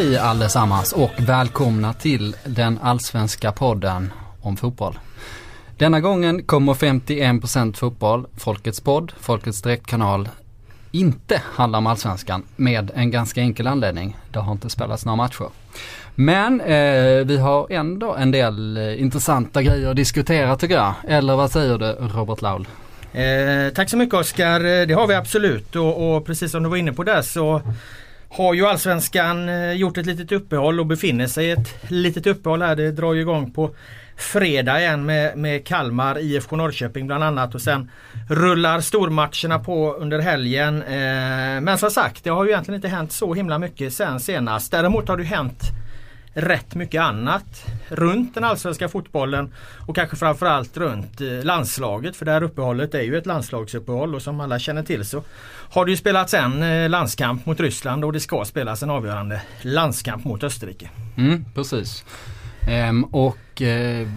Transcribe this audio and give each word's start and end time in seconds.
Hej 0.00 0.18
allesammans 0.18 0.92
och 0.92 1.10
välkomna 1.18 1.92
till 1.92 2.36
den 2.44 2.78
allsvenska 2.82 3.52
podden 3.52 4.12
om 4.40 4.56
fotboll. 4.56 4.98
Denna 5.78 6.00
gången 6.00 6.42
kommer 6.42 6.74
51% 6.74 7.76
fotboll, 7.76 8.26
Folkets 8.36 8.80
podd, 8.80 9.12
Folkets 9.20 9.62
direktkanal, 9.62 10.28
inte 10.90 11.42
handla 11.44 11.78
om 11.78 11.86
allsvenskan 11.86 12.42
med 12.56 12.90
en 12.94 13.10
ganska 13.10 13.40
enkel 13.40 13.66
anledning. 13.66 14.16
Det 14.32 14.38
har 14.38 14.52
inte 14.52 14.70
spelats 14.70 15.04
några 15.04 15.16
matcher. 15.16 15.48
Men 16.14 16.60
eh, 16.60 17.24
vi 17.24 17.38
har 17.38 17.66
ändå 17.72 18.14
en 18.14 18.30
del 18.30 18.76
eh, 18.76 19.00
intressanta 19.02 19.62
grejer 19.62 19.90
att 19.90 19.96
diskutera 19.96 20.56
tycker 20.56 20.74
jag. 20.74 20.94
Eller 21.08 21.36
vad 21.36 21.50
säger 21.50 21.78
du 21.78 21.86
Robert 22.14 22.42
Laul? 22.42 22.68
Eh, 23.12 23.72
tack 23.74 23.90
så 23.90 23.96
mycket 23.96 24.14
Oskar. 24.14 24.64
Eh, 24.64 24.86
det 24.86 24.94
har 24.94 25.06
vi 25.06 25.14
absolut 25.14 25.76
och, 25.76 26.16
och 26.16 26.26
precis 26.26 26.50
som 26.52 26.62
du 26.62 26.68
var 26.68 26.76
inne 26.76 26.92
på 26.92 27.04
där 27.04 27.22
så 27.22 27.62
har 28.30 28.54
ju 28.54 28.66
Allsvenskan 28.66 29.48
eh, 29.48 29.72
gjort 29.72 29.98
ett 29.98 30.06
litet 30.06 30.32
uppehåll 30.32 30.80
och 30.80 30.86
befinner 30.86 31.26
sig 31.26 31.46
i 31.46 31.50
ett 31.50 31.90
litet 31.90 32.26
uppehåll 32.26 32.62
här. 32.62 32.76
Det 32.76 32.92
drar 32.92 33.14
ju 33.14 33.20
igång 33.20 33.50
på 33.50 33.74
fredag 34.16 34.80
igen 34.80 35.06
med, 35.06 35.38
med 35.38 35.66
Kalmar, 35.66 36.18
IFK 36.18 36.56
Norrköping 36.56 37.06
bland 37.06 37.24
annat 37.24 37.54
och 37.54 37.62
sen 37.62 37.90
rullar 38.28 38.80
stormatcherna 38.80 39.58
på 39.58 39.94
under 39.94 40.18
helgen. 40.18 40.82
Eh, 40.82 41.60
men 41.60 41.78
som 41.78 41.90
sagt, 41.90 42.24
det 42.24 42.30
har 42.30 42.44
ju 42.44 42.50
egentligen 42.50 42.76
inte 42.76 42.88
hänt 42.88 43.12
så 43.12 43.34
himla 43.34 43.58
mycket 43.58 43.92
sen 43.92 44.20
senast. 44.20 44.70
Däremot 44.70 45.08
har 45.08 45.16
det 45.16 45.24
hänt 45.24 45.62
rätt 46.34 46.74
mycket 46.74 47.02
annat 47.02 47.66
runt 47.88 48.34
den 48.34 48.44
allsvenska 48.44 48.88
fotbollen 48.88 49.52
och 49.86 49.94
kanske 49.94 50.16
framförallt 50.16 50.76
runt 50.76 51.20
eh, 51.20 51.44
landslaget 51.44 52.16
för 52.16 52.24
det 52.24 52.32
här 52.32 52.42
uppehållet 52.42 52.94
är 52.94 53.02
ju 53.02 53.18
ett 53.18 53.26
landslagsuppehåll 53.26 54.14
och 54.14 54.22
som 54.22 54.40
alla 54.40 54.58
känner 54.58 54.82
till 54.82 55.04
så 55.04 55.22
har 55.70 55.84
det 55.84 55.90
ju 55.90 55.96
spelats 55.96 56.34
en 56.34 56.62
eh, 56.62 56.88
landskamp 56.88 57.46
mot 57.46 57.60
Ryssland 57.60 58.04
och 58.04 58.12
det 58.12 58.20
ska 58.20 58.44
spelas 58.44 58.82
en 58.82 58.90
avgörande 58.90 59.42
landskamp 59.62 60.24
mot 60.24 60.44
Österrike. 60.44 60.90
Mm, 61.16 61.44
precis. 61.54 62.04
Ehm, 62.68 63.04
och 63.04 63.62
eh, 63.62 64.08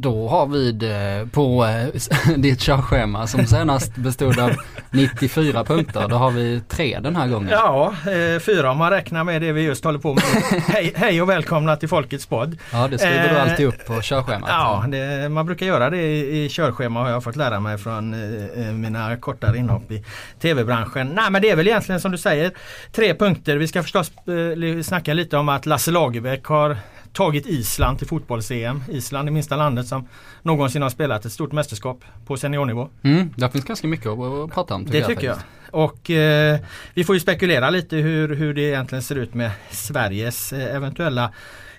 då 0.00 0.28
har 0.28 0.46
vi 0.46 0.78
på 1.32 1.64
eh, 1.64 2.36
ditt 2.36 2.60
körschema 2.60 3.26
som 3.26 3.46
senast 3.46 3.96
bestod 3.96 4.38
av 4.38 4.50
94 4.90 5.64
punkter. 5.64 6.08
Då 6.08 6.16
har 6.16 6.30
vi 6.30 6.62
tre 6.68 6.98
den 6.98 7.16
här 7.16 7.28
gången. 7.28 7.48
Ja, 7.50 7.92
eh, 8.06 8.40
fyra 8.40 8.70
om 8.70 8.78
man 8.78 8.90
räknar 8.90 9.24
med 9.24 9.42
det 9.42 9.52
vi 9.52 9.62
just 9.62 9.84
håller 9.84 9.98
på 9.98 10.14
med. 10.14 10.22
hej, 10.66 10.92
hej 10.96 11.22
och 11.22 11.28
välkomna 11.28 11.76
till 11.76 11.88
Folkets 11.88 12.26
podd. 12.26 12.58
Ja, 12.72 12.88
det 12.88 12.98
skriver 12.98 13.28
Eh, 13.28 13.32
du 13.32 13.38
alltid 13.38 13.66
upp 13.66 13.86
på 13.86 14.02
körschemat. 14.02 14.48
Ja, 14.48 14.84
det, 14.88 15.28
man 15.28 15.46
brukar 15.46 15.66
göra 15.66 15.90
det 15.90 16.02
i, 16.02 16.44
i 16.44 16.48
körschema 16.48 17.00
har 17.00 17.10
jag 17.10 17.24
fått 17.24 17.36
lära 17.36 17.60
mig 17.60 17.78
från 17.78 18.14
eh, 18.14 18.66
eh, 18.66 18.72
mina 18.72 19.16
kortare 19.16 19.58
inhopp 19.58 19.90
i 19.90 20.04
tv-branschen. 20.40 21.08
Nej 21.08 21.30
men 21.30 21.42
det 21.42 21.50
är 21.50 21.56
väl 21.56 21.68
egentligen 21.68 22.00
som 22.00 22.12
du 22.12 22.18
säger 22.18 22.52
tre 22.92 23.14
punkter. 23.14 23.56
Vi 23.56 23.68
ska 23.68 23.82
förstås 23.82 24.12
eh, 24.26 24.82
snacka 24.82 25.14
lite 25.14 25.36
om 25.36 25.48
att 25.48 25.66
Lasse 25.66 25.90
Lagerbäck 25.90 26.44
har 26.44 26.76
tagit 27.12 27.46
Island 27.46 27.98
till 27.98 28.06
fotbolls-EM. 28.06 28.82
Island 28.88 29.28
är 29.28 29.32
minsta 29.32 29.56
landet 29.56 29.86
som 29.86 30.08
någonsin 30.42 30.82
har 30.82 30.90
spelat 30.90 31.24
ett 31.24 31.32
stort 31.32 31.52
mästerskap 31.52 32.04
på 32.26 32.36
seniornivå. 32.36 32.88
Mm, 33.02 33.34
där 33.36 33.48
finns 33.48 33.64
ganska 33.64 33.86
mycket 33.86 34.06
att, 34.06 34.50
prata 34.50 34.74
om. 34.74 34.84
Det 34.84 35.04
tycker 35.04 35.26
jag. 35.26 35.36
Och 35.70 36.10
eh, 36.10 36.58
vi 36.94 37.04
får 37.04 37.14
ju 37.14 37.20
spekulera 37.20 37.70
lite 37.70 37.96
hur, 37.96 38.34
hur 38.34 38.54
det 38.54 38.62
egentligen 38.62 39.02
ser 39.02 39.16
ut 39.16 39.34
med 39.34 39.50
Sveriges 39.70 40.52
eh, 40.52 40.76
eventuella 40.76 41.32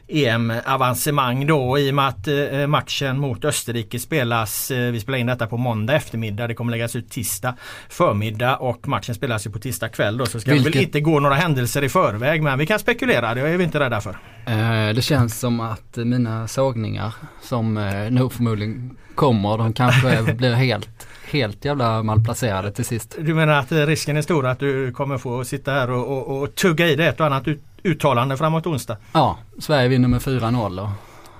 EM-avancemang 0.09 1.47
då 1.47 1.79
i 1.79 1.91
och 1.91 1.95
med 1.95 2.07
att 2.07 2.27
eh, 2.27 2.67
matchen 2.67 3.19
mot 3.19 3.45
Österrike 3.45 3.99
spelas, 3.99 4.71
eh, 4.71 4.91
vi 4.91 4.99
spelar 4.99 5.17
in 5.19 5.25
detta 5.27 5.47
på 5.47 5.57
måndag 5.57 5.95
eftermiddag, 5.95 6.47
det 6.47 6.53
kommer 6.53 6.71
läggas 6.71 6.95
ut 6.95 7.09
tisdag 7.09 7.55
förmiddag 7.89 8.55
och 8.57 8.87
matchen 8.87 9.15
spelas 9.15 9.47
ju 9.47 9.51
på 9.51 9.59
tisdag 9.59 9.89
kväll 9.89 10.17
då 10.17 10.25
så 10.25 10.39
ska 10.39 10.49
det 10.49 10.55
Vilket- 10.55 10.75
väl 10.75 10.83
inte 10.83 11.01
gå 11.01 11.19
några 11.19 11.35
händelser 11.35 11.83
i 11.83 11.89
förväg 11.89 12.43
men 12.43 12.59
vi 12.59 12.65
kan 12.65 12.79
spekulera, 12.79 13.33
det 13.33 13.41
är 13.41 13.57
vi 13.57 13.63
inte 13.63 13.79
rädda 13.79 14.01
för. 14.01 14.17
Eh, 14.45 14.93
det 14.95 15.01
känns 15.01 15.39
som 15.39 15.59
att 15.59 15.95
mina 15.95 16.47
sågningar 16.47 17.13
som 17.41 17.77
eh, 17.77 18.11
nog 18.11 18.33
förmodligen 18.33 18.97
kommer, 19.15 19.57
de 19.57 19.73
kanske 19.73 20.33
blir 20.33 20.53
helt, 20.53 21.07
helt 21.31 21.65
jävla 21.65 22.03
malplacerade 22.03 22.71
till 22.71 22.85
sist. 22.85 23.15
Du 23.21 23.33
menar 23.33 23.53
att 23.53 23.71
eh, 23.71 23.77
risken 23.85 24.17
är 24.17 24.21
stor 24.21 24.47
att 24.47 24.59
du 24.59 24.91
kommer 24.91 25.17
få 25.17 25.43
sitta 25.45 25.71
här 25.71 25.89
och, 25.91 26.07
och, 26.29 26.41
och 26.41 26.55
tugga 26.55 26.87
i 26.87 26.95
dig 26.95 27.07
ett 27.07 27.19
och 27.19 27.25
annat 27.25 27.47
ut, 27.47 27.61
uttalande 27.83 28.37
framåt 28.37 28.65
onsdag? 28.65 28.97
Ja, 29.13 29.37
Sverige 29.59 29.87
vinner 29.87 30.07
med 30.07 30.21
4-0 30.21 30.81
och 30.81 30.89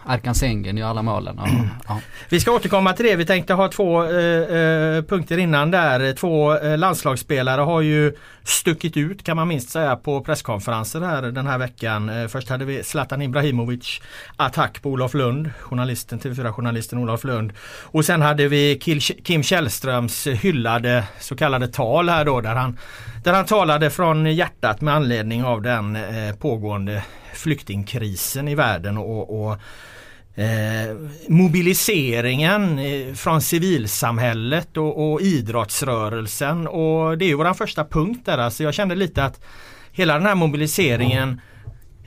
Erkan 0.10 0.36
Sengen 0.36 0.78
gör 0.78 0.88
alla 0.88 1.02
målen. 1.02 1.40
Och, 1.40 1.48
ja. 1.88 2.00
Vi 2.30 2.40
ska 2.40 2.52
återkomma 2.52 2.94
till 2.94 3.06
det. 3.06 3.16
Vi 3.16 3.26
tänkte 3.26 3.54
ha 3.54 3.68
två 3.68 4.04
eh, 4.04 4.58
eh, 4.58 5.04
punkter 5.04 5.38
innan 5.38 5.72
där. 5.72 6.14
Två 6.14 6.58
eh, 6.58 6.78
landslagsspelare 6.78 7.62
har 7.62 7.82
ju 7.82 8.14
stuckit 8.44 8.98
ut 8.98 9.24
kan 9.24 9.36
man 9.36 9.48
minst 9.48 9.70
säga 9.70 9.96
på 9.96 10.22
presskonferenser 10.22 11.02
här 11.02 11.22
den 11.22 11.48
här 11.48 11.58
veckan. 11.58 12.10
Eh, 12.10 12.28
först 12.28 12.50
hade 12.50 12.66
vi 12.66 12.84
Zlatan 12.84 13.22
Ibrahimovic 13.22 14.02
attack 14.36 14.82
på 14.82 14.90
Olof 14.90 15.14
Lund, 15.14 15.50
journalisten, 15.60 16.20
TV4-journalisten 16.20 17.00
Olof 17.00 17.24
Lund. 17.24 17.54
Och 17.84 18.06
sen 18.06 18.22
hade 18.22 18.48
vi 18.48 18.80
Kim 19.24 19.44
Källströms 19.44 20.28
hyllade 20.28 21.04
så 21.20 21.36
kallade 21.36 21.68
tal 21.68 22.10
här 22.10 22.26
då 22.26 22.42
där 22.42 22.56
han, 22.56 22.78
där 23.24 23.34
han 23.34 23.46
talade 23.46 23.90
från 23.90 24.26
hjärtat 24.36 24.82
med 24.82 24.94
anledning 24.94 25.44
av 25.44 25.62
den 25.62 25.96
eh, 25.96 26.36
pågående 26.36 27.04
flyktingkrisen 27.34 28.48
i 28.48 28.56
världen 28.56 28.98
och, 28.98 29.46
och 29.46 29.58
Eh, 30.40 30.96
mobiliseringen 31.28 32.80
eh, 32.80 33.14
från 33.14 33.42
civilsamhället 33.42 34.78
och, 34.78 35.12
och 35.12 35.22
idrottsrörelsen 35.22 36.68
och 36.68 37.18
det 37.18 37.26
är 37.26 37.28
ju 37.28 37.36
våran 37.36 37.56
första 37.56 37.86
punkt 37.86 38.26
där. 38.26 38.38
Alltså 38.38 38.64
jag 38.64 38.74
kände 38.74 38.96
lite 38.96 39.24
att 39.24 39.42
hela 39.92 40.14
den 40.14 40.26
här 40.26 40.36
mobiliseringen 40.36 41.42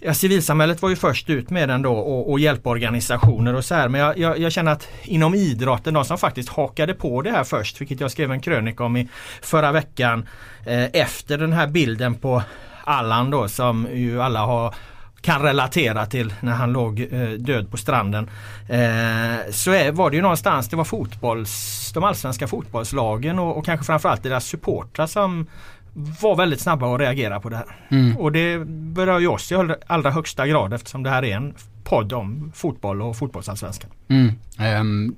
Ja, 0.05 0.15
civilsamhället 0.15 0.83
var 0.83 0.89
ju 0.89 0.97
först 0.97 1.31
ut 1.31 1.51
med 1.51 1.69
den 1.69 1.83
då 1.83 1.93
och, 1.93 2.31
och 2.31 2.41
hjälporganisationer 2.41 3.55
och 3.55 3.65
så 3.65 3.75
här 3.75 3.89
men 3.89 4.01
jag, 4.01 4.19
jag, 4.19 4.39
jag 4.39 4.53
känner 4.53 4.73
att 4.73 4.89
inom 5.03 5.35
idrotten, 5.35 5.95
de 5.95 6.05
som 6.05 6.19
faktiskt 6.19 6.49
hakade 6.49 6.95
på 6.95 7.23
det 7.23 7.31
här 7.31 7.45
först, 7.45 7.81
vilket 7.81 8.01
jag 8.01 8.11
skrev 8.11 8.33
en 8.33 8.41
krönika 8.41 8.85
om 8.85 8.97
i 8.97 9.09
förra 9.43 9.73
veckan 9.73 10.29
eh, 10.67 10.85
efter 10.93 11.39
den 11.39 11.53
här 11.53 11.67
bilden 11.67 12.15
på 12.15 12.43
Allan 12.85 13.31
då 13.31 13.49
som 13.49 13.89
ju 13.93 14.23
alla 14.23 14.41
har 14.41 14.75
kan 15.21 15.43
relatera 15.43 16.07
till 16.07 16.35
när 16.41 16.53
han 16.53 16.73
låg 16.73 17.01
eh, 17.01 17.29
död 17.29 17.71
på 17.71 17.77
stranden. 17.77 18.31
Eh, 18.69 19.51
så 19.51 19.71
är, 19.71 19.93
var 19.93 20.11
det 20.11 20.17
ju 20.17 20.23
någonstans, 20.23 20.69
det 20.69 20.77
var 20.77 20.85
fotbolls, 20.85 21.91
de 21.95 22.05
allsvenska 22.05 22.49
fotbollslagen 22.49 23.39
och, 23.39 23.59
och 23.59 23.65
kanske 23.65 23.87
framförallt 23.87 24.23
deras 24.23 24.45
supportrar 24.45 25.07
som 25.07 25.47
var 25.95 26.37
väldigt 26.37 26.61
snabba 26.61 26.95
att 26.95 27.01
reagera 27.01 27.41
på 27.41 27.49
det 27.49 27.57
här. 27.57 27.77
Mm. 27.89 28.17
Och 28.17 28.33
det 28.33 28.65
berör 28.67 29.19
ju 29.19 29.27
oss 29.27 29.53
i 29.53 29.55
allra- 29.87 30.11
högsta 30.11 30.47
grad 30.47 30.73
eftersom 30.73 31.03
det 31.03 31.11
här 31.11 31.25
är 31.25 31.37
en 31.37 31.55
podd 31.85 32.13
om 32.13 32.53
fotboll 32.55 33.03
och 33.03 33.17
fotbollsallsvenskan. 33.17 33.91
Mm. 34.09 34.33
Ehm, 34.59 35.17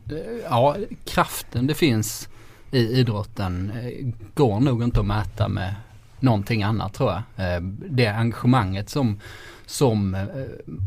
ja, 0.51 0.77
kraften 1.05 1.67
det 1.67 1.75
finns 1.75 2.29
i 2.71 2.79
idrotten 2.79 3.73
eh, 3.83 4.13
går 4.35 4.61
nog 4.61 4.83
inte 4.83 5.01
att 5.01 5.07
mäta 5.07 5.49
med 5.49 5.75
någonting 6.21 6.63
annat 6.63 6.95
tror 6.95 7.11
jag. 7.13 7.23
Ehm, 7.37 7.81
det 7.89 8.07
engagemanget 8.07 8.89
som, 8.91 9.21
som 9.67 10.15
eh, 10.15 10.25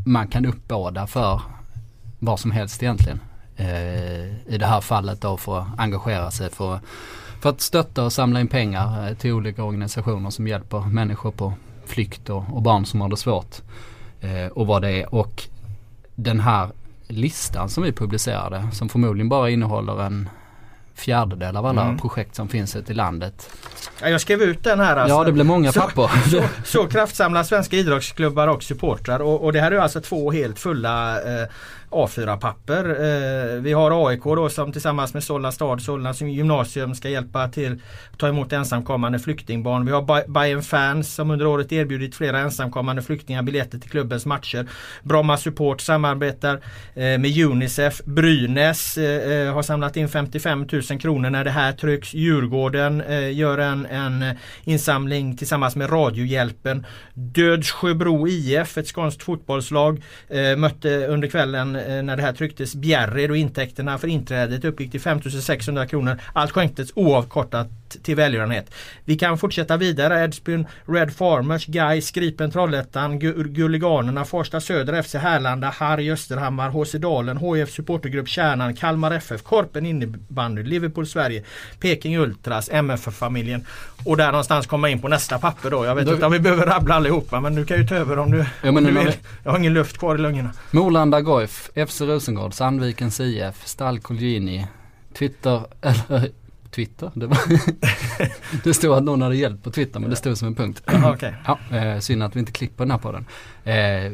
man 0.06 0.28
kan 0.28 0.46
uppbåda 0.46 1.06
för 1.06 1.40
vad 2.18 2.40
som 2.40 2.50
helst 2.50 2.82
egentligen. 2.82 3.20
Eh, 3.56 4.48
I 4.54 4.56
det 4.58 4.66
här 4.66 4.80
fallet 4.80 5.20
då 5.20 5.36
för 5.36 5.58
att 5.58 5.66
engagera 5.78 6.30
sig 6.30 6.50
för, 6.50 6.80
för 7.40 7.50
att 7.50 7.60
stötta 7.60 8.04
och 8.04 8.12
samla 8.12 8.40
in 8.40 8.48
pengar 8.48 9.08
eh, 9.08 9.14
till 9.16 9.32
olika 9.32 9.64
organisationer 9.64 10.30
som 10.30 10.48
hjälper 10.48 10.80
människor 10.80 11.30
på 11.30 11.52
flykt 11.86 12.30
och, 12.30 12.44
och 12.52 12.62
barn 12.62 12.86
som 12.86 13.00
har 13.00 13.08
det 13.08 13.16
svårt. 13.16 13.56
Eh, 14.20 14.46
och 14.52 14.66
vad 14.66 14.82
det 14.82 14.90
är. 15.02 15.14
Och 15.14 15.42
den 16.14 16.40
här 16.40 16.68
listan 17.08 17.68
som 17.68 17.82
vi 17.82 17.92
publicerade 17.92 18.68
som 18.72 18.88
förmodligen 18.88 19.28
bara 19.28 19.50
innehåller 19.50 20.02
en 20.02 20.28
fjärdedel 20.94 21.56
av 21.56 21.66
alla 21.66 21.82
Mm. 21.82 21.98
projekt 21.98 22.34
som 22.34 22.48
finns 22.48 22.76
ute 22.76 22.92
i 22.92 22.94
landet. 22.94 23.50
Ja, 24.02 24.08
jag 24.08 24.20
skrev 24.20 24.42
ut 24.42 24.64
den 24.64 24.80
här. 24.80 24.96
Alltså. 24.96 25.16
ja 25.16 25.24
det 25.24 25.32
blir 25.32 25.44
många 25.44 25.72
så- 25.72 25.80
papper. 25.80 26.10
Så, 26.30 26.42
så 26.64 26.86
kraftsamlar 26.86 27.42
svenska 27.42 27.76
idrottsklubbar 27.76 28.48
och 28.48 28.62
supportrar 28.62 29.20
och, 29.20 29.44
och 29.44 29.52
det 29.52 29.60
här 29.60 29.72
är 29.72 29.78
alltså 29.78 30.00
två 30.00 30.32
helt 30.32 30.58
fulla 30.58 31.22
eh, 31.22 31.48
A4-papper. 31.90 32.84
Eh, 32.84 33.60
vi 33.60 33.72
har 33.72 34.08
AIK 34.08 34.24
då 34.24 34.48
som 34.48 34.72
tillsammans 34.72 35.14
med 35.14 35.24
Solna 35.24 35.52
stad, 35.52 35.82
Solna 35.82 36.12
gymnasium 36.12 36.94
ska 36.94 37.08
hjälpa 37.08 37.48
till 37.48 37.80
att 38.12 38.18
ta 38.18 38.28
emot 38.28 38.52
ensamkommande 38.52 39.18
flyktingbarn. 39.18 39.86
Vi 39.86 39.92
har 39.92 40.28
Bayern 40.28 40.62
Fans 40.62 41.14
som 41.14 41.30
under 41.30 41.46
året 41.46 41.72
erbjudit 41.72 42.14
flera 42.14 42.38
ensamkommande 42.38 43.02
flyktingar 43.02 43.42
biljetter 43.42 43.78
till 43.78 43.90
klubbens 43.90 44.26
matcher. 44.26 44.66
Bromma 45.02 45.36
Support 45.36 45.80
samarbetar 45.80 46.54
eh, 46.94 47.18
med 47.18 47.38
Unicef. 47.38 48.00
Brynäs 48.04 48.98
eh, 48.98 49.32
eh 49.32 49.54
har 49.54 49.62
samlat 49.62 49.96
in 49.96 50.08
55 50.08 50.66
000 50.90 51.00
kronor 51.00 51.30
när 51.30 51.44
det 51.44 51.50
här 51.50 51.72
trycks. 51.72 52.14
Djurgården 52.14 53.00
eh, 53.00 53.32
gör 53.36 53.58
en, 53.58 53.86
en 53.86 54.24
insamling 54.64 55.36
tillsammans 55.36 55.76
med 55.76 55.92
Radiohjälpen. 55.92 56.86
Dödsjöbro 57.14 58.28
IF, 58.28 58.78
ett 58.78 58.86
skånskt 58.86 59.22
fotbollslag, 59.22 60.02
eh, 60.28 60.56
mötte 60.56 61.06
under 61.06 61.28
kvällen 61.28 61.77
Eh, 61.78 62.02
när 62.02 62.16
det 62.16 62.22
här 62.22 62.32
trycktes 62.32 62.74
Bjärred 62.74 63.30
och 63.30 63.36
intäkterna 63.36 63.98
för 63.98 64.08
inträdet 64.08 64.64
uppgick 64.64 64.90
till 64.90 65.00
5600 65.00 65.86
kronor. 65.86 66.20
Allt 66.32 66.50
skänktes 66.50 66.92
oavkortat 66.94 67.87
till 67.88 68.16
välgörenhet. 68.16 68.74
Vi 69.04 69.18
kan 69.18 69.38
fortsätta 69.38 69.76
vidare. 69.76 70.24
Edsbyn, 70.24 70.66
Red 70.84 71.16
Farmers, 71.16 71.66
Gais, 71.66 72.10
Gripen, 72.10 72.50
Trollhättan, 72.50 73.18
Gulliganerna, 73.18 74.24
Farsta 74.24 74.60
Söder, 74.60 75.02
FC 75.02 75.14
Härlanda, 75.14 75.70
Harry 75.70 76.10
Österhammar, 76.10 76.70
HC 76.70 76.92
Dalen, 76.92 77.36
HF 77.36 77.70
Supportergrupp 77.70 78.28
Kärnan, 78.28 78.74
Kalmar 78.74 79.10
FF, 79.10 79.42
Korpen 79.42 79.86
innebandy, 79.86 80.62
Liverpool 80.62 81.06
Sverige, 81.06 81.44
Peking 81.80 82.18
Ultras, 82.18 82.68
MFF-familjen. 82.72 83.66
Och 84.04 84.16
där 84.16 84.26
någonstans 84.32 84.66
komma 84.66 84.88
in 84.88 85.00
på 85.00 85.08
nästa 85.08 85.38
papper 85.38 85.70
då. 85.70 85.84
Jag 85.84 85.94
vet 85.94 86.06
då... 86.06 86.12
inte 86.12 86.26
om 86.26 86.32
vi 86.32 86.40
behöver 86.40 86.66
rabbla 86.66 86.94
allihopa 86.94 87.40
men 87.40 87.54
du 87.54 87.64
kan 87.64 87.76
ju 87.76 87.86
ta 87.86 87.94
över 87.94 88.18
om 88.18 88.30
du, 88.30 88.44
ja, 88.62 88.68
om 88.68 88.74
du 88.74 88.90
vill. 88.90 89.06
Vi... 89.06 89.12
Jag 89.44 89.50
har 89.50 89.58
ingen 89.58 89.74
luft 89.74 89.98
kvar 89.98 90.14
i 90.14 90.18
lungorna. 90.18 90.52
Molanda 90.70 91.20
Goif, 91.20 91.70
FC 91.88 92.00
Rosengård, 92.00 92.54
Sandvikens 92.54 93.20
IF, 93.20 93.66
Stall 93.66 94.00
Colgjini, 94.00 94.66
Twitter, 95.18 95.62
eller 95.80 96.28
Twitter. 96.78 97.10
Det, 97.14 97.26
var 97.26 97.38
det 98.64 98.74
stod 98.74 98.92
att 98.92 99.04
någon 99.04 99.22
hade 99.22 99.36
hjälpt 99.36 99.64
på 99.64 99.70
Twitter 99.70 100.00
men 100.00 100.10
det 100.10 100.16
stod 100.16 100.38
som 100.38 100.48
en 100.48 100.54
punkt. 100.54 100.82
Aha, 100.86 101.14
okay. 101.14 101.32
ja, 101.46 101.58
eh, 101.76 101.98
synd 101.98 102.22
att 102.22 102.36
vi 102.36 102.40
inte 102.40 102.52
klipper 102.52 102.84
den 102.84 102.90
här 102.90 102.98
podden. 102.98 103.24
Eh, 103.64 104.04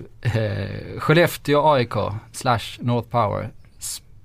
eh, 0.43 0.99
Skellefteå 0.99 1.72
AIK 1.72 1.94
slash 2.32 2.78
North 2.81 3.08
Power. 3.08 3.50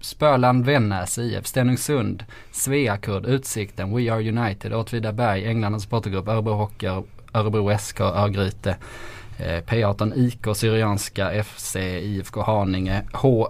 Spöland 0.02 0.66
Vännäs 0.66 1.18
IF, 1.18 1.48
Stenungsund, 1.48 2.24
Sveakurd, 2.52 3.26
Utsikten, 3.26 3.96
We 3.96 4.14
Are 4.14 4.30
United, 4.30 4.74
Åtvidaberg, 4.74 5.46
Änglarnas 5.46 5.84
supportergrupp, 5.84 6.28
Örebro 6.28 6.54
Hockey, 6.54 6.88
Örebro 7.34 7.78
SK, 7.78 8.00
Örgryte, 8.00 8.78
eh, 9.38 9.64
P18 9.64 10.14
IK, 10.16 10.56
Syrianska 10.56 11.44
FC, 11.44 11.76
IFK 11.76 12.42
Haninge, 12.42 13.04
H 13.14 13.50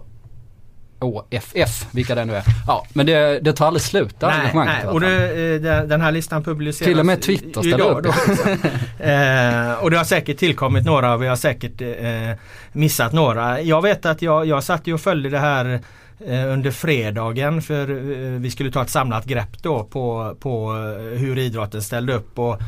OFF, 0.99 1.85
vilka 1.91 2.15
det 2.15 2.25
nu 2.25 2.35
är. 2.35 2.43
Ja, 2.67 2.85
men 2.93 3.05
det, 3.05 3.39
det 3.39 3.53
tar 3.53 3.67
aldrig 3.67 3.81
slut 3.81 4.15
nej, 4.19 4.51
nej. 4.53 4.85
och 4.85 5.01
det, 5.01 5.55
eh, 5.55 5.83
den 5.83 6.01
här 6.01 6.11
listan 6.11 6.43
publiceras 6.43 6.87
Till 6.87 6.99
och 6.99 7.05
med 7.05 7.21
Twitter 7.21 7.61
ställer 7.61 7.89
upp. 7.89 8.03
Då, 8.03 8.09
eh, 9.03 9.73
och 9.73 9.91
det 9.91 9.97
har 9.97 10.03
säkert 10.03 10.37
tillkommit 10.37 10.85
några 10.85 11.13
och 11.13 11.21
vi 11.21 11.27
har 11.27 11.35
säkert 11.35 11.81
eh, 11.81 12.37
missat 12.71 13.13
några. 13.13 13.61
Jag 13.61 13.81
vet 13.81 14.05
att 14.05 14.21
jag, 14.21 14.45
jag 14.45 14.63
satt 14.63 14.87
och 14.87 15.01
följde 15.01 15.29
det 15.29 15.39
här 15.39 15.81
eh, 16.27 16.53
under 16.53 16.71
fredagen 16.71 17.61
för 17.61 17.89
eh, 17.89 18.39
vi 18.39 18.51
skulle 18.51 18.71
ta 18.71 18.81
ett 18.81 18.89
samlat 18.89 19.25
grepp 19.25 19.63
då 19.63 19.83
på, 19.83 20.35
på 20.39 20.71
hur 21.17 21.37
idrotten 21.37 21.81
ställde 21.81 22.13
upp. 22.13 22.39
Och 22.39 22.61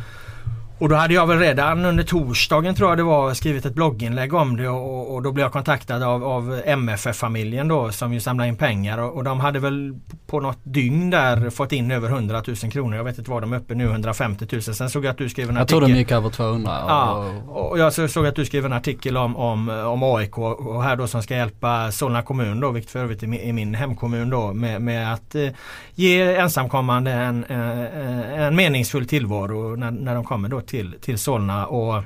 och 0.81 0.89
då 0.89 0.95
hade 0.95 1.13
jag 1.13 1.27
väl 1.27 1.39
redan 1.39 1.85
under 1.85 2.03
torsdagen 2.03 2.75
tror 2.75 2.89
jag 2.89 2.97
det 2.97 3.03
var 3.03 3.33
skrivit 3.33 3.65
ett 3.65 3.73
blogginlägg 3.73 4.33
om 4.33 4.57
det 4.57 4.69
och, 4.69 5.13
och 5.13 5.21
då 5.21 5.31
blev 5.31 5.45
jag 5.45 5.51
kontaktad 5.51 6.03
av, 6.03 6.23
av 6.23 6.61
MFF-familjen 6.65 7.67
då 7.67 7.91
som 7.91 8.13
ju 8.13 8.19
samlar 8.19 8.45
in 8.45 8.55
pengar 8.55 8.97
och, 8.97 9.15
och, 9.15 9.23
de 9.23 9.39
hade 9.39 9.59
väl 9.59 9.99
på 10.27 10.39
något 10.39 10.57
dygn 10.63 11.09
där 11.09 11.49
fått 11.49 11.71
in 11.71 11.91
över 11.91 12.09
100 12.09 12.43
000 12.47 12.55
kronor. 12.55 12.97
Jag 12.97 13.03
vet 13.03 13.17
inte 13.17 13.31
vad 13.31 13.43
de 13.43 13.53
är 13.53 13.57
uppe 13.57 13.75
nu, 13.75 13.85
150 13.85 14.47
000. 14.51 14.61
Sen 14.61 14.89
såg 14.89 15.05
jag 15.05 15.11
att 15.11 15.17
du 15.17 15.29
skrev 15.29 15.49
en 15.49 15.57
artikel. 15.57 15.75
Jag 15.75 15.87
tror 15.87 15.93
de 15.93 15.99
gick 15.99 16.11
över 16.11 16.29
200. 16.29 16.83
Och, 16.83 16.89
ja, 16.89 17.33
och 17.47 17.79
jag 17.79 18.11
såg 18.11 18.27
att 18.27 18.35
du 18.35 18.45
skrev 18.45 18.65
en 18.65 18.73
artikel 18.73 19.17
om, 19.17 19.37
om, 19.37 19.69
om 19.69 20.03
AIK 20.03 20.37
och 20.37 20.83
här 20.83 20.95
då 20.95 21.07
som 21.07 21.23
ska 21.23 21.35
hjälpa 21.35 21.91
Solna 21.91 22.21
kommun 22.21 22.59
då, 22.59 22.71
vilket 22.71 22.91
för 22.91 22.99
övrigt 22.99 23.23
är 23.23 23.53
min 23.53 23.75
hemkommun 23.75 24.29
då 24.29 24.53
med, 24.53 24.81
med 24.81 25.13
att 25.13 25.35
eh, 25.35 25.47
ge 25.95 26.35
ensamkommande 26.35 27.11
en, 27.11 27.45
en, 27.47 27.85
eh, 27.85 28.41
en 28.41 28.55
meningsfull 28.55 29.07
tillvaro 29.07 29.75
när, 29.75 29.91
när 29.91 30.15
de 30.15 30.23
kommer 30.23 30.49
då 30.49 30.61
till, 30.71 30.95
till 31.01 31.17
Solna. 31.17 31.65
Och 31.65 32.03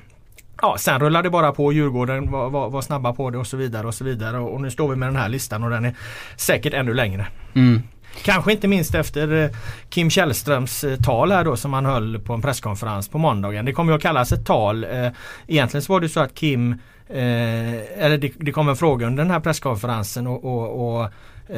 Ja, 0.61 0.75
sen 0.79 0.99
rullade 0.99 1.25
det 1.25 1.31
bara 1.31 1.51
på. 1.51 1.73
Djurgården 1.73 2.31
var, 2.31 2.49
var, 2.49 2.69
var, 2.69 2.81
snabba 2.81 3.13
på 3.13 3.29
det 3.29 3.37
och 3.37 3.47
så 3.47 3.57
vidare 3.57 3.87
och 3.87 3.93
så 3.93 4.03
vidare. 4.03 4.39
Och, 4.39 4.61
nu 4.61 4.71
står 4.71 4.89
vi 4.89 4.95
med 4.95 5.07
den 5.07 5.15
här 5.15 5.29
listan 5.29 5.63
och 5.63 5.69
den 5.69 5.85
är 5.85 5.95
säkert 6.35 6.73
ännu 6.73 6.93
längre. 6.93 7.27
Mm. 7.53 7.81
Kanske 8.23 8.51
inte 8.51 8.67
minst 8.67 8.95
efter 8.95 9.43
eh, 9.43 9.49
Kim 9.89 10.09
Källströms 10.09 10.83
eh, 10.83 10.97
tal 10.97 11.31
här 11.31 11.43
då 11.43 11.57
som 11.57 11.73
han 11.73 11.85
höll 11.85 12.19
på 12.19 12.33
en 12.33 12.41
presskonferens 12.41 13.09
på 13.09 13.17
måndagen. 13.17 13.65
Det 13.65 13.73
kommer 13.73 13.91
ju 13.91 13.95
att 13.95 14.01
kallas 14.01 14.31
ett 14.31 14.45
tal. 14.45 14.83
Eh, 14.83 15.09
egentligen 15.47 15.81
så 15.81 15.93
var 15.93 15.99
det 15.99 16.09
så 16.09 16.19
att 16.19 16.35
Kim 16.35 16.75
eller 17.07 18.17
det, 18.17 18.31
det 18.39 18.51
kom 18.51 18.69
en 18.69 18.75
fråga 18.75 19.07
under 19.07 19.23
den 19.23 19.31
här 19.31 19.39
presskonferensen 19.39 20.27
och, 20.27 20.45
och, 20.45 21.01
och 21.01 21.09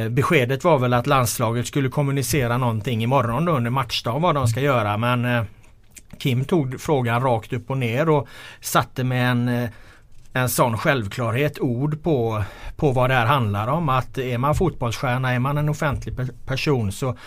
beskedet 0.09 0.63
var 0.63 0.79
väl 0.79 0.93
att 0.93 1.07
landslaget 1.07 1.67
skulle 1.67 1.89
kommunicera 1.89 2.57
någonting 2.57 3.03
imorgon 3.03 3.45
då 3.45 3.51
under 3.51 3.71
matchdag 3.71 4.19
vad 4.19 4.35
de 4.35 4.47
ska 4.47 4.61
göra 4.61 4.97
men 4.97 5.45
Kim 6.19 6.45
tog 6.45 6.81
frågan 6.81 7.21
rakt 7.21 7.53
upp 7.53 7.69
och 7.69 7.77
ner 7.77 8.09
och 8.09 8.27
satte 8.61 9.03
med 9.03 9.31
en 9.31 9.47
eh, 9.47 9.69
en 10.37 10.49
sån 10.49 10.77
självklarhet 10.77 11.59
ord 11.59 12.03
på, 12.03 12.43
på 12.75 12.91
vad 12.91 13.09
det 13.09 13.13
här 13.13 13.25
handlar 13.25 13.67
om. 13.67 13.89
Att 13.89 14.17
är 14.17 14.37
man 14.37 14.55
fotbollsstjärna, 14.55 15.33
är 15.33 15.39
man 15.39 15.57
en 15.57 15.69
offentlig 15.69 16.15
person 16.45 16.91
så 16.91 17.17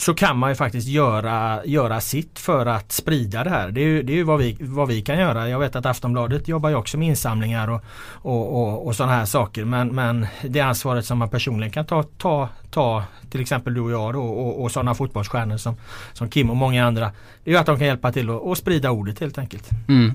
så 0.00 0.14
kan 0.14 0.38
man 0.38 0.50
ju 0.50 0.54
faktiskt 0.54 0.88
göra, 0.88 1.64
göra 1.64 2.00
sitt 2.00 2.38
för 2.38 2.66
att 2.66 2.92
sprida 2.92 3.44
det 3.44 3.50
här. 3.50 3.70
Det 3.70 3.80
är 3.80 3.84
ju, 3.84 4.02
det 4.02 4.12
är 4.12 4.14
ju 4.14 4.22
vad, 4.22 4.38
vi, 4.38 4.56
vad 4.60 4.88
vi 4.88 5.02
kan 5.02 5.18
göra. 5.18 5.48
Jag 5.48 5.58
vet 5.58 5.76
att 5.76 5.86
Aftonbladet 5.86 6.48
jobbar 6.48 6.70
ju 6.70 6.74
också 6.76 6.98
med 6.98 7.08
insamlingar 7.08 7.68
och, 7.68 7.82
och, 8.12 8.62
och, 8.62 8.86
och 8.86 8.96
sådana 8.96 9.12
här 9.12 9.24
saker. 9.24 9.64
Men, 9.64 9.88
men 9.88 10.26
det 10.42 10.60
ansvaret 10.60 11.04
som 11.04 11.18
man 11.18 11.28
personligen 11.28 11.72
kan 11.72 11.86
ta, 11.86 12.02
ta, 12.02 12.48
ta 12.70 13.04
till 13.30 13.40
exempel 13.40 13.74
du 13.74 13.80
och 13.80 13.90
jag 13.90 14.12
då, 14.14 14.22
och, 14.22 14.62
och 14.62 14.72
sådana 14.72 14.94
fotbollsstjärnor 14.94 15.56
som, 15.56 15.76
som 16.12 16.30
Kim 16.30 16.50
och 16.50 16.56
många 16.56 16.86
andra. 16.86 17.12
Det 17.44 17.50
är 17.50 17.54
ju 17.54 17.60
att 17.60 17.66
de 17.66 17.78
kan 17.78 17.86
hjälpa 17.86 18.12
till 18.12 18.30
att 18.30 18.58
sprida 18.58 18.90
ordet 18.90 19.20
helt 19.20 19.38
enkelt. 19.38 19.70
Mm. 19.88 20.14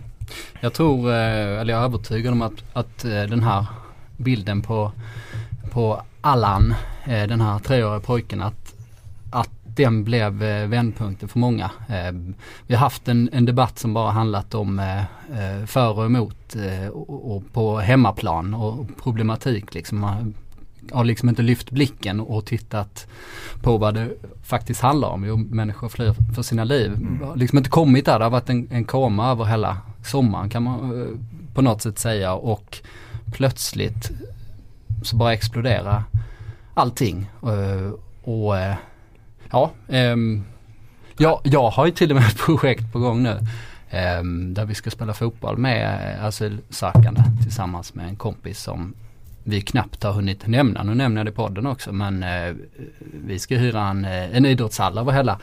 Jag 0.59 0.73
tror, 0.73 1.09
eh, 1.09 1.61
eller 1.61 1.73
jag 1.73 1.81
är 1.81 1.85
övertygad 1.85 2.33
om 2.33 2.41
att, 2.41 2.63
att 2.73 3.05
eh, 3.05 3.23
den 3.23 3.43
här 3.43 3.65
bilden 4.17 4.61
på, 4.61 4.91
på 5.71 6.01
Allan, 6.21 6.75
eh, 7.05 7.27
den 7.27 7.41
här 7.41 7.59
treåriga 7.59 7.99
pojken, 7.99 8.41
att 8.41 8.64
den 9.75 10.04
blev 10.04 10.44
eh, 10.44 10.68
vändpunkten 10.68 11.30
för 11.30 11.39
många. 11.39 11.71
Eh, 11.90 12.11
vi 12.68 12.76
har 12.76 12.80
haft 12.80 13.07
en, 13.07 13.30
en 13.33 13.45
debatt 13.45 13.80
som 13.80 13.94
bara 13.94 14.11
handlat 14.11 14.56
om 14.56 14.80
eh, 14.80 15.66
för 15.66 15.97
och 15.97 16.06
emot 16.06 16.56
och, 16.92 17.35
och 17.35 17.44
på 17.54 17.80
hemmaplan 17.80 18.54
och 18.54 18.88
problematik 19.04 19.73
liksom. 19.73 20.33
Har 20.92 21.04
liksom 21.04 21.30
inte 21.30 21.42
lyft 21.42 21.71
blicken 21.71 22.19
och 22.19 22.45
tittat 22.45 23.07
på 23.61 23.78
vad 23.78 23.94
det 23.94 24.09
faktiskt 24.44 24.81
handlar 24.81 25.07
om. 25.07 25.26
Jo, 25.26 25.38
människor 25.38 25.90
flyr 25.90 26.14
för 26.35 26.42
sina 26.42 26.64
liv. 26.64 26.94
Mm. 26.94 27.35
Liksom 27.35 27.57
inte 27.57 27.69
kommit 27.69 28.06
där, 28.06 28.19
det 28.19 28.26
har 28.26 28.31
varit 28.31 28.49
en, 28.49 28.68
en 28.71 28.85
koma 28.85 29.31
över 29.31 29.45
hela 29.45 29.78
sommaren 30.04 30.49
kan 30.49 30.64
man 30.64 31.07
på 31.54 31.61
något 31.61 31.81
sätt 31.81 31.99
säga 31.99 32.33
och 32.33 32.78
plötsligt 33.31 34.11
så 35.04 35.16
bara 35.16 35.33
exploderar 35.33 36.04
allting. 36.73 37.30
Och, 37.40 37.52
och 38.23 38.56
Ja, 39.52 39.71
um, 39.87 40.44
ja, 41.18 41.42
jag 41.44 41.69
har 41.69 41.85
ju 41.85 41.92
till 41.92 42.11
och 42.11 42.16
med 42.16 42.28
ett 42.28 42.37
projekt 42.45 42.92
på 42.94 42.99
gång 42.99 43.23
nu. 43.23 43.40
Um, 44.19 44.54
där 44.54 44.66
vi 44.66 44.75
ska 44.75 44.90
spela 44.90 45.14
fotboll 45.14 45.57
med 45.57 46.18
asylsökande 46.25 47.21
tillsammans 47.44 47.94
med 47.94 48.07
en 48.07 48.16
kompis 48.16 48.59
som 48.59 48.94
vi 49.44 49.61
knappt 49.61 50.04
har 50.04 50.11
hunnit 50.11 50.47
nämna. 50.47 50.83
Nu 50.83 50.95
nämner 50.95 51.19
jag 51.19 51.25
det 51.25 51.30
i 51.30 51.33
podden 51.33 51.68
också 51.68 51.92
men 51.92 52.23
uh, 52.23 52.56
vi 53.25 53.40
ska 53.40 53.56
hyra 53.56 53.87
en, 53.87 54.06
eh, 54.06 54.37
en 54.37 54.45
idrottshall 54.45 54.97
över 54.97 55.11
hela, 55.11 55.40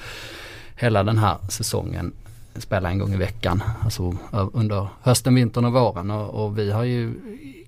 hela 0.76 1.04
den 1.04 1.18
här 1.18 1.36
säsongen. 1.48 2.12
Spela 2.56 2.90
en 2.90 2.98
gång 2.98 3.14
i 3.14 3.16
veckan, 3.16 3.62
alltså 3.84 4.14
under 4.30 4.88
hösten, 5.02 5.34
vintern 5.34 5.64
och 5.64 5.72
våren 5.72 6.10
och, 6.10 6.44
och 6.44 6.58
vi 6.58 6.70
har 6.70 6.84
ju 6.84 7.14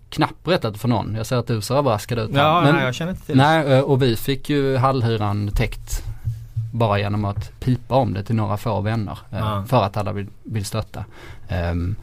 knappt 0.09 0.45
berättat 0.45 0.79
för 0.79 0.89
någon. 0.89 1.15
Jag 1.15 1.27
ser 1.27 1.37
att 1.37 1.47
du 1.47 1.61
ser 1.61 1.75
överraskad 1.75 2.19
ut. 2.19 2.31
Ja, 2.35 2.63
men, 2.65 2.75
nej, 2.75 2.85
jag 2.85 2.95
känner 2.95 3.13
inte 3.13 3.27
till 3.27 3.37
Nej, 3.37 3.73
eh, 3.73 3.81
och 3.81 4.03
vi 4.03 4.17
fick 4.17 4.51
ju 4.51 4.77
hallhyran 4.77 5.51
täckt 5.55 6.03
bara 6.75 6.99
genom 6.99 7.25
att 7.25 7.61
pipa 7.61 7.95
om 7.95 8.15
det 8.15 8.25
till 8.25 8.35
några 8.35 8.57
få 8.57 8.81
vänner. 8.81 9.19
Mm. 9.31 9.67
För 9.67 9.83
att 9.83 9.97
alla 9.97 10.13
vill, 10.13 10.27
vill 10.43 10.65
stötta. 10.65 11.05
Um, 11.73 11.97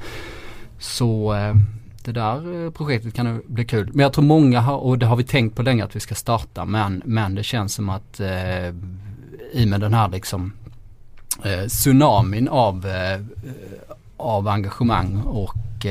så 0.80 1.34
uh, 1.34 1.56
det 2.04 2.12
där 2.12 2.66
eh, 2.66 2.72
projektet 2.72 3.14
kan 3.14 3.42
bli 3.48 3.66
kul. 3.66 3.90
Men 3.94 4.04
jag 4.04 4.14
tror 4.14 4.26
många 4.26 4.62
har, 4.62 4.78
och 4.78 4.98
det 4.98 5.06
har 5.06 5.16
vi 5.16 5.24
tänkt 5.24 5.56
på 5.56 5.62
länge 5.62 5.84
att 5.84 5.96
vi 5.96 6.00
ska 6.00 6.16
starta 6.16 6.66
men, 6.66 7.02
men 7.06 7.36
det 7.36 7.44
känns 7.44 7.74
som 7.74 7.90
att 7.90 8.20
uh, 8.20 8.68
i 9.52 9.66
och 9.66 9.68
med 9.68 9.80
den 9.80 9.94
här 9.94 10.10
liksom 10.10 10.54
uh, 11.46 11.68
tsunamin 11.68 12.48
av, 12.48 12.86
uh, 12.86 13.26
av 14.18 14.48
engagemang 14.48 15.22
och 15.22 15.86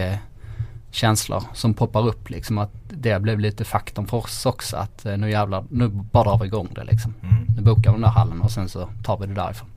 känslor 0.90 1.42
som 1.54 1.74
poppar 1.74 2.08
upp 2.08 2.30
liksom 2.30 2.58
att 2.58 2.70
det 2.88 3.22
blev 3.22 3.40
lite 3.40 3.64
faktorn 3.64 4.06
för 4.06 4.16
oss 4.16 4.46
också 4.46 4.76
att 4.76 5.06
eh, 5.06 5.16
nu 5.16 5.30
jävlar, 5.30 5.64
nu 5.70 5.88
bara 5.88 6.24
drar 6.24 6.38
vi 6.38 6.46
igång 6.46 6.68
det 6.74 6.84
liksom. 6.84 7.14
Mm. 7.22 7.46
Nu 7.56 7.62
bokar 7.62 7.90
vi 7.90 7.94
den 7.94 8.00
där 8.00 8.08
hallen 8.08 8.40
och 8.40 8.50
sen 8.50 8.68
så 8.68 8.88
tar 9.04 9.18
vi 9.18 9.26
det 9.26 9.34
därifrån. 9.34 9.68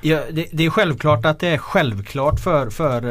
Ja, 0.00 0.20
det, 0.32 0.46
det, 0.52 0.64
är 0.64 0.70
självklart 0.70 1.26
att 1.26 1.40
det 1.40 1.48
är 1.48 1.58
självklart 1.58 2.40
för, 2.40 2.70
för 2.70 3.02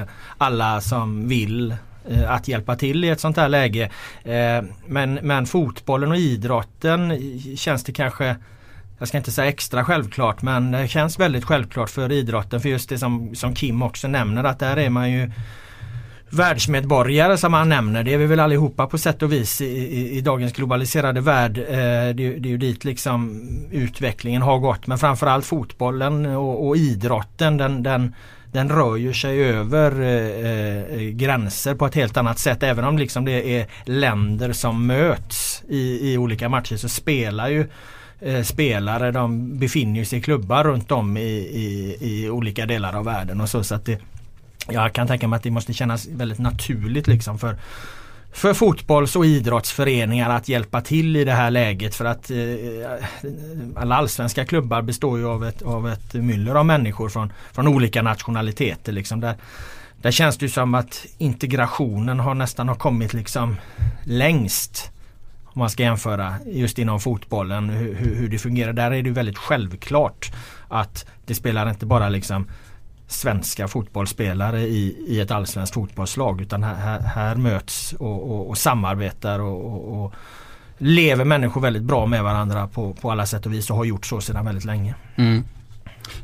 eh, 0.00 0.08
alla 0.38 0.80
som 0.80 1.28
vill 1.28 1.74
eh, 2.08 2.30
att 2.30 2.48
hjälpa 2.48 2.76
till 2.76 3.04
i 3.04 3.08
ett 3.08 3.20
sånt 3.20 3.36
här 3.36 3.48
läge. 3.48 3.90
Eh, 4.22 4.64
men, 4.86 5.14
men 5.14 5.46
fotbollen 5.46 6.10
och 6.10 6.16
idrotten 6.16 7.18
känns 7.56 7.84
det 7.84 7.92
kanske 7.92 8.36
jag 8.98 9.08
ska 9.08 9.18
inte 9.18 9.32
säga 9.32 9.48
extra 9.48 9.84
självklart 9.84 10.42
men 10.42 10.70
det 10.70 10.88
känns 10.88 11.18
väldigt 11.18 11.44
självklart 11.44 11.90
för 11.90 12.12
idrotten 12.12 12.60
för 12.60 12.68
just 12.68 12.88
det 12.88 12.98
som, 12.98 13.34
som 13.34 13.54
Kim 13.54 13.82
också 13.82 14.08
nämner 14.08 14.44
att 14.44 14.58
där 14.58 14.76
är 14.76 14.90
man 14.90 15.10
ju 15.10 15.30
världsmedborgare 16.32 17.36
som 17.36 17.52
han 17.52 17.68
nämner. 17.68 18.04
Det 18.04 18.14
är 18.14 18.18
vi 18.18 18.26
väl 18.26 18.40
allihopa 18.40 18.86
på 18.86 18.98
sätt 18.98 19.22
och 19.22 19.32
vis 19.32 19.60
i, 19.60 19.64
i, 19.64 20.18
i 20.18 20.20
dagens 20.20 20.52
globaliserade 20.52 21.20
värld. 21.20 21.58
Eh, 21.58 21.64
det, 21.74 22.12
det, 22.14 22.48
är 22.48 22.50
ju 22.50 22.58
dit 22.58 22.84
liksom 22.84 23.40
utvecklingen 23.70 24.42
har 24.42 24.58
gått. 24.58 24.86
Men 24.86 24.98
framförallt 24.98 25.46
fotbollen 25.46 26.26
och, 26.26 26.68
och 26.68 26.76
idrotten 26.76 27.56
den, 27.56 27.82
den, 27.82 28.14
den 28.52 28.68
rör 28.68 28.96
ju 28.96 29.12
sig 29.12 29.44
över 29.44 30.00
eh, 30.00 30.96
eh 30.96 31.10
gränser 31.10 31.74
på 31.74 31.86
ett 31.86 31.94
helt 31.94 32.16
annat 32.16 32.38
sätt. 32.38 32.62
Även 32.62 32.84
om 32.84 32.98
liksom 32.98 33.24
det 33.24 33.58
är 33.60 33.66
länder 33.84 34.52
som 34.52 34.86
möts 34.86 35.62
i, 35.68 36.12
i 36.12 36.18
olika 36.18 36.48
matcher 36.48 36.76
så 36.76 36.88
spelar 36.88 37.48
ju 37.48 37.68
eh, 38.20 38.42
spelare 38.42 39.10
de 39.10 39.58
befinner 39.58 40.04
sig 40.04 40.18
i 40.18 40.22
klubbar 40.22 40.64
runt 40.64 40.92
om 40.92 41.16
i, 41.16 41.20
i, 41.20 41.96
i 42.00 42.30
olika 42.30 42.66
delar 42.66 42.92
av 42.92 43.04
världen. 43.04 43.40
och 43.40 43.48
så, 43.48 43.64
så 43.64 43.74
att 43.74 43.84
det, 43.84 43.98
jag 44.68 44.92
kan 44.92 45.06
tänka 45.06 45.28
mig 45.28 45.36
att 45.36 45.42
det 45.42 45.50
måste 45.50 45.72
kännas 45.72 46.06
väldigt 46.06 46.38
naturligt 46.38 47.06
liksom 47.06 47.38
för 47.38 47.56
för 48.32 48.54
fotbolls 48.54 49.16
och 49.16 49.26
idrottsföreningar 49.26 50.30
att 50.30 50.48
hjälpa 50.48 50.80
till 50.80 51.16
i 51.16 51.24
det 51.24 51.32
här 51.32 51.50
läget 51.50 51.94
för 51.94 52.04
att 52.04 52.30
eh, 52.30 52.36
alla 53.76 53.96
allsvenska 53.96 54.44
klubbar 54.44 54.82
består 54.82 55.18
ju 55.18 55.26
av 55.26 55.44
ett, 55.44 55.62
av 55.62 55.88
ett 55.88 56.14
myller 56.14 56.54
av 56.54 56.66
människor 56.66 57.08
från, 57.08 57.32
från 57.52 57.68
olika 57.68 58.02
nationaliteter. 58.02 58.92
Liksom. 58.92 59.20
Där, 59.20 59.34
där 60.02 60.10
känns 60.10 60.38
det 60.38 60.48
som 60.48 60.74
att 60.74 61.06
integrationen 61.18 62.20
har 62.20 62.34
nästan 62.34 62.68
har 62.68 62.74
kommit 62.74 63.12
liksom 63.12 63.56
längst. 64.04 64.90
Om 65.44 65.58
man 65.58 65.70
ska 65.70 65.82
jämföra 65.82 66.34
just 66.46 66.78
inom 66.78 67.00
fotbollen 67.00 67.70
hur, 67.70 67.94
hur, 68.14 68.28
det 68.28 68.38
fungerar. 68.38 68.72
Där 68.72 68.90
är 68.90 69.02
det 69.02 69.10
väldigt 69.10 69.38
självklart 69.38 70.32
att 70.68 71.06
det 71.26 71.34
spelar 71.34 71.70
inte 71.70 71.86
bara 71.86 72.08
liksom 72.08 72.46
svenska 73.12 73.68
fotbollsspelare 73.68 74.60
i, 74.60 75.04
i 75.06 75.20
ett 75.20 75.30
allsvenskt 75.30 75.74
fotbollslag 75.74 76.40
utan 76.40 76.62
här, 76.62 77.00
här 77.00 77.34
möts 77.34 77.92
och, 77.92 78.30
och, 78.30 78.48
och 78.48 78.58
samarbetar 78.58 79.38
och, 79.38 80.04
och, 80.04 80.14
lever 80.78 81.24
människor 81.24 81.60
väldigt 81.60 81.82
bra 81.82 82.06
med 82.06 82.22
varandra 82.22 82.66
på, 82.66 82.92
på 82.92 83.10
alla 83.10 83.26
sätt 83.26 83.46
och 83.46 83.52
vis 83.52 83.70
och 83.70 83.76
har 83.76 83.84
gjort 83.84 84.06
så 84.06 84.20
sedan 84.20 84.44
väldigt 84.44 84.64
länge. 84.64 84.94
Mm. 85.16 85.44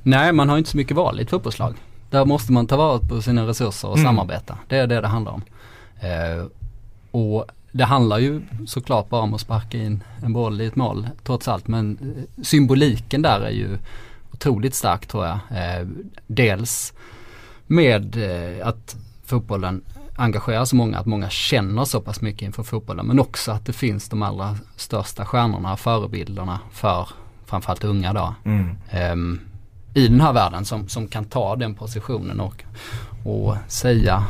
Nej 0.02 0.32
man 0.32 0.48
har 0.48 0.58
inte 0.58 0.70
så 0.70 0.76
mycket 0.76 0.96
val 0.96 1.20
i 1.20 1.22
ett 1.22 1.30
fotbollslag. 1.30 1.74
Där 2.10 2.24
måste 2.24 2.52
man 2.52 2.66
ta 2.66 2.76
vara 2.76 2.98
på 2.98 3.22
sina 3.22 3.46
resurser 3.46 3.88
och 3.88 3.98
mm. 3.98 4.06
samarbeta. 4.06 4.58
Det 4.68 4.76
är 4.76 4.86
det 4.86 5.00
det 5.00 5.08
handlar 5.08 5.32
om. 5.32 5.42
Eh, 6.00 6.46
och 7.10 7.46
det 7.72 7.84
handlar 7.84 8.18
ju 8.18 8.42
såklart 8.66 9.08
bara 9.08 9.20
om 9.20 9.34
att 9.34 9.40
sparka 9.40 9.78
in 9.78 10.04
en 10.22 10.32
boll 10.32 10.60
i 10.60 10.66
ett 10.66 10.76
mål 10.76 11.08
trots 11.24 11.48
allt 11.48 11.68
men 11.68 11.98
eh, 12.00 12.42
symboliken 12.44 13.22
där 13.22 13.40
är 13.40 13.50
ju 13.50 13.78
otroligt 14.38 14.74
stark 14.74 15.06
tror 15.06 15.26
jag. 15.26 15.38
Eh, 15.50 15.86
dels 16.26 16.92
med 17.66 18.16
eh, 18.16 18.66
att 18.66 18.96
fotbollen 19.24 19.84
engagerar 20.16 20.64
så 20.64 20.76
många, 20.76 20.98
att 20.98 21.06
många 21.06 21.30
känner 21.30 21.84
så 21.84 22.00
pass 22.00 22.20
mycket 22.20 22.42
inför 22.42 22.62
fotbollen. 22.62 23.06
Men 23.06 23.20
också 23.20 23.52
att 23.52 23.66
det 23.66 23.72
finns 23.72 24.08
de 24.08 24.22
allra 24.22 24.56
största 24.76 25.24
stjärnorna, 25.24 25.76
förebilderna 25.76 26.60
för 26.72 27.08
framförallt 27.46 27.84
unga 27.84 28.12
då. 28.12 28.34
Mm. 28.44 28.76
Um, 29.12 29.40
I 29.94 30.08
den 30.08 30.20
här 30.20 30.32
världen 30.32 30.64
som, 30.64 30.88
som 30.88 31.08
kan 31.08 31.24
ta 31.24 31.56
den 31.56 31.74
positionen 31.74 32.40
och, 32.40 32.64
och 33.24 33.56
säga 33.68 34.24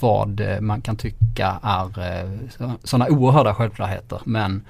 vad 0.00 0.42
man 0.60 0.80
kan 0.80 0.96
tycka 0.96 1.60
är 1.62 2.20
eh, 2.20 2.30
sådana 2.84 3.08
oerhörda 3.08 3.54
självklarheter. 3.54 4.20
Men 4.24 4.62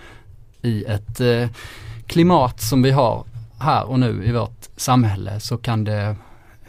i 0.62 0.84
ett 0.84 1.20
eh, 1.20 1.49
klimat 2.06 2.60
som 2.60 2.82
vi 2.82 2.90
har 2.90 3.25
här 3.60 3.84
och 3.84 4.00
nu 4.00 4.24
i 4.24 4.32
vårt 4.32 4.68
samhälle 4.76 5.40
så 5.40 5.56
kan 5.56 5.84
det, 5.84 6.16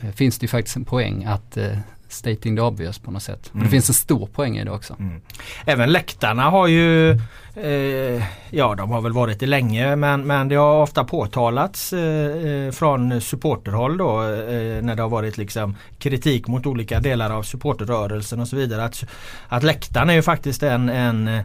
eh, 0.02 0.12
finns 0.12 0.40
det 0.40 0.44
ju 0.44 0.48
faktiskt 0.48 0.76
en 0.76 0.86
poäng 0.86 1.26
att 1.26 1.58
eh, 1.58 1.78
stating 2.14 2.56
the 2.56 2.62
obvious 2.62 3.00
på 3.00 3.12
något 3.12 3.24
sätt. 3.24 3.52
Mm. 3.54 3.64
Det 3.64 3.70
finns 3.70 3.90
en 3.90 3.94
stor 3.94 4.28
poäng 4.28 4.58
i 4.58 4.64
det 4.64 4.72
också. 4.72 4.96
Mm. 5.00 5.22
Även 5.66 5.92
läktarna 5.92 6.50
har 6.50 6.68
ju, 6.68 7.12
eh, 7.56 8.24
ja 8.50 8.76
de 8.76 8.92
har 8.92 9.02
väl 9.02 9.14
varit 9.14 9.40
det 9.40 9.46
länge 9.46 9.96
men, 9.96 10.28
men 10.28 10.48
det 10.48 10.56
har 10.56 10.82
ofta 10.82 11.04
påtalats 11.04 11.94
eh, 11.94 12.02
eh 12.02 12.72
från 12.72 13.22
supporterhåll 13.22 13.98
då 13.98 14.22
eh, 14.24 14.82
när 14.84 14.96
det 14.96 15.02
har 15.02 15.10
varit 15.10 15.38
liksom 15.38 15.76
kritik 16.00 16.48
mot 16.48 16.66
olika 16.66 17.00
delar 17.00 17.30
av 17.30 17.44
supporterrörelsen 17.44 18.40
och 18.40 18.48
så 18.48 18.56
vidare. 18.56 18.84
Att, 18.84 19.04
att 19.48 19.64
läktarna 19.64 20.12
är 20.12 20.16
ju 20.16 20.22
faktiskt 20.22 20.64
en, 20.64 20.90
en 20.90 21.44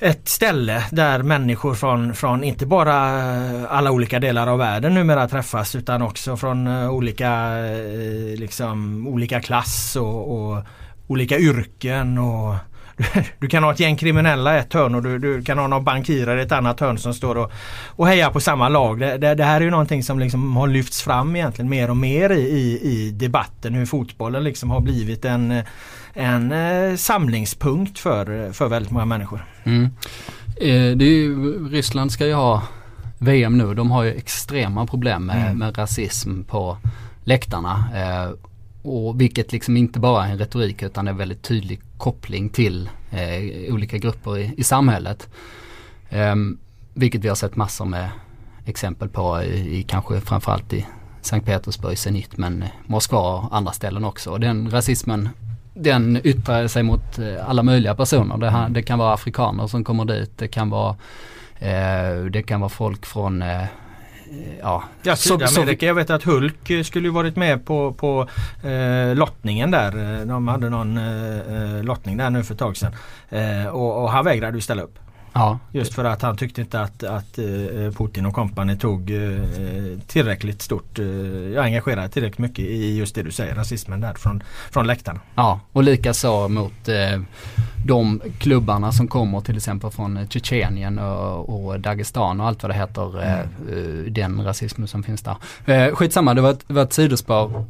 ett 0.00 0.28
ställe 0.28 0.84
där 0.90 1.22
människor 1.22 1.74
från, 1.74 2.14
från 2.14 2.44
inte 2.44 2.66
bara 2.66 3.18
eh, 3.18 3.64
alla 3.68 3.90
olika 3.90 4.18
delar 4.18 4.46
av 4.46 4.58
världen 4.58 4.94
numera 4.94 5.28
träffas 5.28 5.74
utan 5.74 6.02
också 6.02 6.36
från 6.36 6.66
eh, 6.66 6.90
olika, 6.90 7.30
eh, 7.66 8.38
liksom, 8.38 9.06
olika 9.08 9.40
klass 9.40 9.96
och, 9.96 10.50
och 10.50 10.64
olika 11.06 11.38
yrken. 11.38 12.18
och 12.18 12.54
du 13.38 13.48
kan 13.48 13.64
ha 13.64 13.72
ett 13.72 13.80
gäng 13.80 13.96
kriminella 13.96 14.56
i 14.56 14.58
ett 14.58 14.72
hörn 14.72 14.94
och 14.94 15.02
du, 15.02 15.18
du 15.18 15.42
kan 15.42 15.58
ha 15.58 15.66
någon 15.66 15.84
bankirare 15.84 16.40
i 16.40 16.44
ett 16.44 16.52
annat 16.52 16.80
hörn 16.80 16.98
som 16.98 17.14
står 17.14 17.38
och, 17.38 17.52
och 17.86 18.06
hejar 18.06 18.30
på 18.30 18.40
samma 18.40 18.68
lag. 18.68 19.00
Det, 19.00 19.18
det, 19.18 19.34
det, 19.34 19.44
här 19.44 19.56
är 19.56 19.64
ju 19.64 19.70
någonting 19.70 20.02
som 20.02 20.18
liksom 20.18 20.56
har 20.56 20.68
lyfts 20.68 21.02
fram 21.02 21.36
egentligen 21.36 21.68
mer 21.68 21.90
och 21.90 21.96
mer 21.96 22.30
i, 22.30 22.40
i, 22.40 22.80
i 22.82 23.10
debatten 23.10 23.74
hur 23.74 23.86
fotbollen 23.86 24.44
liksom 24.44 24.70
har 24.70 24.80
blivit 24.80 25.24
en 25.24 25.62
en 26.18 26.52
eh, 26.52 26.96
samlingspunkt 26.96 27.98
för, 27.98 28.52
för 28.52 28.68
väldigt 28.68 28.92
många 28.92 29.04
människor. 29.04 29.44
Mm. 29.64 29.84
Eh, 30.56 30.96
det 30.96 31.04
är 31.04 31.14
ju, 31.14 31.68
Ryssland 31.68 32.12
ska 32.12 32.26
ju 32.26 32.34
ha 32.34 32.62
VM 33.18 33.58
nu. 33.58 33.74
De 33.74 33.90
har 33.90 34.02
ju 34.02 34.12
extrema 34.12 34.86
problem 34.86 35.26
med, 35.26 35.46
mm. 35.46 35.58
med 35.58 35.78
rasism 35.78 36.42
på 36.42 36.78
läktarna. 37.24 37.84
Eh, 37.94 38.32
och 38.82 39.20
vilket 39.20 39.52
liksom 39.52 39.76
inte 39.76 40.00
bara 40.00 40.26
är 40.26 40.32
en 40.32 40.38
retorik 40.38 40.82
utan 40.82 41.08
en 41.08 41.16
väldigt 41.16 41.42
tydlig 41.42 41.80
koppling 41.98 42.48
till 42.48 42.90
eh, 43.10 43.74
olika 43.74 43.98
grupper 43.98 44.38
i, 44.38 44.54
i 44.56 44.64
samhället. 44.64 45.28
Eh, 46.08 46.34
vilket 46.94 47.24
vi 47.24 47.28
har 47.28 47.36
sett 47.36 47.56
massor 47.56 47.84
med 47.84 48.10
exempel 48.64 49.08
på 49.08 49.42
i, 49.42 49.78
i 49.78 49.82
kanske 49.82 50.20
framförallt 50.20 50.72
i 50.72 50.86
Sankt 51.20 51.46
Petersburg, 51.46 51.98
Zenit 51.98 52.36
men 52.36 52.64
Moskva 52.86 53.18
och 53.18 53.56
andra 53.56 53.72
ställen 53.72 54.04
också. 54.04 54.30
Och 54.30 54.40
den 54.40 54.70
rasismen 54.70 55.28
den 55.78 56.20
yttrar 56.24 56.66
sig 56.66 56.82
mot 56.82 57.18
eh, 57.18 57.48
alla 57.48 57.62
möjliga 57.62 57.94
personer. 57.94 58.36
Det, 58.36 58.66
det, 58.70 58.82
kan 58.82 58.98
vara 58.98 59.14
afrikaner 59.14 59.66
som 59.66 59.84
kommer 59.84 60.04
dit, 60.04 60.38
det 60.38 60.48
kan 60.48 60.70
vara, 60.70 60.96
eh, 61.58 62.24
det 62.30 62.42
kan 62.42 62.60
vara 62.60 62.68
folk 62.68 63.06
från 63.06 63.42
eh, 63.42 63.64
Ja, 64.60 64.84
ja 65.02 65.16
Sydamerika. 65.16 65.86
Jag 65.86 65.94
vet 65.94 66.10
att 66.10 66.22
Hulk 66.22 66.70
skulle 66.84 67.10
varit 67.10 67.36
med 67.36 67.66
på, 67.66 67.92
på 67.92 68.28
eh, 68.68 69.14
lottningen 69.14 69.70
där. 69.70 70.24
De 70.24 70.48
hade 70.48 70.70
någon 70.70 70.96
eh, 70.96 71.82
lottning 71.82 72.16
där 72.16 72.30
nu 72.30 72.44
för 72.44 72.54
ett 72.54 72.58
tag 72.58 72.76
sedan. 72.76 72.92
Eh, 73.30 73.66
och, 73.66 74.02
och 74.02 74.10
han 74.10 74.24
vägrade 74.24 74.56
ju 74.56 74.60
ställa 74.60 74.82
upp. 74.82 74.98
Ja. 75.38 75.58
Just 75.72 75.94
för 75.94 76.04
att 76.04 76.22
han 76.22 76.36
tyckte 76.36 76.60
inte 76.60 76.80
att, 76.80 77.02
att 77.02 77.38
uh, 77.38 77.92
Putin 77.92 78.26
och 78.26 78.34
kompani 78.34 78.76
tog 78.76 79.10
uh, 79.10 79.44
tillräckligt 80.06 80.62
stort, 80.62 80.98
uh, 80.98 81.62
engagerade 81.62 82.08
tillräckligt 82.08 82.38
mycket 82.38 82.64
i 82.64 82.96
just 82.96 83.14
det 83.14 83.22
du 83.22 83.30
säger, 83.30 83.54
rasismen 83.54 84.00
där 84.00 84.14
från, 84.14 84.42
från 84.70 84.86
läktarna. 84.86 85.20
Ja, 85.34 85.60
och 85.72 85.82
likaså 85.82 86.48
mot 86.48 86.88
de 87.86 88.20
klubbarna 88.38 88.92
som 88.92 89.08
kommer 89.08 89.40
till 89.40 89.56
exempel 89.56 89.90
från 89.90 90.28
Tjetjenien 90.28 90.98
och, 90.98 91.66
och 91.66 91.80
Dagestan 91.80 92.40
och 92.40 92.46
allt 92.46 92.62
vad 92.62 92.70
det 92.70 92.74
heter, 92.74 93.22
mm. 93.22 94.14
den 94.14 94.44
rasismen 94.44 94.88
som 94.88 95.02
finns 95.02 95.22
där. 95.22 95.36
Uh, 95.88 95.94
skitsamma, 95.94 96.34
det 96.34 96.40
var 96.40 96.50
ett, 96.50 96.64
det 96.68 96.74
var 96.74 96.82
ett 96.82 96.92
sidospår. 96.92 97.64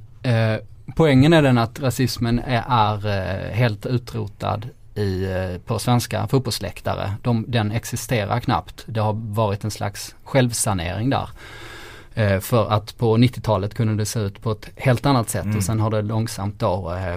poängen 0.96 1.32
är 1.32 1.42
den 1.42 1.58
att 1.58 1.80
rasismen 1.80 2.38
är, 2.38 2.64
är 2.68 3.52
helt 3.54 3.86
utrotad 3.86 4.66
i, 4.98 5.24
eh, 5.24 5.60
på 5.60 5.78
svenska 5.78 6.28
fotbollsläktare. 6.28 7.12
De, 7.22 7.44
den 7.48 7.72
existerar 7.72 8.40
knappt. 8.40 8.84
Det 8.86 9.00
har 9.00 9.12
varit 9.12 9.64
en 9.64 9.70
slags 9.70 10.14
självsanering 10.24 11.10
där. 11.10 11.28
Eh, 12.14 12.40
för 12.40 12.70
att 12.70 12.98
på 12.98 13.16
90-talet 13.16 13.74
kunde 13.74 13.94
det 13.94 14.06
se 14.06 14.20
ut 14.20 14.42
på 14.42 14.52
ett 14.52 14.70
helt 14.76 15.06
annat 15.06 15.30
sätt 15.30 15.44
mm. 15.44 15.56
och 15.56 15.62
sen 15.62 15.80
har 15.80 15.90
det 15.90 16.02
långsamt 16.02 16.58
då 16.58 16.94
eh, 16.94 17.16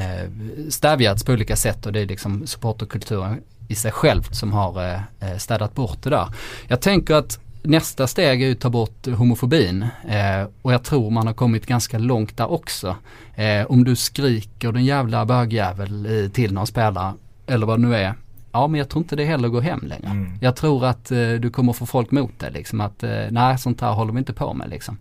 eh, 0.00 0.30
stävjats 0.68 1.24
på 1.24 1.32
olika 1.32 1.56
sätt 1.56 1.86
och 1.86 1.92
det 1.92 2.00
är 2.00 2.06
liksom 2.06 2.46
supporterkulturen 2.46 3.42
i 3.68 3.74
sig 3.74 3.92
självt 3.92 4.36
som 4.36 4.52
har 4.52 4.84
eh, 5.20 5.36
städat 5.38 5.74
bort 5.74 6.02
det 6.02 6.10
där. 6.10 6.28
Jag 6.68 6.80
tänker 6.80 7.14
att 7.14 7.38
nästa 7.66 8.06
steg 8.06 8.42
är 8.42 8.52
att 8.52 8.60
ta 8.60 8.70
bort 8.70 9.06
homofobin 9.06 9.82
eh, 10.08 10.48
och 10.62 10.72
jag 10.72 10.82
tror 10.82 11.10
man 11.10 11.26
har 11.26 11.34
kommit 11.34 11.66
ganska 11.66 11.98
långt 11.98 12.36
där 12.36 12.50
också. 12.50 12.96
Eh, 13.34 13.66
om 13.66 13.84
du 13.84 13.96
skriker 13.96 14.72
den 14.72 14.84
jävla 14.84 15.26
bögjävel 15.26 16.30
till 16.32 16.52
någon 16.52 16.66
spelare 16.66 17.14
eller 17.46 17.66
vad 17.66 17.80
det 17.80 17.88
nu 17.88 17.94
är. 17.94 18.14
Ja 18.56 18.66
men 18.66 18.78
jag 18.78 18.88
tror 18.88 19.02
inte 19.02 19.16
det 19.16 19.24
heller 19.24 19.48
går 19.48 19.60
hem 19.60 19.80
längre. 19.82 20.10
Mm. 20.10 20.38
Jag 20.40 20.56
tror 20.56 20.84
att 20.84 21.10
eh, 21.10 21.32
du 21.32 21.50
kommer 21.50 21.72
få 21.72 21.86
folk 21.86 22.10
mot 22.10 22.38
det 22.38 22.50
liksom 22.50 22.80
att 22.80 23.02
eh, 23.02 23.24
nej 23.30 23.58
sånt 23.58 23.80
här 23.80 23.92
håller 23.92 24.12
vi 24.12 24.18
inte 24.18 24.32
på 24.32 24.54
med 24.54 24.70
liksom. 24.70 24.98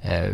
Eh, 0.00 0.30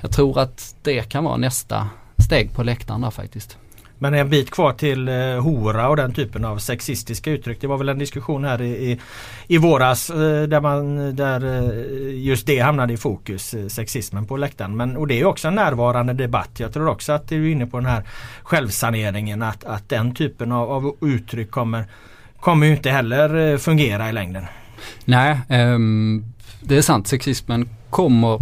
jag 0.00 0.10
tror 0.10 0.38
att 0.38 0.74
det 0.82 1.02
kan 1.02 1.24
vara 1.24 1.36
nästa 1.36 1.88
steg 2.18 2.52
på 2.52 2.62
läktaren 2.62 3.00
där 3.00 3.10
faktiskt. 3.10 3.58
Men 3.98 4.14
en 4.14 4.30
bit 4.30 4.50
kvar 4.50 4.72
till 4.72 5.08
eh, 5.08 5.42
hora 5.42 5.88
och 5.88 5.96
den 5.96 6.12
typen 6.12 6.44
av 6.44 6.58
sexistiska 6.58 7.30
uttryck. 7.30 7.60
Det 7.60 7.66
var 7.66 7.78
väl 7.78 7.88
en 7.88 7.98
diskussion 7.98 8.44
här 8.44 8.62
i, 8.62 8.90
i, 8.90 9.00
i 9.46 9.58
våras 9.58 10.10
eh, 10.10 10.42
där, 10.42 10.60
man, 10.60 11.16
där 11.16 11.44
eh, 11.44 12.24
just 12.24 12.46
det 12.46 12.58
hamnade 12.58 12.92
i 12.92 12.96
fokus, 12.96 13.54
eh, 13.54 13.66
sexismen 13.66 14.26
på 14.26 14.36
läktaren. 14.36 14.76
Men, 14.76 14.96
och 14.96 15.06
det 15.06 15.20
är 15.20 15.24
också 15.24 15.48
en 15.48 15.54
närvarande 15.54 16.12
debatt. 16.12 16.50
Jag 16.56 16.72
tror 16.72 16.88
också 16.88 17.12
att 17.12 17.28
du 17.28 17.48
är 17.48 17.52
inne 17.52 17.66
på 17.66 17.76
den 17.76 17.86
här 17.86 18.02
självsaneringen 18.42 19.42
att, 19.42 19.64
att 19.64 19.88
den 19.88 20.14
typen 20.14 20.52
av, 20.52 20.70
av 20.70 20.96
uttryck 21.00 21.50
kommer, 21.50 21.84
kommer 22.40 22.66
ju 22.66 22.72
inte 22.72 22.90
heller 22.90 23.52
eh, 23.52 23.58
fungera 23.58 24.08
i 24.08 24.12
längden. 24.12 24.44
Nej, 25.04 25.40
um, 25.48 26.24
det 26.60 26.76
är 26.76 26.82
sant. 26.82 27.06
Sexismen 27.06 27.68
kommer 27.90 28.40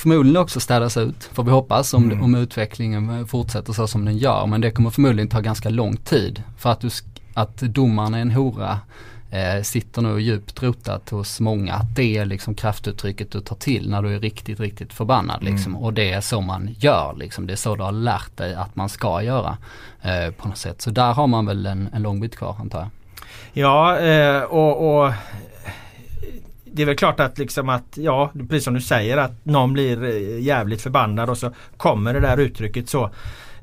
förmodligen 0.00 0.36
också 0.36 0.60
städas 0.60 0.96
ut, 0.96 1.30
får 1.32 1.44
vi 1.44 1.50
hoppas, 1.50 1.94
om, 1.94 2.04
mm. 2.04 2.22
om 2.22 2.34
utvecklingen 2.34 3.26
fortsätter 3.26 3.72
så 3.72 3.86
som 3.86 4.04
den 4.04 4.18
gör. 4.18 4.46
Men 4.46 4.60
det 4.60 4.70
kommer 4.70 4.90
förmodligen 4.90 5.28
ta 5.28 5.40
ganska 5.40 5.68
lång 5.68 5.96
tid. 5.96 6.42
För 6.58 6.70
att, 6.70 6.80
du, 6.80 6.90
att 7.34 7.56
domaren 7.56 8.14
är 8.14 8.20
en 8.20 8.30
hora 8.30 8.78
eh, 9.30 9.62
sitter 9.62 10.02
nog 10.02 10.20
djupt 10.20 10.62
rotat 10.62 11.10
hos 11.10 11.40
många. 11.40 11.74
Att 11.74 11.96
det 11.96 12.16
är 12.16 12.24
liksom 12.24 12.54
kraftuttrycket 12.54 13.30
du 13.30 13.40
tar 13.40 13.56
till 13.56 13.90
när 13.90 14.02
du 14.02 14.14
är 14.14 14.20
riktigt, 14.20 14.60
riktigt 14.60 14.92
förbannad. 14.92 15.42
Liksom. 15.42 15.72
Mm. 15.72 15.84
Och 15.84 15.92
det 15.92 16.12
är 16.12 16.20
så 16.20 16.40
man 16.40 16.74
gör. 16.78 17.14
Liksom. 17.16 17.46
Det 17.46 17.52
är 17.52 17.56
så 17.56 17.76
du 17.76 17.82
har 17.82 17.92
lärt 17.92 18.36
dig 18.36 18.54
att 18.54 18.76
man 18.76 18.88
ska 18.88 19.22
göra 19.22 19.56
eh, 20.02 20.30
på 20.30 20.48
något 20.48 20.58
sätt. 20.58 20.82
Så 20.82 20.90
där 20.90 21.12
har 21.12 21.26
man 21.26 21.46
väl 21.46 21.66
en, 21.66 21.88
en 21.92 22.02
lång 22.02 22.20
bit 22.20 22.36
kvar 22.36 22.56
antar 22.60 22.78
jag. 22.78 22.88
Ja 23.52 23.98
eh, 23.98 24.42
och, 24.42 25.02
och 25.04 25.12
det 26.72 26.82
är 26.82 26.86
väl 26.86 26.96
klart 26.96 27.20
att 27.20 27.38
liksom 27.38 27.68
att 27.68 27.96
ja 27.96 28.32
precis 28.48 28.64
som 28.64 28.74
du 28.74 28.80
säger 28.80 29.16
att 29.16 29.44
någon 29.44 29.72
blir 29.72 30.04
eh, 30.04 30.40
jävligt 30.40 30.82
förbannad 30.82 31.30
och 31.30 31.38
så 31.38 31.52
kommer 31.76 32.14
det 32.14 32.20
där 32.20 32.36
uttrycket 32.36 32.88
så. 32.88 33.10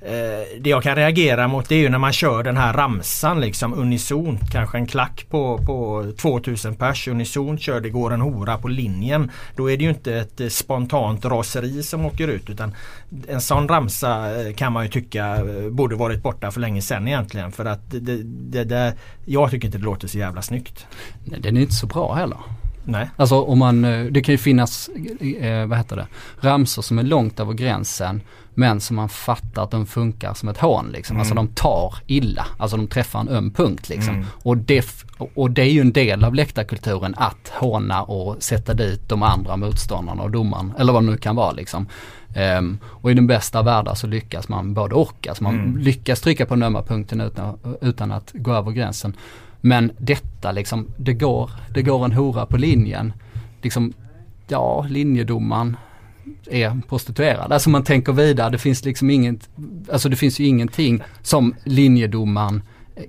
Eh, 0.02 0.60
det 0.60 0.70
jag 0.70 0.84
kan 0.84 0.96
reagera 0.96 1.48
mot 1.48 1.70
det 1.70 1.76
är 1.76 1.80
ju 1.80 1.90
när 1.90 1.98
man 1.98 2.14
kör 2.14 2.44
den 2.44 2.58
här 2.58 2.74
ramsan 2.74 3.42
liksom 3.42 3.74
unisont. 3.74 4.52
Kanske 4.52 4.78
en 4.78 4.88
klack 4.88 5.26
på, 5.30 5.58
på 5.58 6.06
2000 6.18 6.76
pers 6.76 7.08
unisont 7.08 7.62
kör 7.62 7.82
det 7.82 7.90
går 7.90 8.14
en 8.14 8.22
hora 8.22 8.58
på 8.58 8.68
linjen. 8.68 9.32
Då 9.56 9.72
är 9.72 9.78
det 9.78 9.84
ju 9.84 9.90
inte 9.90 10.16
ett 10.16 10.42
eh, 10.42 10.48
spontant 10.48 11.26
raseri 11.26 11.84
som 11.84 12.06
åker 12.06 12.28
ut 12.28 12.50
utan 12.50 12.76
en 13.28 13.42
sån 13.42 13.68
ramsa 13.68 14.42
eh, 14.42 14.54
kan 14.54 14.74
man 14.74 14.84
ju 14.84 14.90
tycka 14.90 15.38
borde 15.72 15.96
varit 15.96 16.24
borta 16.24 16.52
för 16.52 16.60
länge 16.60 16.82
sedan 16.82 17.08
egentligen. 17.08 17.52
För 17.52 17.66
att 17.66 17.92
det, 17.92 18.24
det, 18.24 18.64
det, 18.64 18.94
jag 19.26 19.52
tycker 19.52 19.68
inte 19.68 19.78
det 19.78 19.84
låter 19.84 20.08
så 20.08 20.18
jävla 20.18 20.42
snyggt. 20.42 20.86
Den 21.26 21.58
är 21.58 21.62
inte 21.62 21.76
så 21.76 21.88
bra 21.88 22.14
heller. 22.14 22.38
Nej. 22.88 23.10
Alltså 23.16 23.42
om 23.42 23.60
man, 23.60 23.86
eh, 23.86 24.06
det 24.06 24.22
kan 24.22 24.34
ju 24.34 24.38
finnas, 24.38 24.90
eh, 25.40 25.66
vad 25.66 25.78
heter 25.78 25.96
det, 25.96 26.08
ramsor 26.42 26.82
som 26.82 27.00
är 27.00 27.04
långt 27.04 27.40
över 27.40 27.54
gränsen 27.54 28.22
men 28.54 28.82
som 28.82 28.96
man 28.96 29.10
fattar 29.10 29.64
att 29.64 29.72
de 29.72 29.86
funkar 29.86 30.34
som 30.34 30.50
ett 30.50 30.58
hån 30.58 30.90
liksom. 30.92 31.18
Alltså, 31.18 31.34
mm. 31.34 31.42
Alltså 31.42 31.62
de 31.62 31.62
tar 31.62 31.96
illa, 32.08 32.46
alltså 32.58 32.78
de 32.78 32.88
träffar 32.88 33.20
en 33.20 33.30
öm 33.30 33.52
punkt 33.52 33.90
liksom. 33.90 34.14
Mm. 34.14 34.26
Och, 34.44 34.58
det, 34.58 35.06
och 35.34 35.52
det 35.52 35.62
är 35.62 35.72
ju 35.72 35.82
en 35.82 35.92
del 35.92 36.24
av 36.24 36.36
läktarkulturen 36.36 37.16
att 37.18 37.52
håna 37.54 38.04
och 38.04 38.44
sätta 38.44 38.74
dit 38.74 39.10
de 39.10 39.24
andra 39.24 39.58
motståndarna 39.58 40.24
och 40.24 40.32
domaren, 40.32 40.74
eller 40.80 40.94
vad 40.94 41.04
det 41.04 41.12
nu 41.12 41.18
kan 41.18 41.36
vara 41.36 41.52
liksom. 41.52 41.88
Um, 42.60 42.80
och 42.86 43.12
i 43.12 43.14
den 43.14 43.28
bästa 43.28 43.62
världen 43.62 43.96
så 43.96 44.08
lyckas 44.08 44.50
man 44.50 44.74
både 44.74 44.96
och, 44.96 45.28
alltså 45.28 45.44
man 45.44 45.56
mm. 45.56 45.78
lyckas 45.78 46.22
trycka 46.22 46.46
på 46.46 46.54
den 46.56 46.64
ömma 46.64 46.84
punkten 46.84 47.22
utan, 47.22 47.58
utan 47.82 48.12
att 48.12 48.32
gå 48.34 48.54
över 48.54 48.72
gränsen. 48.72 49.14
Men 49.68 49.92
detta 49.98 50.52
liksom, 50.52 50.88
det 50.98 51.14
går, 51.14 51.52
det 51.74 51.82
går 51.82 52.06
en 52.06 52.12
hora 52.12 52.46
på 52.46 52.58
linjen. 52.58 53.14
Liksom, 53.62 53.94
ja, 54.48 54.86
linjedomaren 54.90 55.78
är 56.52 56.82
prostituerad. 56.90 57.52
Alltså 57.52 57.70
man 57.70 57.84
tänker 57.84 58.14
vidare, 58.14 58.50
det 58.50 58.58
finns 58.58 58.86
liksom 58.86 59.10
inget, 59.10 59.50
alltså 59.92 60.10
det 60.10 60.16
finns 60.16 60.40
ju 60.40 60.46
ingenting 60.46 61.04
som 61.22 61.56
linjedomaren 61.64 62.62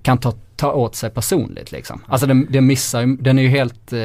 kan 0.02 0.18
ta, 0.18 0.32
ta 0.56 0.72
åt 0.72 0.96
sig 0.96 1.10
personligt 1.10 1.72
liksom. 1.72 2.00
Alltså 2.06 2.26
den, 2.26 2.46
den 2.50 2.66
missar 2.66 3.22
den 3.22 3.38
är 3.38 3.42
ju 3.42 3.48
helt... 3.48 3.92
Eh, 3.92 4.00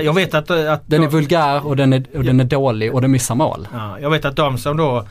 jag 0.00 0.14
vet 0.14 0.34
att, 0.34 0.50
att 0.50 0.82
Den 0.86 1.02
är 1.02 1.08
vulgär 1.08 1.66
och 1.66 1.76
den 1.76 1.92
är, 1.92 2.04
och 2.14 2.24
den 2.24 2.40
är 2.40 2.44
dålig 2.44 2.94
och 2.94 3.00
den 3.00 3.10
missar 3.10 3.34
mål. 3.34 3.68
Ja, 3.72 4.00
jag 4.00 4.10
vet 4.10 4.24
att 4.24 4.36
de 4.36 4.58
som 4.58 4.76
då 4.76 5.06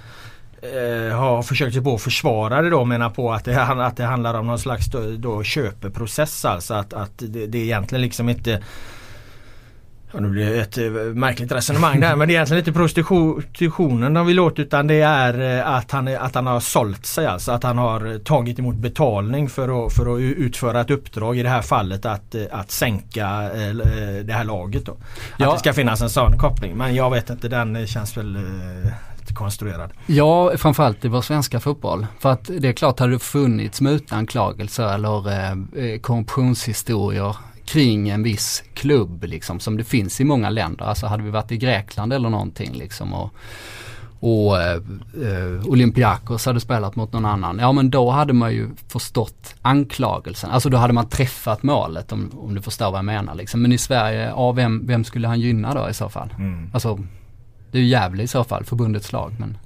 eh, 0.61 1.17
har 1.17 1.43
försökt 1.43 1.73
sig 1.73 1.83
på 1.83 1.95
att 1.95 2.01
försvara 2.01 2.61
det 2.61 2.69
då 2.69 2.85
menar 2.85 3.09
på 3.09 3.33
att 3.33 3.45
det, 3.45 3.63
att 3.63 3.97
det 3.97 4.03
handlar 4.03 4.33
om 4.33 4.47
någon 4.47 4.59
slags 4.59 4.85
då, 4.85 4.99
då 5.17 5.43
köpeprocess 5.43 6.45
alltså 6.45 6.73
att, 6.73 6.93
att 6.93 7.11
det, 7.17 7.47
det 7.47 7.57
är 7.57 7.63
egentligen 7.63 8.01
liksom 8.01 8.29
inte 8.29 8.61
Ja, 10.11 10.19
nu 10.19 10.29
blir 10.29 10.49
det 10.49 10.61
ett 10.61 10.77
eh, 10.77 10.91
märkligt 11.13 11.51
resonemang 11.51 11.99
där 11.99 12.15
men 12.15 12.27
det 12.27 12.31
är 12.31 12.35
egentligen 12.35 12.59
inte 12.59 12.73
prostitutionen 12.73 14.13
de 14.13 14.27
vill 14.27 14.39
åt 14.39 14.59
utan 14.59 14.87
det 14.87 15.01
är 15.01 15.57
eh, 15.59 15.73
att 15.75 15.91
han, 15.91 16.07
att 16.07 16.35
han 16.35 16.47
har 16.47 16.59
sålt 16.59 17.05
sig 17.05 17.25
alltså. 17.25 17.51
Att 17.51 17.63
han 17.63 17.77
har 17.77 18.19
tagit 18.19 18.59
emot 18.59 18.75
betalning 18.75 19.49
för 19.49 19.85
att, 19.85 19.93
för 19.93 20.15
att 20.15 20.19
utföra 20.19 20.81
ett 20.81 20.91
uppdrag 20.91 21.37
i 21.37 21.43
det 21.43 21.49
här 21.49 21.61
fallet 21.61 22.05
att, 22.05 22.35
eh, 22.35 22.41
att 22.51 22.71
sänka 22.71 23.27
det 24.23 24.33
här 24.33 24.43
laget. 24.43 24.85
Då. 24.85 24.97
Ja. 25.37 25.47
Att 25.47 25.55
det 25.55 25.59
ska 25.59 25.73
finnas 25.73 26.01
en 26.01 26.09
sån 26.09 26.37
koppling 26.37 26.77
men 26.77 26.95
jag 26.95 27.09
vet 27.09 27.29
inte 27.29 27.47
den 27.47 27.87
känns 27.87 28.17
väl 28.17 28.37
konstruerad. 29.35 29.91
Ja, 30.05 30.57
framförallt 30.57 31.05
i 31.05 31.07
vår 31.07 31.21
svenska 31.21 31.59
fotboll. 31.59 32.07
För 32.19 32.31
att 32.31 32.49
det 32.59 32.67
är 32.67 32.73
klart, 32.73 32.99
hade 32.99 33.11
det 33.11 33.19
funnits 33.19 33.81
mutanklagelser 33.81 34.93
eller 34.93 35.29
eh, 35.29 35.99
korruptionshistorier 35.99 37.35
kring 37.67 38.09
en 38.09 38.23
viss 38.23 38.63
klubb 38.73 39.23
liksom 39.23 39.59
som 39.59 39.77
det 39.77 39.83
finns 39.83 40.21
i 40.21 40.23
många 40.23 40.49
länder. 40.49 40.85
Alltså 40.85 41.05
hade 41.05 41.23
vi 41.23 41.29
varit 41.29 41.51
i 41.51 41.57
Grekland 41.57 42.13
eller 42.13 42.29
någonting 42.29 42.73
liksom 42.73 43.13
och, 43.13 43.33
och 44.19 44.61
eh, 44.61 44.81
eh, 45.23 45.65
Olympiakos 45.65 46.45
hade 46.45 46.59
spelat 46.59 46.95
mot 46.95 47.13
någon 47.13 47.25
annan. 47.25 47.59
Ja 47.59 47.71
men 47.71 47.89
då 47.89 48.09
hade 48.09 48.33
man 48.33 48.53
ju 48.53 48.69
förstått 48.87 49.55
anklagelsen. 49.61 50.49
Alltså 50.49 50.69
då 50.69 50.77
hade 50.77 50.93
man 50.93 51.09
träffat 51.09 51.63
målet 51.63 52.11
om, 52.11 52.31
om 52.33 52.55
du 52.55 52.61
förstår 52.61 52.91
vad 52.91 52.97
jag 52.97 53.05
menar 53.05 53.35
liksom. 53.35 53.61
Men 53.61 53.71
i 53.71 53.77
Sverige, 53.77 54.27
ja 54.27 54.51
vem, 54.51 54.87
vem 54.87 55.03
skulle 55.03 55.27
han 55.27 55.39
gynna 55.39 55.73
då 55.73 55.89
i 55.89 55.93
så 55.93 56.09
fall? 56.09 56.33
Mm. 56.37 56.69
Alltså 56.73 56.99
det 57.77 57.81
är 57.81 57.83
ju 57.83 57.89
Gävle 57.89 58.23
i 58.23 58.27
så 58.27 58.43
fall, 58.43 58.63
förbundets 58.63 59.11
lag. 59.11 59.33
Men... 59.39 59.57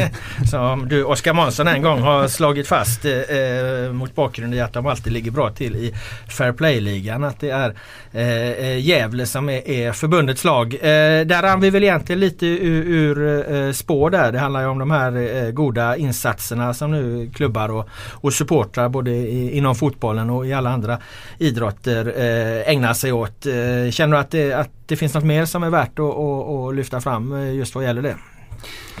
Som 0.50 0.88
du 0.88 1.04
Oskar 1.04 1.32
Månsson 1.32 1.68
en 1.68 1.82
gång 1.82 2.00
har 2.00 2.28
slagit 2.28 2.68
fast 2.68 3.04
eh, 3.04 3.12
eh, 3.12 3.92
mot 3.92 4.14
bakgrund 4.14 4.54
i 4.54 4.60
att 4.60 4.72
de 4.72 4.86
alltid 4.86 5.12
ligger 5.12 5.30
bra 5.30 5.50
till 5.50 5.76
i 5.76 5.94
Fair 6.28 6.52
Play-ligan. 6.52 7.24
Att 7.24 7.40
det 7.40 7.50
är 7.50 7.74
eh, 8.12 8.22
eh 8.22 8.78
Gävle 8.78 9.26
som 9.26 9.48
är, 9.48 9.68
är 9.68 9.92
förbundets 9.92 10.44
lag. 10.44 10.74
Eh, 10.74 11.26
där 11.26 11.42
rann 11.42 11.60
vi 11.60 11.70
väl 11.70 11.82
egentligen 11.82 12.20
lite 12.20 12.46
ur, 12.46 12.84
ur 12.86 13.52
eh, 13.54 13.72
spår 13.72 14.10
där. 14.10 14.32
Det 14.32 14.38
handlar 14.38 14.60
ju 14.60 14.66
om 14.66 14.78
de 14.78 14.90
här 14.90 15.36
eh, 15.36 15.50
goda 15.50 15.96
insatserna 15.96 16.74
som 16.74 16.90
nu 16.90 17.30
klubbar 17.34 17.68
och, 17.68 17.88
och 18.10 18.32
supportrar 18.32 18.88
både 18.88 19.10
i, 19.10 19.56
inom 19.56 19.74
fotbollen 19.74 20.30
och 20.30 20.46
i 20.46 20.52
alla 20.52 20.70
andra 20.70 20.98
idrotter 21.38 22.06
eh, 22.06 22.72
ägnar 22.72 22.94
sig 22.94 23.12
åt. 23.12 23.42
känner 23.90 24.08
du 24.08 24.18
att 24.18 24.30
det, 24.30 24.52
att 24.52 24.79
det 24.90 24.96
finns 24.96 25.14
något 25.14 25.24
mer 25.24 25.44
som 25.44 25.62
är 25.62 25.70
värt 25.70 25.98
att, 25.98 26.04
att, 26.04 26.48
att 26.48 26.74
lyfta 26.74 27.00
fram 27.00 27.32
eh, 27.32 27.54
just 27.54 27.74
vad 27.74 27.84
gäller 27.84 28.02
det? 28.02 28.16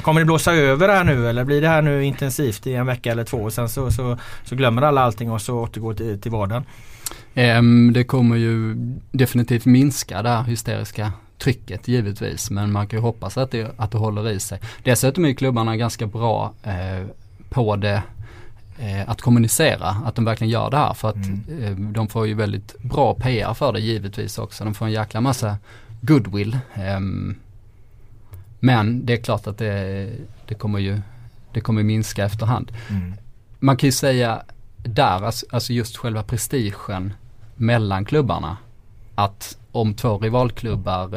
Kommer 0.02 0.20
det 0.20 0.24
blåsa 0.24 0.54
över 0.54 0.88
här 0.88 1.04
nu 1.04 1.28
eller 1.28 1.44
blir 1.44 1.60
det 1.60 1.68
här 1.68 1.82
nu 1.82 2.04
intensivt 2.04 2.66
i 2.66 2.74
en 2.74 2.86
vecka 2.86 3.12
eller 3.12 3.24
två 3.24 3.36
och 3.36 3.52
sen 3.52 3.68
så, 3.68 3.90
så, 3.90 4.18
så 4.44 4.56
glömmer 4.56 4.82
alla 4.82 5.00
allting 5.00 5.30
och 5.30 5.42
så 5.42 5.58
återgår 5.58 5.94
till, 5.94 6.20
till 6.20 6.30
vardagen? 6.30 6.64
Um, 7.34 7.92
det 7.92 8.04
kommer 8.04 8.36
ju 8.36 8.74
definitivt 9.12 9.64
minska 9.64 10.22
det 10.22 10.28
här 10.28 10.42
hysteriska 10.42 11.12
trycket 11.38 11.88
givetvis 11.88 12.50
men 12.50 12.72
man 12.72 12.86
kan 12.86 12.98
ju 12.98 13.02
hoppas 13.02 13.38
att 13.38 13.50
det, 13.50 13.70
att 13.76 13.90
det 13.90 13.98
håller 13.98 14.28
i 14.28 14.40
sig. 14.40 14.60
Dessutom 14.84 15.24
är 15.24 15.32
klubbarna 15.32 15.76
ganska 15.76 16.06
bra 16.06 16.52
eh, 16.62 17.06
på 17.48 17.76
det 17.76 18.02
att 19.06 19.20
kommunicera 19.20 19.88
att 19.88 20.14
de 20.14 20.24
verkligen 20.24 20.50
gör 20.50 20.70
det 20.70 20.76
här 20.76 20.94
för 20.94 21.08
att 21.08 21.16
mm. 21.16 21.62
eh, 21.62 21.92
de 21.92 22.08
får 22.08 22.26
ju 22.26 22.34
väldigt 22.34 22.78
bra 22.82 23.14
PR 23.14 23.54
för 23.54 23.72
det 23.72 23.80
givetvis 23.80 24.38
också. 24.38 24.64
De 24.64 24.74
får 24.74 24.86
en 24.86 24.92
jäkla 24.92 25.20
massa 25.20 25.56
goodwill. 26.00 26.58
Eh, 26.74 27.00
men 28.60 29.06
det 29.06 29.12
är 29.12 29.16
klart 29.16 29.46
att 29.46 29.58
det, 29.58 30.08
det 30.48 30.54
kommer 30.54 30.78
ju 30.78 31.00
det 31.52 31.60
kommer 31.60 31.82
minska 31.82 32.24
efterhand. 32.24 32.72
Mm. 32.90 33.14
Man 33.58 33.76
kan 33.76 33.86
ju 33.86 33.92
säga 33.92 34.42
där, 34.76 35.24
alltså, 35.24 35.46
alltså 35.50 35.72
just 35.72 35.96
själva 35.96 36.22
prestigen 36.22 37.12
mellan 37.56 38.04
klubbarna. 38.04 38.56
Att 39.14 39.58
om 39.72 39.94
två 39.94 40.18
rivalklubbar 40.18 41.08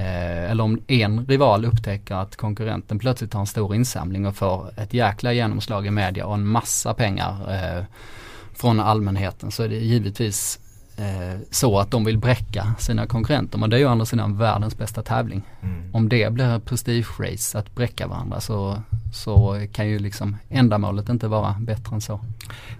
eh, 0.00 0.50
eller 0.50 0.64
om 0.64 0.80
en 0.86 1.26
rival 1.26 1.64
upptäcker 1.64 2.14
att 2.14 2.36
konkurrenten 2.36 2.98
plötsligt 2.98 3.32
har 3.32 3.40
en 3.40 3.46
stor 3.46 3.74
insamling 3.74 4.26
och 4.26 4.36
får 4.36 4.70
ett 4.76 4.94
jäkla 4.94 5.32
genomslag 5.32 5.86
i 5.86 5.90
media 5.90 6.26
och 6.26 6.34
en 6.34 6.46
massa 6.46 6.94
pengar 6.94 7.54
eh, 7.54 7.84
från 8.54 8.80
allmänheten 8.80 9.50
så 9.50 9.62
är 9.62 9.68
det 9.68 9.76
givetvis 9.76 10.60
eh, 10.96 11.40
så 11.50 11.78
att 11.78 11.90
de 11.90 12.04
vill 12.04 12.18
bräcka 12.18 12.74
sina 12.78 13.06
konkurrenter. 13.06 13.58
Men 13.58 13.70
det 13.70 13.76
är 13.76 13.78
ju 13.78 13.86
å 13.86 13.88
andra 13.88 14.06
sidan 14.06 14.38
världens 14.38 14.78
bästa 14.78 15.02
tävling. 15.02 15.42
Mm. 15.62 15.94
Om 15.94 16.08
det 16.08 16.32
blir 16.32 16.58
prestige-race 16.58 17.58
att 17.58 17.74
bräcka 17.74 18.06
varandra 18.06 18.40
så, 18.40 18.82
så 19.12 19.66
kan 19.72 19.88
ju 19.88 19.98
liksom 19.98 20.36
ändamålet 20.48 21.08
inte 21.08 21.28
vara 21.28 21.56
bättre 21.60 21.94
än 21.94 22.00
så. 22.00 22.20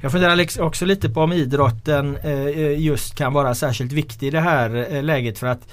Jag 0.00 0.12
funderar 0.12 0.62
också 0.62 0.84
lite 0.84 1.08
på 1.10 1.20
om 1.20 1.32
idrotten 1.32 2.16
eh, 2.16 2.80
just 2.80 3.14
kan 3.14 3.32
vara 3.32 3.54
särskilt 3.54 3.92
viktig 3.92 4.26
i 4.26 4.30
det 4.30 4.40
här 4.40 4.94
eh, 4.94 5.02
läget 5.02 5.38
för 5.38 5.46
att 5.46 5.68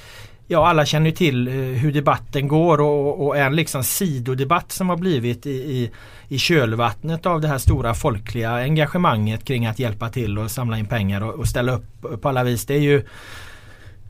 Ja 0.50 0.68
alla 0.68 0.86
känner 0.86 1.12
till 1.12 1.48
eh, 1.48 1.54
hur 1.54 1.92
debatten 1.92 2.48
går 2.48 2.82
och, 2.82 3.28
och 3.28 3.38
en 3.38 3.56
liksom 3.56 3.84
sidodebatt 3.84 4.72
som 4.72 4.90
har 4.90 4.98
blivit 4.98 5.46
i, 5.46 5.50
i, 5.50 5.92
i 6.28 6.38
kölvattnet 6.38 7.26
av 7.26 7.42
det 7.42 7.48
här 7.48 7.58
stora 7.58 7.94
folkliga 7.94 8.52
engagemanget 8.52 9.46
kring 9.46 9.66
att 9.66 9.80
hjälpa 9.80 10.10
till 10.10 10.40
och 10.40 10.52
samla 10.52 10.78
in 10.78 10.86
pengar 10.86 11.22
och, 11.22 11.34
och 11.34 11.48
ställa 11.48 11.72
upp 11.72 12.22
på 12.22 12.30
alla 12.30 12.44
vis. 12.44 12.66
Det 12.66 12.74
är 12.74 12.80
ju 12.80 12.98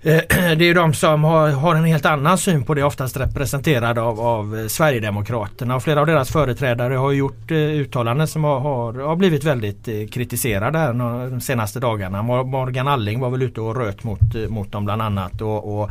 eh, 0.02 0.22
det 0.58 0.70
är 0.70 0.76
de 0.76 0.94
som 0.94 1.24
har, 1.24 1.50
har, 1.50 1.76
en 1.76 1.84
helt 1.84 2.06
annan 2.06 2.38
syn 2.38 2.64
på 2.64 2.74
det 2.74 2.84
oftast 2.84 3.18
representerade 3.18 4.02
av, 4.02 4.20
av 4.20 4.60
eh, 4.60 4.68
Sverigedemokraterna 4.68 5.76
och 5.76 5.84
flera 5.84 6.00
av 6.00 6.08
deras 6.08 6.32
företrädare 6.32 6.94
har 6.94 7.12
gjort 7.12 7.52
eh, 7.52 7.58
uttalanden 7.58 8.28
som 8.28 8.44
har, 8.44 8.60
har, 8.60 8.94
har 8.94 9.16
blivit 9.16 9.44
väldigt 9.44 9.88
eh, 9.88 10.08
kritiserade 10.12 10.78
här 10.78 10.94
de 11.30 11.42
senaste 11.42 11.80
dagarna. 11.80 12.22
Morgan 12.24 12.88
Alling 12.88 13.20
var 13.20 13.30
väl 13.30 13.42
ute 13.42 13.62
och 13.62 13.76
röt 13.76 14.04
mot, 14.04 14.50
mot 14.50 14.72
dem 14.72 14.86
bland 14.86 15.02
annat. 15.02 15.42
och, 15.42 15.82
och 15.82 15.90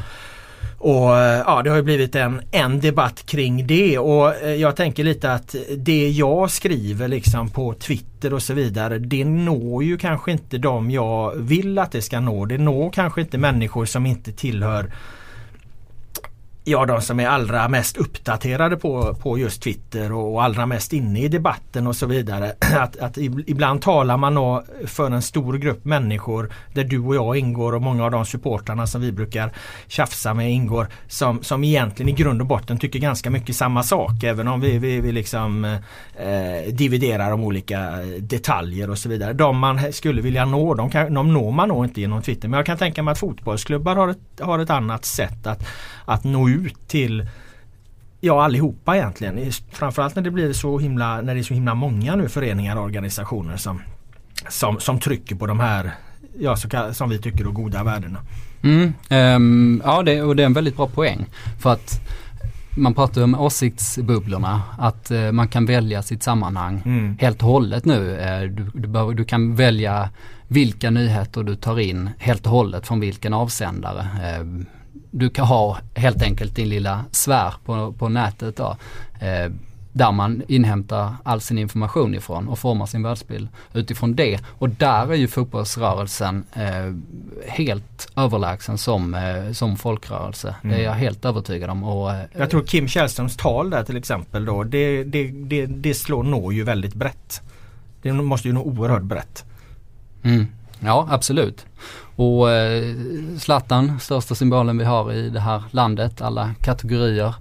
och 0.79 1.19
eh, 1.19 1.43
ja, 1.47 1.63
det 1.63 1.71
har 1.71 1.77
ju 1.77 1.83
blivit 1.83 2.15
en, 2.15 2.41
en 2.51 2.81
debatt 2.81 3.27
kring 3.27 3.67
det 3.67 3.99
och 3.99 4.35
eh, 4.35 4.55
jag 4.55 4.77
tänker 4.77 5.05
lite 5.05 5.33
att 5.33 5.55
det 5.77 6.09
jag 6.09 6.51
skriver 6.51 7.09
liksom 7.09 7.51
på 7.51 7.75
Twitter 7.75 8.35
och 8.35 8.43
så 8.43 8.55
vidare 8.55 8.99
det 8.99 9.25
når 9.25 9.85
ju 9.85 9.99
kanske 9.99 10.33
inte 10.33 10.59
de 10.59 10.91
jag 10.91 11.35
vill 11.37 11.79
att 11.79 11.93
det 11.93 12.03
ska 12.03 12.21
nå. 12.21 12.45
Det 12.45 12.59
når 12.59 12.91
kanske 12.91 13.21
inte 13.21 13.39
människor 13.39 13.85
som 13.85 14.07
inte 14.07 14.33
tillhör 14.33 14.91
ja, 16.69 16.87
de 16.87 17.03
som 17.03 17.21
är 17.21 17.27
allra 17.27 17.69
mest 17.69 17.97
uppdaterade 17.97 18.77
på, 18.77 19.15
på 19.15 19.39
just 19.39 19.63
Twitter 19.63 20.13
och 20.13 20.45
allra 20.45 20.67
mest 20.67 20.93
inne 20.93 21.21
i 21.21 21.29
debatten 21.29 21.87
och 21.87 21.97
så 21.97 22.07
vidare. 22.07 22.53
Att, 22.77 22.97
att 22.97 23.19
ibland 23.47 23.83
talar 23.83 24.17
man 24.17 24.63
för 24.87 25.11
en 25.11 25.23
stor 25.23 25.55
grupp 25.55 25.85
människor 25.85 26.53
där 26.75 26.85
du 26.85 26.99
och 26.99 27.15
jag 27.15 27.37
ingår 27.37 27.75
och 27.75 27.83
många 27.83 28.05
av 28.05 28.11
de 28.11 28.25
supportrarna 28.25 28.87
som 28.87 29.01
vi 29.01 29.13
brukar 29.13 29.53
tjafsa 29.87 30.35
med 30.35 30.53
ingår 30.53 30.87
som, 31.09 31.43
som 31.43 31.65
egentligen 31.65 32.09
i 32.09 32.13
grund 32.13 32.41
och 32.41 32.47
botten 32.47 32.79
tycker 32.79 32.99
ganska 32.99 33.31
mycket 33.31 33.57
samma 33.57 33.83
sak 33.83 34.23
även 34.23 34.49
om 34.49 34.61
vi, 34.61 34.79
vi, 34.79 35.01
vi 35.01 35.13
liksom 35.13 35.65
eh, 35.65 36.73
dividerar 36.73 37.33
om 37.33 37.45
olika 37.45 37.91
detaljer 38.19 38.91
och 38.91 38.99
så 38.99 39.09
vidare. 39.09 39.33
De 39.33 39.59
man 39.59 39.93
skulle 39.93 40.23
vilja 40.23 40.45
nå, 40.45 40.75
de, 40.75 40.91
kan, 40.91 41.15
de 41.15 41.33
når 41.33 41.53
man 41.53 41.69
nog 41.69 41.85
inte 41.85 42.01
genom 42.01 42.23
Twitter. 42.23 42.49
Men 42.49 42.57
jag 42.57 42.67
kan 42.67 42.79
tänka 42.79 43.03
mig 43.03 43.13
att 43.13 43.19
fotbollsklubbar 43.19 43.97
har 43.97 44.09
ett, 44.09 44.41
har 44.41 44.59
ett 44.59 44.71
annat 44.71 45.05
sätt 45.05 45.47
att, 45.47 45.69
att 46.07 46.25
nå 46.25 46.49
ut 46.49 46.89
till 46.89 47.29
Ja 48.21 48.45
allihopa 48.45 48.97
egentligen. 48.97 49.53
Framförallt 49.71 50.17
när 50.17 50.23
det 50.23 50.31
blir 50.31 50.53
så 50.53 50.79
himla, 50.79 51.21
när 51.21 51.35
det 51.35 51.41
är 51.41 51.43
så 51.43 51.55
himla 51.55 51.75
många 51.75 52.17
nu 52.17 52.29
föreningar 52.29 52.77
och 52.77 52.85
organisationer 52.85 53.57
som, 53.57 53.83
som, 54.49 54.81
som 54.81 55.01
trycker 55.01 55.37
på 55.37 55.47
de 55.47 55.61
här, 55.61 55.91
ja, 56.39 56.57
så, 56.57 56.69
som 56.93 57.11
vi 57.11 57.19
tycker, 57.19 57.45
är 57.45 57.49
goda 57.49 57.85
värdena. 57.85 58.19
Mm, 58.63 58.93
um, 59.11 59.83
ja 59.85 60.03
det, 60.03 60.23
och 60.23 60.37
det 60.37 60.43
är 60.43 60.47
en 60.47 60.53
väldigt 60.53 60.77
bra 60.77 60.87
poäng. 60.87 61.27
För 61.59 61.73
att 61.73 62.01
man 62.77 62.95
pratar 62.95 63.23
om 63.23 63.35
åsiktsbubblorna, 63.35 64.63
att 64.79 65.11
uh, 65.11 65.33
man 65.33 65.49
kan 65.49 65.67
välja 65.67 66.03
sitt 66.03 66.23
sammanhang 66.23 66.83
mm. 66.87 67.17
helt 67.21 67.43
och 67.43 67.49
hållet 67.49 67.85
nu. 67.85 67.99
Uh, 67.99 68.51
du, 68.51 68.71
du, 68.75 69.15
du, 69.15 69.25
kan 69.25 69.55
välja 69.55 70.11
vilka 70.49 70.91
nyheter 70.91 71.43
du 71.43 71.57
tar 71.57 71.81
in 71.81 72.11
helt 72.19 72.47
och 72.47 72.53
hållet 72.53 72.87
från 72.87 73.01
vilken 73.01 73.35
avsändare. 73.35 74.01
Uh, 74.41 74.65
du 75.19 75.31
kan 75.31 75.47
ha 75.47 75.79
helt 75.95 76.23
enkelt 76.23 76.57
din 76.57 76.69
lilla 76.69 77.05
sfär 77.11 77.55
på, 77.65 77.93
på 77.93 78.09
nätet 78.09 78.57
då. 78.57 78.77
Eh, 79.21 79.53
där 79.93 80.13
man 80.13 80.43
inhämtar 80.49 81.15
all 81.23 81.41
sin 81.41 81.59
information 81.59 82.15
ifrån 82.15 82.49
och 82.49 82.59
formar 82.59 82.87
sin 82.87 83.03
världsbild 83.03 83.49
utifrån 83.75 84.15
det. 84.15 84.41
Och 84.47 84.69
där 84.69 85.13
är 85.13 85.15
ju 85.15 85.29
fotbollsrörelsen 85.29 86.45
eh, 86.53 86.95
helt 87.49 88.09
överlägsen 88.17 88.79
som, 88.79 89.15
eh, 89.15 89.53
som 89.53 89.77
folkrörelse. 89.77 90.49
Mm. 90.49 90.77
Det 90.77 90.83
är 90.83 90.87
mm. 90.87 90.93
jag 90.93 90.93
helt 90.93 91.25
övertygad 91.25 91.71
om. 91.71 91.85
Och, 91.85 92.15
eh, 92.15 92.23
jag 92.33 92.51
tror 92.51 92.63
Kim 92.63 92.89
Källströms 92.89 93.37
tal 93.37 93.71
där 93.71 93.85
till 93.85 93.97
exempel 93.97 94.45
då, 94.45 94.63
det, 94.65 95.05
det, 95.05 95.29
det, 95.29 95.67
det 95.67 95.95
slår 95.95 96.23
når 96.23 96.55
ju 96.55 96.65
väldigt 96.65 96.95
brett. 96.95 97.43
Det 98.03 98.13
måste 98.13 98.49
ju 98.49 98.55
nå 98.55 98.63
oerhört 98.63 99.03
brett. 99.03 99.45
Mm. 100.23 100.47
Ja 100.81 101.09
absolut. 101.11 101.67
Och 102.17 102.51
eh, 102.51 102.95
Zlatan, 103.39 104.01
största 104.01 104.35
symbolen 104.35 104.79
vi 104.79 104.85
har 104.85 105.13
i 105.13 105.31
det 105.31 105.41
här 105.41 105.63
landet, 105.71 106.23
alla 106.23 106.55
kategorier, 106.63 107.35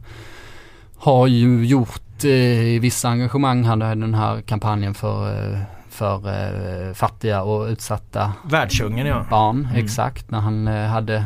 har 0.97 1.27
ju 1.27 1.65
gjort 1.65 2.23
eh, 2.23 2.81
vissa 2.81 3.09
engagemang, 3.09 3.63
han 3.63 3.81
hade 3.81 4.01
den 4.01 4.13
här 4.13 4.41
kampanjen 4.41 4.93
för 4.93 5.53
eh, 5.53 5.59
för 5.89 6.27
eh, 6.27 6.93
fattiga 6.93 7.43
och 7.43 7.67
utsatta 7.67 8.33
Världsungen 8.43 9.07
ja. 9.07 9.25
barn. 9.29 9.65
Mm. 9.65 9.75
Exakt, 9.75 10.31
när 10.31 10.39
han 10.39 10.67
eh, 10.67 10.87
hade 10.87 11.25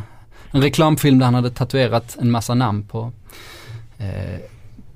en 0.51 0.61
reklamfilm 0.61 1.19
där 1.19 1.25
han 1.25 1.33
hade 1.33 1.49
tatuerat 1.49 2.17
en 2.21 2.31
massa 2.31 2.53
namn 2.53 2.83
på, 2.83 3.11
eh, 3.97 4.39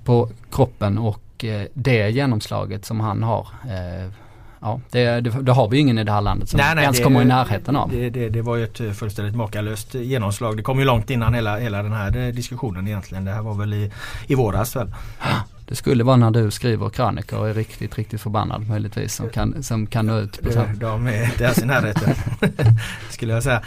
på 0.03 0.29
kroppen 0.51 0.97
och 0.97 1.45
eh, 1.45 1.67
det 1.73 2.09
genomslaget 2.09 2.85
som 2.85 2.99
han 2.99 3.23
har 3.23 3.47
ja, 4.63 4.79
det, 4.91 5.21
det, 5.21 5.29
det, 5.29 5.51
har 5.51 5.67
vi 5.67 5.77
ju 5.77 5.81
ingen 5.81 5.97
i 5.97 6.03
det 6.03 6.11
här 6.11 6.21
landet 6.21 6.49
som 6.49 6.57
nej, 6.57 6.75
nej, 6.75 6.83
ens 6.83 6.97
det, 6.97 7.03
kommer 7.03 7.21
i 7.21 7.25
närheten 7.25 7.75
av. 7.75 7.89
Det, 7.89 8.09
det, 8.09 8.29
det, 8.29 8.41
var 8.41 8.55
ju 8.55 8.63
ett 8.63 8.97
fullständigt 8.97 9.35
makalöst 9.35 9.93
genomslag. 9.93 10.57
Det 10.57 10.63
kom 10.63 10.79
ju 10.79 10.85
långt 10.85 11.09
innan 11.09 11.33
hela, 11.33 11.57
hela 11.57 11.83
den 11.83 11.93
här 11.93 12.31
diskussionen 12.31 12.87
egentligen. 12.87 13.25
Det 13.25 13.31
här 13.31 13.41
var 13.41 13.53
väl 13.53 13.73
i, 13.73 13.91
i 14.27 14.35
våras 14.35 14.75
väl. 14.75 14.91
Det 15.67 15.75
skulle 15.75 16.03
vara 16.03 16.15
när 16.15 16.31
du 16.31 16.51
skriver 16.51 16.89
krönikor 16.89 17.39
och 17.39 17.49
är 17.49 17.53
riktigt, 17.53 17.97
riktigt 17.97 18.21
förbannad 18.21 18.67
möjligtvis 18.67 19.15
som 19.15 19.29
kan, 19.29 19.63
som 19.63 19.87
kan 19.87 20.05
nå 20.05 20.19
ut. 20.19 20.41
På 20.41 20.51
så. 20.51 20.63
De 20.75 21.07
är 21.07 21.37
deras 21.37 21.57
i 21.57 21.65
närheten. 21.65 22.13
skulle 23.09 23.33
jag 23.33 23.43
säga. 23.43 23.61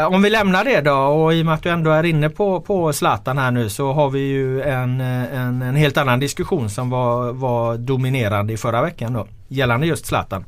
Eh, 0.00 0.06
om 0.06 0.22
vi 0.22 0.30
lämnar 0.30 0.64
det 0.64 0.80
då 0.80 0.94
och 0.94 1.34
i 1.34 1.42
och 1.42 1.46
med 1.46 1.54
att 1.54 1.62
du 1.62 1.70
ändå 1.70 1.90
är 1.90 2.04
inne 2.04 2.28
på, 2.28 2.60
på 2.60 2.92
Zlatan 2.92 3.38
här 3.38 3.50
nu 3.50 3.68
så 3.68 3.92
har 3.92 4.10
vi 4.10 4.20
ju 4.20 4.62
en, 4.62 5.00
en, 5.00 5.62
en 5.62 5.76
helt 5.76 5.96
annan 5.96 6.20
diskussion 6.20 6.70
som 6.70 6.90
var, 6.90 7.32
var 7.32 7.76
dominerande 7.76 8.52
i 8.52 8.56
förra 8.56 8.82
veckan 8.82 9.12
då. 9.12 9.26
Gällande 9.52 9.86
just 9.86 10.06
Zlatan. 10.06 10.44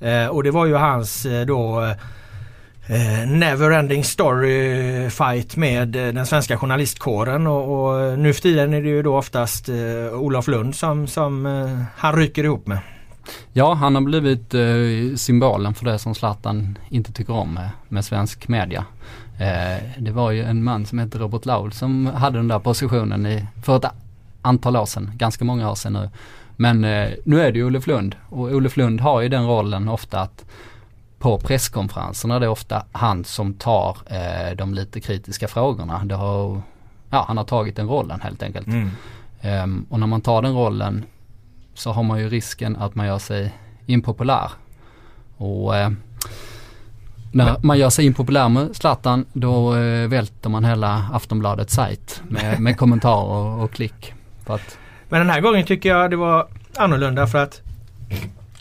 Eh, 0.00 0.26
och 0.26 0.42
det 0.42 0.50
var 0.50 0.66
ju 0.66 0.74
hans 0.74 1.26
eh, 1.26 1.46
då 1.46 1.82
eh, 2.86 3.28
Neverending 3.28 4.04
Story 4.04 5.10
fight 5.10 5.56
med 5.56 5.96
eh, 5.96 6.14
den 6.14 6.26
svenska 6.26 6.56
journalistkåren 6.56 7.46
och, 7.46 7.84
och 7.84 8.00
eh, 8.00 8.18
nu 8.18 8.32
för 8.32 8.42
tiden 8.42 8.74
är 8.74 8.82
det 8.82 8.88
ju 8.88 9.02
då 9.02 9.16
oftast 9.16 9.68
eh, 9.68 9.74
Olof 10.12 10.48
Lund 10.48 10.74
som, 10.74 11.06
som 11.06 11.46
eh, 11.46 11.82
han 11.96 12.16
ryker 12.16 12.44
ihop 12.44 12.66
med. 12.66 12.78
Ja, 13.52 13.74
han 13.74 13.94
har 13.94 14.02
blivit 14.02 14.54
eh, 14.54 15.16
symbolen 15.16 15.74
för 15.74 15.84
det 15.84 15.98
som 15.98 16.14
Zlatan 16.14 16.78
inte 16.88 17.12
tycker 17.12 17.32
om 17.32 17.54
med, 17.54 17.70
med 17.88 18.04
svensk 18.04 18.48
media. 18.48 18.84
Eh, 19.38 19.82
det 19.98 20.10
var 20.10 20.30
ju 20.30 20.42
en 20.42 20.64
man 20.64 20.86
som 20.86 20.98
hette 20.98 21.18
Robert 21.18 21.46
Laul 21.46 21.72
som 21.72 22.06
hade 22.06 22.38
den 22.38 22.48
där 22.48 22.58
positionen 22.58 23.26
i, 23.26 23.46
för 23.62 23.76
ett 23.76 23.84
antal 24.42 24.76
år 24.76 24.86
sedan, 24.86 25.10
ganska 25.14 25.44
många 25.44 25.70
år 25.70 25.74
sedan 25.74 25.92
nu. 25.92 26.10
Men 26.56 26.84
eh, 26.84 27.10
nu 27.24 27.40
är 27.40 27.52
det 27.52 27.58
ju 27.58 27.64
Olof 27.64 27.86
Lund 27.86 28.16
och 28.28 28.40
Olof 28.40 28.76
Lund 28.76 29.00
har 29.00 29.20
ju 29.20 29.28
den 29.28 29.46
rollen 29.46 29.88
ofta 29.88 30.20
att 30.20 30.44
på 31.18 31.38
presskonferenserna 31.38 32.38
det 32.38 32.46
är 32.46 32.50
ofta 32.50 32.84
han 32.92 33.24
som 33.24 33.54
tar 33.54 33.96
eh, 34.06 34.56
de 34.56 34.74
lite 34.74 35.00
kritiska 35.00 35.48
frågorna. 35.48 36.04
Det 36.04 36.14
har, 36.14 36.62
ja, 37.10 37.24
han 37.28 37.36
har 37.36 37.44
tagit 37.44 37.76
den 37.76 37.88
rollen 37.88 38.20
helt 38.20 38.42
enkelt. 38.42 38.66
Mm. 38.66 38.90
Um, 39.44 39.86
och 39.90 40.00
när 40.00 40.06
man 40.06 40.20
tar 40.20 40.42
den 40.42 40.54
rollen 40.54 41.04
så 41.74 41.92
har 41.92 42.02
man 42.02 42.20
ju 42.20 42.28
risken 42.28 42.76
att 42.76 42.94
man 42.94 43.06
gör 43.06 43.18
sig 43.18 43.54
impopulär. 43.86 44.50
Och 45.36 45.76
eh, 45.76 45.90
när 47.32 47.56
man 47.62 47.78
gör 47.78 47.90
sig 47.90 48.06
impopulär 48.06 48.48
med 48.48 48.76
Zlatan 48.76 49.24
då 49.32 49.76
eh, 49.76 50.08
välter 50.08 50.50
man 50.50 50.64
hela 50.64 51.08
Aftonbladets 51.12 51.74
sajt 51.74 52.22
med, 52.28 52.60
med 52.60 52.76
kommentarer 52.76 53.62
och 53.62 53.70
klick. 53.70 54.14
Att... 54.46 54.78
Men 55.12 55.20
den 55.20 55.30
här 55.30 55.40
gången 55.40 55.66
tycker 55.66 55.88
jag 55.88 56.10
det 56.10 56.16
var 56.16 56.46
annorlunda 56.76 57.26
för 57.26 57.38
att 57.38 57.60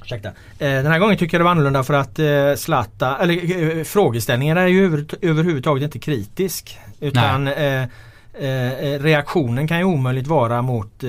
Ursäkta. 0.04 0.28
Eh, 0.28 0.34
den 0.60 0.86
här 0.86 1.00
gången 1.00 1.18
tycker 1.18 1.38
jag 1.38 1.40
det 1.40 1.44
var 1.44 1.52
annorlunda 1.52 1.84
för 1.84 1.94
att 1.94 2.20
eh, 2.20 2.56
Zlatan, 2.56 3.22
eller 3.22 3.78
eh, 3.78 3.84
frågeställningen 3.84 4.58
är 4.58 4.68
ju 4.68 4.86
över, 4.86 5.06
överhuvudtaget 5.22 5.84
inte 5.84 6.00
kritisk. 6.00 6.80
Utan 7.00 7.48
eh, 7.48 7.82
eh, 7.82 9.00
reaktionen 9.00 9.68
kan 9.68 9.78
ju 9.78 9.84
omöjligt 9.84 10.28
vara 10.28 10.62
mot 10.62 11.04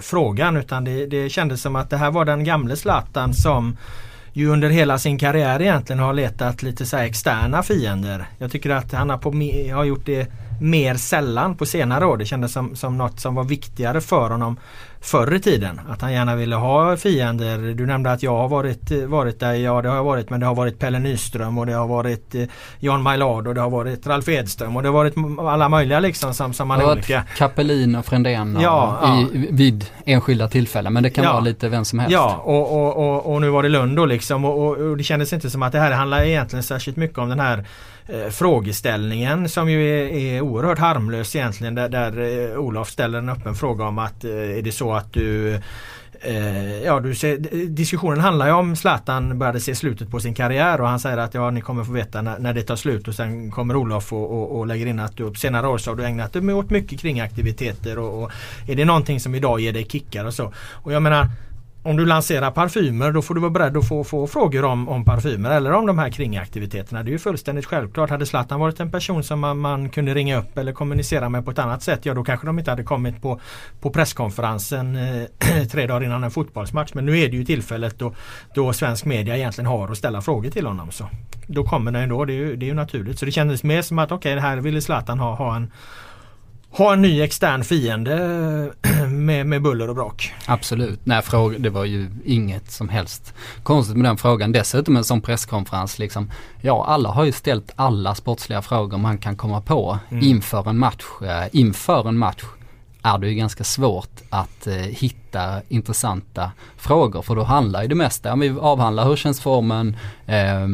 frågan 0.00 0.56
utan 0.56 0.84
det, 0.84 1.06
det 1.06 1.28
kändes 1.28 1.62
som 1.62 1.76
att 1.76 1.90
det 1.90 1.96
här 1.96 2.10
var 2.10 2.24
den 2.24 2.44
gamle 2.44 2.76
Zlatan 2.76 3.34
som 3.34 3.76
ju 4.32 4.48
under 4.48 4.70
hela 4.70 4.98
sin 4.98 5.18
karriär 5.18 5.62
egentligen 5.62 6.00
har 6.00 6.12
letat 6.12 6.62
lite 6.62 6.86
så 6.86 6.96
externa 6.96 7.62
fiender. 7.62 8.26
Jag 8.38 8.52
tycker 8.52 8.70
att 8.70 8.92
han 8.92 9.10
har, 9.10 9.18
på, 9.18 9.30
har 9.76 9.84
gjort 9.84 10.06
det 10.06 10.32
mer 10.62 10.94
sällan 10.94 11.56
på 11.56 11.66
senare 11.66 12.06
år. 12.06 12.16
Det 12.16 12.26
kändes 12.26 12.52
som, 12.52 12.76
som 12.76 12.98
något 12.98 13.20
som 13.20 13.34
var 13.34 13.44
viktigare 13.44 14.00
för 14.00 14.30
honom 14.30 14.56
förr 15.02 15.34
i 15.34 15.40
tiden. 15.40 15.80
Att 15.88 16.02
han 16.02 16.12
gärna 16.12 16.36
ville 16.36 16.56
ha 16.56 16.96
fiender. 16.96 17.58
Du 17.74 17.86
nämnde 17.86 18.12
att 18.12 18.22
jag 18.22 18.36
har 18.36 18.48
varit, 18.48 18.90
varit 18.90 19.40
där. 19.40 19.52
Ja 19.52 19.82
det 19.82 19.88
har 19.88 19.96
jag 19.96 20.04
varit 20.04 20.30
men 20.30 20.40
det 20.40 20.46
har 20.46 20.54
varit 20.54 20.78
Pelle 20.78 20.98
Nyström 20.98 21.58
och 21.58 21.66
det 21.66 21.72
har 21.72 21.86
varit 21.86 22.34
eh, 22.34 22.42
Jan 22.78 23.02
Maillard 23.02 23.46
och 23.46 23.54
det 23.54 23.60
har 23.60 23.70
varit 23.70 24.06
Ralf 24.06 24.28
Edström 24.28 24.76
och 24.76 24.82
det 24.82 24.88
har 24.88 24.94
varit 24.94 25.14
alla 25.38 25.68
möjliga 25.68 26.00
liksom 26.00 26.34
som, 26.34 26.52
som 26.52 26.68
man 26.68 26.80
är 26.80 26.92
olika. 26.92 27.24
Kapelin 27.36 27.96
och 27.96 28.06
Frändén 28.06 28.58
ja, 28.60 28.98
ja. 29.02 29.26
vid 29.32 29.84
enskilda 30.04 30.48
tillfällen 30.48 30.92
men 30.92 31.02
det 31.02 31.10
kan 31.10 31.24
ja. 31.24 31.32
vara 31.32 31.40
lite 31.40 31.68
vem 31.68 31.84
som 31.84 31.98
helst. 31.98 32.12
Ja 32.12 32.42
och, 32.44 32.72
och, 32.72 32.96
och, 32.96 33.34
och 33.34 33.40
nu 33.40 33.48
var 33.48 33.62
det 33.62 33.68
Lund 33.68 33.96
då 33.96 34.06
liksom 34.06 34.44
och, 34.44 34.76
och, 34.76 34.96
det 34.96 35.04
kändes 35.04 35.32
inte 35.32 35.50
som 35.50 35.62
att 35.62 35.72
det 35.72 35.78
här 35.78 35.92
handlar 35.92 36.24
egentligen 36.24 36.62
särskilt 36.62 36.96
mycket 36.96 37.18
om 37.18 37.28
den 37.28 37.40
här 37.40 37.64
eh, 38.06 38.28
frågeställningen 38.28 39.48
som 39.48 39.70
ju 39.70 39.88
är, 39.88 40.08
är 40.08 40.40
oerhört 40.40 40.78
harmlös 40.78 41.36
egentligen 41.36 41.74
där, 41.74 41.88
där 41.88 42.20
eh, 42.52 42.58
Olof 42.58 42.90
ställer 42.90 43.18
en 43.18 43.28
öppen 43.28 43.54
fråga 43.54 43.84
om 43.84 43.98
att 43.98 44.24
eh, 44.24 44.30
är 44.30 44.62
det 44.62 44.72
så 44.72 44.92
att 44.92 45.12
du 45.12 45.60
eh, 46.20 46.82
ja, 46.82 47.00
du 47.00 47.14
ser, 47.14 47.36
diskussionen 47.66 48.20
handlar 48.20 48.46
ju 48.46 48.52
om 48.52 48.76
Zlatan 48.76 49.38
började 49.38 49.60
se 49.60 49.74
slutet 49.74 50.10
på 50.10 50.20
sin 50.20 50.34
karriär 50.34 50.80
och 50.80 50.88
han 50.88 51.00
säger 51.00 51.16
att 51.16 51.34
ja, 51.34 51.50
ni 51.50 51.60
kommer 51.60 51.84
få 51.84 51.92
veta 51.92 52.22
när, 52.22 52.38
när 52.38 52.54
det 52.54 52.62
tar 52.62 52.76
slut 52.76 53.08
och 53.08 53.14
sen 53.14 53.50
kommer 53.50 53.76
Olof 53.76 54.12
och, 54.12 54.30
och, 54.30 54.58
och 54.58 54.66
lägger 54.66 54.86
in 54.86 55.00
att 55.00 55.16
du 55.16 55.28
på 55.28 55.34
senare 55.34 55.68
år 55.68 55.78
så 55.78 55.90
har 55.90 55.96
du 55.96 56.04
ägnat 56.04 56.32
dig 56.32 56.52
åt 56.52 56.70
mycket 56.70 57.00
kringaktiviteter 57.00 57.98
och, 57.98 58.22
och 58.22 58.30
är 58.68 58.76
det 58.76 58.84
någonting 58.84 59.20
som 59.20 59.34
idag 59.34 59.60
ger 59.60 59.72
dig 59.72 59.84
kickar 59.84 60.24
och 60.24 60.34
så. 60.34 60.52
Och 60.72 60.92
jag 60.92 61.02
menar 61.02 61.28
om 61.82 61.96
du 61.96 62.06
lanserar 62.06 62.50
parfymer 62.50 63.12
då 63.12 63.22
får 63.22 63.34
du 63.34 63.40
vara 63.40 63.50
beredd 63.50 63.76
att 63.76 63.88
få, 63.88 64.04
få 64.04 64.26
frågor 64.26 64.64
om, 64.64 64.88
om 64.88 65.04
parfymer 65.04 65.50
eller 65.50 65.72
om 65.72 65.86
de 65.86 65.98
här 65.98 66.10
kringaktiviteterna. 66.10 67.02
Det 67.02 67.10
är 67.10 67.12
ju 67.12 67.18
fullständigt 67.18 67.66
självklart. 67.66 68.10
Hade 68.10 68.26
Zlatan 68.26 68.60
varit 68.60 68.80
en 68.80 68.90
person 68.90 69.22
som 69.22 69.40
man, 69.40 69.58
man, 69.58 69.88
kunde 69.88 70.14
ringa 70.14 70.38
upp 70.38 70.58
eller 70.58 70.72
kommunicera 70.72 71.28
med 71.28 71.44
på 71.44 71.50
ett 71.50 71.58
annat 71.58 71.82
sätt, 71.82 72.06
ja 72.06 72.14
då 72.14 72.24
kanske 72.24 72.46
de 72.46 72.58
inte 72.58 72.70
hade 72.70 72.82
kommit 72.82 73.22
på, 73.22 73.40
på 73.80 73.90
presskonferensen 73.90 74.96
eh, 74.96 75.64
tre 75.70 75.86
dagar 75.86 76.04
innan 76.04 76.24
en 76.24 76.30
fotbollsmatch. 76.30 76.94
Men 76.94 77.06
nu 77.06 77.18
är 77.18 77.28
det 77.28 77.36
ju 77.36 77.44
tillfället 77.44 77.98
då, 77.98 78.14
då 78.54 78.72
svensk 78.72 79.04
media 79.04 79.36
egentligen 79.36 79.66
har 79.66 79.88
att 79.88 79.98
ställa 79.98 80.20
frågor 80.20 80.50
till 80.50 80.66
honom. 80.66 80.90
Så 80.90 81.08
Då 81.46 81.64
kommer 81.64 81.92
den 81.92 82.02
ändå, 82.02 82.24
det 82.24 82.32
är 82.32 82.36
ju, 82.36 82.56
det 82.56 82.66
är 82.66 82.68
ju 82.68 82.74
naturligt. 82.74 83.18
Så 83.18 83.24
det 83.24 83.32
kändes 83.32 83.62
mer 83.62 83.82
som 83.82 83.98
att 83.98 84.12
okej, 84.12 84.32
okay, 84.32 84.48
här 84.48 84.56
ville 84.56 84.80
Zlatan 84.80 85.18
ha, 85.18 85.34
ha 85.34 85.56
en 85.56 85.70
ha 86.72 86.92
en 86.92 87.02
ny 87.02 87.22
extern 87.22 87.64
fiende 87.64 88.72
med, 89.08 89.46
med 89.46 89.62
buller 89.62 89.88
och 89.88 89.94
brak. 89.94 90.34
Absolut, 90.46 91.00
nej 91.04 91.22
fråga, 91.22 91.58
det 91.58 91.70
var 91.70 91.84
ju 91.84 92.10
inget 92.24 92.70
som 92.70 92.88
helst 92.88 93.34
konstigt 93.62 93.96
med 93.96 94.04
den 94.04 94.16
frågan. 94.16 94.52
Dessutom 94.52 94.96
en 94.96 95.04
sån 95.04 95.20
presskonferens 95.20 95.98
liksom, 95.98 96.30
ja 96.60 96.84
alla 96.86 97.08
har 97.08 97.24
ju 97.24 97.32
ställt 97.32 97.72
alla 97.76 98.14
sportsliga 98.14 98.62
frågor 98.62 98.98
man 98.98 99.18
kan 99.18 99.36
komma 99.36 99.60
på 99.60 99.98
mm. 100.10 100.24
inför 100.24 100.68
en 100.68 100.78
match, 100.78 101.04
eh, 101.22 101.48
inför 101.52 102.08
en 102.08 102.18
match 102.18 102.44
är 103.02 103.18
det 103.18 103.28
ju 103.28 103.34
ganska 103.34 103.64
svårt 103.64 104.20
att 104.30 104.66
eh, 104.66 104.74
hitta 104.74 105.62
intressanta 105.68 106.52
frågor 106.76 107.22
för 107.22 107.36
då 107.36 107.42
handlar 107.42 107.82
ju 107.82 107.88
det 107.88 107.94
mesta, 107.94 108.32
om 108.32 108.40
vi 108.40 108.54
avhandlar 108.60 109.04
hur 109.04 109.16
känns 109.16 109.40
formen, 109.40 109.96
eh, 110.26 110.66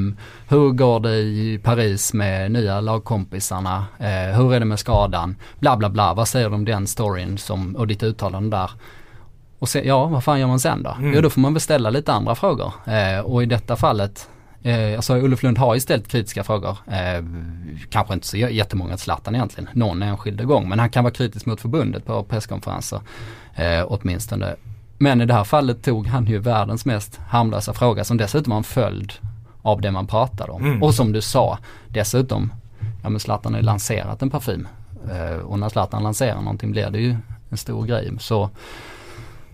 hur 0.49 0.71
går 0.71 1.01
det 1.01 1.17
i 1.17 1.61
Paris 1.65 2.13
med 2.13 2.51
nya 2.51 2.81
lagkompisarna, 2.81 3.87
eh, 3.99 4.37
hur 4.37 4.55
är 4.55 4.61
det 4.61 4.67
med 4.67 4.79
skadan, 4.79 5.37
bla 5.59 5.77
bla 5.77 5.89
bla, 5.89 6.15
vad 6.15 6.29
säger 6.29 6.49
du 6.49 6.55
om 6.55 6.65
den 6.65 6.87
storyn 6.87 7.39
som, 7.39 7.77
och 7.77 7.87
ditt 7.87 8.03
uttalande 8.03 8.57
där. 8.57 8.71
Och 9.59 9.69
se, 9.69 9.87
ja, 9.87 10.07
vad 10.07 10.25
fan 10.25 10.41
gör 10.41 10.47
man 10.47 10.61
sen 10.61 10.83
då? 10.83 10.91
Mm. 10.91 11.15
Jo, 11.15 11.21
då 11.21 11.31
får 11.31 11.41
man 11.41 11.55
beställa 11.55 11.91
lite 11.91 12.13
andra 12.13 12.35
frågor. 12.35 12.73
Eh, 12.87 13.21
och 13.21 13.43
i 13.43 13.47
detta 13.47 13.77
fallet 13.77 14.29
Eh, 14.63 14.97
alltså 14.97 15.17
Olof 15.17 15.43
Lund 15.43 15.59
har 15.59 15.75
ju 15.75 15.81
ställt 15.81 16.09
kritiska 16.09 16.45
frågor. 16.45 16.77
Eh, 16.87 17.25
kanske 17.91 18.15
inte 18.15 18.27
så 18.27 18.37
jättemånga 18.37 18.97
till 18.97 19.03
Zlatan 19.05 19.35
egentligen, 19.35 19.71
någon 19.73 20.03
enskilda 20.03 20.45
gång. 20.45 20.69
Men 20.69 20.79
han 20.79 20.91
kan 20.91 21.05
vara 21.05 21.15
kritisk 21.15 21.47
mot 21.47 21.61
förbundet 21.61 22.05
på 22.05 22.23
presskonferenser 22.23 23.01
eh, 23.55 23.85
åtminstone. 23.87 24.55
Men 24.99 25.21
i 25.21 25.27
det 25.27 25.35
här 25.35 25.45
fallet 25.45 25.83
tog 25.83 26.07
han 26.07 26.27
ju 26.27 26.39
världens 26.39 26.85
mest 26.85 27.21
harmlösa 27.29 27.73
fråga 27.73 28.05
som 28.05 28.17
dessutom 28.17 28.51
var 28.51 28.59
en 28.59 28.65
följd 28.65 29.13
av 29.63 29.81
det 29.81 29.91
man 29.91 30.07
pratade 30.07 30.53
om. 30.53 30.65
Mm. 30.65 30.83
Och 30.83 30.95
som 30.95 31.13
du 31.13 31.21
sa, 31.21 31.59
dessutom, 31.89 32.53
ja 33.03 33.09
men 33.09 33.21
Zlatan 33.21 33.53
har 33.53 33.61
ju 33.61 33.67
lanserat 33.67 34.23
en 34.23 34.31
parfym. 34.31 34.69
Eh, 35.11 35.39
och 35.39 35.59
när 35.59 35.69
Zlatan 35.69 36.03
lanserar 36.03 36.41
någonting 36.41 36.71
blir 36.71 36.91
det 36.91 36.99
ju 36.99 37.17
en 37.51 37.57
stor 37.57 37.87
grej. 37.87 38.13
Så, 38.19 38.51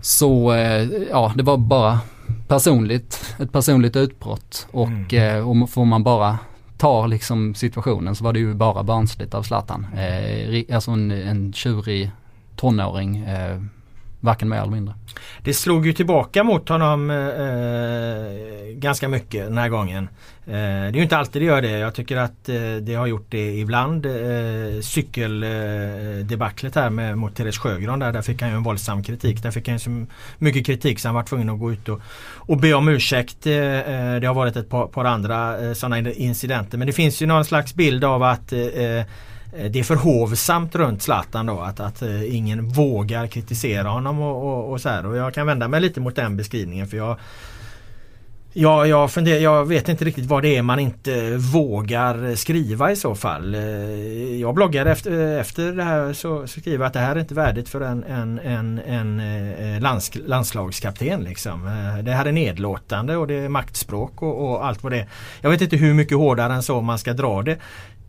så 0.01 0.53
eh, 0.53 0.89
ja, 1.11 1.33
det 1.37 1.43
var 1.43 1.57
bara 1.57 2.01
personligt, 2.49 3.37
ett 3.39 3.53
personligt 3.53 3.97
utbrott 3.97 4.67
och, 4.71 4.89
mm. 4.89 5.37
eh, 5.37 5.49
och 5.49 5.71
får 5.71 5.85
man 5.85 6.03
bara 6.03 6.39
ta 6.77 7.07
liksom 7.07 7.55
situationen 7.55 8.15
så 8.15 8.25
var 8.25 8.33
det 8.33 8.39
ju 8.39 8.55
bara 8.55 8.83
barnsligt 8.83 9.35
av 9.35 9.43
Zlatan. 9.43 9.87
Eh, 9.97 10.75
alltså 10.75 10.91
en, 10.91 11.11
en 11.11 11.53
tjurig 11.53 12.11
tonåring, 12.57 13.17
eh, 13.17 13.61
varken 14.25 14.49
mer 14.49 14.57
eller 14.57 14.73
mindre. 14.73 14.95
Det 15.43 15.55
slog 15.55 15.87
ju 15.87 15.93
tillbaka 15.93 16.45
mot 16.45 16.69
honom 16.69 17.11
eh, 17.11 17.17
eh, 17.17 18.75
ganska 18.75 19.09
mycket 19.09 19.47
den 19.47 19.59
här 19.59 19.69
gången. 19.69 20.09
Eh, 20.47 20.53
det 20.53 20.59
är 20.59 20.93
ju 20.93 21.03
inte 21.03 21.17
alltid 21.17 21.43
det 21.43 21.47
gör 21.47 21.63
det. 21.63 21.79
Jag 21.79 21.95
tycker 21.95 22.17
att 22.17 22.49
eh, 22.49 22.77
det 22.81 22.95
har 22.95 23.07
gjort 23.07 23.27
det 23.29 23.59
ibland. 23.59 24.07
Eh, 24.07 24.81
cykeldebaclet 24.83 26.75
här 26.75 26.91
med, 26.91 27.19
mot 27.19 27.37
Therese 27.37 27.59
Sjögran 27.59 27.99
där, 27.99 28.13
där 28.13 28.23
fick 28.23 28.43
han 28.43 28.51
ju 28.51 28.57
en 28.57 28.63
våldsam 28.63 29.03
kritik. 29.03 29.43
Där 29.43 29.51
fick 29.51 29.69
han 29.69 29.75
ju 29.75 29.79
så 29.79 30.07
mycket 30.39 30.67
kritik 30.67 30.99
så 30.99 31.09
han 31.09 31.15
var 31.15 31.23
tvungen 31.23 31.51
att 31.51 31.59
gå 31.59 31.73
ut 31.73 31.89
och, 31.89 32.01
och 32.37 32.57
be 32.57 32.75
om 32.75 32.89
ursäkt. 32.89 33.47
Eh, 33.47 33.55
eh, 33.55 34.21
det 34.21 34.27
har 34.27 34.35
varit 34.35 34.57
ett 34.57 34.69
par, 34.69 34.87
par 34.87 35.05
andra 35.05 35.75
sådana 35.75 36.11
incidenter. 36.11 36.79
Men 36.79 36.87
det 36.87 36.93
finns 36.93 37.23
ju 37.23 37.27
någon 37.27 37.45
slags 37.45 37.75
bild 37.75 38.05
av 38.05 38.23
att 38.23 38.53
Eh, 39.57 39.71
det 39.71 39.79
är 39.79 39.85
för 39.85 39.97
hovsamt 39.97 40.75
runt 40.75 41.03
Zlatan 41.03 41.47
då 41.47 41.61
att, 41.61 41.81
att 41.81 42.03
eh, 42.03 42.37
ingen 42.37 42.69
vågar 42.69 43.27
kritisera 43.27 43.89
honom 43.89 44.21
och, 44.21 44.43
och, 44.43 44.73
och 44.73 44.81
så 44.81 44.89
här. 44.89 45.07
Och 45.07 45.17
jag 45.17 45.35
kan 45.35 45.47
vända 45.47 45.69
mig 45.69 45.81
lite 45.81 46.01
mot 46.01 46.17
den 46.17 46.37
beskrivningen 46.37 46.89
för 46.89 46.97
jag 46.97 47.19
Ja, 48.57 48.87
jag, 48.87 49.11
funderar, 49.11 49.39
jag 49.39 49.65
vet 49.65 49.89
inte 49.89 50.05
riktigt 50.05 50.27
vad 50.27 50.43
det 50.43 50.57
är 50.57 50.63
man 50.63 50.79
inte 50.79 51.37
vågar 51.37 52.35
skriva 52.35 52.93
i 52.93 52.97
så 52.97 53.15
fall. 53.15 53.55
Eh, 53.55 54.41
jag 54.41 54.55
bloggar 54.55 54.87
efter, 54.87 55.39
efter 55.41 55.73
det 55.73 55.85
här 55.85 56.13
så, 56.13 56.47
så 56.47 56.61
skriver 56.61 56.79
jag 56.79 56.87
att 56.87 56.93
det 56.93 56.99
här 56.99 57.17
är 57.17 57.21
inte 57.21 57.35
värdigt 57.35 57.69
för 57.69 57.81
en, 57.81 58.05
en, 58.05 58.39
en, 58.39 58.79
en 59.21 59.83
lands, 59.83 60.11
landslagskapten. 60.27 61.25
Liksom. 61.25 61.63
Det 62.03 62.13
här 62.13 62.27
är 62.27 62.33
nedlåtande 62.33 63.17
och 63.17 63.27
det 63.27 63.35
är 63.35 63.49
maktspråk 63.49 64.23
och, 64.23 64.51
och 64.51 64.67
allt 64.67 64.83
vad 64.83 64.93
det 64.93 64.99
är. 64.99 65.09
Jag 65.41 65.51
vet 65.51 65.61
inte 65.61 65.77
hur 65.77 65.95
mycket 65.95 66.17
hårdare 66.17 66.55
än 66.55 66.63
så 66.63 66.81
man 66.81 66.99
ska 66.99 67.13
dra 67.13 67.43
det. 67.43 67.59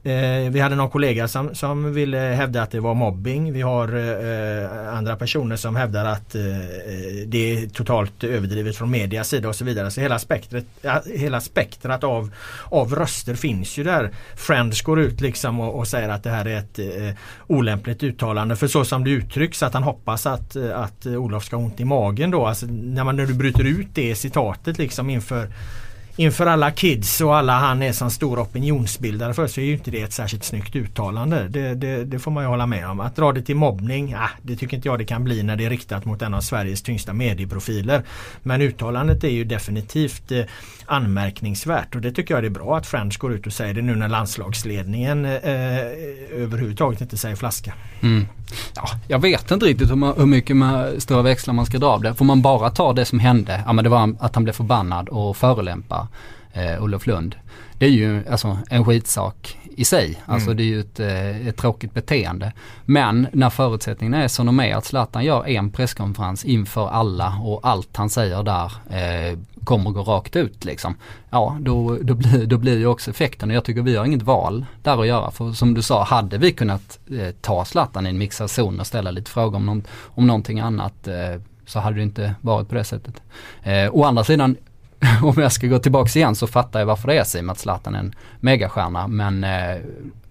Eh, 0.05 0.51
vi 0.51 0.59
hade 0.59 0.75
någon 0.75 0.89
kollega 0.89 1.27
som, 1.27 1.55
som 1.55 1.93
ville 1.93 2.17
hävda 2.17 2.61
att 2.61 2.71
det 2.71 2.79
var 2.79 2.93
mobbing. 2.93 3.53
Vi 3.53 3.61
har 3.61 3.87
eh, 3.87 4.97
andra 4.97 5.15
personer 5.15 5.55
som 5.55 5.75
hävdar 5.75 6.05
att 6.05 6.35
eh, 6.35 6.59
eh 6.59 7.27
det 7.27 7.37
är 7.53 7.67
totalt 7.67 8.23
överdrivet 8.23 8.77
från 8.77 8.91
medias 8.91 9.29
sida 9.29 9.49
och 9.49 9.55
så 9.55 9.65
vidare. 9.65 9.91
Så 9.91 10.01
hela 10.01 10.19
spektrat, 10.19 10.65
hela 11.15 11.41
spektrat 11.41 12.03
av, 12.03 12.31
av 12.63 12.95
röster 12.95 13.35
finns 13.35 13.77
ju 13.77 13.83
där. 13.83 14.11
Friends 14.35 14.81
går 14.81 14.99
ut 14.99 15.21
liksom 15.21 15.59
och, 15.59 15.79
och 15.79 15.87
säger 15.87 16.09
att 16.09 16.23
det 16.23 16.29
här 16.29 16.45
är 16.45 16.57
ett 16.57 16.79
eh, 16.79 17.15
olämpligt 17.47 18.03
uttalande. 18.03 18.55
För 18.55 18.67
så 18.67 18.85
som 18.85 19.03
det 19.03 19.09
uttrycks 19.09 19.63
att 19.63 19.73
han 19.73 19.83
hoppas 19.83 20.25
att, 20.25 20.55
att 20.55 21.05
Olof 21.05 21.45
ska 21.45 21.55
ha 21.55 21.63
ont 21.63 21.79
i 21.79 21.85
magen 21.85 22.31
då. 22.31 22.45
Alltså 22.45 22.65
när, 22.65 23.03
man, 23.03 23.15
när 23.15 23.25
du 23.25 23.33
bryter 23.33 23.63
ut 23.63 23.87
det 23.93 24.15
citatet 24.15 24.77
liksom 24.77 25.09
inför 25.09 25.49
inför 26.15 26.45
alla 26.45 26.71
kids 26.71 27.21
och 27.21 27.35
alla 27.35 27.53
han 27.53 27.81
är 27.81 27.93
som 27.93 28.11
stor 28.11 28.39
opinionsbildare 28.39 29.33
för 29.33 29.47
så 29.47 29.61
är 29.61 29.65
ju 29.65 29.73
inte 29.73 29.91
det 29.91 30.01
ett 30.01 30.13
särskilt 30.13 30.43
snyggt 30.43 30.75
uttalande. 30.75 31.47
Det, 31.47 31.75
det, 31.75 32.03
det 32.03 32.19
får 32.19 32.31
man 32.31 32.43
ju 32.43 32.47
hålla 32.47 32.65
med 32.65 32.89
om. 32.89 32.99
Att 32.99 33.15
dra 33.15 33.31
det 33.31 33.41
till 33.41 33.55
mobbning, 33.55 34.13
ah, 34.13 34.29
det 34.41 34.55
tycker 34.55 34.75
inte 34.75 34.87
jag 34.87 34.99
det 34.99 35.05
kan 35.05 35.23
bli 35.23 35.43
när 35.43 35.55
det 35.55 35.65
är 35.65 35.69
riktat 35.69 36.05
mot 36.05 36.21
en 36.21 36.33
av 36.33 36.41
Sveriges 36.41 36.81
tyngsta 36.81 37.13
medieprofiler. 37.13 38.03
Men 38.43 38.61
uttalandet 38.61 39.23
är 39.23 39.29
ju 39.29 39.43
definitivt 39.43 40.31
eh, 40.31 40.43
anmärkningsvärt 40.85 41.95
och 41.95 42.01
det 42.01 42.11
tycker 42.11 42.33
jag 42.35 42.45
är 42.45 42.49
bra 42.49 42.77
att 42.77 42.87
French 42.87 43.17
går 43.17 43.33
ut 43.33 43.47
och 43.47 43.53
säger 43.53 43.73
det 43.73 43.81
nu 43.81 43.95
när 43.95 44.07
landslagsledningen 44.07 45.25
eh, 45.25 45.31
överhuvudtaget 46.31 47.01
inte 47.01 47.17
säger 47.17 47.35
flaska. 47.35 47.73
Mm. 48.01 48.27
Ja, 48.75 48.83
jag 49.07 49.19
vet 49.19 49.51
inte 49.51 49.65
riktigt 49.65 49.91
hur, 49.91 49.95
man, 49.95 50.13
hur 50.17 50.25
mycket 50.25 50.55
med 50.55 51.01
stora 51.01 51.21
växlar 51.21 51.53
man 51.53 51.65
ska 51.65 51.77
dra 51.77 51.87
av 51.87 52.01
det. 52.01 52.13
Får 52.13 52.25
man 52.25 52.41
bara 52.41 52.69
ta 52.69 52.93
det 52.93 53.05
som 53.05 53.19
hände, 53.19 53.63
ja 53.65 53.73
men 53.73 53.83
det 53.83 53.89
var 53.89 54.15
att 54.19 54.35
han 54.35 54.43
blev 54.43 54.53
förbannad 54.53 55.09
och 55.09 55.37
förolämpa 55.37 56.07
eh, 56.53 56.83
Olof 56.83 57.07
Lund. 57.07 57.35
Det 57.77 57.85
är 57.85 57.89
ju 57.89 58.27
alltså 58.29 58.57
en 58.69 58.85
skitsak 58.85 59.57
i 59.77 59.85
sig. 59.85 60.21
Alltså 60.25 60.47
mm. 60.47 60.57
det 60.57 60.63
är 60.63 60.65
ju 60.65 60.79
ett, 60.79 60.99
eh, 60.99 61.47
ett 61.47 61.57
tråkigt 61.57 61.93
beteende. 61.93 62.53
Men 62.85 63.27
när 63.33 63.49
förutsättningarna 63.49 64.23
är 64.23 64.27
som 64.27 64.45
de 64.45 64.59
är, 64.59 64.75
att 64.75 64.85
Zlatan 64.85 65.25
gör 65.25 65.47
en 65.47 65.71
presskonferens 65.71 66.45
inför 66.45 66.87
alla 66.87 67.39
och 67.43 67.59
allt 67.63 67.97
han 67.97 68.09
säger 68.09 68.43
där 68.43 68.71
eh, 68.89 69.37
kommer 69.63 69.91
gå 69.91 70.03
rakt 70.03 70.35
ut 70.35 70.65
liksom. 70.65 70.95
Ja, 71.29 71.57
då, 71.59 71.97
då, 72.01 72.13
blir, 72.13 72.45
då 72.45 72.57
blir 72.57 72.77
ju 72.77 72.87
också 72.87 73.11
effekten 73.11 73.49
och 73.49 73.55
jag 73.55 73.63
tycker 73.63 73.81
vi 73.81 73.95
har 73.95 74.05
inget 74.05 74.21
val 74.21 74.65
där 74.83 75.01
att 75.01 75.07
göra. 75.07 75.31
För 75.31 75.51
som 75.51 75.73
du 75.73 75.81
sa, 75.81 76.03
hade 76.03 76.37
vi 76.37 76.51
kunnat 76.51 76.99
eh, 77.11 77.29
ta 77.41 77.65
Zlatan 77.65 78.07
i 78.07 78.09
en 78.09 78.17
mixad 78.17 78.49
zon 78.49 78.79
och 78.79 78.87
ställa 78.87 79.11
lite 79.11 79.31
frågor 79.31 79.55
om, 79.55 79.65
någon, 79.65 79.83
om 80.03 80.27
någonting 80.27 80.59
annat 80.59 81.07
eh, 81.07 81.41
så 81.65 81.79
hade 81.79 81.95
det 81.95 82.03
inte 82.03 82.35
varit 82.41 82.69
på 82.69 82.75
det 82.75 82.83
sättet. 82.83 83.21
Eh, 83.63 83.95
å 83.95 84.03
andra 84.03 84.23
sidan, 84.23 84.55
om 85.23 85.33
jag 85.37 85.51
ska 85.51 85.67
gå 85.67 85.79
tillbaks 85.79 86.15
igen 86.15 86.35
så 86.35 86.47
fattar 86.47 86.79
jag 86.79 86.85
varför 86.85 87.07
det 87.07 87.17
är 87.17 87.23
så 87.23 87.37
i 87.37 87.41
och 87.41 87.45
med 87.45 87.51
att 87.51 87.59
Zlatan 87.59 87.95
är 87.95 87.99
en 87.99 88.15
megastjärna. 88.39 89.07
Men 89.07 89.43
eh, 89.43 89.77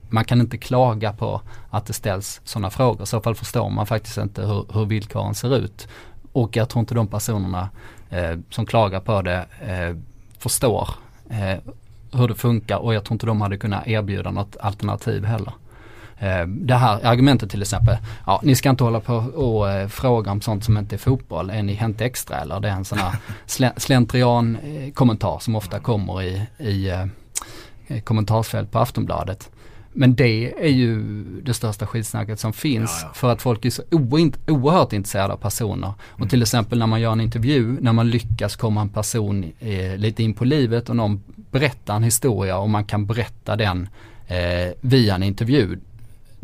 man 0.09 0.25
kan 0.25 0.41
inte 0.41 0.59
klaga 0.59 1.13
på 1.13 1.41
att 1.71 1.87
det 1.87 1.93
ställs 1.93 2.41
sådana 2.45 2.71
frågor. 2.71 3.03
I 3.03 3.07
så 3.07 3.21
fall 3.21 3.35
förstår 3.35 3.71
man 3.71 3.87
faktiskt 3.87 4.19
inte 4.19 4.43
hur, 4.43 4.67
hur 4.73 4.85
villkoren 4.85 5.35
ser 5.35 5.57
ut. 5.57 5.89
och 6.33 6.57
jag 6.57 6.69
tror 6.69 6.81
inte 6.81 6.95
de 6.95 7.07
personerna 7.07 7.69
eh, 8.11 8.39
som 8.51 8.67
klagar 8.67 9.01
på 9.01 9.23
det 9.23 9.47
eh, 9.61 9.97
förstår 10.39 10.89
eh, 11.31 11.59
hur 12.13 12.29
det 12.29 12.35
funkar 12.35 12.77
och 12.77 12.95
jag 12.95 13.05
tror 13.05 13.15
inte 13.15 13.27
de 13.27 13.41
hade 13.41 13.57
kunnat 13.57 13.87
erbjuda 13.87 14.31
något 14.31 14.57
alternativ 14.61 15.25
heller. 15.25 15.53
Eh, 16.25 16.47
det 16.47 16.75
här 16.75 17.07
argumentet 17.07 17.51
till 17.51 17.63
exempel, 17.63 17.97
ja 18.27 18.41
ni 18.43 18.55
ska 18.55 18.71
inte 18.71 18.85
hålla 18.85 19.01
på 19.01 19.15
och 19.15 19.71
eh, 19.71 19.89
fråga 19.89 20.31
om 20.31 20.41
sånt 20.41 20.65
som 20.65 20.79
inte 20.79 20.97
är 20.97 20.99
fotboll, 20.99 21.51
är 21.51 21.63
ni 21.63 21.75
Hänt 21.75 22.01
Extra 22.01 22.37
eller? 22.41 22.61
Det 22.61 22.69
är 22.69 22.73
en 22.73 22.85
sån 22.85 22.99
här 22.99 23.17
slentrian 23.81 24.57
eh, 24.57 24.93
kommentar 24.93 25.39
som 25.39 25.57
ofta 25.57 25.81
kommer 25.81 26.23
i, 26.23 26.43
i 26.59 26.93
kommentarsfält 28.01 28.71
på 28.71 28.79
Aftonbladet. 28.79 29.51
Men 29.93 30.15
det 30.15 30.55
är 30.67 30.71
ju 30.71 31.03
det 31.43 31.55
största 31.55 31.87
skitsnacket 31.87 32.41
som 32.41 32.53
finns 32.53 32.99
ja, 33.03 33.09
ja. 33.09 33.15
för 33.15 33.33
att 33.33 33.43
folk 33.43 33.65
är 33.65 33.71
så 33.71 33.83
oerhört 33.91 34.93
intresserade 34.93 35.33
av 35.33 35.37
personer. 35.37 35.93
Och 36.11 36.19
mm. 36.19 36.29
till 36.29 36.43
exempel 36.43 36.79
när 36.79 36.87
man 36.87 37.01
gör 37.01 37.13
en 37.13 37.21
intervju, 37.21 37.77
när 37.81 37.93
man 37.93 38.11
lyckas 38.11 38.57
komma 38.57 38.81
en 38.81 38.89
person 38.89 39.53
eh, 39.61 39.97
lite 39.97 40.23
in 40.23 40.35
på 40.35 40.45
livet 40.45 40.89
och 40.89 40.97
någon 40.97 41.23
berättar 41.51 41.97
en 41.97 42.03
historia 42.03 42.59
och 42.59 42.71
man 42.71 42.85
kan 42.85 43.07
berätta 43.07 43.57
den 43.57 43.89
eh, 44.27 44.73
via 44.81 45.15
en 45.15 45.23
intervju 45.23 45.79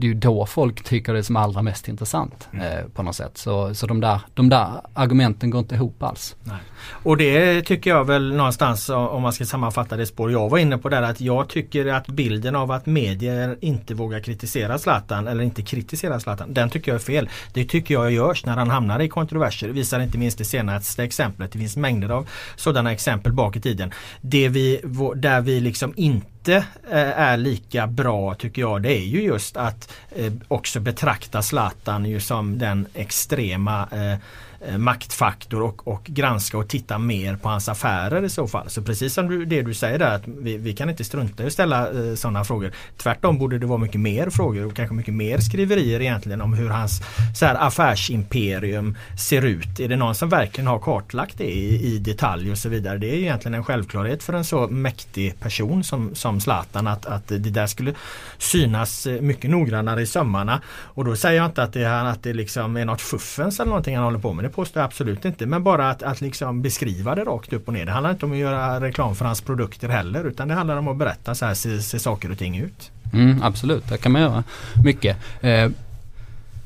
det 0.01 0.07
är 0.07 0.09
ju 0.09 0.15
då 0.15 0.47
folk 0.47 0.85
tycker 0.85 1.13
det 1.13 1.19
är 1.19 1.23
som 1.23 1.37
allra 1.37 1.63
mest 1.63 1.89
intressant 1.89 2.49
mm. 2.53 2.79
eh, 2.79 2.85
på 2.95 3.03
något 3.03 3.17
sätt. 3.17 3.39
Så, 3.39 3.75
så 3.75 3.87
de, 3.87 4.01
där, 4.01 4.21
de 4.35 4.49
där 4.49 4.69
argumenten 4.95 5.51
går 5.51 5.59
inte 5.59 5.75
ihop 5.75 6.03
alls. 6.03 6.37
Nej. 6.45 6.57
Och 7.03 7.17
det 7.17 7.63
tycker 7.63 7.91
jag 7.91 8.05
väl 8.05 8.35
någonstans 8.35 8.89
om 8.89 9.23
man 9.23 9.33
ska 9.33 9.45
sammanfatta 9.45 9.97
det 9.97 10.07
spår 10.07 10.33
jag 10.33 10.49
var 10.49 10.59
inne 10.59 10.79
på 10.79 10.89
där 10.89 11.03
att 11.03 11.21
jag 11.21 11.49
tycker 11.49 11.87
att 11.87 12.07
bilden 12.07 12.57
av 12.57 12.71
att 12.71 12.87
medier 12.87 13.59
inte 13.61 13.95
vågar 13.95 14.21
kritisera 14.21 14.79
Zlatan 14.79 15.29
eller 15.29 15.45
inte 15.45 15.63
kritisera 15.63 16.21
Zlatan 16.21 16.55
den 16.55 16.71
tycker 16.71 16.93
jag 16.93 17.01
är 17.01 17.05
fel. 17.05 17.29
Det 17.53 17.65
tycker 17.65 17.95
jag 17.95 18.13
görs 18.13 18.47
när 18.47 18.57
han 18.57 18.71
hamnar 18.71 19.01
i 19.01 19.09
kontroverser. 19.09 19.67
Det 19.67 19.73
visar 19.73 20.01
inte 20.01 20.19
minst 20.19 20.39
det 20.39 20.45
senaste 20.45 21.05
exemplet. 21.05 21.53
Det 21.53 21.59
finns 21.59 21.77
mängder 21.77 22.09
av 22.09 22.29
sådana 22.57 22.93
exempel 22.93 23.33
bak 23.33 23.57
i 23.57 23.61
tiden. 23.61 23.93
Det 24.21 24.49
vi, 24.49 24.81
där 25.17 25.41
vi 25.41 25.61
liksom 25.61 25.93
inte 25.97 26.40
inte 26.41 26.67
eh, 26.91 27.19
är 27.21 27.37
lika 27.37 27.87
bra 27.87 28.35
tycker 28.35 28.63
jag. 28.63 28.83
Det 28.83 28.93
är 28.93 29.05
ju 29.05 29.23
just 29.23 29.57
att 29.57 29.93
eh, 30.17 30.33
också 30.49 30.81
betrakta 30.81 31.43
Zlatan 31.43 32.05
ju 32.05 32.21
som 32.21 32.59
den 32.59 32.87
extrema 32.95 33.89
eh, 33.93 34.19
Eh, 34.67 34.79
maktfaktor 34.79 35.63
och, 35.63 35.89
och 35.89 36.05
granska 36.05 36.59
och 36.59 36.69
titta 36.69 36.99
mer 36.99 37.37
på 37.37 37.49
hans 37.49 37.69
affärer 37.69 38.23
i 38.23 38.29
så 38.29 38.47
fall. 38.47 38.71
Så 38.71 38.83
precis 38.83 39.15
som 39.15 39.29
du, 39.29 39.45
det 39.45 39.63
du 39.63 39.75
säger 39.75 39.99
där 39.99 40.15
att 40.15 40.23
vi, 40.27 40.57
vi 40.57 40.73
kan 40.73 40.91
inte 40.91 41.05
strunta 41.05 41.43
i 41.43 41.47
att 41.47 41.53
ställa 41.53 41.91
eh, 41.91 42.15
sådana 42.15 42.45
frågor. 42.45 42.73
Tvärtom 42.97 43.39
borde 43.39 43.59
det 43.59 43.67
vara 43.67 43.79
mycket 43.79 44.01
mer 44.01 44.31
frågor 44.31 44.67
och 44.67 44.77
kanske 44.77 44.95
mycket 44.95 45.15
mer 45.15 45.39
skriverier 45.39 46.01
egentligen 46.01 46.41
om 46.41 46.53
hur 46.53 46.69
hans 46.69 47.03
så 47.37 47.47
här, 47.47 47.55
affärsimperium 47.55 48.97
ser 49.19 49.45
ut. 49.45 49.81
Är 49.81 49.89
det 49.89 49.97
någon 49.97 50.15
som 50.15 50.29
verkligen 50.29 50.67
har 50.67 50.79
kartlagt 50.79 51.39
det 51.39 51.51
i, 51.51 51.95
i 51.95 51.99
detalj 51.99 52.51
och 52.51 52.59
så 52.59 52.69
vidare. 52.69 52.99
Det 52.99 53.07
är 53.07 53.15
egentligen 53.15 53.55
en 53.55 53.65
självklarhet 53.65 54.23
för 54.23 54.33
en 54.33 54.45
så 54.45 54.69
mäktig 54.69 55.41
person 55.41 55.85
som, 55.85 56.15
som 56.15 56.41
Zlatan 56.41 56.87
att, 56.87 57.07
att 57.07 57.29
det 57.29 57.39
där 57.39 57.67
skulle 57.67 57.95
synas 58.39 59.07
eh, 59.07 59.21
mycket 59.21 59.51
noggrannare 59.51 60.03
i 60.03 60.07
sömmarna. 60.07 60.61
Och 60.69 61.05
då 61.05 61.17
säger 61.17 61.37
jag 61.37 61.47
inte 61.47 61.63
att 61.63 61.73
det, 61.73 62.01
att 62.01 62.23
det 62.23 62.33
liksom 62.33 62.77
är 62.77 62.85
något 62.85 63.01
fuffens 63.01 63.61
eller 63.61 63.69
någonting 63.69 63.97
han 63.97 64.05
håller 64.05 64.19
på 64.19 64.33
med 64.33 64.50
det 64.51 64.55
påstår 64.55 64.81
jag 64.81 64.87
absolut 64.87 65.25
inte. 65.25 65.47
Men 65.47 65.63
bara 65.63 65.91
att, 65.91 66.03
att 66.03 66.21
liksom 66.21 66.63
beskriva 66.63 67.15
det 67.15 67.25
rakt 67.25 67.53
upp 67.53 67.69
och 67.69 67.75
ner. 67.75 67.87
Det 67.87 67.93
handlar 67.93 68.11
inte 68.11 68.27
om 68.27 68.33
att 68.33 68.39
göra 68.39 68.81
reklam 68.81 69.15
för 69.15 69.25
hans 69.25 69.41
produkter 69.41 69.89
heller. 69.89 70.25
Utan 70.25 70.49
det 70.49 70.55
handlar 70.55 70.77
om 70.77 70.89
att 70.89 70.97
berätta 70.97 71.35
så 71.35 71.47
här 71.47 71.55
ser, 71.55 71.79
ser 71.79 71.99
saker 71.99 72.31
och 72.31 72.39
ting 72.39 72.59
ut. 72.59 72.91
Mm, 73.13 73.43
absolut, 73.43 73.89
det 73.89 73.99
kan 73.99 74.13
man 74.13 74.23
göra 74.23 74.45
mycket. 74.85 75.17
Eh, 75.41 75.71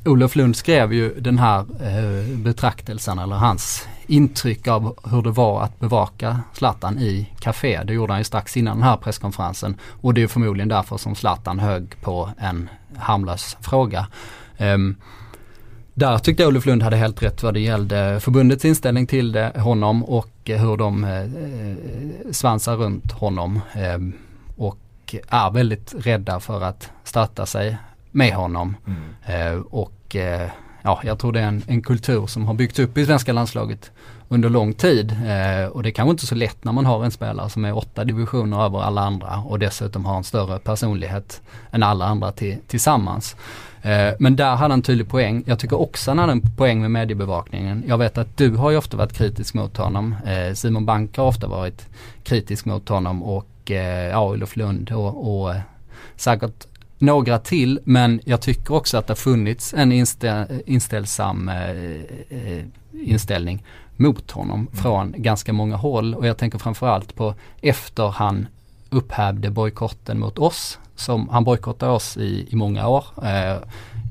Olof 0.05 0.37
Lund 0.37 0.57
skrev 0.57 0.92
ju 0.92 1.20
den 1.20 1.38
här 1.38 1.59
eh, 1.61 2.37
betraktelsen 2.37 3.18
eller 3.18 3.37
hans 3.37 3.88
intryck 4.07 4.68
av 4.68 4.99
hur 5.11 5.23
det 5.23 5.31
var 5.31 5.62
att 5.62 5.81
bevaka 5.81 6.40
Zlatan 6.53 6.99
i 6.99 7.31
Café. 7.38 7.83
Det 7.85 7.92
gjorde 7.92 8.12
han 8.12 8.20
ju 8.20 8.25
strax 8.25 8.57
innan 8.57 8.77
den 8.77 8.85
här 8.88 8.97
presskonferensen. 8.97 9.77
Och 10.01 10.14
det 10.14 10.23
är 10.23 10.27
förmodligen 10.27 10.68
därför 10.68 10.97
som 10.97 11.14
Zlatan 11.14 11.59
högg 11.59 12.01
på 12.01 12.31
en 12.38 12.68
harmlös 12.97 13.57
fråga. 13.61 14.07
Um, 14.59 14.97
där 15.94 16.18
tyckte 16.18 16.42
jag 16.42 16.48
Olof 16.48 16.66
Lund 16.66 16.83
hade 16.83 16.96
helt 16.96 17.22
rätt 17.22 17.42
vad 17.42 17.54
det 17.54 17.61
gällde 17.61 18.20
förbundets 18.20 18.64
inställning 18.64 19.07
till 19.07 19.33
det, 19.33 19.52
honom 19.57 20.04
och 20.04 20.30
hur 20.44 20.76
de 20.76 21.04
eh, 21.04 22.33
svansar 22.33 22.76
runt 22.76 23.12
honom. 23.12 23.61
Eh, 23.74 23.98
och 24.57 24.78
är 25.28 25.50
väldigt 25.50 25.94
rädda 25.98 26.40
för 26.40 26.61
att 26.61 26.90
starta 27.04 27.46
sig 27.46 27.76
med 28.11 28.35
honom. 28.35 28.76
Mm. 28.87 29.52
Eh, 29.57 29.61
och 29.61 30.16
eh, 30.16 30.50
ja, 30.83 31.00
jag 31.04 31.18
tror 31.18 31.33
det 31.33 31.40
är 31.40 31.48
en, 31.48 31.62
en, 31.66 31.83
kultur 31.83 32.26
som 32.26 32.46
har 32.46 32.54
byggts 32.54 32.78
upp 32.78 32.98
i 32.98 33.07
svenska 33.07 33.33
landslaget 33.33 33.90
under 34.28 34.48
lång 34.48 34.74
tid. 34.74 35.11
Eh, 35.11 35.66
och 35.66 35.83
det 35.83 35.88
är 35.88 35.90
kanske 35.90 36.11
inte 36.11 36.26
så 36.26 36.35
lätt 36.35 36.64
när 36.64 36.72
man 36.72 36.87
har 36.87 37.04
en 37.04 37.11
spelare 37.11 37.50
som 37.50 37.64
är 37.64 37.76
åtta 37.76 38.04
divisioner 38.04 38.64
över 38.64 38.83
alla 38.83 39.00
andra 39.00 39.38
och 39.38 39.59
dessutom 39.59 40.04
har 40.04 40.16
en 40.16 40.24
större 40.24 40.59
personlighet 40.59 41.42
än 41.70 41.83
alla 41.83 42.07
andra 42.07 42.33
till, 42.33 42.57
tillsammans. 42.66 43.37
Eh, 43.85 44.14
men 44.18 44.37
där 44.37 44.57
hade 44.57 44.73
han 44.73 44.83
tydlig 44.83 45.09
poäng. 45.09 45.42
Jag 45.47 45.59
tycker 45.59 45.81
också 45.81 46.11
han 46.11 46.18
hade 46.18 46.33
en 46.33 46.57
poäng 46.57 46.81
med 46.81 46.90
mediebevakningen. 46.90 47.85
Jag 47.87 47.99
vet 47.99 48.18
att 48.18 48.37
du 48.37 48.51
har 48.51 48.70
ju 48.70 48.77
ofta 48.77 48.97
varit 48.97 49.12
kritisk 49.12 49.55
mot 49.55 49.77
honom. 49.77 50.14
Eh, 50.27 50.55
Simon 50.55 50.87
Bank 50.87 51.16
har 51.16 51.25
ofta 51.25 51.49
varit 51.49 51.87
kritisk 52.23 52.64
mot 52.64 52.88
honom 52.88 53.23
och 53.23 53.70
eh, 53.70 54.09
ja, 54.09 54.31
Olof 54.31 54.57
Lund 54.57 54.92
och, 54.92 55.47
och 55.47 55.55
säkert 56.16 56.66
några 56.99 57.38
till 57.38 57.81
men 57.85 58.20
jag 58.25 58.40
tycker 58.40 58.75
också 58.75 58.99
att 58.99 59.07
det 59.07 59.11
har 59.11 59.16
funnits 59.16 59.75
en 59.75 59.92
inställ, 59.92 60.62
inställsam 60.66 61.51
inställning 62.92 63.64
mot 63.97 64.31
honom 64.31 64.61
mm. 64.61 64.73
från 64.73 65.14
ganska 65.16 65.53
många 65.53 65.77
håll 65.77 66.14
och 66.14 66.27
jag 66.27 66.37
tänker 66.37 66.59
framförallt 66.59 67.14
på 67.14 67.35
efter 67.61 68.09
han 68.09 68.47
upphävde 68.90 69.51
bojkotten 69.51 70.18
mot 70.18 70.38
oss 70.38 70.79
som 70.96 71.28
han 71.28 71.44
bojkottade 71.44 71.92
oss 71.92 72.16
i, 72.16 72.46
i 72.50 72.57
många 72.57 72.88
år. 72.88 73.04
Eh, 73.22 73.57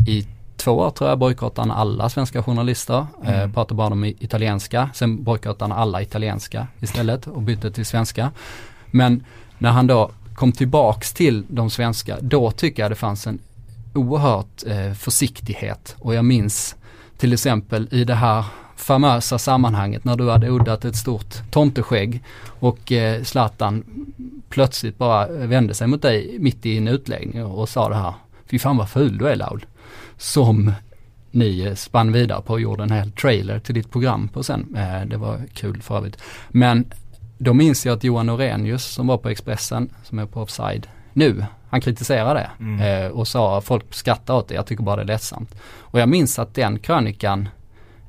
I 0.08 0.28
två 0.58 0.72
år 0.72 0.90
tror 0.90 1.10
jag 1.10 1.20
bojkottade 1.20 1.68
han 1.68 1.78
alla 1.78 2.10
svenska 2.10 2.44
journalister. 2.44 3.06
Eh, 3.24 3.38
mm. 3.40 3.54
pratade 3.54 3.76
bara 3.78 3.94
om 3.94 4.06
italienska. 4.06 4.90
Sen 4.94 5.24
bojkottade 5.24 5.74
han 5.74 5.82
alla 5.82 6.02
italienska 6.02 6.68
istället 6.80 7.28
och 7.28 7.42
bytte 7.42 7.72
till 7.72 7.86
svenska. 7.86 8.32
Men 8.92 9.24
när 9.58 9.72
han 9.72 9.88
då 9.88 10.12
kom 10.36 10.52
tillbaks 10.52 11.14
till 11.14 11.46
de 11.48 11.70
svenska, 11.70 12.18
då 12.22 12.52
tycker 12.52 12.84
jag 12.84 12.92
det 12.92 12.96
fanns 12.96 13.28
en 13.28 13.40
oerhört 13.94 14.64
eh, 14.68 14.94
försiktighet. 14.94 15.96
Och 16.00 16.16
jag 16.16 16.26
minns 16.26 16.76
till 17.18 17.34
exempel 17.34 17.88
i 17.92 18.04
det 18.04 18.16
här 18.16 18.46
famösa 18.84 19.38
sammanhanget 19.38 20.04
när 20.04 20.16
du 20.16 20.30
hade 20.30 20.52
oddat 20.52 20.86
ett 20.86 20.96
stort 20.96 21.52
tomteskägg 21.52 22.24
och 22.46 22.92
eh, 22.92 23.24
Zlatan 23.24 23.84
plötsligt 24.50 24.98
bara 24.98 25.28
vände 25.28 25.74
sig 25.74 25.88
mot 25.88 26.02
dig 26.02 26.38
mitt 26.40 26.66
i 26.66 26.78
en 26.78 26.88
utläggning 26.88 27.46
och 27.46 27.70
sa 27.70 27.90
det 27.90 27.96
här. 27.96 28.14
Fy 28.46 28.60
fan 28.60 28.78
vad 28.78 28.90
ful 28.90 29.18
du 29.18 29.28
är 29.28 29.36
Laul. 29.36 29.66
Som 30.18 30.72
ni 31.32 31.74
spann 31.76 32.12
vidare 32.12 32.42
på 32.42 32.54
och 32.54 32.62
gjorde 32.62 32.84
en 32.84 32.92
hel 32.92 33.12
trailer 33.12 33.60
till 33.60 33.76
ditt 33.76 33.92
program 33.92 34.28
på 34.28 34.44
sen. 34.44 34.76
Eh, 34.78 35.08
det 35.08 35.18
var 35.18 35.42
kul 35.54 35.82
för 35.82 35.98
övrigt. 35.98 36.18
Men 36.50 36.86
då 37.38 37.54
minns 37.54 37.86
jag 37.86 37.98
att 37.98 38.04
Johan 38.04 38.30
Orenius 38.30 38.86
som 38.86 39.08
var 39.08 39.18
på 39.18 39.30
Expressen, 39.30 39.90
som 40.04 40.20
är 40.20 40.26
på 40.26 40.42
Offside 40.42 40.88
nu, 41.14 41.46
han 41.70 41.82
kritiserade 41.82 42.40
det 42.40 42.50
mm. 42.60 43.06
Eh, 43.06 43.12
och 43.12 43.28
sa 43.28 43.58
att 43.58 43.64
folk 43.64 43.94
skrattar 43.94 44.34
åt 44.34 44.48
det, 44.48 44.56
jag 44.56 44.66
tycker 44.66 44.84
bara 44.84 44.96
det 44.96 45.02
är 45.02 45.06
ledsamt. 45.06 45.56
Och 45.78 46.00
jag 46.00 46.10
minns 46.10 46.40
att 46.40 46.56
den 46.56 46.80
krönikan 46.80 47.50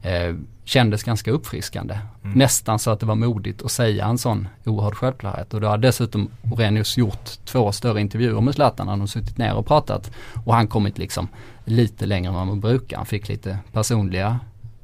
eh, 0.04 0.34
kändes 0.64 1.02
ganska 1.02 1.30
uppfriskande. 1.30 1.98
Mm. 2.24 2.38
Nästan 2.38 2.78
så 2.78 2.90
att 2.90 3.00
det 3.00 3.06
var 3.06 3.14
modigt 3.14 3.62
att 3.62 3.70
säga 3.70 4.06
en 4.06 4.18
sån 4.18 4.48
oerhörd 4.64 4.94
självklarhet. 4.94 5.54
Och 5.54 5.60
då 5.60 5.68
har 5.68 5.78
dessutom 5.78 6.28
Orenius 6.52 6.96
gjort 6.96 7.44
två 7.44 7.72
större 7.72 8.00
intervjuer 8.00 8.40
med 8.40 8.54
Zlatan. 8.54 8.88
Han 8.88 9.00
har 9.00 9.06
suttit 9.06 9.38
ner 9.38 9.54
och 9.54 9.66
pratat. 9.66 10.10
Och 10.44 10.54
han 10.54 10.68
kommit 10.68 10.98
liksom 10.98 11.28
lite 11.64 12.06
längre 12.06 12.28
än 12.28 12.34
vad 12.34 12.46
man 12.46 12.60
brukar. 12.60 12.96
Han 12.96 13.06
fick 13.06 13.28
lite 13.28 13.58
personliga 13.72 14.40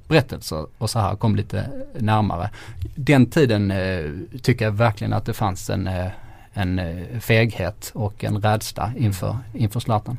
berättelser 0.09 0.67
och 0.79 0.91
så 0.91 0.99
här 0.99 1.17
kom 1.17 1.37
lite 1.37 1.71
närmare. 1.99 2.51
Den 2.95 3.27
tiden 3.27 3.71
eh, 3.71 4.11
tycker 4.43 4.65
jag 4.65 4.73
verkligen 4.73 5.13
att 5.13 5.27
det 5.27 5.33
fanns 5.33 5.71
en 5.71 5.87
eh, 5.87 6.07
en 6.61 6.79
eh, 6.79 7.21
feghet 7.21 7.91
och 7.95 8.25
en 8.25 8.43
rädsla 8.43 8.93
inför, 8.97 9.37
inför 9.55 9.81
Zlatan. 9.81 10.19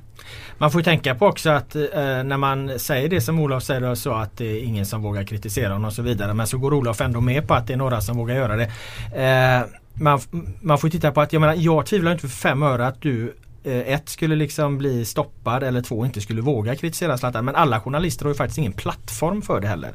Man 0.57 0.71
får 0.71 0.81
tänka 0.81 1.15
på 1.15 1.27
också 1.27 1.49
att 1.49 1.75
eh, 1.75 1.83
när 2.23 2.37
man 2.37 2.79
säger 2.79 3.09
det 3.09 3.21
som 3.21 3.39
Olof 3.39 3.63
säger 3.63 3.95
så 3.95 4.13
att 4.13 4.37
det 4.37 4.45
är 4.45 4.63
ingen 4.63 4.85
som 4.85 5.01
vågar 5.01 5.23
kritisera 5.23 5.73
honom 5.73 5.85
och 5.85 5.93
så 5.93 6.01
vidare. 6.01 6.33
Men 6.33 6.47
så 6.47 6.57
går 6.57 6.73
Olof 6.73 7.01
ändå 7.01 7.21
med 7.21 7.47
på 7.47 7.53
att 7.53 7.67
det 7.67 7.73
är 7.73 7.77
några 7.77 8.01
som 8.01 8.17
vågar 8.17 8.35
göra 8.35 8.55
det. 8.55 8.71
Eh, 9.23 9.65
man, 9.93 10.19
man 10.61 10.77
får 10.77 10.89
titta 10.89 11.11
på 11.11 11.21
att 11.21 11.33
jag 11.33 11.39
menar 11.39 11.55
jag 11.57 11.85
tvivlar 11.85 12.11
inte 12.11 12.21
för 12.21 12.27
fem 12.27 12.63
öre 12.63 12.87
att 12.87 13.01
du 13.01 13.33
Eh, 13.63 13.93
ett 13.93 14.09
skulle 14.09 14.35
liksom 14.35 14.77
bli 14.77 15.05
stoppad 15.05 15.63
eller 15.63 15.81
två 15.81 16.05
inte 16.05 16.21
skulle 16.21 16.41
våga 16.41 16.75
kritisera 16.75 17.17
Zlatan. 17.17 17.45
Men 17.45 17.55
alla 17.55 17.79
journalister 17.79 18.25
har 18.25 18.31
ju 18.31 18.35
faktiskt 18.35 18.57
ingen 18.57 18.73
plattform 18.73 19.41
för 19.41 19.61
det 19.61 19.67
heller. 19.67 19.91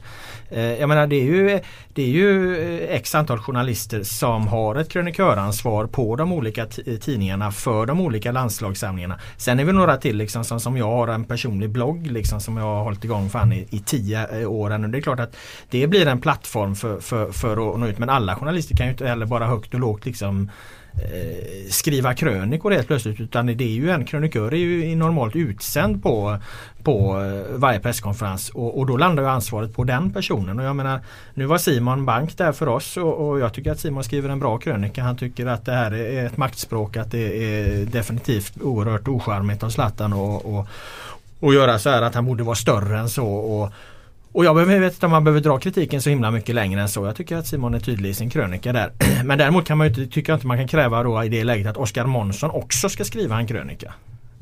Eh, 0.50 0.60
jag 0.60 0.88
menar 0.88 1.06
det 1.06 1.16
är 1.16 1.24
ju, 1.24 1.60
det 1.94 2.02
är 2.02 2.08
ju 2.08 2.58
eh, 2.58 2.94
x 2.96 3.14
antal 3.14 3.38
journalister 3.38 4.02
som 4.02 4.48
har 4.48 4.74
ett 4.74 4.88
kröniköransvar 4.88 5.86
på 5.86 6.16
de 6.16 6.32
olika 6.32 6.66
tidningarna 7.00 7.52
för 7.52 7.86
de 7.86 8.00
olika 8.00 8.32
landslagssamlingarna. 8.32 9.18
Sen 9.36 9.60
är 9.60 9.64
vi 9.64 9.72
några 9.72 9.96
till 9.96 10.16
liksom 10.16 10.44
som, 10.44 10.60
som 10.60 10.76
jag 10.76 10.90
har 10.90 11.08
en 11.08 11.24
personlig 11.24 11.70
blogg 11.70 12.06
liksom 12.06 12.40
som 12.40 12.56
jag 12.56 12.64
har 12.64 12.84
hållit 12.84 13.04
igång 13.04 13.30
fan 13.30 13.52
i, 13.52 13.66
i 13.70 13.78
tio 13.78 14.46
år 14.46 14.78
nu. 14.78 14.88
Det 14.88 14.98
är 14.98 15.02
klart 15.02 15.20
att 15.20 15.36
det 15.70 15.86
blir 15.86 16.06
en 16.06 16.20
plattform 16.20 16.74
för, 16.74 17.00
för, 17.00 17.32
för 17.32 17.74
att 17.74 17.80
nå 17.80 17.86
ut 17.86 17.98
men 17.98 18.08
alla 18.08 18.36
journalister 18.36 18.76
kan 18.76 18.86
ju 18.86 18.92
inte 18.92 19.08
heller 19.08 19.26
bara 19.26 19.46
högt 19.46 19.74
och 19.74 19.80
lågt 19.80 20.06
liksom 20.06 20.50
eh, 20.96 21.70
skriva 21.70 22.14
krönikor 22.14 22.70
helt 22.70 22.86
plötsligt 22.86 23.20
utan 23.20 23.46
det 23.46 23.64
är 23.64 23.68
ju 23.68 23.90
en 23.90 24.04
krönikör 24.04 24.54
är 24.54 24.56
ju 24.56 24.96
normalt 24.96 25.36
utsänd 25.36 26.02
på, 26.02 26.38
på 26.82 27.22
eh, 27.22 27.58
varje 27.58 27.80
presskonferens 27.80 28.50
och, 28.50 28.78
och, 28.78 28.86
då 28.86 28.96
landar 28.96 29.22
ju 29.22 29.28
ansvaret 29.28 29.74
på 29.74 29.84
den 29.84 30.12
personen. 30.12 30.58
Och 30.58 30.64
jag 30.64 30.76
menar, 30.76 31.00
nu 31.34 31.46
var 31.46 31.58
Simon 31.58 32.04
Bank 32.04 32.38
där 32.38 32.52
för 32.52 32.68
oss 32.68 32.96
och, 32.96 33.28
och, 33.28 33.40
jag 33.40 33.52
tycker 33.52 33.72
att 33.72 33.80
Simon 33.80 34.04
skriver 34.04 34.28
en 34.28 34.38
bra 34.38 34.58
krönika. 34.58 35.02
Han 35.02 35.16
tycker 35.16 35.46
att 35.46 35.64
det 35.64 35.72
här 35.72 35.94
är 35.94 36.26
ett 36.26 36.36
maktspråk, 36.36 36.96
att 36.96 37.10
det 37.10 37.44
är 37.44 37.86
definitivt 37.86 38.62
oerhört 38.62 39.08
ocharmigt 39.08 39.62
av 39.62 39.70
Zlatan 39.70 40.12
och, 40.12 40.54
och, 40.54 40.68
och 41.40 41.54
göra 41.54 41.78
så 41.78 41.90
här 41.90 42.02
att 42.02 42.14
han 42.14 42.24
borde 42.24 42.42
vara 42.42 42.56
större 42.56 42.98
än 42.98 43.08
så. 43.08 43.26
Och, 43.26 43.72
och 44.36 44.44
jag 44.44 44.54
behöver 44.54 44.86
inte 44.86 45.06
om 45.06 45.12
man 45.12 45.24
behöver 45.24 45.40
dra 45.40 45.58
kritiken 45.58 46.02
så 46.02 46.10
himla 46.10 46.30
mycket 46.30 46.54
längre 46.54 46.80
än 46.80 46.88
så. 46.88 47.06
Jag 47.06 47.16
tycker 47.16 47.36
att 47.36 47.46
Simon 47.46 47.74
är 47.74 47.80
tydlig 47.80 48.10
i 48.10 48.14
sin 48.14 48.30
krönika 48.30 48.72
där. 48.72 48.92
Men 49.24 49.38
däremot 49.38 49.66
kan 49.66 49.78
man 49.78 49.86
inte, 49.86 50.06
tycker 50.06 50.32
jag 50.32 50.36
inte 50.36 50.46
man 50.46 50.58
kan 50.58 50.68
kräva 50.68 51.02
då 51.02 51.24
i 51.24 51.28
det 51.28 51.44
läget 51.44 51.66
att 51.66 51.76
Oskar 51.76 52.06
Månsson 52.06 52.50
också 52.50 52.88
ska 52.88 53.04
skriva 53.04 53.38
en 53.38 53.46
krönika. 53.46 53.94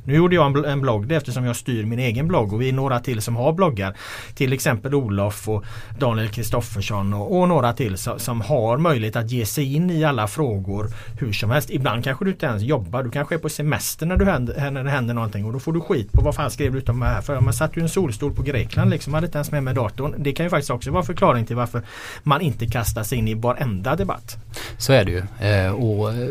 Nu 0.04 0.14
gjorde 0.14 0.34
jag 0.34 0.64
en 0.66 0.80
blogg 0.80 1.06
det 1.06 1.16
eftersom 1.16 1.44
jag 1.44 1.56
styr 1.56 1.84
min 1.84 1.98
egen 1.98 2.28
blogg 2.28 2.52
och 2.52 2.62
vi 2.62 2.68
är 2.68 2.72
några 2.72 3.00
till 3.00 3.22
som 3.22 3.36
har 3.36 3.52
bloggar. 3.52 3.96
Till 4.34 4.52
exempel 4.52 4.94
Olof 4.94 5.48
och 5.48 5.64
Daniel 5.98 6.28
Kristoffersson 6.28 7.14
och, 7.14 7.40
och, 7.40 7.48
några 7.48 7.72
till 7.72 7.96
som, 7.96 8.18
som, 8.18 8.40
har 8.40 8.78
möjlighet 8.78 9.16
att 9.16 9.30
ge 9.30 9.46
sig 9.46 9.74
in 9.74 9.90
i 9.90 10.04
alla 10.04 10.28
frågor 10.28 10.86
hur 11.20 11.32
som 11.32 11.50
helst. 11.50 11.70
Ibland 11.70 12.04
kanske 12.04 12.24
du 12.24 12.30
inte 12.30 12.46
ens 12.46 12.62
jobbar. 12.62 13.02
Du 13.02 13.10
kanske 13.10 13.34
är 13.34 13.38
på 13.38 13.48
semester 13.48 14.06
när, 14.06 14.16
du 14.16 14.24
händer, 14.24 14.70
när 14.70 14.84
det 14.84 14.90
händer 14.90 15.14
någonting 15.14 15.44
och 15.44 15.52
då 15.52 15.58
får 15.58 15.72
du 15.72 15.80
skit 15.80 16.12
på 16.12 16.22
vad 16.22 16.34
fan 16.34 16.50
skrev 16.50 16.72
du 16.72 16.92
om 16.92 17.00
det 17.00 17.06
här 17.06 17.20
för? 17.20 17.40
Man 17.40 17.52
satt 17.52 17.76
ju 17.76 17.82
en 17.82 17.88
solstol 17.88 18.34
på 18.34 18.42
Grekland 18.42 18.90
liksom. 18.90 19.14
hade 19.14 19.26
inte 19.26 19.38
ens 19.38 19.50
med 19.50 19.62
mig 19.62 19.74
datorn. 19.74 20.14
Det 20.18 20.32
kan 20.32 20.46
ju 20.46 20.50
faktiskt 20.50 20.70
också 20.70 20.90
vara 20.90 21.02
förklaring 21.02 21.46
till 21.46 21.56
varför 21.56 21.82
man 22.22 22.40
inte 22.40 22.66
kastar 22.66 23.02
sig 23.02 23.18
in 23.18 23.28
i 23.28 23.34
varenda 23.34 23.96
debatt. 23.96 24.36
Så 24.78 24.92
är 24.92 25.04
det 25.04 25.10
ju. 25.10 25.48
Eh, 25.48 25.72
och 25.72 26.12
eh, 26.12 26.28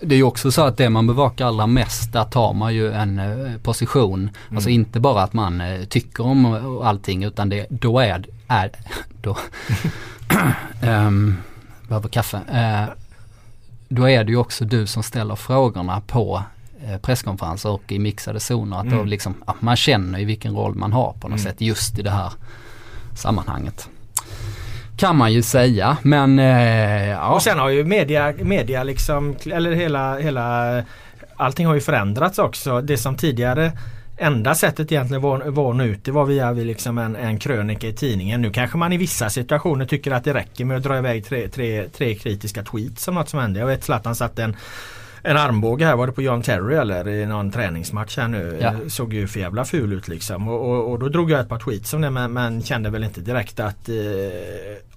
det 0.00 0.14
är 0.14 0.16
ju 0.16 0.22
också 0.22 0.50
så 0.50 0.62
att 0.62 0.76
det 0.76 0.90
man 0.90 1.06
bevakar 1.06 1.46
allra 1.46 1.66
mest 1.66 2.12
där 2.12 2.24
tar 2.24 2.52
man 2.52 2.74
ju 2.74 2.92
en 2.92 3.09
en 3.18 3.46
eh, 3.46 3.60
position. 3.60 4.20
Alltså 4.22 4.40
mm. 4.48 4.56
Alltså 4.56 4.70
inte 4.70 5.00
bara 5.00 5.22
att 5.22 5.32
man 5.32 5.60
eh, 5.60 5.84
tycker 5.84 6.26
om 6.26 6.54
allting 6.82 7.24
utan 7.24 7.48
det, 7.48 7.66
då 7.70 7.98
är, 7.98 8.24
är 8.48 8.70
då, 9.22 9.36
um, 10.82 11.36
behöver 11.88 12.08
kaffe. 12.08 12.36
Uh, 12.36 12.94
då 13.88 14.08
är 14.08 14.24
det 14.24 14.30
ju 14.30 14.36
också 14.36 14.64
du 14.64 14.86
som 14.86 15.02
ställer 15.02 15.36
frågorna 15.36 16.00
på 16.06 16.42
presskonferenser 17.02 17.70
och 17.70 17.92
i 17.92 17.98
mixade 17.98 18.40
zoner. 18.40 18.76
Att 18.76 18.84
mm. 18.84 19.06
liksom, 19.06 19.34
ja, 19.46 19.54
man 19.60 19.76
känner 19.76 20.18
ju 20.18 20.24
vilken 20.24 20.54
roll 20.54 20.74
man 20.74 20.92
har 20.92 21.12
på 21.12 21.28
något 21.28 21.40
mm. 21.40 21.52
sätt 21.52 21.60
just 21.60 21.98
i 21.98 22.02
det 22.02 22.10
här 22.10 22.32
sammanhanget. 23.14 23.88
Kan 25.00 25.16
man 25.16 25.32
ju 25.32 25.42
säga 25.42 25.96
men 26.02 26.38
eh, 26.38 27.08
ja. 27.08 27.34
Och 27.34 27.42
sen 27.42 27.58
har 27.58 27.68
ju 27.68 27.84
media, 27.84 28.34
media 28.40 28.82
liksom, 28.82 29.36
eller 29.46 29.72
hela, 29.72 30.18
hela 30.18 30.82
allting 31.40 31.66
har 31.66 31.74
ju 31.74 31.80
förändrats 31.80 32.38
också. 32.38 32.80
Det 32.80 32.96
som 32.96 33.16
tidigare 33.16 33.72
enda 34.16 34.54
sättet 34.54 34.92
egentligen 34.92 35.22
var, 35.22 35.38
var 35.38 35.74
nå 35.74 35.84
ut 35.84 36.04
det 36.04 36.10
var 36.10 36.24
via 36.24 36.50
liksom 36.50 36.98
en, 36.98 37.16
en 37.16 37.38
krönika 37.38 37.88
i 37.88 37.92
tidningen. 37.92 38.42
Nu 38.42 38.50
kanske 38.50 38.78
man 38.78 38.92
i 38.92 38.96
vissa 38.96 39.30
situationer 39.30 39.86
tycker 39.86 40.10
att 40.10 40.24
det 40.24 40.34
räcker 40.34 40.64
med 40.64 40.76
att 40.76 40.82
dra 40.82 40.98
iväg 40.98 41.24
tre, 41.26 41.48
tre, 41.48 41.88
tre 41.88 42.14
kritiska 42.14 42.62
tweets 42.62 43.08
om 43.08 43.14
något 43.14 43.28
som 43.28 43.40
hände. 43.40 43.60
Jag 43.60 43.66
vet 43.66 43.84
Zlatan 43.84 44.14
satte 44.14 44.44
en 44.44 44.56
en 45.22 45.36
armbåge 45.36 45.84
här, 45.84 45.96
var 45.96 46.06
det 46.06 46.12
på 46.12 46.22
John 46.22 46.42
Terry 46.42 46.74
eller 46.74 47.08
i 47.08 47.26
någon 47.26 47.50
träningsmatch 47.50 48.16
här 48.16 48.28
nu. 48.28 48.58
Ja. 48.60 48.74
Såg 48.88 49.14
ju 49.14 49.26
för 49.26 49.40
jävla 49.40 49.64
ful 49.64 49.92
ut 49.92 50.08
liksom. 50.08 50.48
Och, 50.48 50.70
och, 50.70 50.90
och, 50.90 50.98
då 50.98 51.08
drog 51.08 51.30
jag 51.30 51.40
ett 51.40 51.48
par 51.48 51.58
tweets 51.58 51.94
om 51.94 52.00
det 52.00 52.10
men, 52.10 52.32
men 52.32 52.62
kände 52.62 52.90
väl 52.90 53.04
inte 53.04 53.20
direkt 53.20 53.60
att 53.60 53.88
eh, 53.88 53.94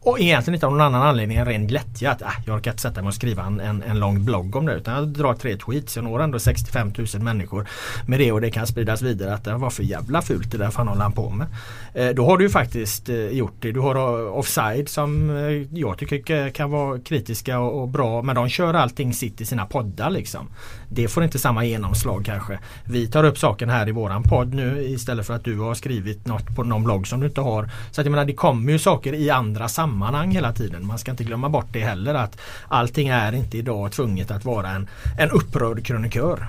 och 0.04 0.20
egentligen 0.20 0.56
inte 0.56 0.66
av 0.66 0.72
någon 0.72 0.82
annan 0.82 1.02
anledning 1.02 1.38
än 1.38 1.46
ren 1.46 1.68
glättja 1.68 2.12
att 2.12 2.22
äh, 2.22 2.28
jag 2.46 2.56
orkar 2.56 2.72
inte 2.72 2.82
sätta 2.82 3.02
mig 3.02 3.08
och 3.08 3.14
skriva 3.14 3.44
en, 3.44 3.60
en, 3.60 3.84
en 3.84 4.00
lång 4.00 4.26
blogg 4.26 4.56
om 4.56 4.66
det 4.66 4.74
utan 4.74 4.94
jag 4.94 5.08
drar 5.08 5.34
tre 5.34 5.58
tweets. 5.58 5.96
Jag 5.96 6.06
når 6.06 6.22
ändå 6.22 6.40
65 6.40 6.94
000 7.14 7.22
människor 7.22 7.68
med 8.08 8.20
det 8.20 8.32
och 8.32 8.42
det 8.42 8.52
kan 8.52 8.68
spridas 8.68 9.02
vidare 9.02 9.34
att 9.34 9.48
äh, 9.48 9.54
det 9.54 9.60
var 9.60 9.70
för 9.70 9.84
jävla 9.84 10.22
fult 10.22 10.52
det 10.52 10.58
där 10.58 10.70
fan 10.70 10.88
håller 10.88 11.02
han 11.02 11.12
på 11.12 11.30
med. 11.30 11.48
Eh, 11.94 12.10
då 12.10 12.26
har 12.26 12.38
du 12.38 12.44
ju 12.44 12.50
faktiskt 12.50 13.10
eh, 13.10 13.28
gjort 13.28 13.56
det. 13.60 13.72
Du 13.72 13.80
har 13.80 13.96
eh, 13.96 14.38
Offside 14.38 14.90
som 14.90 15.30
eh, 15.30 15.80
jag 15.80 15.98
tycker 15.98 16.50
kan 16.50 16.72
vara 16.72 17.00
kritiska 17.00 17.60
och, 17.60 17.82
och, 17.82 17.90
bra 17.90 18.22
men 18.22 18.36
de 18.36 18.50
kör 18.50 18.74
allting 18.74 19.14
sitt 19.14 19.42
i 19.42 19.46
sina 19.46 19.66
poddar 19.66 20.10
liksom. 20.10 20.48
Det 20.90 21.08
får 21.08 21.24
inte 21.24 21.40
samma 21.40 21.66
genomslag 21.66 22.24
kanske. 22.26 22.60
Vi 22.86 23.08
tar 23.08 23.24
upp 23.24 23.38
saken 23.38 23.70
här 23.70 23.90
i 23.90 23.92
våran 23.92 24.24
podd 24.24 24.54
nu 24.54 24.84
istället 24.84 25.28
för 25.28 25.34
att 25.34 25.44
du 25.44 25.60
har 25.60 25.74
skrivit 25.74 26.28
något 26.28 26.56
på 26.56 26.64
någon 26.64 26.84
blogg 26.84 27.08
som 27.08 27.20
du 27.20 27.28
inte 27.28 27.42
har. 27.42 27.70
Så 27.92 28.02
att 28.02 28.06
jag 28.06 28.12
menar 28.12 28.26
det 28.26 28.34
kommer 28.34 28.72
ju 28.72 28.80
saker 28.80 29.14
i 29.14 29.30
andra 29.30 29.68
sammanhang 29.68 29.93
hela 30.32 30.54
tiden. 30.54 30.88
Man 30.88 30.98
ska 30.98 31.12
inte 31.12 31.24
glömma 31.24 31.50
bort 31.50 31.68
det 31.72 31.80
heller 31.80 32.14
att 32.14 32.38
allting 32.68 33.08
är 33.08 33.36
inte 33.36 33.58
idag 33.58 33.92
tvunget 33.92 34.32
att 34.32 34.46
vara 34.46 34.70
en, 34.70 34.88
en 35.20 35.30
upprörd 35.30 35.86
krönikör. 35.86 36.48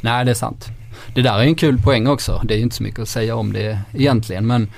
Nej 0.00 0.24
det 0.24 0.30
är 0.30 0.34
sant. 0.34 0.68
Det 1.14 1.22
där 1.22 1.38
är 1.38 1.42
en 1.42 1.54
kul 1.54 1.78
poäng 1.78 2.06
också. 2.06 2.40
Det 2.44 2.54
är 2.54 2.58
inte 2.58 2.76
så 2.76 2.82
mycket 2.82 3.00
att 3.00 3.08
säga 3.08 3.36
om 3.36 3.52
det 3.52 3.78
egentligen 3.92 4.46
men 4.46 4.70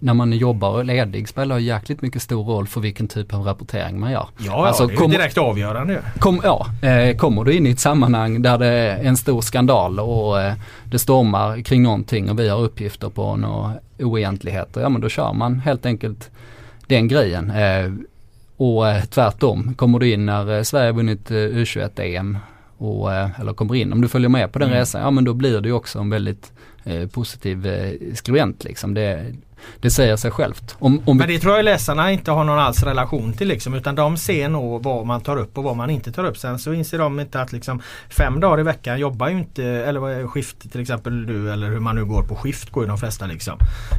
när 0.00 0.14
man 0.14 0.32
jobbar 0.32 0.70
och 0.70 0.84
ledig 0.84 1.28
spelar 1.28 1.58
jäkligt 1.58 2.02
mycket 2.02 2.22
stor 2.22 2.44
roll 2.44 2.66
för 2.66 2.80
vilken 2.80 3.08
typ 3.08 3.34
av 3.34 3.42
rapportering 3.42 4.00
man 4.00 4.12
gör. 4.12 4.26
Ja, 4.38 4.66
alltså, 4.66 4.86
det 4.86 4.92
är 4.92 4.96
kom, 4.96 5.10
direkt 5.10 5.38
avgörande. 5.38 6.02
Kom, 6.18 6.40
ja, 6.44 6.66
eh, 6.82 7.16
kommer 7.16 7.44
du 7.44 7.52
in 7.52 7.66
i 7.66 7.70
ett 7.70 7.80
sammanhang 7.80 8.42
där 8.42 8.58
det 8.58 8.66
är 8.66 9.04
en 9.04 9.16
stor 9.16 9.40
skandal 9.40 10.00
och 10.00 10.40
eh, 10.40 10.54
det 10.84 10.98
stormar 10.98 11.62
kring 11.62 11.82
någonting 11.82 12.30
och 12.30 12.38
vi 12.38 12.48
har 12.48 12.58
uppgifter 12.58 13.08
på 13.08 13.36
några 13.36 13.72
oegentligheter, 13.98 14.80
ja 14.80 14.88
men 14.88 15.00
då 15.00 15.08
kör 15.08 15.32
man 15.32 15.60
helt 15.60 15.86
enkelt 15.86 16.30
den 16.90 17.08
grejen. 17.08 17.50
Eh, 17.50 17.92
och 18.56 18.88
eh, 18.88 19.04
tvärtom, 19.04 19.74
kommer 19.74 19.98
du 19.98 20.12
in 20.12 20.26
när 20.26 20.56
eh, 20.56 20.62
Sverige 20.62 20.92
vunnit 20.92 21.30
U21-EM 21.30 22.38
och, 22.78 23.12
eller 23.12 23.52
kommer 23.52 23.74
in, 23.74 23.92
om 23.92 24.00
du 24.00 24.08
följer 24.08 24.28
med 24.28 24.52
på 24.52 24.58
den 24.58 24.68
mm. 24.68 24.78
resan, 24.78 25.00
ja 25.00 25.10
men 25.10 25.24
då 25.24 25.34
blir 25.34 25.60
det 25.60 25.68
ju 25.68 25.74
också 25.74 25.98
en 25.98 26.10
väldigt 26.10 26.52
eh, 26.84 27.08
positiv 27.08 27.66
eh, 27.66 28.14
skribent 28.14 28.64
liksom. 28.64 28.94
Det, 28.94 29.34
det 29.80 29.90
säger 29.90 30.16
sig 30.16 30.30
självt. 30.30 30.76
Om, 30.78 31.02
om 31.04 31.16
Men 31.16 31.28
det 31.28 31.38
tror 31.38 31.56
jag 31.56 31.64
läsarna 31.64 32.12
inte 32.12 32.30
har 32.30 32.44
någon 32.44 32.58
alls 32.58 32.82
relation 32.82 33.32
till 33.32 33.48
liksom, 33.48 33.74
utan 33.74 33.94
de 33.94 34.16
ser 34.16 34.48
nog 34.48 34.82
vad 34.82 35.06
man 35.06 35.20
tar 35.20 35.36
upp 35.36 35.58
och 35.58 35.64
vad 35.64 35.76
man 35.76 35.90
inte 35.90 36.12
tar 36.12 36.24
upp. 36.24 36.36
Sen 36.36 36.58
så 36.58 36.72
inser 36.72 36.98
de 36.98 37.20
inte 37.20 37.40
att 37.40 37.52
liksom 37.52 37.82
fem 38.08 38.40
dagar 38.40 38.60
i 38.60 38.62
veckan 38.62 39.00
jobbar 39.00 39.28
ju 39.28 39.38
inte, 39.38 39.64
eller 39.64 40.26
skift 40.26 40.72
till 40.72 40.80
exempel 40.80 41.26
du 41.26 41.52
eller 41.52 41.68
hur 41.70 41.80
man 41.80 41.96
nu 41.96 42.04
går 42.04 42.22
på 42.22 42.36
skift 42.36 42.70
går 42.70 42.84
ju 42.84 42.88
de 42.88 42.98
flesta 42.98 43.26
liksom. 43.26 43.58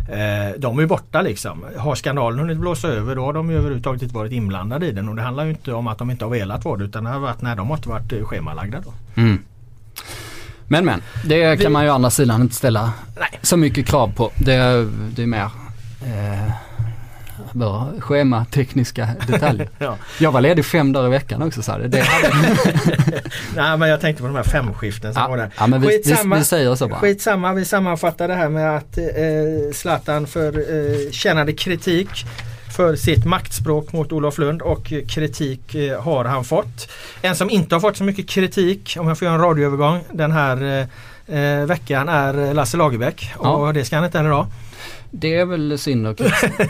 Eh, 0.09 0.59
de 0.59 0.77
är 0.77 0.81
ju 0.81 0.87
borta 0.87 1.21
liksom. 1.21 1.65
Har 1.77 1.95
skandalen 1.95 2.39
hunnit 2.39 2.57
blåsa 2.57 2.87
över 2.87 3.15
då 3.15 3.25
har 3.25 3.33
de 3.33 3.49
ju 3.49 3.57
överhuvudtaget 3.57 4.01
inte 4.01 4.15
varit 4.15 4.31
inblandade 4.31 4.87
i 4.87 4.91
den 4.91 5.09
och 5.09 5.15
det 5.15 5.21
handlar 5.21 5.43
ju 5.43 5.49
inte 5.49 5.73
om 5.73 5.87
att 5.87 5.97
de 5.97 6.11
inte 6.11 6.25
har 6.25 6.31
velat 6.31 6.65
vara 6.65 6.77
det 6.77 6.83
utan 6.83 7.03
det 7.03 7.09
har 7.09 7.19
varit 7.19 7.41
när 7.41 7.55
de 7.55 7.67
har 7.67 7.77
inte 7.77 7.89
varit 7.89 8.27
schemalagda 8.27 8.81
då. 8.85 8.93
Mm. 9.21 9.39
Men 10.71 10.85
men, 10.85 11.01
det 11.23 11.61
kan 11.61 11.71
man 11.71 11.83
ju 11.83 11.89
å 11.89 11.93
andra 11.93 12.09
sidan 12.09 12.41
inte 12.41 12.55
ställa 12.55 12.93
Nej. 13.19 13.39
så 13.41 13.57
mycket 13.57 13.85
krav 13.85 14.13
på. 14.15 14.31
Det, 14.37 14.87
det 15.15 15.23
är 15.23 15.27
mer 15.27 15.49
eh, 16.01 16.51
bara 17.51 17.87
schematekniska 17.99 19.09
detaljer. 19.27 19.69
ja. 19.79 19.97
Jag 20.19 20.31
var 20.31 20.41
ledig 20.41 20.65
fem 20.65 20.93
dagar 20.93 21.07
i 21.07 21.11
veckan 21.11 21.41
också 21.41 21.61
sa 21.61 21.77
det. 21.77 21.87
det 21.87 22.05
Nej 23.55 23.77
men 23.77 23.89
jag 23.89 24.01
tänkte 24.01 24.21
på 24.21 24.27
de 24.27 24.35
här 24.35 24.43
femskiften 24.43 25.13
som 25.13 25.21
ja. 25.21 25.29
var 25.29 25.37
där. 25.37 25.49
Ja, 25.57 25.67
men 25.67 25.81
vi, 25.81 25.87
skitsamma, 25.87 26.35
vi, 26.35 26.41
vi 26.41 26.45
säger 26.45 26.75
så 26.75 26.87
bara. 26.87 26.99
Skitsamma, 26.99 27.53
vi 27.53 27.65
sammanfattar 27.65 28.27
det 28.27 28.35
här 28.35 28.49
med 28.49 28.77
att 28.77 28.97
eh, 28.97 29.03
Zlatan 29.73 30.27
för 30.27 30.57
eh, 30.57 31.11
tjänade 31.11 31.53
kritik 31.53 32.25
för 32.81 32.95
sitt 32.95 33.25
maktspråk 33.25 33.93
mot 33.93 34.11
Olof 34.11 34.37
Lund 34.37 34.61
och 34.61 34.93
kritik 35.07 35.75
eh, 35.75 36.01
har 36.01 36.25
han 36.25 36.43
fått. 36.43 36.91
En 37.21 37.35
som 37.35 37.49
inte 37.49 37.75
har 37.75 37.79
fått 37.79 37.97
så 37.97 38.03
mycket 38.03 38.29
kritik, 38.29 38.97
om 38.99 39.07
jag 39.07 39.19
får 39.19 39.25
göra 39.25 39.35
en 39.35 39.41
radioövergång, 39.41 40.03
den 40.11 40.31
här 40.31 40.87
eh, 41.27 41.37
eh 41.37 41.65
veckan 41.65 42.09
är 42.09 42.53
Lasse 42.53 42.77
Lagerbäck 42.77 43.33
och 43.37 43.67
ja. 43.67 43.71
det 43.73 43.85
ska 43.85 43.95
han 43.95 44.05
inte 44.05 44.17
heller 44.17 44.29
ha. 44.29 44.47
Det 45.11 45.35
är 45.35 45.45
väl 45.45 45.77
synd 45.77 46.07
att 46.07 46.17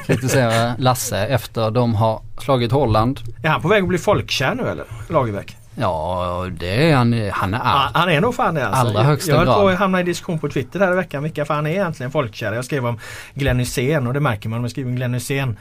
kritisera 0.08 0.74
Lasse 0.78 1.18
efter 1.18 1.72
de 1.72 1.96
har 1.96 2.22
slagit 2.42 2.72
Holland. 2.72 3.20
Är 3.44 3.50
han 3.50 3.62
på 3.62 3.68
väg 3.68 3.82
att 3.82 3.90
bli 3.90 3.98
folkkär 3.98 4.56
nu 4.56 4.64
eller? 4.64 4.86
Lagerbäck? 5.10 5.58
Ja, 5.76 6.48
det 6.60 6.92
är 6.92 6.96
han. 6.96 7.14
Han 7.32 7.54
är 7.54 7.58
Ja, 7.58 7.90
han 7.94 8.10
är 8.10 8.22
nog 8.22 8.36
fan 8.36 8.56
det 8.56 8.68
alltså. 8.68 8.82
Allra 8.82 9.04
högsta 9.04 9.32
jag 9.32 9.38
höll 9.38 9.48
på 9.48 9.70
att 9.70 9.80
hamna 9.80 10.00
i 10.00 10.04
diskussion 10.04 10.40
på 10.40 10.50
Twitter 10.50 10.80
här 10.80 10.92
i 10.92 10.96
veckan 10.96 11.24
vilka 11.24 11.46
fan 11.46 11.68
är 11.68 11.72
egentligen 11.72 12.12
folkkära. 12.12 12.56
Jag 12.56 12.66
skrev 12.66 12.86
om 12.86 13.00
Glenn 13.34 13.60
Hysén 13.60 14.08
och 14.08 14.14
det 14.14 14.20
märker 14.20 14.50
man 14.50 14.58
om 14.58 14.64
jag 14.64 14.72
skriver 14.72 14.90
om 14.90 14.96
Glenn 14.96 15.14
Hysén. 15.14 15.58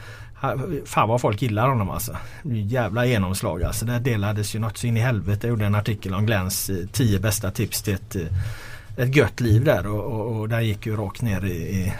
Fan 0.85 1.09
vad 1.09 1.21
folk 1.21 1.43
gillar 1.43 1.69
honom 1.69 1.91
alltså. 1.91 2.17
Jävla 2.43 3.07
genomslag 3.07 3.63
alltså. 3.63 3.85
Det 3.85 3.99
delades 3.99 4.55
ju 4.55 4.59
något 4.59 4.79
så 4.79 4.87
in 4.87 4.97
i 4.97 5.01
helvete. 5.01 5.47
Jag 5.47 5.51
gjorde 5.51 5.67
en 5.67 5.75
artikel 5.75 6.15
om 6.15 6.27
Glenns 6.27 6.71
eh, 6.71 6.77
10 6.93 7.19
bästa 7.19 7.51
tips 7.51 7.83
till 7.83 7.95
ett, 7.95 8.17
eh, 8.17 8.23
ett 8.97 9.17
gött 9.17 9.41
liv 9.41 9.65
där 9.65 9.87
och, 9.87 10.05
och, 10.05 10.41
och 10.41 10.49
där 10.49 10.61
gick 10.61 10.87
ju 10.87 10.97
rakt 10.97 11.23
ner 11.23 11.45
i, 11.45 11.51
i 11.51 11.93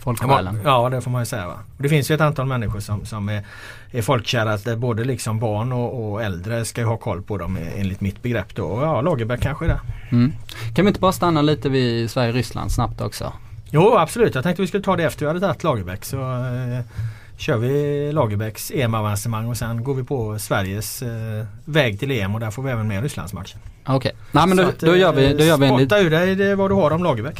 folksjälen. 0.00 0.60
Ja 0.64 0.88
det 0.88 1.00
får 1.00 1.10
man 1.10 1.22
ju 1.22 1.26
säga. 1.26 1.46
Va? 1.46 1.58
Det 1.78 1.88
finns 1.88 2.10
ju 2.10 2.14
ett 2.14 2.20
antal 2.20 2.46
människor 2.46 2.80
som, 2.80 3.06
som 3.06 3.28
är, 3.28 3.44
är 3.90 4.02
folkkära. 4.02 4.76
Både 4.76 5.04
liksom 5.04 5.38
barn 5.38 5.72
och, 5.72 6.10
och 6.10 6.22
äldre 6.22 6.64
ska 6.64 6.80
ju 6.80 6.86
ha 6.86 6.96
koll 6.96 7.22
på 7.22 7.38
dem 7.38 7.56
eh, 7.56 7.80
enligt 7.80 8.00
mitt 8.00 8.22
begrepp 8.22 8.54
då. 8.54 8.64
Och 8.64 8.82
ja, 8.82 9.00
Lagerbäck 9.00 9.40
kanske 9.40 9.64
är 9.64 9.68
det. 9.68 9.80
Mm. 10.10 10.32
Kan 10.74 10.84
vi 10.84 10.88
inte 10.88 11.00
bara 11.00 11.12
stanna 11.12 11.42
lite 11.42 11.68
vid 11.68 12.10
Sverige-Ryssland 12.10 12.72
snabbt 12.72 13.00
också? 13.00 13.32
Jo 13.70 13.96
absolut, 13.96 14.34
jag 14.34 14.44
tänkte 14.44 14.62
vi 14.62 14.68
skulle 14.68 14.84
ta 14.84 14.96
det 14.96 15.04
efter 15.04 15.20
vi 15.20 15.26
hade 15.26 15.40
tagit 15.40 15.62
Lagerbäck. 15.62 16.04
Så 16.04 16.20
eh, 16.20 16.80
kör 17.38 17.56
vi 17.56 18.12
Lagerbäcks 18.12 18.70
EM-avancemang 18.74 19.46
och 19.48 19.56
sen 19.56 19.84
går 19.84 19.94
vi 19.94 20.04
på 20.04 20.38
Sveriges 20.38 21.02
eh, 21.02 21.46
väg 21.64 22.00
till 22.00 22.10
EM 22.10 22.34
och 22.34 22.40
där 22.40 22.50
får 22.50 22.62
vi 22.62 22.70
även 22.70 22.88
med 22.88 23.02
Rysslandsmatchen. 23.02 23.60
Okej, 23.86 24.12
nej 24.32 24.46
men 24.46 24.56
då, 24.56 24.62
att, 24.62 24.78
då, 24.80 24.96
gör 24.96 25.12
vi, 25.12 25.34
då 25.34 25.44
gör 25.44 25.56
vi 25.58 25.66
en 25.66 25.72
eh, 25.72 25.78
liten... 25.78 25.98
ur 26.06 26.10
dig 26.10 26.34
det 26.34 26.54
vad 26.54 26.70
du 26.70 26.74
har 26.74 26.90
om 26.90 27.04
Lagerbäck. 27.04 27.38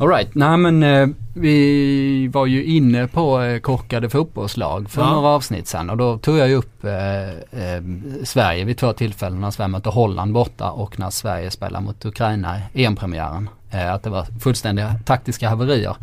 Alright, 0.00 0.34
nej 0.34 0.56
men 0.56 0.82
eh, 0.82 1.08
vi 1.34 2.28
var 2.28 2.46
ju 2.46 2.64
inne 2.64 3.06
på 3.08 3.42
eh, 3.42 3.60
korkade 3.60 4.10
fotbollslag 4.10 4.90
för 4.90 5.02
Ja. 5.02 5.10
några 5.10 5.28
avsnitt 5.28 5.66
sen 5.68 5.90
och 5.90 5.96
då 5.96 6.18
tog 6.18 6.38
jag 6.38 6.48
ju 6.48 6.54
upp 6.54 6.84
eh, 6.84 7.28
eh, 7.28 7.82
Sverige 8.24 8.64
vid 8.64 8.78
två 8.78 8.92
tillfällen 8.92 9.40
när 9.40 9.50
Sverige 9.50 9.68
mötte 9.68 9.88
Holland 9.88 10.32
borta 10.32 10.70
och 10.70 10.98
när 10.98 11.10
Sverige 11.10 11.50
spelade 11.50 11.84
mot 11.84 12.04
Ukraina 12.04 12.60
i 12.72 12.84
EM-premiären. 12.84 13.48
Eh, 13.70 13.92
att 13.92 14.02
det 14.02 14.10
var 14.10 14.26
fullständiga 14.40 14.94
taktiska 15.04 15.48
haverier. 15.48 15.96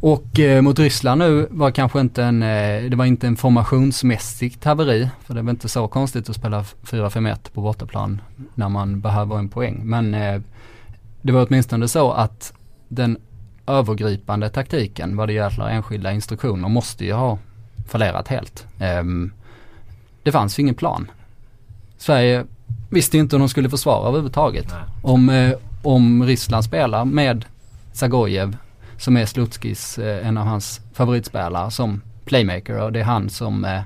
Och 0.00 0.40
eh, 0.40 0.62
mot 0.62 0.78
Ryssland 0.78 1.18
nu 1.18 1.46
var 1.50 1.70
kanske 1.70 2.00
inte 2.00 2.24
en, 2.24 2.42
eh, 2.42 2.90
det 2.90 2.96
var 2.96 3.04
inte 3.04 3.26
en 3.26 3.36
formationsmässigt 3.36 4.64
haveri. 4.64 5.10
För 5.24 5.34
det 5.34 5.42
väl 5.42 5.50
inte 5.50 5.68
så 5.68 5.88
konstigt 5.88 6.28
att 6.30 6.36
spela 6.36 6.62
4-5-1 6.62 7.52
på 7.54 7.60
bortaplan 7.60 8.20
när 8.54 8.68
man 8.68 9.00
behöver 9.00 9.38
en 9.38 9.48
poäng. 9.48 9.80
Men 9.84 10.14
eh, 10.14 10.40
det 11.22 11.32
var 11.32 11.46
åtminstone 11.46 11.88
så 11.88 12.12
att 12.12 12.52
den 12.88 13.18
övergripande 13.66 14.48
taktiken 14.48 15.16
vad 15.16 15.28
det 15.28 15.32
gäller 15.32 15.68
enskilda 15.68 16.12
instruktioner 16.12 16.68
måste 16.68 17.04
ju 17.04 17.12
ha 17.12 17.38
fallerat 17.88 18.28
helt. 18.28 18.66
Ehm, 18.78 19.32
det 20.22 20.32
fanns 20.32 20.58
ju 20.58 20.60
ingen 20.60 20.74
plan. 20.74 21.10
Sverige 21.98 22.44
visste 22.90 23.18
inte 23.18 23.36
hur 23.36 23.40
de 23.40 23.48
skulle 23.48 23.70
försvara 23.70 24.08
överhuvudtaget. 24.08 24.66
Nej. 24.70 24.80
Om, 25.02 25.28
eh, 25.28 25.52
om 25.82 26.24
Ryssland 26.24 26.64
spelar 26.64 27.04
med 27.04 27.44
Zagojev 27.92 28.56
som 29.00 29.16
är 29.16 29.26
Slutskis, 29.26 29.98
eh, 29.98 30.26
en 30.28 30.36
av 30.38 30.46
hans 30.46 30.80
favoritspelare 30.92 31.70
som 31.70 32.00
playmaker 32.24 32.82
och 32.82 32.92
det 32.92 33.00
är 33.00 33.04
han 33.04 33.30
som 33.30 33.64
eh, 33.64 33.80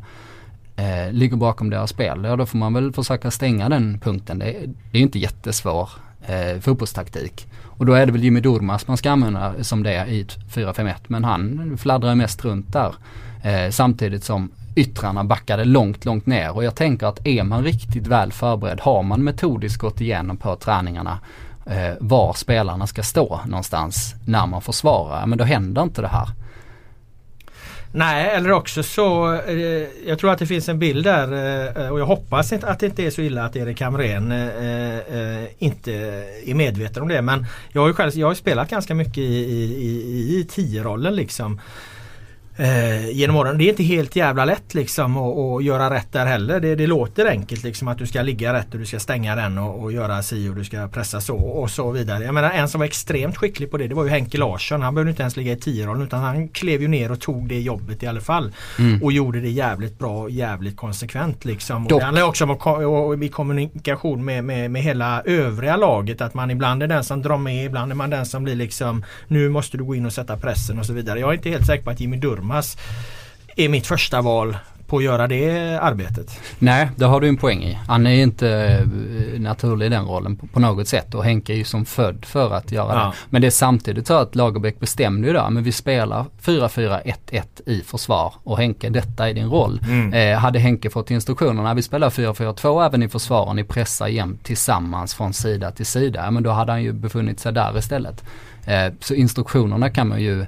eh, 0.76 1.12
ligger 1.12 1.36
bakom 1.36 1.70
deras 1.70 1.90
spel. 1.90 2.24
Ja 2.24 2.36
då 2.36 2.46
får 2.46 2.58
man 2.58 2.74
väl 2.74 2.92
försöka 2.92 3.30
stänga 3.30 3.68
den 3.68 3.98
punkten. 4.00 4.38
Det, 4.38 4.46
är- 4.46 4.66
det 4.66 4.96
är 4.96 4.98
ju 4.98 5.02
inte 5.02 5.18
jättesvår 5.18 5.88
eh, 6.26 6.60
fotbollstaktik. 6.60 7.46
Och 7.76 7.86
då 7.86 7.92
är 7.92 8.06
det 8.06 8.12
väl 8.12 8.24
Jimmy 8.24 8.40
Durmaz 8.40 8.88
man 8.88 8.96
ska 8.96 9.10
använda 9.10 9.64
som 9.64 9.82
det 9.82 10.06
i 10.06 10.24
4-5-1 10.24 10.94
men 11.06 11.24
han 11.24 11.76
fladdrar 11.78 12.14
mest 12.14 12.44
runt 12.44 12.72
där. 12.72 12.94
Eh, 13.42 13.70
samtidigt 13.70 14.24
som 14.24 14.50
yttrarna 14.76 15.24
backade 15.24 15.64
långt, 15.64 16.04
långt 16.04 16.26
ner 16.26 16.56
och 16.56 16.64
jag 16.64 16.74
tänker 16.74 17.06
att 17.06 17.26
är 17.26 17.42
man 17.42 17.64
riktigt 17.64 18.06
väl 18.06 18.32
förberedd, 18.32 18.80
har 18.80 19.02
man 19.02 19.24
metodiskt 19.24 19.80
gått 19.80 20.00
igenom 20.00 20.36
på 20.36 20.56
träningarna 20.56 21.18
Eh, 21.66 21.94
var 22.00 22.32
spelarna 22.32 22.86
ska 22.86 23.02
stå 23.02 23.40
någonstans 23.46 24.14
när 24.26 24.46
man 24.46 24.62
försvarar, 24.62 25.26
men 25.26 25.38
då 25.38 25.44
händer 25.44 25.82
inte 25.82 26.02
det 26.02 26.08
här. 26.08 26.28
Nej, 27.96 28.30
eller 28.30 28.52
också 28.52 28.82
så 28.82 29.34
eh, 29.34 29.56
Jag 30.06 30.18
tror 30.18 30.30
att 30.32 30.38
det 30.38 30.46
finns 30.46 30.68
en 30.68 30.78
bild 30.78 31.04
där 31.04 31.32
eh, 31.76 31.88
och 31.88 32.00
jag 32.00 32.06
hoppas 32.06 32.52
inte 32.52 32.66
att 32.66 32.80
det 32.80 32.86
inte 32.86 33.02
är 33.02 33.10
så 33.10 33.22
illa 33.22 33.44
att 33.44 33.56
Erik 33.56 33.80
Hamrén 33.80 34.32
eh, 34.32 34.98
eh, 34.98 35.48
inte 35.58 35.92
är 36.46 36.54
medveten 36.54 37.02
om 37.02 37.08
det. 37.08 37.22
Men 37.22 37.46
jag 37.72 37.80
har 37.80 37.88
ju 37.88 37.94
själv 37.94 38.12
jag 38.14 38.26
har 38.26 38.34
spelat 38.34 38.70
ganska 38.70 38.94
mycket 38.94 39.18
i, 39.18 39.22
i, 39.22 39.64
i, 39.64 40.38
i 40.38 40.46
tio-rollen 40.50 41.16
liksom. 41.16 41.60
Eh, 42.56 43.10
genom 43.10 43.36
åren. 43.36 43.58
Det 43.58 43.64
är 43.64 43.68
inte 43.68 43.82
helt 43.82 44.16
jävla 44.16 44.44
lätt 44.44 44.74
liksom 44.74 45.16
att, 45.16 45.38
att 45.38 45.64
göra 45.64 45.94
rätt 45.94 46.12
där 46.12 46.26
heller. 46.26 46.60
Det, 46.60 46.74
det 46.74 46.86
låter 46.86 47.26
enkelt 47.26 47.64
liksom 47.64 47.88
att 47.88 47.98
du 47.98 48.06
ska 48.06 48.22
ligga 48.22 48.52
rätt 48.52 48.74
och 48.74 48.80
du 48.80 48.86
ska 48.86 48.98
stänga 48.98 49.36
den 49.36 49.58
och, 49.58 49.82
och 49.82 49.92
göra 49.92 50.22
si 50.22 50.48
och 50.48 50.54
du 50.54 50.64
ska 50.64 50.88
pressa 50.88 51.20
så 51.20 51.36
och 51.36 51.70
så 51.70 51.90
vidare. 51.90 52.24
Jag 52.24 52.34
menar 52.34 52.50
en 52.50 52.68
som 52.68 52.78
var 52.78 52.86
extremt 52.86 53.36
skicklig 53.36 53.70
på 53.70 53.76
det 53.76 53.88
det 53.88 53.94
var 53.94 54.04
ju 54.04 54.10
Henke 54.10 54.38
Larsson. 54.38 54.82
Han 54.82 54.94
behövde 54.94 55.10
inte 55.10 55.22
ens 55.22 55.36
ligga 55.36 55.52
i 55.52 55.56
10-rollen 55.56 56.02
utan 56.02 56.20
han 56.20 56.48
klev 56.48 56.82
ju 56.82 56.88
ner 56.88 57.12
och 57.12 57.20
tog 57.20 57.48
det 57.48 57.60
jobbet 57.60 58.02
i 58.02 58.06
alla 58.06 58.20
fall. 58.20 58.52
Mm. 58.78 59.02
Och 59.02 59.12
gjorde 59.12 59.40
det 59.40 59.50
jävligt 59.50 59.98
bra 59.98 60.22
och 60.22 60.30
jävligt 60.30 60.76
konsekvent 60.76 61.44
liksom. 61.44 61.84
Och 61.84 61.90
Dock. 61.90 62.00
det 62.00 62.04
handlar 62.04 62.22
också 62.22 62.44
om 62.44 62.50
att 62.50 62.66
och 62.66 63.24
i 63.24 63.28
kommunikation 63.28 64.24
med, 64.24 64.44
med, 64.44 64.70
med 64.70 64.82
hela 64.82 65.22
övriga 65.22 65.76
laget. 65.76 66.20
Att 66.20 66.34
man 66.34 66.50
ibland 66.50 66.82
är 66.82 66.86
den 66.86 67.04
som 67.04 67.22
drar 67.22 67.38
med, 67.38 67.66
ibland 67.66 67.92
är 67.92 67.96
man 67.96 68.10
den 68.10 68.26
som 68.26 68.44
blir 68.44 68.54
liksom 68.54 69.04
Nu 69.28 69.48
måste 69.48 69.76
du 69.76 69.84
gå 69.84 69.94
in 69.94 70.06
och 70.06 70.12
sätta 70.12 70.36
pressen 70.36 70.78
och 70.78 70.86
så 70.86 70.92
vidare. 70.92 71.20
Jag 71.20 71.30
är 71.30 71.34
inte 71.34 71.50
helt 71.50 71.66
säker 71.66 71.84
på 71.84 71.90
att 71.90 72.00
Jimmy 72.00 72.16
Durmaz 72.44 72.76
är 73.56 73.68
mitt 73.68 73.86
första 73.86 74.20
val 74.22 74.56
på 74.86 74.96
att 74.96 75.04
göra 75.04 75.26
det 75.26 75.78
arbetet. 75.82 76.40
Nej, 76.58 76.88
det 76.96 77.04
har 77.04 77.20
du 77.20 77.28
en 77.28 77.36
poäng 77.36 77.62
i. 77.62 77.78
Han 77.88 78.06
är 78.06 78.22
inte 78.22 78.48
eh, 78.50 79.40
naturlig 79.40 79.86
i 79.86 79.88
den 79.88 80.04
rollen 80.04 80.36
på, 80.36 80.60
något 80.60 80.88
sätt 80.88 81.14
och 81.14 81.24
Henke 81.24 81.52
är 81.52 81.56
ju 81.56 81.64
som 81.64 81.84
född 81.84 82.24
för 82.24 82.54
att 82.54 82.72
göra 82.72 82.92
Ja. 82.94 83.04
det. 83.04 83.12
Men 83.30 83.42
det 83.42 83.48
är 83.48 83.50
samtidigt 83.50 84.06
så 84.06 84.14
att 84.14 84.34
Lagerbäck 84.34 84.80
bestämde 84.80 85.26
ju 85.28 85.32
där, 85.34 85.50
men 85.50 85.62
vi 85.62 85.72
spelar 85.72 86.24
4-4-1-1 86.42 87.42
i 87.66 87.80
försvar 87.80 88.34
och 88.44 88.58
Henke, 88.58 88.88
detta 88.90 89.28
är 89.28 89.34
din 89.34 89.48
roll. 89.50 89.80
Mm. 89.88 90.12
Eh, 90.12 90.38
hade 90.38 90.58
Henke 90.58 90.90
fått 90.90 91.10
instruktionerna, 91.10 91.74
vi 91.74 91.82
spelar 91.82 92.10
4-4-2 92.10 92.86
även 92.86 93.02
i 93.02 93.08
försvar 93.08 93.46
och 93.48 93.56
ni 93.56 93.64
pressar 93.64 94.06
jämt 94.08 94.44
tillsammans 94.44 95.14
från 95.14 95.32
sida 95.32 95.70
till 95.70 95.86
sida, 95.86 96.30
men 96.30 96.42
då 96.42 96.50
hade 96.50 96.72
han 96.72 96.82
ju 96.82 96.92
befunnit 96.92 97.40
sig 97.40 97.52
där 97.52 97.78
istället. 97.78 98.24
Eh, 98.66 98.92
så 99.00 99.14
instruktionerna 99.14 99.90
kan 99.90 100.08
man 100.08 100.20
ju 100.20 100.46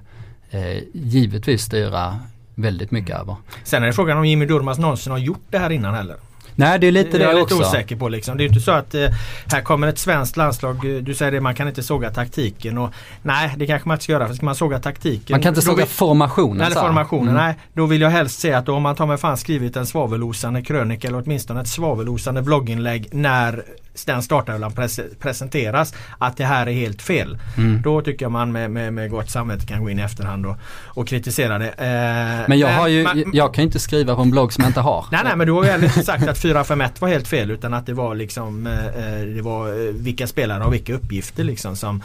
eh, 0.50 0.82
givetvis 0.92 1.62
styra 1.62 2.18
väldigt 2.54 2.90
mycket 2.90 3.16
över. 3.20 3.36
Sen 3.64 3.82
är 3.82 3.86
det 3.86 3.92
frågan 3.92 4.18
om 4.18 4.24
Jimmy 4.26 4.46
Durmaz 4.46 4.78
någonsin 4.78 5.10
har 5.12 5.18
gjort 5.18 5.44
det 5.50 5.58
här 5.58 5.70
innan 5.70 5.94
heller. 5.94 6.16
Nej 6.58 6.78
det 6.78 6.86
är 6.86 6.92
lite 6.92 7.10
jag 7.10 7.20
det 7.20 7.24
är 7.24 7.34
lite 7.42 7.54
också. 7.54 7.68
osäker 7.68 7.96
på 7.96 8.08
liksom. 8.08 8.36
Det 8.36 8.44
är 8.44 8.48
inte 8.48 8.60
så 8.60 8.70
att 8.70 8.94
eh, 8.94 9.08
här 9.52 9.60
kommer 9.62 9.86
ett 9.86 9.98
svenskt 9.98 10.36
landslag. 10.36 10.76
eh, 10.96 11.02
Du 11.02 11.14
säger 11.14 11.32
det, 11.32 11.40
man 11.40 11.54
kan 11.54 11.68
inte 11.68 11.82
såga 11.82 12.10
taktiken. 12.10 12.78
Och, 12.78 12.90
nej, 13.22 13.54
det 13.56 13.66
kanske 13.66 13.88
man 13.88 13.94
inte 13.94 14.02
ska 14.04 14.12
göra. 14.12 14.26
För 14.28 14.34
ska 14.34 14.44
man 14.46 14.54
såga 14.54 14.78
taktiken. 14.78 15.34
Man 15.34 15.40
kan 15.42 15.48
inte 15.50 15.62
såga 15.62 15.76
vill- 15.76 15.86
formationen. 15.86 16.56
Nej, 16.58 16.70
formationen. 16.72 17.28
Mm. 17.28 17.44
Nej, 17.44 17.54
då 17.72 17.86
vill 17.86 18.00
jag 18.00 18.10
helst 18.10 18.38
se 18.40 18.52
att 18.52 18.66
då 18.66 18.72
har 18.72 18.80
man 18.80 18.96
tar 18.96 19.06
med 19.06 19.20
fan 19.20 19.36
skrivit 19.36 19.76
en 19.76 19.86
svavelosande 19.86 20.62
krönika 20.62 21.08
eller 21.08 21.22
åtminstone 21.24 21.60
ett 21.60 21.68
svavelosande 21.68 22.42
blogginlägg 22.42 23.08
när 23.12 23.64
den 24.04 24.22
startelvan 24.22 24.70
pres- 24.72 25.14
presenteras. 25.20 25.94
Att 26.18 26.36
det 26.36 26.44
här 26.44 26.66
är 26.66 26.72
helt 26.72 27.02
fel. 27.02 27.38
Mm. 27.56 27.82
Då 27.82 28.02
tycker 28.02 28.24
jag 28.24 28.32
man 28.32 28.52
med, 28.52 28.70
med, 28.70 28.92
med 28.92 29.10
gott 29.10 29.30
samvete 29.30 29.66
kan 29.66 29.82
gå 29.82 29.90
in 29.90 29.98
i 29.98 30.02
efterhand 30.02 30.46
och, 30.46 30.56
och 30.84 31.08
kritisera 31.08 31.58
det. 31.58 31.68
Eh, 31.68 32.48
Men 32.48 32.58
jag 32.58 32.68
har 32.68 32.88
ju, 32.88 33.02
man- 33.02 33.24
jag 33.32 33.54
kan 33.54 33.62
ju 33.62 33.66
inte 33.66 33.78
skriva 33.78 34.14
på 34.16 34.22
en 34.22 34.30
blogg 34.30 34.52
som 34.52 34.62
jag 34.64 34.68
inte 34.70 34.80
har. 34.80 35.04
Nej 35.12 35.20
nej 35.24 35.36
men 35.36 35.46
du 35.46 35.52
har 35.52 35.64
ju 35.64 35.74
inte 35.74 36.02
sagt 36.02 36.28
att 36.28 36.38
4-5-1 36.44 36.90
var 36.98 37.08
helt 37.08 37.28
fel 37.28 37.50
utan 37.50 37.74
att 37.74 37.86
det 37.86 37.92
var 37.94 38.14
liksom 38.14 38.66
eh, 38.66 38.86
eh, 38.86 39.26
Det 39.34 39.42
var 39.42 39.68
eh, 39.68 39.92
vilka 39.92 40.26
spelare 40.26 40.64
och 40.64 40.72
vilka 40.74 40.94
uppgifter 40.94 41.44
liksom 41.44 41.76
som 41.76 42.02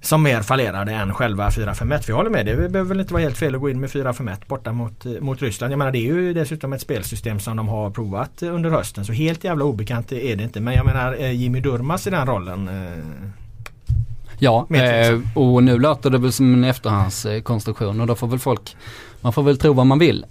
som 0.00 0.22
mer 0.22 0.42
fallerade 0.42 0.92
än 0.92 1.14
själva 1.14 1.48
4-5-1. 1.48 2.00
För 2.00 2.10
jag 2.12 2.16
håller 2.16 2.30
med, 2.30 2.46
det 2.46 2.56
behöver 2.56 2.88
väl 2.88 3.00
inte 3.00 3.12
vara 3.12 3.22
helt 3.22 3.38
fel 3.38 3.54
att 3.54 3.60
gå 3.60 3.70
in 3.70 3.80
med 3.80 3.90
4-5-1 3.90 4.36
borta 4.46 4.72
mot, 4.72 5.06
eh, 5.06 5.12
mot 5.20 5.42
Ryssland. 5.42 5.72
Jag 5.72 5.78
menar 5.78 5.92
det 5.92 5.98
är 5.98 6.12
ju 6.14 6.34
dessutom 6.34 6.72
ett 6.72 6.80
spelsystem 6.80 7.40
som 7.40 7.56
de 7.56 7.68
har 7.68 7.90
provat 7.90 8.42
eh, 8.42 8.54
under 8.54 8.70
hösten. 8.70 9.04
Så 9.04 9.12
helt 9.12 9.44
jävla 9.44 9.64
obekant 9.64 10.12
är 10.12 10.36
det 10.36 10.42
inte. 10.42 10.60
Men 10.60 10.74
jag 10.74 10.86
menar 10.86 11.16
eh, 11.20 11.32
Jimmy 11.32 11.60
Durmaz 11.60 12.06
i 12.06 12.10
den 12.10 12.26
rollen. 12.26 12.70
Ja, 14.40 14.66
och 15.34 15.62
nu 15.62 15.78
låter 15.78 16.10
det 16.10 16.18
väl 16.18 16.32
som 16.32 16.54
en 16.54 16.64
efterhandskonstruktion 16.64 18.00
och 18.00 18.06
då 18.06 18.14
får 18.14 18.26
väl 18.26 18.38
folk, 18.38 18.76
man 19.20 19.32
får 19.32 19.42
väl 19.42 19.58
tro 19.58 19.72
vad 19.72 19.86
man 19.86 19.98
vill. 19.98 20.26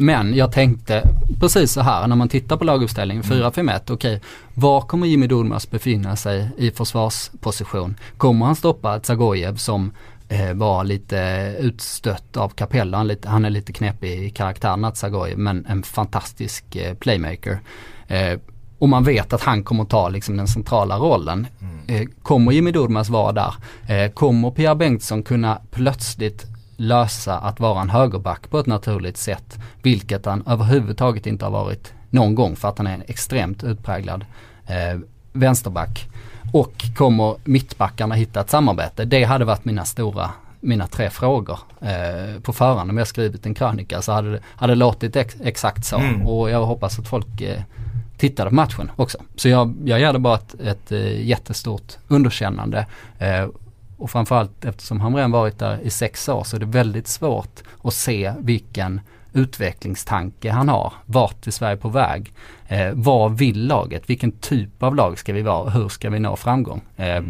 Men 0.00 0.34
jag 0.34 0.52
tänkte 0.52 1.08
precis 1.40 1.72
så 1.72 1.80
här 1.80 2.06
när 2.06 2.16
man 2.16 2.28
tittar 2.28 2.56
på 2.56 2.64
laguppställningen 2.64 3.22
4-5-1, 3.22 3.92
okej, 3.92 4.20
var 4.54 4.80
kommer 4.80 5.06
Jimmy 5.06 5.26
Durmaz 5.26 5.70
befinna 5.70 6.16
sig 6.16 6.50
i 6.56 6.70
försvarsposition? 6.70 7.96
Kommer 8.16 8.46
han 8.46 8.56
stoppa 8.56 9.00
Zagojev 9.00 9.56
som 9.56 9.92
eh, 10.28 10.54
var 10.54 10.84
lite 10.84 11.16
utstött 11.58 12.36
av 12.36 12.48
Capella, 12.48 12.96
han, 12.96 13.08
lite, 13.08 13.28
han 13.28 13.44
är 13.44 13.50
lite 13.50 13.72
knepig 13.72 14.22
i 14.22 14.30
karaktären 14.30 14.84
att 14.84 14.96
Zagojev, 14.96 15.38
men 15.38 15.66
en 15.66 15.82
fantastisk 15.82 16.76
eh, 16.76 16.94
playmaker. 16.94 17.60
Eh, 18.08 18.38
och 18.78 18.88
man 18.88 19.04
vet 19.04 19.32
att 19.32 19.42
han 19.42 19.62
kommer 19.62 19.84
ta 19.84 20.08
liksom 20.08 20.36
den 20.36 20.48
centrala 20.48 20.98
rollen. 20.98 21.46
Eh, 21.86 22.08
kommer 22.22 22.52
Jimmy 22.52 22.72
Durmaz 22.72 23.08
vara 23.08 23.32
där? 23.32 23.54
Eh, 23.88 24.10
kommer 24.10 24.50
Pierre 24.50 24.74
Bengtsson 24.74 25.22
kunna 25.22 25.60
plötsligt 25.70 26.46
lösa 26.80 27.38
att 27.38 27.60
vara 27.60 27.80
en 27.80 27.90
högerback 27.90 28.50
på 28.50 28.58
ett 28.58 28.66
naturligt 28.66 29.16
sätt? 29.16 29.58
Vilket 29.82 30.26
han 30.26 30.42
överhuvudtaget 30.46 31.26
inte 31.26 31.44
har 31.44 31.52
varit 31.52 31.92
någon 32.10 32.34
gång 32.34 32.56
för 32.56 32.68
att 32.68 32.78
han 32.78 32.86
är 32.86 32.94
en 32.94 33.02
extremt 33.06 33.64
utpräglad 33.64 34.24
eh, 34.66 35.00
vänsterback. 35.32 36.08
Och 36.52 36.84
kommer 36.96 37.36
mittbackarna 37.44 38.14
hitta 38.14 38.40
ett 38.40 38.50
samarbete? 38.50 39.04
Det 39.04 39.24
hade 39.24 39.44
varit 39.44 39.64
mina 39.64 39.84
stora 39.84 40.30
mina 40.60 40.86
tre 40.86 41.10
frågor 41.10 41.58
eh, 41.80 42.40
på 42.42 42.52
förhand 42.52 42.90
om 42.90 42.98
jag 42.98 43.06
skrivit 43.06 43.46
en 43.46 43.54
krönika 43.54 44.02
så 44.02 44.12
hade 44.12 44.30
det 44.30 44.40
hade 44.56 44.74
låtit 44.74 45.16
ex, 45.16 45.36
exakt 45.40 45.84
så 45.84 45.96
mm. 45.96 46.26
och 46.26 46.50
jag 46.50 46.64
hoppas 46.64 46.98
att 46.98 47.08
folk 47.08 47.40
eh, 47.40 47.62
tittade 48.16 48.50
på 48.50 48.54
matchen 48.56 48.90
också. 48.96 49.18
Så 49.36 49.48
jag, 49.48 49.74
jag 49.84 50.00
ger 50.00 50.12
det 50.12 50.18
bara 50.18 50.34
ett, 50.34 50.54
ett 50.60 50.92
eh, 50.92 51.28
jättestort 51.28 51.96
underkännande 52.08 52.86
eh, 53.18 53.48
och 54.00 54.10
framförallt 54.10 54.64
eftersom 54.64 55.00
han 55.00 55.16
redan 55.16 55.30
varit 55.30 55.58
där 55.58 55.80
i 55.82 55.90
sex 55.90 56.28
år 56.28 56.44
så 56.44 56.56
är 56.56 56.60
det 56.60 56.66
väldigt 56.66 57.08
svårt 57.08 57.60
att 57.84 57.94
se 57.94 58.32
vilken 58.38 59.00
utvecklingstanke 59.32 60.50
han 60.50 60.68
har. 60.68 60.92
Vart 61.06 61.46
är 61.46 61.50
Sverige 61.50 61.76
på 61.76 61.88
väg? 61.88 62.32
Eh, 62.68 62.90
vad 62.92 63.38
vill 63.38 63.66
laget? 63.66 64.10
Vilken 64.10 64.32
typ 64.32 64.82
av 64.82 64.94
lag 64.94 65.18
ska 65.18 65.32
vi 65.32 65.42
vara? 65.42 65.70
Hur 65.70 65.88
ska 65.88 66.10
vi 66.10 66.20
nå 66.20 66.36
framgång? 66.36 66.80
Eh, 66.96 67.22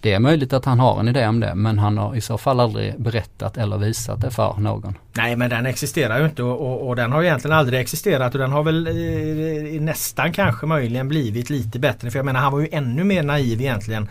det 0.00 0.12
är 0.12 0.18
möjligt 0.18 0.52
att 0.52 0.64
han 0.64 0.80
har 0.80 1.00
en 1.00 1.08
idé 1.08 1.26
om 1.26 1.40
det 1.40 1.54
men 1.54 1.78
han 1.78 1.98
har 1.98 2.16
i 2.16 2.20
så 2.20 2.38
fall 2.38 2.60
aldrig 2.60 3.00
berättat 3.00 3.56
eller 3.56 3.78
visat 3.78 4.20
det 4.20 4.30
för 4.30 4.54
någon. 4.58 4.98
Nej 5.12 5.36
men 5.36 5.50
den 5.50 5.66
existerar 5.66 6.18
ju 6.18 6.24
inte 6.24 6.42
och, 6.42 6.60
och, 6.60 6.88
och 6.88 6.96
den 6.96 7.12
har 7.12 7.22
egentligen 7.22 7.56
aldrig 7.56 7.80
existerat 7.80 8.34
och 8.34 8.40
den 8.40 8.52
har 8.52 8.62
väl 8.62 8.86
eh, 8.86 9.80
nästan 9.80 10.32
kanske 10.32 10.66
möjligen 10.66 11.08
blivit 11.08 11.50
lite 11.50 11.78
bättre. 11.78 12.10
För 12.10 12.18
jag 12.18 12.26
menar 12.26 12.40
han 12.40 12.52
var 12.52 12.60
ju 12.60 12.68
ännu 12.72 13.04
mer 13.04 13.22
naiv 13.22 13.60
egentligen 13.60 14.08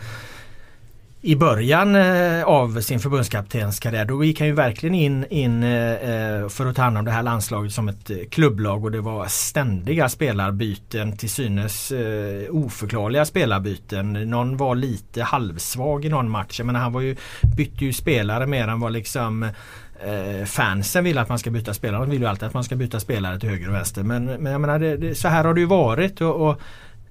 i 1.26 1.36
början 1.36 1.94
eh, 1.94 2.44
av 2.44 2.80
sin 2.80 3.00
förbundskaptenskarriär. 3.00 4.04
Då 4.04 4.24
gick 4.24 4.40
han 4.40 4.48
ju 4.48 4.54
verkligen 4.54 4.94
in, 4.94 5.24
in 5.30 5.62
eh, 5.62 5.92
eh, 5.92 6.48
för 6.48 6.66
att 6.66 6.76
ta 6.76 6.82
hand 6.82 6.98
om 6.98 7.04
det 7.04 7.10
här 7.10 7.22
landslaget 7.22 7.72
som 7.72 7.88
ett 7.88 8.10
klubblag 8.30 8.84
och 8.84 8.90
det 8.90 9.00
var 9.00 9.26
ständiga 9.26 10.08
spelarbyten 10.08 11.16
till 11.16 11.30
synes 11.30 11.92
oförklarliga 12.50 13.24
spelarbyten. 13.24 14.12
Någon 14.12 14.56
var 14.56 14.74
lite 14.74 15.22
halvsvag 15.22 16.04
i 16.04 16.08
någon 16.08 16.30
match. 16.30 16.60
Jag 16.60 16.66
menar, 16.66 16.80
han 16.80 16.92
var 16.92 17.00
ju, 17.00 17.16
bytte 17.56 17.84
ju 17.84 17.92
spelare 17.92 18.46
mer 18.46 18.68
än 18.68 18.80
vad 18.80 18.92
liksom 18.92 19.48
fansen 20.46 21.04
vill 21.04 21.18
att 21.18 21.28
man 21.28 21.38
ska 21.38 21.50
byta 21.50 21.74
spelare. 21.74 22.00
De 22.00 22.10
vill 22.10 22.20
ju 22.20 22.26
alltid 22.26 22.48
att 22.48 22.54
man 22.54 22.64
ska 22.64 22.76
byta 22.76 23.00
spelare 23.00 23.40
till 23.40 23.48
höger 23.48 23.68
och 23.68 23.74
vänster. 23.74 24.02
Men, 24.02 24.24
men 24.24 24.52
jag 24.52 24.60
menar, 24.60 24.78
det, 24.78 24.96
det, 24.96 25.14
så 25.14 25.28
här 25.28 25.44
har 25.44 25.54
det 25.54 25.60
ju 25.60 25.66
varit. 25.66 26.20
och, 26.20 26.48
och 26.48 26.60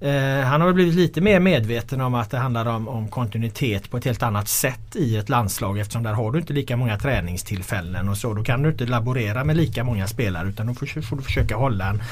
Eh, 0.04 0.40
han 0.40 0.60
har 0.60 0.72
blivit 0.72 0.94
lite 0.94 1.20
mer 1.20 1.40
medveten 1.40 2.00
om 2.00 2.14
att 2.14 2.30
det 2.30 2.38
handlar 2.38 2.66
om, 2.66 2.88
om, 2.88 3.08
kontinuitet 3.08 3.90
på 3.90 3.96
ett 3.96 4.04
helt 4.04 4.22
annat 4.22 4.48
sätt 4.48 4.96
i 4.96 5.16
ett 5.16 5.28
landslag 5.28 5.78
eftersom 5.78 6.02
där 6.02 6.12
har 6.12 6.32
du 6.32 6.38
inte 6.38 6.52
lika 6.52 6.76
många 6.76 6.98
träningstillfällen 6.98 8.08
och 8.08 8.16
så. 8.16 8.34
Då 8.34 8.44
kan 8.44 8.62
du 8.62 8.68
inte 8.68 8.86
laborera 8.86 9.44
med 9.44 9.56
lika 9.56 9.84
många 9.84 10.06
spelare 10.06 10.48
utan 10.48 10.66
då 10.66 10.74
får, 10.74 11.02
får 11.02 11.16
du 11.16 11.22
försöka 11.22 11.56
hålla 11.56 11.88
en, 11.88 12.02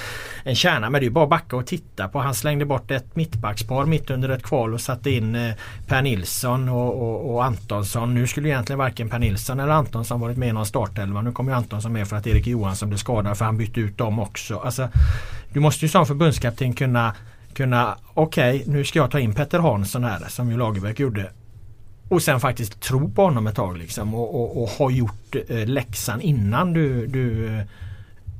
en 0.44 0.54
kärna. 0.54 0.90
Men 0.90 1.00
det 1.00 1.06
är 1.06 1.10
bara 1.10 1.24
att 1.24 1.30
backa 1.30 1.56
och 1.56 1.66
titta 1.66 2.08
på. 2.08 2.18
Han 2.18 2.34
slängde 2.34 2.64
bort 2.64 2.90
ett 2.90 3.16
mittbackspar 3.16 3.86
mitt 3.86 4.10
under 4.10 4.28
ett 4.28 4.42
kval 4.42 4.74
och 4.74 4.80
satte 4.80 5.10
in 5.10 5.34
eh, 5.34 5.54
Per 5.86 6.02
Nilsson 6.02 6.68
och, 6.68 7.02
och, 7.02 7.34
och, 7.34 7.44
Antonsson. 7.44 8.14
Nu 8.14 8.26
skulle 8.26 8.48
egentligen 8.48 8.78
varken 8.78 9.08
Per 9.08 9.18
Nilsson 9.18 9.60
eller 9.60 9.72
Antonsson 9.72 10.20
varit 10.20 10.36
med 10.36 10.48
i 10.48 10.52
någon 10.52 10.66
startelva. 10.66 11.22
Nu 11.22 11.32
kommer 11.32 11.52
Antonsson 11.52 11.92
med 11.92 12.08
för 12.08 12.16
att 12.16 12.26
Erik 12.26 12.46
Johansson 12.46 12.88
blev 12.88 12.98
skadad 12.98 13.38
för 13.38 13.44
han 13.44 13.56
bytte 13.56 13.80
ut 13.80 13.98
dem 13.98 14.18
också. 14.18 14.58
Alltså, 14.58 14.88
du 15.52 15.60
måste 15.60 15.84
ju 15.84 15.88
som 15.88 16.06
förbundskapten 16.06 16.72
kunna 16.72 17.14
kunna, 17.54 17.98
okej 18.14 18.60
okay, 18.60 18.72
nu 18.72 18.84
ska 18.84 18.98
jag 18.98 19.10
ta 19.10 19.20
in 19.20 19.34
Petter 19.34 19.58
Hansson 19.58 20.04
här 20.04 20.28
som 20.28 20.50
ju 20.50 20.56
Lagerbäck 20.56 21.00
gjorde. 21.00 21.30
Och 22.08 22.22
sen 22.22 22.40
faktiskt 22.40 22.80
tro 22.80 23.10
på 23.10 23.22
honom 23.22 23.46
ett 23.46 23.54
tag 23.54 23.78
liksom 23.78 24.14
och, 24.14 24.34
och, 24.34 24.62
och 24.62 24.68
ha 24.68 24.90
gjort 24.90 25.34
eh, 25.48 25.66
läxan 25.66 26.20
innan 26.20 26.72
du, 26.72 27.06
du 27.06 27.46
eh, 27.46 27.62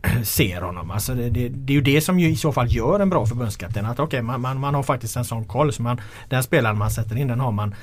ser 0.23 0.61
honom. 0.61 0.91
Alltså 0.91 1.15
det, 1.15 1.31
det, 1.31 1.49
det, 1.49 1.73
är 1.73 1.75
ju 1.75 1.81
det 1.81 2.01
som 2.01 2.21
ju 2.21 2.31
i 2.31 2.37
så 2.37 2.53
fall 2.53 2.73
gör 2.73 3.01
en 3.01 3.11
bra 3.11 3.27
förbundskapten. 3.27 3.87
Att 3.87 4.01
okay, 4.01 4.23
man, 4.23 4.41
man, 4.41 4.61
man 4.61 4.75
har 4.75 4.83
faktiskt 4.83 5.17
en 5.17 5.25
sån 5.25 5.45
koll. 5.45 5.73
Så 5.73 5.83
man, 5.83 6.01
den 6.29 6.43
spelaren 6.43 6.79
man 6.79 6.91
sätter 6.91 7.17
in 7.17 7.29
den 7.29 7.41
har 7.41 7.53
man 7.53 7.75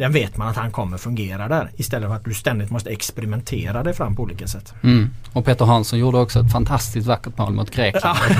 den 0.00 0.12
vet 0.12 0.36
man 0.36 0.48
att 0.48 0.56
han 0.56 0.70
kommer 0.70 0.98
fungera 0.98 1.48
där. 1.48 1.70
Istället 1.76 2.08
för 2.08 2.16
att 2.16 2.24
du 2.24 2.34
ständigt 2.34 2.70
måste 2.70 2.90
experimentera 2.90 3.82
dig 3.82 3.94
fram 3.94 4.16
på 4.16 4.22
olika 4.22 4.46
sätt. 4.46 4.74
Mm. 4.82 5.10
Och 5.32 5.44
Peter 5.44 5.64
Hansson 5.64 5.98
gjorde 5.98 6.18
också 6.18 6.40
ett 6.40 6.52
fantastiskt 6.52 7.06
vackert 7.06 7.38
mål 7.38 7.52
mot 7.52 7.70
Grekland. 7.70 8.18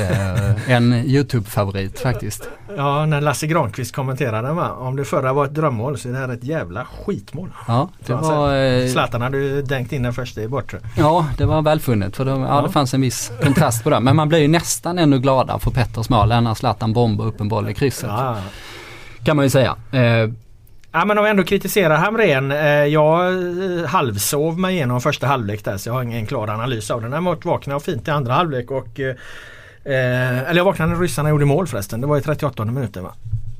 eh, 0.00 0.70
en 0.70 0.92
YouTube-favorit 0.92 2.00
faktiskt. 2.00 2.48
Ja, 2.76 3.06
när 3.06 3.20
Lasse 3.20 3.46
Granqvist 3.46 3.94
kommenterade 3.94 4.48
den 4.48 4.56
va. 4.56 4.70
Om 4.70 4.96
det 4.96 5.04
förra 5.04 5.32
var 5.32 5.44
ett 5.44 5.54
drömmål 5.54 5.98
så 5.98 6.08
är 6.08 6.12
det 6.12 6.18
här 6.18 6.28
ett 6.28 6.44
jävla 6.44 6.84
skitmål. 6.84 7.52
Ja, 7.68 7.88
det 8.06 8.14
var... 8.14 8.56
Eh... 8.56 8.88
Zlatan 8.88 9.22
hade 9.22 9.62
dänkt 9.62 9.92
in 9.92 10.02
den 10.02 10.12
första 10.12 10.42
i 10.42 10.48
bortre. 10.48 10.78
Ja, 10.96 11.26
det 11.38 11.44
var 11.44 11.62
välfunnet. 11.62 12.16
För 12.16 12.24
det, 12.24 12.30
ja. 12.30 12.48
ja. 12.48 12.62
det 12.62 12.72
fanns 12.72 12.94
en 12.94 13.00
viss 13.00 13.32
kontrast 13.42 13.84
på 13.84 13.90
det. 13.90 14.00
Men 14.00 14.16
man 14.16 14.28
blir 14.28 14.38
ju 14.38 14.48
nästan 14.48 14.98
ännu 14.98 15.18
gladare 15.18 15.58
för 15.58 15.70
Petters 15.70 16.08
mål 16.08 16.32
än 16.32 16.44
när 16.44 16.54
Zlatan 16.54 16.92
bombar 16.92 17.26
upp 17.26 17.40
en 17.40 17.48
boll 17.48 17.70
i 17.70 17.74
krysset. 17.74 18.10
Ja. 18.10 18.36
Kan 19.24 19.36
man 19.36 19.46
ju 19.46 19.50
säga. 19.50 19.76
Eh, 19.92 20.30
Ja 20.92 21.04
men 21.04 21.18
om 21.18 21.24
vi 21.24 21.30
ändå 21.30 21.42
kritiserar 21.42 21.96
Hamrén. 21.96 22.52
Eh, 22.52 22.58
jag 22.68 23.32
eh, 23.32 23.86
halvsov 23.86 24.58
mig 24.58 24.74
igenom 24.74 25.00
första 25.00 25.26
halvlek 25.26 25.64
där 25.64 25.76
så 25.76 25.88
jag 25.88 25.94
har 25.94 26.02
ingen 26.02 26.26
klar 26.26 26.48
analys 26.48 26.90
av 26.90 27.02
den. 27.02 27.12
Jag 27.12 27.44
vaknade 27.44 27.80
fint 27.80 28.08
i 28.08 28.10
andra 28.10 28.32
halvlek 28.32 28.70
och 28.70 29.00
eh, 29.00 29.16
Eller 30.48 30.56
jag 30.56 30.64
vaknade 30.64 30.92
när 30.92 31.00
ryssarna 31.00 31.28
gjorde 31.28 31.44
mål 31.44 31.66
förresten. 31.66 32.00
Det 32.00 32.06
var 32.06 32.18
i 32.18 32.20
38 32.20 32.64
minuten 32.64 33.04
va? 33.04 33.14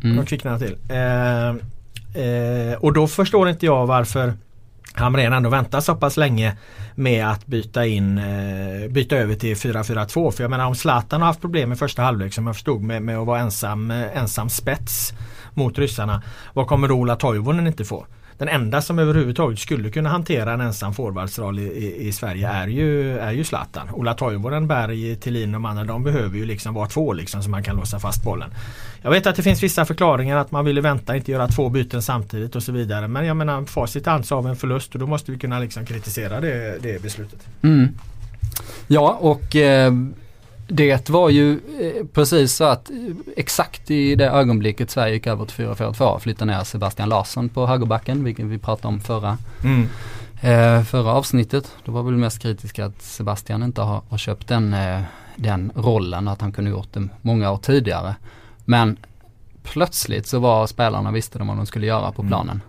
Mm. 0.05 0.17
De 0.17 0.27
kvicknade 0.27 0.59
till. 0.59 0.77
Eh, 0.89 1.49
eh, 2.25 2.75
och 2.81 2.93
då 2.93 3.07
förstår 3.07 3.49
inte 3.49 3.67
jag 3.67 3.87
varför 3.87 4.35
Hamrén 4.95 5.33
ändå 5.33 5.51
väntar 5.51 5.81
så 5.81 5.95
pass 5.95 6.17
länge 6.17 6.57
med 6.95 7.29
att 7.31 7.47
byta 7.47 7.87
in 7.87 8.19
eh, 8.19 8.91
byta 8.91 9.17
över 9.17 9.35
till 9.35 9.57
4-4-2. 9.57 10.31
För 10.31 10.45
jag 10.45 10.51
menar 10.51 10.67
om 10.67 10.75
Zlatan 10.75 11.21
har 11.21 11.27
haft 11.27 11.41
problem 11.41 11.73
i 11.73 11.77
första 11.77 12.03
halvlek 12.03 12.35
som 12.35 12.47
jag 12.47 12.57
förstod 12.57 12.83
med, 12.83 13.03
med 13.03 13.19
att 13.19 13.27
vara 13.27 13.41
ensam, 13.41 13.91
eh, 13.91 14.17
ensam 14.17 14.49
spets 14.49 15.13
mot 15.55 15.79
ryssarna. 15.79 16.23
Vad 16.53 16.67
kommer 16.67 16.89
då 16.89 16.95
Ola 16.95 17.17
Toivonen 17.17 17.67
inte 17.67 17.85
få? 17.85 18.07
Den 18.41 18.49
enda 18.49 18.83
som 18.83 18.99
överhuvudtaget 18.99 19.59
skulle 19.59 19.91
kunna 19.91 20.09
hantera 20.09 20.53
en 20.53 20.61
ensam 20.61 20.95
forwardsroll 20.95 21.59
i, 21.59 21.63
i, 21.63 22.09
i, 22.09 22.13
Sverige 22.13 22.49
är 22.49 22.67
ju, 22.67 23.19
är 23.19 23.33
ju 23.33 23.45
Zlatan. 23.45 23.91
Ola 23.91 24.15
Toivonen, 24.15 24.69
Berg, 24.69 25.17
Thelin 25.17 25.49
och 25.49 25.53
de 25.53 25.65
andra 25.65 25.85
de 25.85 26.05
behöver 26.05 26.37
ju 26.37 26.45
liksom 26.45 26.75
vara 26.75 26.89
två 26.89 27.13
liksom 27.13 27.43
så 27.43 27.51
man 27.51 27.63
kan 27.63 27.77
låsa 27.77 27.99
fast 28.01 28.25
bollen. 28.25 28.51
Jag 29.03 29.11
vet 29.11 29.27
att 29.27 29.37
det 29.37 29.43
finns 29.43 29.63
vissa 29.63 29.85
förklaringar 29.85 30.37
att 30.37 30.51
man 30.51 30.65
ville 30.65 30.81
vänta, 30.81 31.17
inte 31.17 31.33
göra 31.33 31.49
två 31.49 31.69
byten 31.69 32.03
samtidigt 32.03 32.57
och 32.57 32.63
så 32.63 32.73
vidare. 32.73 33.09
Men 33.09 33.27
jag 33.27 33.37
menar 33.37 33.65
facit 33.65 34.07
anser 34.07 34.37
av 34.37 34.47
en 34.47 34.57
förlust 34.57 34.95
och 34.95 35.01
då 35.01 35.07
måste 35.07 35.33
vi 35.33 35.39
kunna 35.39 35.59
liksom 35.59 35.87
kritisera 35.87 36.41
det, 36.41 36.79
det 36.83 37.03
beslutet. 37.03 37.47
Mm. 37.63 37.89
Ja 38.87 39.19
och 39.21 39.57
eh, 39.57 39.93
det 40.71 41.11
var 41.11 41.29
ju 41.31 41.53
eh, 41.53 42.07
precis 42.13 42.55
så 42.55 42.65
att 42.65 42.91
eh, 42.91 42.97
exakt 43.37 43.91
i 43.91 44.15
det 44.15 44.31
ögonblicket 44.31 44.91
Sverige 44.91 45.15
gick 45.15 45.27
över 45.27 45.45
till 45.45 45.67
4-4-2 45.67 46.19
flyttade 46.19 46.53
ner 46.53 46.65
Sebastian 46.65 47.09
Larsson 47.09 47.49
på 47.49 47.67
högerbacken, 47.67 48.25
vilket 48.25 48.45
vi 48.45 48.59
pratade 48.59 48.89
om 48.89 49.01
förra, 49.01 49.39
mm. 49.65 49.89
eh, 50.41 50.85
förra 50.85 51.13
avsnittet. 51.13 51.73
Då 51.85 51.93
var 51.93 52.03
vi 52.03 52.11
mest 52.11 52.39
kritiska 52.39 52.87
att 52.87 53.03
Sebastian 53.03 53.63
inte 53.63 53.81
har, 53.81 54.03
har 54.09 54.19
köpt 54.19 54.49
den, 54.49 54.75
eh, 54.75 55.01
den 55.37 55.73
rollen, 55.75 56.29
att 56.29 56.41
han 56.41 56.53
kunde 56.53 56.71
gjort 56.71 56.93
det 56.93 57.09
många 57.23 57.51
år 57.51 57.59
tidigare. 57.59 58.15
Men 58.65 58.97
plötsligt 59.63 60.27
så 60.27 60.39
var 60.39 60.67
spelarna, 60.67 61.11
visste 61.13 61.39
de 61.39 61.49
vad 61.49 61.57
de 61.57 61.67
skulle 61.67 61.87
göra 61.87 62.13
på 62.13 62.23
mm. 62.23 62.31
planen. 62.31 62.63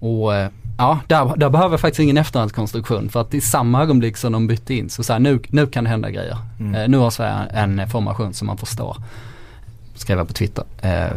Mm. 0.00 0.12
Och 0.12 0.34
eh, 0.34 0.50
Ja, 0.78 1.00
där, 1.06 1.36
där 1.36 1.50
behöver 1.50 1.72
jag 1.72 1.80
faktiskt 1.80 2.00
ingen 2.00 2.16
efterhandskonstruktion 2.16 3.08
för 3.08 3.20
att 3.20 3.34
i 3.34 3.40
samma 3.40 3.82
ögonblick 3.82 4.16
som 4.16 4.32
de 4.32 4.46
bytte 4.46 4.74
in 4.74 4.90
så, 4.90 5.02
så 5.02 5.18
nu, 5.18 5.40
nu 5.48 5.66
kan 5.66 5.84
det 5.84 5.90
hända 5.90 6.10
grejer. 6.10 6.36
Mm. 6.60 6.74
Eh, 6.74 6.88
nu 6.88 6.96
har 6.98 7.10
Sverige 7.10 7.34
en 7.52 7.88
formation 7.88 8.34
som 8.34 8.46
man 8.46 8.56
förstår. 8.56 8.96
Skrev 9.94 10.18
jag 10.18 10.26
på 10.26 10.32
Twitter. 10.32 10.64
Eh, 10.82 11.16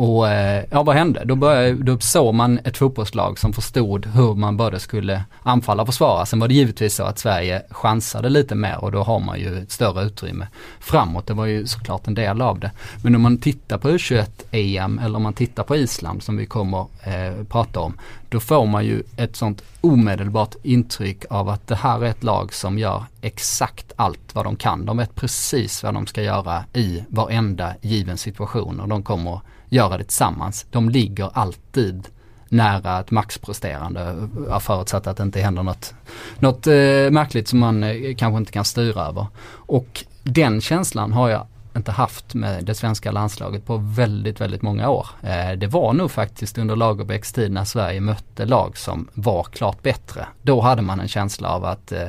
och 0.00 0.28
eh, 0.28 0.64
ja, 0.70 0.82
vad 0.82 0.96
hände? 0.96 1.24
Då, 1.24 1.34
började, 1.34 1.72
då 1.82 1.98
såg 1.98 2.34
man 2.34 2.58
ett 2.64 2.76
fotbollslag 2.76 3.38
som 3.38 3.52
förstod 3.52 4.06
hur 4.06 4.34
man 4.34 4.56
både 4.56 4.80
skulle 4.80 5.24
anfalla 5.42 5.82
och 5.82 5.88
försvara. 5.88 6.26
Sen 6.26 6.40
var 6.40 6.48
det 6.48 6.54
givetvis 6.54 6.94
så 6.94 7.02
att 7.02 7.18
Sverige 7.18 7.62
chansade 7.70 8.28
lite 8.28 8.54
mer 8.54 8.84
och 8.84 8.92
då 8.92 9.02
har 9.02 9.20
man 9.20 9.40
ju 9.40 9.58
ett 9.58 9.70
större 9.70 10.04
utrymme 10.04 10.46
framåt. 10.80 11.26
Det 11.26 11.34
var 11.34 11.46
ju 11.46 11.66
såklart 11.66 12.06
en 12.06 12.14
del 12.14 12.42
av 12.42 12.58
det. 12.58 12.70
Men 13.02 13.14
om 13.14 13.22
man 13.22 13.38
tittar 13.38 13.78
på 13.78 13.88
U21-EM 13.90 14.98
eller 14.98 15.16
om 15.16 15.22
man 15.22 15.32
tittar 15.32 15.62
på 15.62 15.76
Island 15.76 16.22
som 16.22 16.36
vi 16.36 16.46
kommer 16.46 16.86
eh, 17.04 17.44
prata 17.44 17.80
om. 17.80 17.94
Då 18.28 18.40
får 18.40 18.66
man 18.66 18.84
ju 18.84 19.02
ett 19.16 19.36
sånt 19.36 19.62
omedelbart 19.80 20.54
intryck 20.62 21.24
av 21.30 21.48
att 21.48 21.66
det 21.66 21.74
här 21.74 22.04
är 22.04 22.10
ett 22.10 22.22
lag 22.22 22.54
som 22.54 22.78
gör 22.78 23.04
exakt 23.20 23.92
allt 23.96 24.34
vad 24.34 24.44
de 24.44 24.56
kan. 24.56 24.86
De 24.86 24.96
vet 24.96 25.14
precis 25.14 25.82
vad 25.82 25.94
de 25.94 26.06
ska 26.06 26.22
göra 26.22 26.64
i 26.72 27.04
varenda 27.08 27.74
given 27.80 28.18
situation 28.18 28.80
och 28.80 28.88
de 28.88 29.02
kommer 29.02 29.40
göra 29.70 29.98
det 29.98 30.04
tillsammans. 30.04 30.66
De 30.70 30.90
ligger 30.90 31.30
alltid 31.32 32.08
nära 32.48 33.00
ett 33.00 33.10
maxpresterande 33.10 34.28
förutsatt 34.60 35.06
att 35.06 35.16
det 35.16 35.22
inte 35.22 35.40
händer 35.40 35.62
något, 35.62 35.94
något 36.38 36.66
eh, 36.66 37.10
märkligt 37.10 37.48
som 37.48 37.58
man 37.58 37.82
eh, 37.82 38.14
kanske 38.16 38.38
inte 38.38 38.52
kan 38.52 38.64
styra 38.64 39.06
över. 39.06 39.26
Och 39.52 40.04
den 40.22 40.60
känslan 40.60 41.12
har 41.12 41.28
jag 41.28 41.46
inte 41.76 41.92
haft 41.92 42.34
med 42.34 42.64
det 42.64 42.74
svenska 42.74 43.12
landslaget 43.12 43.66
på 43.66 43.76
väldigt, 43.76 44.40
väldigt 44.40 44.62
många 44.62 44.88
år. 44.88 45.06
Eh, 45.22 45.52
det 45.52 45.66
var 45.66 45.92
nog 45.92 46.10
faktiskt 46.10 46.58
under 46.58 46.76
Lagerbäcks 46.76 47.32
tid 47.32 47.52
när 47.52 47.64
Sverige 47.64 48.00
mötte 48.00 48.44
lag 48.44 48.76
som 48.76 49.08
var 49.14 49.42
klart 49.42 49.82
bättre. 49.82 50.26
Då 50.42 50.60
hade 50.60 50.82
man 50.82 51.00
en 51.00 51.08
känsla 51.08 51.48
av 51.48 51.64
att 51.64 51.92
eh, 51.92 52.06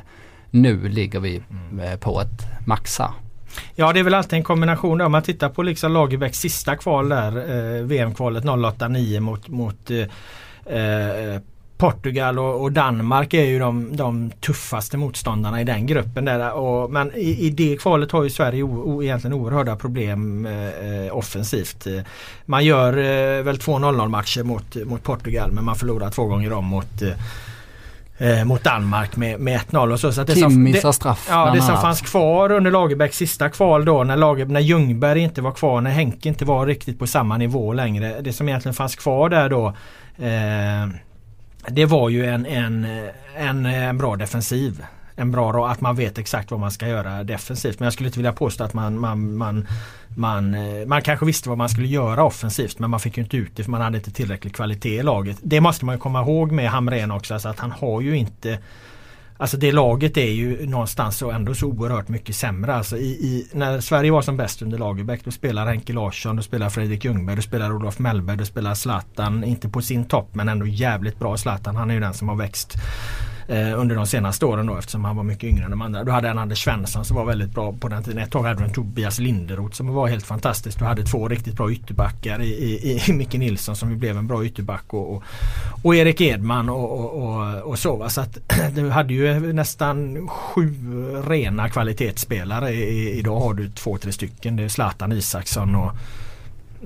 nu 0.50 0.90
ligger 0.90 1.20
vi 1.20 1.44
mm. 1.50 1.80
eh, 1.80 2.00
på 2.00 2.22
ett 2.22 2.68
max 2.68 3.00
här. 3.00 3.12
Ja 3.76 3.94
det 3.94 4.00
är 4.00 4.04
väl 4.04 4.14
alltid 4.14 4.34
en 4.34 4.44
kombination 4.44 4.98
där. 4.98 5.06
Om 5.06 5.12
man 5.12 5.24
tittar 5.24 5.50
på 5.50 5.64
liksom 5.64 5.92
Lagerbäcks 5.92 6.40
sista 6.40 6.76
kval 6.76 7.10
där. 7.10 7.38
Eh, 7.38 7.84
VM-kvalet 7.84 8.44
08-9 8.44 9.20
mot, 9.20 9.48
mot 9.48 9.92
eh, 9.92 10.78
eh, 10.78 11.42
Portugal 11.78 12.40
och, 12.40 12.62
och, 12.62 12.72
Danmark 12.72 13.34
är 13.34 13.44
ju 13.44 13.60
de, 13.60 13.96
de, 13.96 14.32
tuffaste 14.32 14.98
motståndarna 14.98 15.62
i 15.62 15.64
den 15.64 15.86
gruppen. 15.86 16.26
Där. 16.26 16.54
Och, 16.54 16.92
men 16.92 17.12
i, 17.16 17.46
i 17.46 17.50
det 17.50 17.78
kvalet 17.78 18.12
har 18.12 18.24
ju 18.24 18.30
Sverige 18.30 18.64
o, 18.64 18.82
o, 18.86 19.04
egentligen 19.04 19.34
oerhörda 19.34 19.76
problem 19.76 20.46
eh, 20.46 21.18
offensivt. 21.18 21.88
Man 22.46 22.66
gör 22.66 22.98
eh, 22.98 23.44
väl 23.44 23.58
två 23.58 23.80
0-0 23.80 24.08
matcher 24.08 24.44
mot, 24.44 24.76
mot 24.86 25.04
Portugal 25.04 25.52
men 25.52 25.64
man 25.64 25.76
förlorar 25.76 26.10
två 26.10 26.26
gånger 26.26 26.54
om 26.54 26.66
mot 26.66 27.02
eh, 27.02 27.14
eh, 28.22 28.46
mot 28.46 28.64
Danmark 28.64 29.16
med, 29.16 29.40
med 29.40 29.60
1-0 29.60 29.92
och 29.92 30.00
så. 30.00 30.12
så 30.12 30.22
att 30.22 30.28
det 30.28 30.34
Kim 30.34 30.44
som, 30.44 30.64
missar 30.64 30.92
straff. 30.92 31.28
Ja, 31.30 31.52
det 31.54 31.62
som 31.62 31.78
fanns 31.78 32.02
kvar 32.02 32.52
under 32.52 32.72
Lagerbäcks 32.72 33.18
sista 33.18 33.50
kval 33.50 33.86
då 33.86 34.04
när, 34.04 34.18
Lager, 34.18 34.46
när 34.46 34.60
Ljungberg 34.60 35.20
inte 35.20 35.42
var 35.42 35.52
kvar, 35.52 35.82
när 35.82 35.92
Henke 35.92 36.30
inte 36.30 36.46
var 36.46 36.66
riktigt 36.66 37.00
på 37.00 37.08
samma 37.08 37.38
nivå 37.38 37.74
längre. 37.74 38.22
Det 38.22 38.34
som 38.34 38.50
egentligen 38.50 38.74
fanns 38.74 38.96
kvar 38.96 39.30
där 39.30 39.50
då 39.50 39.68
eh, 40.18 40.88
det 41.68 41.86
var 41.86 42.10
ju 42.10 42.26
en, 42.26 42.46
en, 42.46 42.88
en, 43.38 43.66
en 43.66 43.98
bra 43.98 44.16
defensiv 44.16 44.84
en 45.16 45.32
bra 45.32 45.68
att 45.68 45.82
man 45.82 45.96
vet 45.96 46.18
exakt 46.18 46.52
vad 46.52 46.60
man 46.60 46.72
ska 46.72 46.88
göra 46.88 47.24
defensivt. 47.24 47.80
Men 47.80 47.86
jag 47.86 47.94
skulle 47.94 48.08
inte 48.10 48.20
vilja 48.20 48.34
påstå 48.34 48.64
att 48.64 48.74
man, 48.74 49.00
man, 49.00 49.38
man, 49.38 49.68
man, 50.16 50.54
eh, 50.54 50.88
man 50.88 51.02
kanske 51.02 51.26
visste 51.26 51.50
vad 51.50 51.58
man 51.58 51.70
skulle 51.70 51.88
göra 51.88 52.24
offensivt 52.24 52.80
men 52.80 52.90
man 52.90 53.00
fick 53.00 53.18
ju 53.18 53.24
inte 53.24 53.38
ut 53.38 53.52
det 53.56 53.64
för 53.64 53.72
man 53.72 53.82
hade 53.82 53.98
inte 53.98 54.12
tillräcklig 54.12 54.56
kvalitet 54.56 55.00
i 55.00 55.04
laget. 55.04 55.38
Det 55.42 55.62
måste 55.62 55.86
man 55.86 56.00
komma 56.00 56.22
ihåg 56.22 56.52
med 56.52 56.70
Hamrén 56.70 57.12
också. 57.12 57.34
Alltså 57.34 57.50
att 57.50 57.60
han 57.60 57.72
har 57.72 58.02
ju 58.02 58.18
inte 58.18 58.60
Alltså 59.42 59.58
det 59.58 59.72
laget 59.72 60.18
är 60.18 60.32
ju 60.32 60.68
någonstans 60.68 61.18
så 61.18 61.32
ändå 61.32 61.54
så 61.54 61.68
oerhört 61.68 62.10
mycket 62.10 62.36
sämre. 62.36 62.76
Alltså 62.76 62.98
i, 62.98 63.10
i, 63.10 63.48
när 63.52 63.80
Sverige 63.80 64.12
var 64.12 64.22
som 64.22 64.38
bäst 64.38 64.62
under 64.62 64.78
Lagerbäck 64.78 65.22
då 65.24 65.32
spelar 65.32 65.66
Henke 65.66 65.94
Larsson, 65.94 66.36
då 66.36 66.42
spelar 66.42 66.70
Fredrik 66.70 67.06
Ljungberg, 67.06 67.36
då 67.36 67.42
spelar 67.42 67.74
Olof 67.74 68.00
Mellberg, 68.00 68.38
då 68.38 68.46
spelar 68.46 68.74
Zlatan. 68.74 69.44
Inte 69.44 69.70
på 69.70 69.82
sin 69.82 70.06
topp 70.06 70.36
men 70.36 70.50
ändå 70.50 70.66
jävligt 70.66 71.20
bra 71.20 71.38
Zlatan. 71.38 71.76
Han 71.76 71.90
är 71.90 71.94
ju 71.94 72.00
den 72.00 72.14
som 72.14 72.30
har 72.30 72.36
växt 72.36 72.76
eh, 73.52 73.80
under 73.80 73.96
de 73.96 74.08
senaste 74.08 74.46
åren 74.46 74.66
då 74.66 74.78
eftersom 74.78 75.06
han 75.06 75.16
var 75.16 75.24
mycket 75.24 75.44
yngre 75.44 75.66
än 75.66 75.72
de 75.72 75.82
andra. 75.82 76.04
Du 76.04 76.12
hade 76.12 76.30
en 76.30 76.38
Anders 76.38 76.64
Svensson 76.64 77.06
som 77.06 77.16
var 77.16 77.26
väldigt 77.26 77.52
bra 77.52 77.74
på 77.74 77.88
den 77.88 78.04
tiden. 78.04 78.24
Ett 78.24 78.32
tag 78.32 78.44
hade 78.44 78.60
du 78.60 78.64
en 78.64 78.74
Tobias 78.74 79.20
Linderoth 79.20 79.76
som 79.76 79.94
var 79.94 80.08
helt 80.08 80.26
fantastisk. 80.26 80.80
Du 80.80 80.86
hade 80.86 81.04
två 81.04 81.28
riktigt 81.28 81.58
bra 81.58 81.72
ytterbackar 81.72 82.42
i, 82.42 82.50
i, 82.50 83.02
i 83.08 83.14
Micke 83.14 83.34
Nilsson 83.34 83.76
som 83.76 84.00
blev 84.00 84.18
en 84.18 84.28
bra 84.28 84.46
ytterback 84.46 84.94
och, 84.94 85.16
och, 85.16 85.24
och 85.84 85.96
Erik 85.96 86.22
Edman 86.22 86.70
och, 86.70 87.00
och, 87.00 87.24
och, 87.24 87.62
och 87.62 87.80
så. 87.80 87.96
Va? 87.96 88.10
Så 88.10 88.22
att 88.22 88.38
du 88.76 88.90
hade 88.90 89.14
ju 89.14 89.54
nästan 89.54 90.28
sju 90.28 90.76
rena 91.28 91.70
kvalitetsspelare. 91.70 92.72
I, 92.72 93.20
idag 93.20 93.40
har 93.40 93.54
du 93.54 93.70
två, 93.70 93.98
tre 93.98 94.12
stycken. 94.12 94.56
Det 94.56 94.64
är 94.64 94.70
Zlatan 94.70 95.12
Isaksson 95.12 95.76
och 95.76 95.92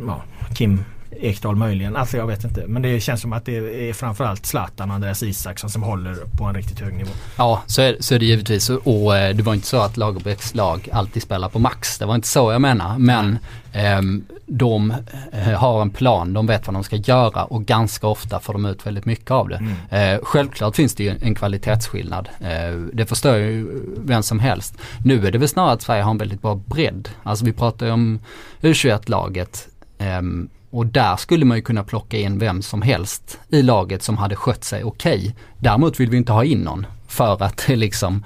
ja, 0.07 0.23
Kim 0.53 0.83
Ekdal 1.19 1.55
möjligen. 1.55 1.95
Alltså 1.95 2.17
jag 2.17 2.27
vet 2.27 2.43
inte. 2.43 2.63
Men 2.67 2.81
det 2.81 2.99
känns 2.99 3.21
som 3.21 3.33
att 3.33 3.45
det 3.45 3.89
är 3.89 3.93
framförallt 3.93 4.45
Zlatan 4.45 4.89
och 4.89 4.95
Andreas 4.95 5.23
Isaksson 5.23 5.69
som 5.69 5.83
håller 5.83 6.15
på 6.37 6.43
en 6.43 6.55
riktigt 6.55 6.79
hög 6.79 6.93
nivå. 6.93 7.11
Ja, 7.37 7.63
så 7.67 7.81
är, 7.81 7.97
så 7.99 8.15
är 8.15 8.19
det 8.19 8.25
givetvis. 8.25 8.69
Och 8.69 9.17
eh, 9.17 9.35
det 9.35 9.43
var 9.43 9.53
inte 9.53 9.67
så 9.67 9.81
att 9.81 9.97
Lagerbäcks 9.97 10.55
lag 10.55 10.89
alltid 10.91 11.23
spelar 11.23 11.49
på 11.49 11.59
max. 11.59 11.97
Det 11.97 12.05
var 12.05 12.15
inte 12.15 12.27
så 12.27 12.51
jag 12.51 12.61
menar. 12.61 12.97
Men 12.97 13.37
eh, 13.73 14.01
de 14.45 14.93
har 15.57 15.81
en 15.81 15.89
plan, 15.89 16.33
de 16.33 16.47
vet 16.47 16.67
vad 16.67 16.73
de 16.73 16.83
ska 16.83 16.95
göra 16.95 17.43
och 17.43 17.65
ganska 17.65 18.07
ofta 18.07 18.39
får 18.39 18.53
de 18.53 18.65
ut 18.65 18.85
väldigt 18.85 19.05
mycket 19.05 19.31
av 19.31 19.49
det. 19.49 19.55
Mm. 19.89 20.15
Eh, 20.15 20.19
självklart 20.23 20.75
finns 20.75 20.95
det 20.95 21.03
ju 21.03 21.15
en 21.21 21.35
kvalitetsskillnad. 21.35 22.29
Eh, 22.39 22.77
det 22.93 23.05
förstår 23.05 23.35
ju 23.35 23.81
vem 23.97 24.23
som 24.23 24.39
helst. 24.39 24.77
Nu 25.05 25.27
är 25.27 25.31
det 25.31 25.37
väl 25.37 25.47
snarare 25.47 25.71
att 25.71 25.81
Sverige 25.81 26.03
har 26.03 26.11
en 26.11 26.17
väldigt 26.17 26.41
bra 26.41 26.55
bredd. 26.65 27.09
Alltså 27.23 27.45
vi 27.45 27.53
pratar 27.53 27.85
ju 27.85 27.91
om 27.91 28.19
U21-laget. 28.61 29.67
Um, 29.99 30.49
och 30.75 30.85
där 30.85 31.15
skulle 31.15 31.45
man 31.45 31.57
ju 31.57 31.63
kunna 31.63 31.83
plocka 31.83 32.17
in 32.17 32.39
vem 32.39 32.61
som 32.61 32.81
helst 32.81 33.39
i 33.49 33.61
laget 33.61 34.03
som 34.03 34.17
hade 34.17 34.35
skött 34.35 34.63
sig 34.63 34.83
okej. 34.83 35.17
Okay. 35.17 35.33
Däremot 35.59 35.99
vill 35.99 36.09
vi 36.09 36.17
inte 36.17 36.31
ha 36.31 36.43
in 36.43 36.59
någon 36.59 36.85
för 37.07 37.43
att 37.43 37.67
liksom, 37.67 38.23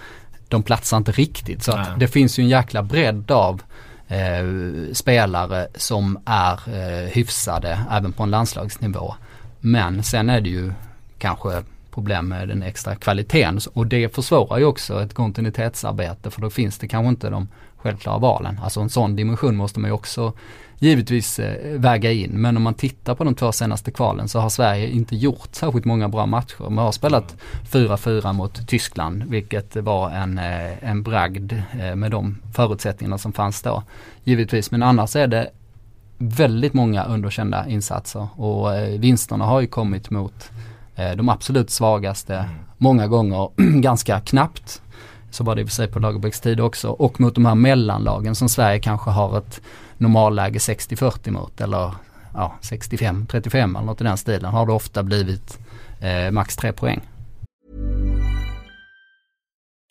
de 0.47 0.63
platsar 0.63 0.97
inte 0.97 1.11
riktigt. 1.11 1.63
Så 1.63 1.83
det 1.97 2.07
finns 2.07 2.39
ju 2.39 2.43
en 2.43 2.49
jäkla 2.49 2.83
bredd 2.83 3.31
av 3.31 3.61
eh, 4.07 4.93
spelare 4.93 5.67
som 5.75 6.19
är 6.25 6.53
eh, 6.53 7.09
hyfsade 7.11 7.79
även 7.91 8.13
på 8.13 8.23
en 8.23 8.31
landslagsnivå. 8.31 9.15
Men 9.59 10.03
sen 10.03 10.29
är 10.29 10.41
det 10.41 10.49
ju 10.49 10.73
kanske 11.17 11.63
problem 11.91 12.27
med 12.27 12.47
den 12.47 12.63
extra 12.63 12.95
kvaliteten 12.95 13.59
och 13.73 13.87
det 13.87 14.15
försvårar 14.15 14.57
ju 14.57 14.65
också 14.65 15.03
ett 15.03 15.13
kontinuitetsarbete 15.13 16.31
för 16.31 16.41
då 16.41 16.49
finns 16.49 16.77
det 16.77 16.87
kanske 16.87 17.09
inte 17.09 17.29
de 17.29 17.47
självklara 17.77 18.17
valen. 18.17 18.59
Alltså 18.63 18.81
en 18.81 18.89
sån 18.89 19.15
dimension 19.15 19.55
måste 19.55 19.79
man 19.79 19.89
ju 19.89 19.93
också 19.93 20.33
givetvis 20.79 21.39
eh, 21.39 21.79
väga 21.79 22.11
in. 22.11 22.31
Men 22.31 22.57
om 22.57 22.63
man 22.63 22.73
tittar 22.73 23.15
på 23.15 23.23
de 23.23 23.35
två 23.35 23.51
senaste 23.51 23.91
kvalen 23.91 24.27
så 24.27 24.39
har 24.39 24.49
Sverige 24.49 24.89
inte 24.89 25.15
gjort 25.15 25.49
särskilt 25.51 25.85
många 25.85 26.09
bra 26.09 26.25
matcher. 26.25 26.69
Man 26.69 26.85
har 26.85 26.91
spelat 26.91 27.35
4-4 27.71 28.33
mot 28.33 28.67
Tyskland 28.67 29.23
vilket 29.23 29.75
var 29.75 30.09
en, 30.09 30.37
eh, 30.37 30.89
en 30.89 31.03
bragd 31.03 31.53
eh, 31.79 31.95
med 31.95 32.11
de 32.11 32.37
förutsättningarna 32.53 33.17
som 33.17 33.33
fanns 33.33 33.61
då. 33.61 33.83
Givetvis 34.23 34.71
men 34.71 34.83
annars 34.83 35.15
är 35.15 35.27
det 35.27 35.49
väldigt 36.17 36.73
många 36.73 37.03
underkända 37.03 37.67
insatser 37.67 38.27
och 38.35 38.67
vinsterna 39.03 39.45
har 39.45 39.61
ju 39.61 39.67
kommit 39.67 40.09
mot 40.09 40.49
de 41.17 41.29
absolut 41.29 41.69
svagaste 41.69 42.35
mm. 42.35 42.49
många 42.77 43.07
gånger 43.07 43.49
ganska 43.81 44.19
knappt. 44.19 44.81
Så 45.31 45.43
var 45.43 45.55
det 45.55 45.61
i 45.61 45.63
och 45.63 45.67
för 45.67 45.75
sig 45.75 45.87
på 45.87 45.99
Lagerbäcks 45.99 46.41
tid 46.41 46.59
också 46.59 46.89
och 46.89 47.21
mot 47.21 47.35
de 47.35 47.45
här 47.45 47.55
mellanlagen 47.55 48.35
som 48.35 48.49
Sverige 48.49 48.79
kanske 48.79 49.09
har 49.09 49.37
ett 49.37 49.61
normalläge 49.99 50.59
60-40 50.59 51.31
mot 51.31 51.61
eller 51.61 51.93
ja, 52.33 52.53
65-35 52.61 53.57
eller 53.57 53.81
något 53.81 54.01
i 54.01 54.03
den 54.03 54.17
stilen 54.17 54.51
har 54.51 54.65
det 54.65 54.73
ofta 54.73 55.03
blivit 55.03 55.59
eh, 55.99 56.31
max 56.31 56.55
3 56.55 56.71
poäng. 56.71 57.01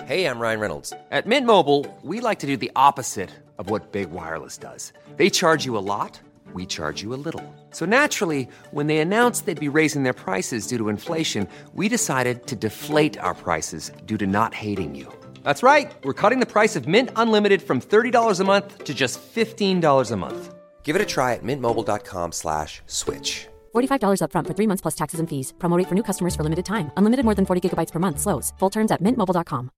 Hej, 0.05 0.21
jag 0.21 0.43
Ryan 0.43 0.61
Reynolds. 0.61 0.95
På 1.11 1.29
Mint 1.29 1.47
Mobile, 1.47 1.85
we 2.03 2.29
like 2.31 2.41
to 2.41 2.47
do 2.47 2.57
the 2.57 2.71
opposite 2.75 3.31
of 3.59 3.71
what 3.71 3.93
Big 3.93 4.09
Wireless 4.09 4.59
does. 4.59 4.93
They 5.17 5.31
charge 5.31 5.67
you 5.67 5.77
a 5.77 5.81
lot, 5.81 6.21
we 6.55 6.67
charge 6.67 7.03
you 7.03 7.15
a 7.15 7.21
little. 7.25 7.43
So 7.73 7.85
naturally, 7.85 8.49
when 8.73 8.87
they 8.87 9.01
announced 9.01 9.47
they'd 9.47 9.73
be 9.73 9.79
raising 9.79 10.05
their 10.05 10.15
prices 10.15 10.67
due 10.67 10.79
to 10.79 10.89
inflation, 10.89 11.47
we 11.75 11.89
decided 11.89 12.47
to 12.47 12.57
deflate 12.57 13.19
our 13.21 13.35
prices 13.35 13.93
due 14.07 14.17
to 14.17 14.27
not 14.27 14.55
hating 14.55 14.95
you. 14.95 15.18
That's 15.49 15.63
right. 15.63 15.91
We're 16.05 16.21
cutting 16.23 16.41
the 16.41 16.53
price 16.53 16.77
of 16.77 16.87
Mint 16.87 17.11
Unlimited 17.17 17.63
from 17.63 17.81
$30 17.81 18.41
a 18.41 18.45
month 18.45 18.85
to 18.85 18.95
just 18.95 19.19
$15 19.35 20.13
a 20.13 20.17
month. 20.17 20.55
Give 20.83 20.95
it 20.95 21.01
a 21.01 21.07
try 21.07 21.33
at 21.35 21.43
mintmobile.com 21.43 22.33
slash 22.33 22.83
switch. 22.87 23.47
$45 23.75 24.21
up 24.25 24.31
front 24.31 24.47
for 24.47 24.55
three 24.55 24.67
months 24.67 24.83
plus 24.83 24.95
taxes 24.95 25.21
and 25.21 25.29
fees. 25.29 25.55
Promo 25.59 25.83
for 25.89 25.95
new 25.95 26.03
customers 26.03 26.37
for 26.37 26.43
limited 26.43 26.67
time. 26.67 26.91
Unlimited 26.99 27.25
more 27.25 27.35
than 27.35 27.47
40 27.47 27.61
gigabytes 27.67 27.93
per 27.93 27.99
month. 27.99 28.21
Slows. 28.21 28.53
Full 28.61 28.71
terms 28.71 28.93
at 28.93 29.01
mintmobile.com. 29.01 29.71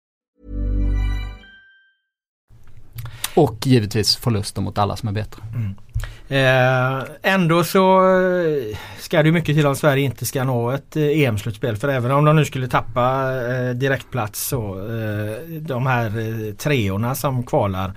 Och 3.35 3.67
givetvis 3.67 4.15
förluster 4.15 4.61
mot 4.61 4.77
alla 4.77 4.95
som 4.95 5.09
är 5.09 5.13
bättre. 5.13 5.43
Mm. 5.53 5.75
Eh, 6.31 7.03
ändå 7.21 7.63
så 7.63 7.99
eh, 7.99 8.77
ska 8.99 9.23
det 9.23 9.31
mycket 9.31 9.55
till 9.55 9.67
om 9.67 9.75
Sverige 9.75 10.03
inte 10.03 10.25
ska 10.25 10.43
nå 10.43 10.71
ett 10.71 10.95
eh, 10.95 11.03
EM-slutspel. 11.03 11.77
För 11.77 11.87
även 11.87 12.11
om 12.11 12.25
de 12.25 12.35
nu 12.35 12.45
skulle 12.45 12.67
tappa 12.67 13.31
eh, 13.47 13.69
direktplats 13.69 14.47
så 14.47 14.79
eh, 14.79 15.59
de 15.59 15.85
här 15.85 16.11
treorna 16.53 17.15
som 17.15 17.43
kvalar. 17.43 17.91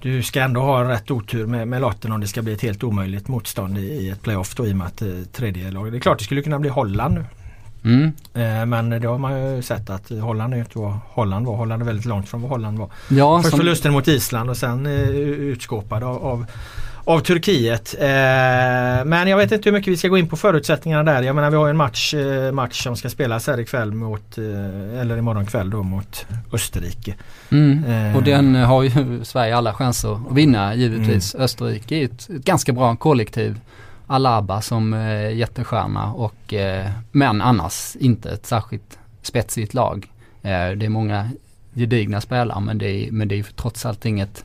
Du 0.00 0.22
ska 0.22 0.40
ändå 0.40 0.60
ha 0.60 0.88
rätt 0.88 1.10
otur 1.10 1.46
med, 1.46 1.68
med 1.68 1.80
lotten 1.80 2.12
om 2.12 2.20
det 2.20 2.26
ska 2.26 2.42
bli 2.42 2.52
ett 2.52 2.62
helt 2.62 2.84
omöjligt 2.84 3.28
motstånd 3.28 3.78
i, 3.78 3.80
i 3.80 4.10
ett 4.10 4.22
playoff 4.22 4.54
då 4.54 4.66
i 4.66 4.72
och 4.72 4.76
med 4.76 4.86
att 4.86 5.02
eh, 5.02 5.08
tredje 5.32 5.70
lag. 5.70 5.92
Det 5.92 5.98
är 5.98 6.00
klart 6.00 6.18
det 6.18 6.24
skulle 6.24 6.42
kunna 6.42 6.58
bli 6.58 6.70
Holland 6.70 7.14
nu. 7.14 7.24
Mm. 7.84 8.12
Men 8.70 8.90
det 8.90 9.08
har 9.08 9.18
man 9.18 9.54
ju 9.54 9.62
sett 9.62 9.90
att 9.90 10.10
Holland 10.10 10.54
är 10.54 10.58
inte 10.58 10.78
vad 10.78 10.98
Holland 11.08 11.46
var. 11.46 11.56
Holland 11.56 11.82
är 11.82 11.86
väldigt 11.86 12.06
långt 12.06 12.28
från 12.28 12.42
vad 12.42 12.50
Holland 12.50 12.78
var. 12.78 12.90
Ja, 13.08 13.38
Först 13.38 13.50
som... 13.50 13.58
förlusten 13.58 13.92
mot 13.92 14.08
Island 14.08 14.50
och 14.50 14.56
sen 14.56 14.86
utskåpad 14.86 16.02
av, 16.02 16.24
av 16.24 16.46
av 17.04 17.20
Turkiet. 17.20 17.94
Eh, 17.98 18.06
men 19.04 19.28
jag 19.28 19.36
vet 19.36 19.52
inte 19.52 19.68
hur 19.68 19.76
mycket 19.76 19.92
vi 19.92 19.96
ska 19.96 20.08
gå 20.08 20.18
in 20.18 20.28
på 20.28 20.36
förutsättningarna 20.36 21.12
där. 21.12 21.22
Jag 21.22 21.36
menar 21.36 21.50
vi 21.50 21.56
har 21.56 21.68
en 21.68 21.76
match, 21.76 22.14
eh, 22.14 22.52
match 22.52 22.82
som 22.82 22.96
ska 22.96 23.10
spelas 23.10 23.46
här 23.46 23.60
ikväll 23.60 23.92
mot, 23.92 24.38
eh, 24.38 25.00
eller 25.00 25.18
imorgon 25.18 25.46
kväll 25.46 25.70
då 25.70 25.82
mot 25.82 26.26
Österrike. 26.52 27.14
Mm. 27.50 27.84
Eh. 27.84 28.16
Och 28.16 28.22
den 28.22 28.54
har 28.54 28.82
ju 28.82 28.90
Sverige 29.24 29.56
alla 29.56 29.74
chanser 29.74 30.12
att 30.12 30.36
vinna 30.36 30.74
givetvis. 30.74 31.34
Mm. 31.34 31.44
Österrike 31.44 31.96
är 31.96 32.04
ett, 32.04 32.30
ett, 32.30 32.44
ganska 32.44 32.72
bra 32.72 32.96
kollektiv. 32.96 33.60
Alaba 34.06 34.60
som 34.60 34.94
eh, 34.94 35.32
jättestjärna 35.32 36.12
och 36.12 36.54
eh, 36.54 36.90
men 37.12 37.42
annars 37.42 37.96
inte 37.96 38.30
ett 38.30 38.46
särskilt 38.46 38.98
spetsigt 39.22 39.74
lag. 39.74 40.10
Eh, 40.42 40.50
det 40.50 40.86
är 40.86 40.88
många 40.88 41.30
gedigna 41.74 42.20
spelare 42.20 42.60
men 42.60 42.78
det 42.78 42.86
är, 42.86 43.10
men 43.10 43.28
det 43.28 43.38
är 43.38 43.42
trots 43.42 43.86
allt 43.86 44.06
inget 44.06 44.44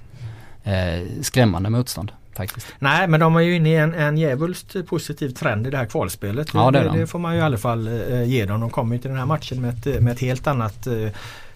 skrämmande 1.21 1.69
motstånd 1.69 2.11
faktiskt. 2.37 2.67
Nej 2.79 3.07
men 3.07 3.19
de 3.19 3.35
är 3.35 3.39
ju 3.39 3.55
inne 3.55 3.69
i 3.69 3.75
en, 3.75 3.93
en 3.93 4.17
djävulskt 4.17 4.87
positiv 4.87 5.29
trend 5.29 5.67
i 5.67 5.69
det 5.69 5.77
här 5.77 5.85
kvalspelet. 5.85 6.47
Ja, 6.53 6.71
det, 6.71 6.79
det, 6.79 6.99
det, 6.99 7.07
får 7.07 7.19
man 7.19 7.33
ju 7.33 7.39
i 7.39 7.43
alla 7.43 7.57
fall 7.57 7.87
eh, 7.87 8.23
ge 8.23 8.45
dem. 8.45 8.61
De 8.61 8.69
kommer 8.69 8.97
till 8.97 9.09
den 9.09 9.19
här 9.19 9.25
matchen 9.25 9.61
med 9.61 9.69
ett, 9.69 10.03
med 10.03 10.13
ett 10.13 10.19
helt 10.19 10.47
annat 10.47 10.87
eh, 10.87 11.09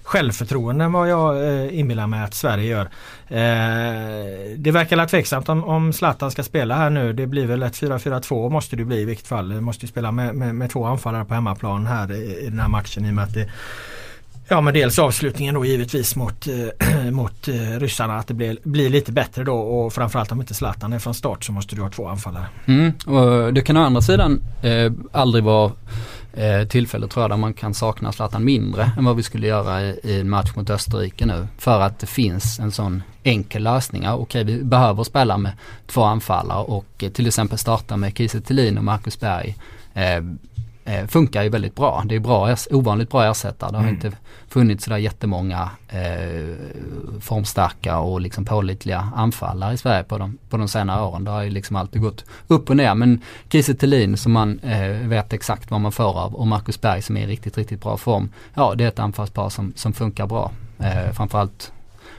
självförtroende 0.04 0.86
än 0.86 0.92
vad 0.92 1.10
jag 1.10 1.48
eh, 1.48 1.80
inbillar 1.80 2.08
mig 2.08 2.24
att 2.24 2.34
Sverige 2.34 2.66
gör. 2.66 2.86
Eh, 3.28 4.58
det 4.58 4.72
verkar 4.72 4.96
lite 4.96 5.08
tveksamt 5.08 5.50
om, 5.50 5.64
om 5.64 5.94
Zlatan 5.94 6.32
ska 6.32 6.44
spela 6.44 6.76
här 6.76 6.90
nu. 6.90 7.14
Det 7.14 7.28
blir 7.28 7.46
väl 7.46 7.64
ett 7.64 7.74
4-4-2 7.74 8.50
måste 8.50 8.76
det 8.76 8.86
bli 8.86 9.00
i 9.00 9.06
vilket 9.06 9.28
fall. 9.28 9.62
Måste 9.62 9.86
ju 9.86 9.90
spela 9.90 10.12
med, 10.12 10.36
med, 10.36 10.56
med, 10.56 10.72
två 10.72 10.86
anfallare 10.86 11.26
på 11.26 11.34
hemmaplan 11.34 11.86
här 11.86 12.12
i, 12.12 12.40
i 12.40 12.50
den 12.50 12.60
här 12.60 12.68
matchen 12.68 13.06
i 13.06 13.10
och 13.10 13.14
med 13.14 13.24
att 13.24 13.34
det 13.34 13.50
Ja 14.52 14.62
men 14.62 14.74
dels 14.74 15.00
avslutningen 15.00 15.56
då 15.56 15.66
givetvis 15.66 16.16
mot, 16.16 16.48
äh, 16.48 17.12
mot 17.12 17.48
äh, 17.48 17.54
ryssarna 17.54 18.18
att 18.18 18.28
det 18.28 18.34
blir, 18.34 18.58
blir 18.64 18.90
lite 18.90 19.12
bättre 19.12 19.44
då 19.44 19.56
och 19.56 19.94
framförallt 19.94 20.32
om 20.32 20.42
inte 20.42 20.54
Zlatan 20.54 20.94
är 20.94 21.00
från 21.00 21.14
start 21.14 21.44
så 21.44 21.52
måste 21.52 21.76
du 21.76 21.82
ha 21.82 21.90
två 21.90 22.08
anfallare. 22.08 22.46
Mm, 22.66 22.94
och 23.06 23.54
det 23.54 23.62
kan 23.62 23.78
å 23.78 23.84
andra 23.84 24.02
sidan 24.02 24.42
äh, 24.62 24.92
aldrig 25.12 25.44
vara 25.44 25.72
eh, 26.34 26.68
tillfälle 26.68 27.08
tror 27.08 27.24
jag 27.24 27.32
där 27.32 27.38
man 27.38 27.54
kan 27.54 27.74
sakna 27.74 28.12
Zlatan 28.12 28.44
mindre 28.44 28.92
än 28.98 29.06
vad 29.06 29.16
vi 29.16 29.24
skulle 29.24 29.48
göra 29.48 29.82
i, 29.82 30.00
i 30.04 30.20
en 30.20 30.30
match 30.30 30.56
mot 30.56 30.70
Österrike 30.70 31.26
nu. 31.26 31.48
För 31.58 31.82
att 31.82 32.00
det 32.00 32.08
finns 32.08 32.60
en 32.60 32.72
sån 32.72 33.04
enkel 33.24 33.64
lösning. 33.64 34.04
Ja, 34.04 34.14
okej 34.14 34.44
vi 34.44 34.64
behöver 34.64 35.04
spela 35.04 35.38
med 35.38 35.52
två 35.88 36.04
anfallare 36.04 36.64
och 36.64 37.04
eh, 37.04 37.10
till 37.10 37.28
exempel 37.28 37.58
starta 37.58 37.98
med 37.98 38.18
Kiese 38.18 38.42
Thelin 38.42 38.78
och 38.78 38.84
Marcus 38.84 39.20
Berg. 39.20 39.56
Eh, 39.94 40.24
eh, 40.86 41.08
funkar 41.08 41.44
ju 41.44 41.50
väldigt 41.50 41.76
bra. 41.76 42.04
Det 42.06 42.16
är 42.16 42.20
bra, 42.20 42.56
ovanligt 42.72 43.10
bra 43.10 43.32
ersättare. 43.32 43.72
Det 43.72 43.78
har 43.78 43.84
mm. 43.84 43.96
inte 43.96 44.12
funnits 44.48 44.84
sådär 44.84 44.98
jättemånga 44.98 45.70
eh, 45.90 46.56
formstarka 47.22 48.00
och 48.00 48.22
liksom 48.22 48.46
pålitliga 48.46 49.12
anfallare 49.16 49.74
i 49.74 49.78
Sverige 49.78 50.04
på 50.04 50.18
de, 50.18 50.38
på 50.50 50.58
de 50.58 50.68
senare 50.68 51.04
åren. 51.04 51.24
Det 51.24 51.32
har 51.32 51.42
ju 51.42 51.50
liksom 51.50 51.76
alltid 51.76 52.02
gått 52.02 52.26
upp 52.48 52.70
och 52.70 52.78
ner. 52.78 52.96
Men 52.96 53.22
Kiese 53.50 53.74
Thelin 53.74 54.18
som 54.18 54.32
man 54.32 54.60
eh, 54.60 55.08
vet 55.08 55.34
exakt 55.34 55.72
vad 55.72 55.82
man 55.82 55.92
får 55.92 56.20
av 56.20 56.36
och 56.36 56.48
Marcus 56.48 56.82
Berg 56.82 57.02
som 57.02 57.18
är 57.18 57.22
i 57.22 57.28
riktigt, 57.28 57.58
riktigt 57.58 57.82
bra 57.82 57.98
form. 57.98 58.30
Ja, 58.54 58.76
det 58.76 58.84
är 58.84 58.88
ett 58.88 59.00
anfallspar 59.00 59.50
som, 59.50 59.74
som 59.76 59.94
funkar 59.94 60.28
bra. 60.28 60.52
Eh, 60.80 61.12
framförallt 61.12 61.72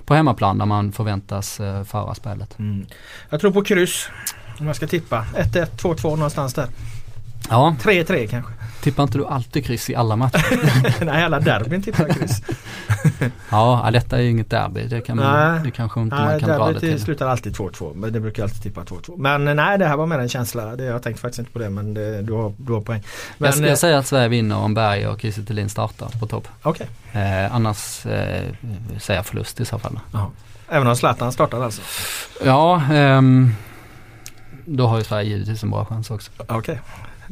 på 0.04 0.14
hemmaplan 0.14 0.58
där 0.58 0.66
man 0.66 0.92
förväntas 0.92 1.60
eh, 1.60 1.84
föra 1.84 2.14
spelet. 2.14 2.58
Mm. 2.58 2.86
Jag 3.30 3.40
tror 3.40 3.52
på 3.52 3.64
kryss 3.64 4.08
om 4.58 4.66
jag 4.66 4.76
ska 4.76 4.86
tippa. 4.86 5.26
1-1, 5.34 5.66
2-2 5.66 6.16
någonstans 6.16 6.54
där. 6.54 6.68
Ja. 7.51 7.76
3-3 7.82 8.26
kanske. 8.26 8.53
Tippar 8.82 9.03
inte 9.03 9.18
du 9.18 9.26
alltid 9.26 9.64
kryss 9.64 9.90
i 9.90 9.95
alla 9.95 10.16
matcher? 10.16 11.05
Nej, 11.05 11.24
alla 11.24 11.40
derbyn 11.40 11.82
tippar 11.82 12.09
kryss. 12.09 12.43
ja, 13.51 13.90
detta 13.93 14.16
är 14.16 14.20
ju 14.20 14.30
inget 14.30 14.51
derby. 14.51 14.86
Det, 14.86 15.01
kan 15.01 15.16
man, 15.16 15.53
nej, 15.53 15.61
det 15.64 15.70
kanske 15.70 16.01
inte 16.01 16.16
nej, 16.16 16.24
man 16.24 16.40
kan 16.40 16.49
dra 16.49 16.72
det 16.72 16.80
till. 16.80 17.01
slutar 17.01 17.26
alltid 17.26 17.57
2-2. 17.57 17.95
Men 17.95 18.12
det 18.12 18.20
brukar 18.20 18.43
alltid 18.43 18.62
tippa 18.62 18.80
2-2. 18.80 19.14
Men 19.18 19.57
nej, 19.57 19.78
det 19.78 19.86
här 19.86 19.97
var 19.97 20.07
mer 20.07 20.18
en 20.18 20.28
känsla. 20.28 20.76
Det, 20.76 20.84
jag 20.84 21.03
tänkte 21.03 21.22
faktiskt 21.22 21.38
inte 21.38 21.51
på 21.51 21.59
det 21.59 21.70
men 21.70 21.95
det, 21.95 22.22
du, 22.22 22.32
har, 22.32 22.53
du 22.57 22.72
har 22.72 22.80
poäng. 22.80 23.03
Men, 23.38 23.47
jag, 23.47 23.55
ska 23.55 23.66
eh, 23.66 23.74
säga 23.74 23.99
att 23.99 24.07
Sverige 24.07 24.28
vinner 24.28 24.57
om 24.57 24.74
Berg 24.74 25.07
och 25.07 25.20
Kiese 25.20 25.43
Thelin 25.43 25.68
startar 25.68 26.09
på 26.20 26.26
topp. 26.26 26.49
Okay. 26.62 26.86
Eh, 27.12 27.55
annars 27.55 28.07
eh, 28.07 28.43
säger 28.99 29.18
jag 29.18 29.26
förlust 29.26 29.61
i 29.61 29.64
så 29.64 29.78
fall. 29.78 30.01
Aha. 30.12 30.30
Även 30.68 30.86
om 30.86 30.97
Zlatan 30.97 31.32
startar 31.32 31.62
alltså? 31.62 31.82
Ja, 32.45 32.82
ehm, 32.93 33.55
då 34.64 34.86
har 34.86 34.99
ju 34.99 35.05
Sverige 35.05 35.28
givetvis 35.28 35.62
en 35.62 35.70
bra 35.70 35.84
chans 35.84 36.11
också. 36.11 36.30
Okej. 36.36 36.57
Okay. 36.57 36.76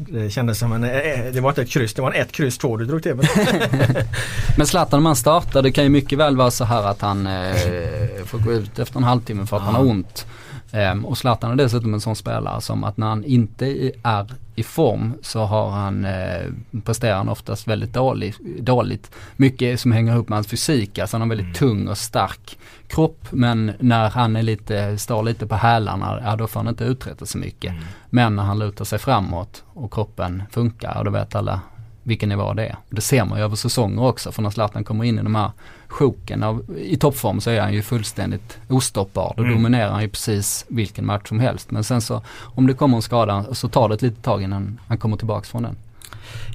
Det 0.09 0.31
kändes 0.31 0.59
som 0.59 0.73
en, 0.73 0.85
eh, 0.85 0.91
eh, 0.91 1.33
det 1.33 1.41
var 1.41 1.49
inte 1.51 1.63
ett 1.63 1.71
kryss, 1.71 1.95
det 1.95 2.03
var 2.03 2.13
en 2.13 2.23
ett 2.23 2.33
kryss 2.33 2.59
två 2.59 2.77
du 2.77 2.85
drog 2.85 3.03
till. 3.03 3.15
Men 4.57 4.67
Zlatan 4.67 5.01
när 5.01 5.03
man 5.03 5.17
startar, 5.17 5.63
det 5.63 5.73
kan 5.73 5.85
ju 5.85 5.91
mycket 5.91 6.19
väl 6.19 6.37
vara 6.37 6.51
så 6.51 6.65
här 6.65 6.83
att 6.83 7.01
han 7.01 7.27
eh, 7.27 7.55
får 8.25 8.39
gå 8.39 8.53
ut 8.53 8.79
efter 8.79 8.97
en 8.97 9.05
halvtimme 9.05 9.47
för 9.47 9.57
att 9.57 9.63
han 9.63 9.75
har 9.75 9.85
ont. 9.85 10.27
Um, 10.73 11.07
och 11.07 11.19
Zlatan 11.19 11.51
är 11.51 11.57
dessutom 11.57 11.95
en 11.95 12.01
sån 12.01 12.17
spelare 12.17 12.61
som 12.61 12.85
att 12.85 12.97
när 12.97 13.07
han 13.07 13.25
inte 13.25 13.93
är 14.03 14.27
i 14.55 14.63
form 14.63 15.15
så 15.23 15.45
har 15.45 15.71
han, 15.71 16.05
eh, 16.05 16.47
presterar 16.85 17.17
han 17.17 17.29
oftast 17.29 17.69
väldigt 17.69 17.93
dålig, 17.93 18.35
dåligt. 18.61 19.11
Mycket 19.37 19.81
som 19.81 19.93
hänger 19.93 20.13
ihop 20.13 20.29
med 20.29 20.37
hans 20.37 20.47
fysik, 20.47 20.99
alltså 20.99 21.17
han 21.17 21.21
har 21.21 21.29
väldigt 21.29 21.45
mm. 21.45 21.55
tung 21.55 21.89
och 21.89 21.99
stark 21.99 22.59
kropp 22.89 23.27
men 23.31 23.73
när 23.79 24.11
han 24.11 24.37
är 24.37 24.43
lite, 24.43 24.99
står 24.99 25.23
lite 25.23 25.47
på 25.47 25.55
hälarna, 25.55 26.21
ja 26.25 26.37
då 26.37 26.47
får 26.47 26.61
han 26.61 26.69
inte 26.69 26.85
uträtta 26.85 27.27
så 27.27 27.39
mycket. 27.39 27.71
Mm. 27.71 27.85
Men 28.11 28.37
när 28.37 28.43
han 28.43 28.59
lutar 28.59 28.85
sig 28.85 28.99
framåt 28.99 29.65
och 29.67 29.93
kroppen 29.93 30.43
funkar, 30.51 30.99
och 30.99 31.05
då 31.05 31.11
vet 31.11 31.35
alla 31.35 31.61
vilken 32.03 32.29
nivå 32.29 32.53
det 32.53 32.67
är. 32.67 32.77
Det 32.91 33.01
ser 33.01 33.25
man 33.25 33.39
ju 33.39 33.45
över 33.45 33.57
säsonger 33.57 34.03
också 34.03 34.33
för 34.33 34.43
när 34.43 34.51
Zlatan 34.51 34.85
kommer 34.85 35.05
in 35.05 35.19
i 35.19 35.23
de 35.23 35.35
här 35.35 35.51
sjoken 35.91 36.43
av, 36.43 36.65
i 36.79 36.97
toppform 36.97 37.41
så 37.41 37.51
är 37.51 37.61
han 37.61 37.73
ju 37.73 37.83
fullständigt 37.83 38.59
ostoppbar. 38.69 39.35
Då 39.37 39.43
mm. 39.43 39.55
dominerar 39.55 39.91
han 39.91 40.03
ju 40.03 40.09
precis 40.09 40.65
vilken 40.69 41.07
match 41.07 41.29
som 41.29 41.41
helst. 41.41 41.71
Men 41.71 41.85
sen 41.85 42.01
så 42.01 42.23
om 42.55 42.67
det 42.67 42.75
kommer 42.75 42.97
en 42.97 43.03
skada 43.03 43.45
så 43.53 43.69
tar 43.69 43.89
det 43.89 43.95
ett 43.95 44.03
litet 44.03 44.25
tag 44.25 44.43
innan 44.43 44.81
han 44.89 44.99
kommer 44.99 45.17
tillbaks 45.17 45.51
från 45.51 45.63
den. 45.63 45.77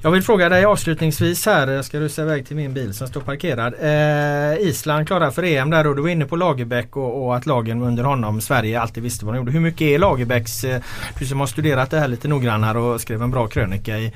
Jag 0.02 0.10
vill 0.10 0.22
fråga 0.22 0.48
dig 0.48 0.64
avslutningsvis 0.64 1.46
här, 1.46 1.68
jag 1.68 1.84
ska 1.84 2.00
rusa 2.00 2.22
iväg 2.22 2.46
till 2.46 2.56
min 2.56 2.74
bil 2.74 2.94
som 2.94 3.08
står 3.08 3.20
parkerad. 3.20 3.74
Eh, 3.80 4.68
Island 4.68 5.06
klara 5.06 5.30
för 5.30 5.42
EM 5.42 5.70
där 5.70 5.86
och 5.86 5.96
du 5.96 6.02
var 6.02 6.08
inne 6.08 6.24
på 6.24 6.36
Lagerbäck 6.36 6.96
och, 6.96 7.26
och, 7.26 7.36
att 7.36 7.46
lagen 7.46 7.82
under 7.82 8.04
honom, 8.04 8.40
Sverige 8.40 8.80
alltid 8.80 9.02
visste 9.02 9.24
vad 9.24 9.34
de 9.34 9.38
gjorde. 9.38 9.52
Hur 9.52 9.60
mycket 9.60 9.82
är 9.82 9.98
Lagerbäcks, 9.98 10.64
eh, 10.64 10.80
du 11.18 11.26
som 11.26 11.40
har 11.40 11.46
studerat 11.46 11.90
det 11.90 12.00
här 12.00 12.08
lite 12.08 12.28
noggrannare 12.28 12.78
och 12.78 13.00
skrev 13.00 13.22
en 13.22 13.30
bra 13.30 13.46
krönika 13.46 13.98
i 13.98 14.12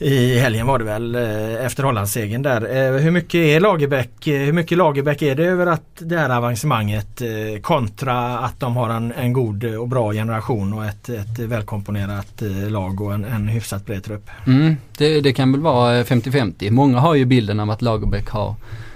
i 0.00 0.38
helgen 0.38 0.66
var 0.66 0.78
det 0.78 0.84
väl 0.84 1.14
eh, 1.14 1.66
efter 1.66 1.82
Hollandssegern 1.82 2.42
där. 2.42 2.76
Eh, 2.76 3.00
hur 3.00 3.10
mycket 3.10 3.34
är 3.34 3.60
Lagerbäck, 3.60 4.26
eh, 4.26 4.40
hur 4.40 4.52
mycket 4.52 4.78
Lagerbäck 4.78 5.22
är 5.22 5.34
det 5.34 5.44
över 5.44 5.66
att 5.66 5.82
det 5.98 6.18
här 6.18 6.30
avancemanget 6.30 7.22
kontra 7.62 8.38
att 8.38 8.60
de 8.60 8.76
har 8.76 8.90
en, 8.90 9.12
en 9.12 9.32
god 9.32 9.64
och 9.64 9.88
bra 9.88 10.12
generation 10.12 10.72
och 10.72 10.84
ett, 10.84 11.08
ett 11.08 11.38
välkomponerat 11.38 12.42
lag 12.68 13.00
och 13.00 13.14
en, 13.14 13.24
en 13.24 13.48
hyfsat 13.48 13.86
bred 13.86 14.04
trupp? 14.04 14.30
Mm, 14.46 14.76
det, 14.98 15.20
det 15.20 15.32
kan 15.32 15.52
väl 15.52 15.60
vara 15.60 16.02
50-50. 16.02 16.70
Många 16.70 16.98
har 16.98 17.14
ju 17.14 17.24
bilden 17.24 17.60
av 17.60 17.70
att 17.70 17.82
Lagerbäck 17.82 18.28
har 18.28 18.54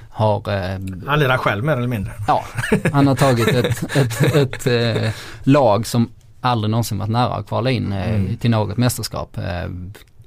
har... 0.09 0.37
Eh, 0.37 0.79
han 1.07 1.19
lirar 1.19 1.37
själv 1.37 1.65
mer 1.65 1.77
eller 1.77 1.89
mindre. 1.89 2.13
Ja, 2.27 2.45
han 2.93 3.07
har 3.07 3.15
tagit 3.15 3.49
ett, 3.49 3.97
ett, 3.97 4.35
ett, 4.37 4.67
ett 4.67 5.15
lag 5.43 5.87
som 5.87 6.11
aldrig 6.41 6.71
någonsin 6.71 6.99
varit 6.99 7.11
nära 7.11 7.35
att 7.35 7.47
kvala 7.47 7.71
in 7.71 7.93
eh, 7.93 8.15
mm. 8.15 8.37
till 8.37 8.51
något 8.51 8.77
mästerskap. 8.77 9.39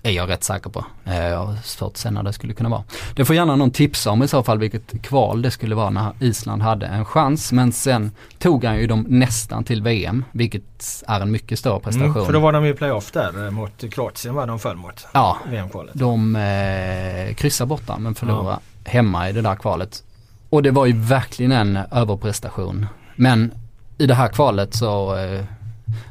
Är 0.03 0.11
jag 0.11 0.29
rätt 0.29 0.43
säker 0.43 0.69
på. 0.69 0.85
Eh, 1.05 1.27
jag 1.27 1.45
har 1.45 1.55
svårt 1.63 1.91
att 1.91 1.97
se 1.97 2.11
när 2.11 2.23
det 2.23 2.33
skulle 2.33 2.53
kunna 2.53 2.69
vara. 2.69 2.83
Det 3.15 3.25
får 3.25 3.35
gärna 3.35 3.55
någon 3.55 3.71
tipsa 3.71 4.11
om 4.11 4.23
i 4.23 4.27
så 4.27 4.43
fall 4.43 4.59
vilket 4.59 5.01
kval 5.01 5.41
det 5.41 5.51
skulle 5.51 5.75
vara 5.75 5.89
när 5.89 6.11
Island 6.19 6.61
hade 6.61 6.85
en 6.85 7.05
chans. 7.05 7.51
Men 7.51 7.71
sen 7.71 8.11
tog 8.39 8.63
han 8.63 8.77
ju 8.77 8.87
dem 8.87 9.05
nästan 9.09 9.63
till 9.63 9.81
VM 9.81 10.25
vilket 10.31 11.03
är 11.07 11.21
en 11.21 11.31
mycket 11.31 11.59
större 11.59 11.79
prestation. 11.79 12.11
Mm, 12.11 12.25
för 12.25 12.33
då 12.33 12.39
var 12.39 12.51
de 12.51 12.65
ju 12.65 12.73
playoff 12.73 13.11
där 13.11 13.45
eh, 13.45 13.51
mot 13.51 13.83
Kroatien 13.91 14.35
var 14.35 14.47
de 14.47 14.59
föll 14.59 14.75
mot. 14.75 15.07
Ja, 15.13 15.37
VM-kvalet. 15.49 15.93
de 15.95 16.35
eh, 16.35 17.35
kryssade 17.35 17.67
borta 17.67 17.97
men 17.97 18.15
förlorade 18.15 18.49
ja. 18.49 18.91
hemma 18.91 19.29
i 19.29 19.33
det 19.33 19.41
där 19.41 19.55
kvalet. 19.55 20.03
Och 20.49 20.63
det 20.63 20.71
var 20.71 20.85
ju 20.85 20.93
verkligen 20.93 21.51
en 21.51 21.79
överprestation. 21.91 22.85
Men 23.15 23.51
i 23.97 24.05
det 24.05 24.13
här 24.13 24.27
kvalet 24.27 24.75
så 24.75 25.15
eh, 25.17 25.43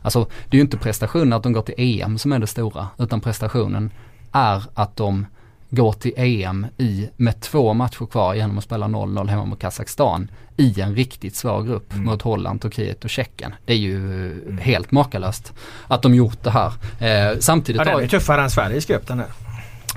Alltså 0.03 0.27
det 0.49 0.57
är 0.57 0.59
ju 0.59 0.62
inte 0.62 0.77
prestationen 0.77 1.33
att 1.33 1.43
de 1.43 1.53
går 1.53 1.62
till 1.62 1.74
EM 1.79 2.18
som 2.18 2.33
är 2.33 2.39
det 2.39 2.47
stora 2.47 2.89
utan 2.99 3.20
prestationen 3.20 3.91
är 4.33 4.62
att 4.74 4.97
de 4.97 5.27
går 5.70 5.93
till 5.93 6.12
EM 6.16 6.66
i, 6.77 7.09
med 7.16 7.41
två 7.41 7.74
matcher 7.74 8.07
kvar 8.07 8.35
genom 8.35 8.59
att 8.59 8.64
spela 8.64 8.87
0-0 8.87 9.29
hemma 9.29 9.45
mot 9.45 9.59
Kazakstan 9.59 10.31
i 10.57 10.81
en 10.81 10.95
riktigt 10.95 11.37
svår 11.37 11.62
grupp 11.62 11.93
mm. 11.93 12.05
mot 12.05 12.22
Holland, 12.22 12.61
Turkiet 12.61 13.05
och 13.05 13.11
Tjeckien. 13.11 13.55
Det 13.64 13.72
är 13.72 13.77
ju 13.77 13.97
mm. 14.33 14.59
helt 14.59 14.91
makalöst 14.91 15.53
att 15.87 16.03
de 16.03 16.14
gjort 16.14 16.43
det 16.43 16.51
här. 16.51 16.72
Eh, 16.99 17.39
samtidigt 17.39 17.83
ja, 17.85 17.93
den 17.93 18.05
är 18.05 18.09
tuffare 18.09 18.43
än 18.43 18.51
Sveriges 18.51 18.87
grupp 18.87 19.07
den 19.07 19.18
här. 19.18 19.29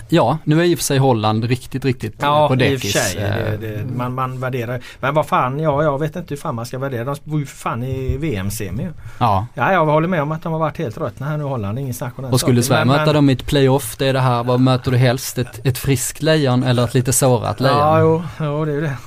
Ja, 0.09 0.37
nu 0.43 0.61
är 0.61 0.63
i 0.63 0.75
och 0.75 0.79
för 0.79 0.85
sig 0.85 0.97
Holland 0.97 1.43
riktigt, 1.43 1.85
riktigt 1.85 2.15
ja, 2.19 2.47
på 2.47 2.55
dekis. 2.55 2.95
Ja, 2.95 3.01
i 3.01 3.03
och 3.03 3.33
för 3.33 3.45
sig. 3.45 3.57
Det, 3.57 3.77
det, 3.77 3.85
man, 3.95 4.13
man 4.13 4.39
värderar. 4.39 4.81
Men 4.99 5.13
vad 5.13 5.27
fan, 5.27 5.59
ja 5.59 5.83
jag 5.83 5.99
vet 5.99 6.15
inte 6.15 6.33
hur 6.33 6.41
fan 6.41 6.55
man 6.55 6.65
ska 6.65 6.79
värdera. 6.79 7.03
De 7.03 7.15
var 7.23 7.39
ju 7.39 7.45
för 7.45 7.55
fan 7.57 7.83
i 7.83 8.17
VM-semi. 8.17 8.87
Ja. 9.17 9.47
ja, 9.53 9.73
jag 9.73 9.85
håller 9.85 10.07
med 10.07 10.21
om 10.21 10.31
att 10.31 10.43
de 10.43 10.53
har 10.53 10.59
varit 10.59 10.77
helt 10.77 10.97
ruttna 10.97 11.25
här 11.25 11.37
nu 11.37 11.43
Holland. 11.43 11.79
Ingen 11.79 11.93
snack 11.93 12.13
om 12.15 12.23
den 12.23 12.33
Och 12.33 12.39
skulle 12.39 12.63
Sverige 12.63 12.85
möta 12.85 13.05
men... 13.05 13.15
dem 13.15 13.29
i 13.29 13.33
ett 13.33 13.45
playoff, 13.45 13.95
det 13.97 14.07
är 14.07 14.13
det 14.13 14.19
här. 14.19 14.43
Vad 14.43 14.59
möter 14.59 14.91
du 14.91 14.97
helst? 14.97 15.37
Ett, 15.37 15.65
ett 15.65 15.77
friskt 15.77 16.21
lejon 16.21 16.63
eller 16.63 16.83
ett 16.83 16.93
lite 16.93 17.13
sårat 17.13 17.59
lejon? 17.59 17.77
Ja, 17.77 17.99
jo, 17.99 18.23
jo 18.39 18.65
det 18.65 18.71
är 18.71 18.75
ju 18.75 18.81
det. 18.81 18.97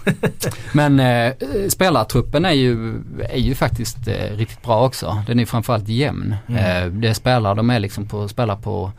men 0.73 1.01
eh, 1.01 1.33
spelartruppen 1.69 2.45
är 2.45 2.53
ju, 2.53 2.95
är 3.31 3.39
ju 3.39 3.55
faktiskt 3.55 4.09
eh, 4.09 4.37
riktigt 4.37 4.63
bra 4.63 4.87
också. 4.87 5.23
Den 5.27 5.41
är 5.41 5.47
framförallt 5.47 5.89
jämn. 5.89 6.37
Mm. 6.49 6.87
Eh, 6.87 6.93
det 6.93 7.09
är 7.09 7.15
spelare, 7.15 7.55
de 7.55 7.71
är 7.71 7.81
liksom 7.81 8.07
på, 8.09 8.29
spelar 8.29 8.57
på 8.57 8.85
eh, 8.87 8.91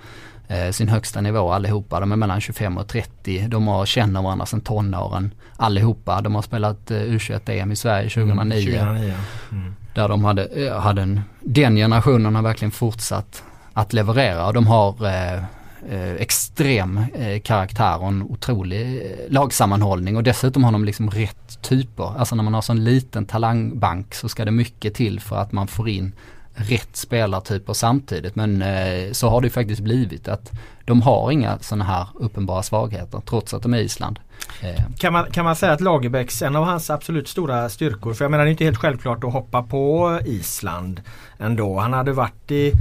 sin 0.72 0.89
högsta 0.89 1.22
nivå 1.22 1.52
allihopa. 1.52 2.00
De 2.00 2.12
är 2.12 2.16
mellan 2.16 2.41
25 2.41 2.78
och 2.78 2.88
30. 2.88 3.48
De 3.48 3.68
har, 3.68 3.86
känner 3.86 4.22
varandra 4.22 4.46
sedan 4.46 4.62
tonåren 4.62 5.32
allihopa. 5.58 6.22
De 6.22 6.36
har 6.36 6.41
spelat 6.41 6.91
eh, 6.91 6.98
U21-EM 6.98 7.72
i 7.72 7.76
Sverige 7.76 8.10
2009. 8.10 8.70
Mm, 8.70 8.86
2009. 8.86 9.14
Mm. 9.52 9.76
Där 9.94 10.08
de 10.08 10.26
hade, 10.26 10.46
eh, 10.46 10.80
hade 10.80 11.02
en, 11.02 11.22
den 11.41 11.76
generationen 11.76 12.36
har 12.36 12.41
verkligen 12.41 12.72
fortsatt 12.72 13.44
att 13.74 13.94
leverera 13.94 14.48
och 14.48 14.54
de 14.54 14.68
har 14.68 15.06
eh, 15.06 15.44
eh, 15.89 16.14
extrem 16.14 16.98
eh, 17.14 17.41
karaktär 17.41 18.02
och 18.02 18.08
en 18.08 18.24
otrolig 18.24 18.82
eh, 18.82 19.32
lagsammanhållning 19.32 20.18
och 20.18 20.24
dessutom 20.24 20.64
har 20.64 20.72
de 20.72 20.86
liksom 20.86 21.10
rätt 21.10 21.62
typer. 21.62 22.20
Alltså 22.20 22.36
när 22.36 22.44
man 22.44 22.54
har 22.54 22.62
sån 22.62 22.84
liten 22.84 23.26
talangbank 23.26 24.14
så 24.14 24.30
ska 24.30 24.46
det 24.46 24.52
mycket 24.52 24.94
till 24.94 25.20
för 25.20 25.36
att 25.36 25.52
man 25.52 25.68
får 25.68 25.89
in 25.89 26.12
rätt 26.56 26.95
spelartyper 26.95 27.74
samtidigt 27.74 28.36
men 28.36 28.62
eh, 28.62 29.12
så 29.12 29.30
har 29.30 29.41
det 29.41 29.49
faktiskt 29.49 29.82
blivit 29.82 30.28
att 30.28 30.51
de 30.86 31.01
har 31.01 31.32
inga 31.32 31.60
sådana 31.60 31.84
här 31.84 32.08
uppenbara 32.16 32.64
svagheter 32.64 33.22
trots 33.26 33.54
att 33.54 33.64
de 33.64 33.74
är 33.74 33.78
Island. 33.78 34.20
Eh. 34.62 34.82
Kan 34.97 35.14
man, 35.14 35.32
kan 35.32 35.45
man 35.45 35.56
säga 35.56 35.72
att 35.72 35.82
Lagerbäcks, 35.82 36.41
en 36.41 36.56
av 36.56 36.64
hans 36.64 36.89
absolut 36.89 37.28
stora 37.28 37.70
styrkor, 37.70 38.14
för 38.14 38.26
jag 38.26 38.32
menar 38.32 38.43
det 38.43 38.49
är 38.49 38.51
inte 38.51 38.64
helt 38.64 38.78
självklart 38.78 39.24
att 39.24 39.34
hoppa 39.34 39.64
på 39.64 40.20
Island 40.26 41.01
ändå. 41.38 41.80
Han 41.80 41.93
hade 41.93 42.12
varit 42.12 42.51
i 42.51 42.74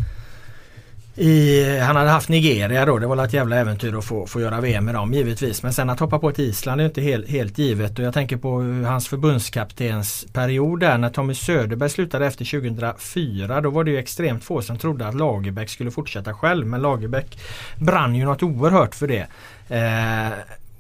i, 1.17 1.79
han 1.79 1.97
hade 1.97 2.11
haft 2.11 2.29
Nigeria 2.29 2.87
då. 2.87 2.99
Det 2.99 3.07
var 3.07 3.25
ett 3.25 3.33
jävla 3.33 3.57
äventyr 3.57 3.99
att 3.99 4.05
få, 4.05 4.27
få 4.27 4.41
göra 4.41 4.61
VM 4.61 4.85
med 4.85 4.95
dem 4.95 5.15
givetvis. 5.15 5.63
Men 5.63 5.73
sen 5.73 5.91
att 5.91 6.01
hoppa 6.01 6.19
på 6.19 6.29
ett 6.29 6.39
Island 6.39 6.81
är 6.81 6.85
inte 6.85 7.01
helt, 7.01 7.29
helt 7.29 7.59
givet. 7.59 7.99
Och 7.99 8.05
jag 8.05 8.15
tänker 8.15 8.37
på 8.37 8.61
hans 8.89 9.09
förbundskaptensperiod 9.09 10.81
där 10.81 10.99
när 10.99 11.11
Tommy 11.11 11.35
Söderberg 11.35 11.91
slutade 11.91 12.27
efter 12.27 12.45
2004. 12.61 13.61
Då 13.61 13.71
var 13.71 13.85
det 13.85 13.91
ju 13.91 13.99
extremt 13.99 14.45
få 14.45 14.63
som 14.63 14.79
trodde 14.79 15.07
att 15.07 15.15
Lagerbäck 15.15 15.71
skulle 15.71 15.91
fortsätta 15.91 16.35
själv. 16.35 16.67
Men 16.67 16.83
Lagerbäck 16.83 17.39
brann 17.77 18.15
ju 18.15 18.25
något 18.25 18.43
oerhört 18.43 18.95
för 18.95 19.07
det. 19.07 19.27
Eh, 19.69 20.33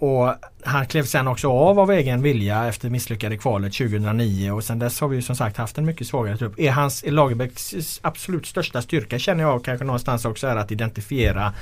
och 0.02 0.34
han 0.64 0.86
klev 0.86 1.04
sen 1.04 1.28
också 1.28 1.48
av 1.48 1.80
av 1.80 1.90
egen 1.90 2.22
vilja 2.22 2.66
efter 2.66 2.90
misslyckade 2.90 3.36
kvalet 3.36 3.72
2009 3.72 4.50
och 4.50 4.64
sen 4.64 4.78
dess 4.78 5.00
har 5.00 5.08
vi 5.08 5.22
som 5.22 5.36
sagt 5.36 5.56
haft 5.56 5.78
en 5.78 5.84
mycket 5.84 6.06
svagare 6.06 6.36
trupp. 6.36 6.58
Är, 6.58 6.70
hans, 6.70 7.04
är 7.04 7.10
Lagerbäcks 7.10 7.98
absolut 8.02 8.46
största 8.46 8.82
styrka 8.82 9.18
känner 9.18 9.44
jag 9.44 9.64
kanske 9.64 9.84
någonstans 9.84 10.24
också 10.24 10.46
är 10.46 10.56
att 10.56 10.72
identifiera 10.72 11.52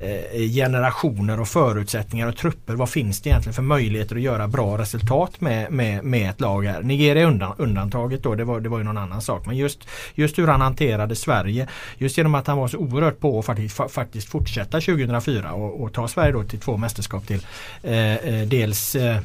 Eh, 0.00 0.40
generationer 0.40 1.40
och 1.40 1.48
förutsättningar 1.48 2.28
och 2.28 2.36
trupper. 2.36 2.74
Vad 2.74 2.88
finns 2.88 3.20
det 3.20 3.30
egentligen 3.30 3.54
för 3.54 3.62
möjligheter 3.62 4.16
att 4.16 4.22
göra 4.22 4.48
bra 4.48 4.78
resultat 4.78 5.40
med, 5.40 5.72
med, 5.72 6.04
med 6.04 6.30
ett 6.30 6.40
lag 6.40 6.66
här? 6.66 6.82
Nigeria 6.82 7.22
är 7.22 7.26
undan, 7.26 7.54
undantaget 7.58 8.22
då, 8.22 8.34
det 8.34 8.44
var, 8.44 8.60
det 8.60 8.68
var 8.68 8.78
ju 8.78 8.84
någon 8.84 8.98
annan 8.98 9.22
sak. 9.22 9.46
Men 9.46 9.56
just, 9.56 9.88
just 10.14 10.38
hur 10.38 10.46
han 10.46 10.60
hanterade 10.60 11.16
Sverige, 11.16 11.68
just 11.96 12.18
genom 12.18 12.34
att 12.34 12.46
han 12.46 12.58
var 12.58 12.68
så 12.68 12.78
oerhört 12.78 13.20
på 13.20 13.38
att 13.38 13.44
faktiskt, 13.44 13.80
faktiskt 13.88 14.28
fortsätta 14.28 14.80
2004 14.80 15.52
och, 15.52 15.82
och 15.82 15.92
ta 15.92 16.08
Sverige 16.08 16.32
då 16.32 16.42
till 16.42 16.60
två 16.60 16.76
mästerskap 16.76 17.26
till. 17.26 17.46
Eh, 17.82 18.14
eh 18.14 18.46
dels 18.46 18.94
eh, 18.94 19.18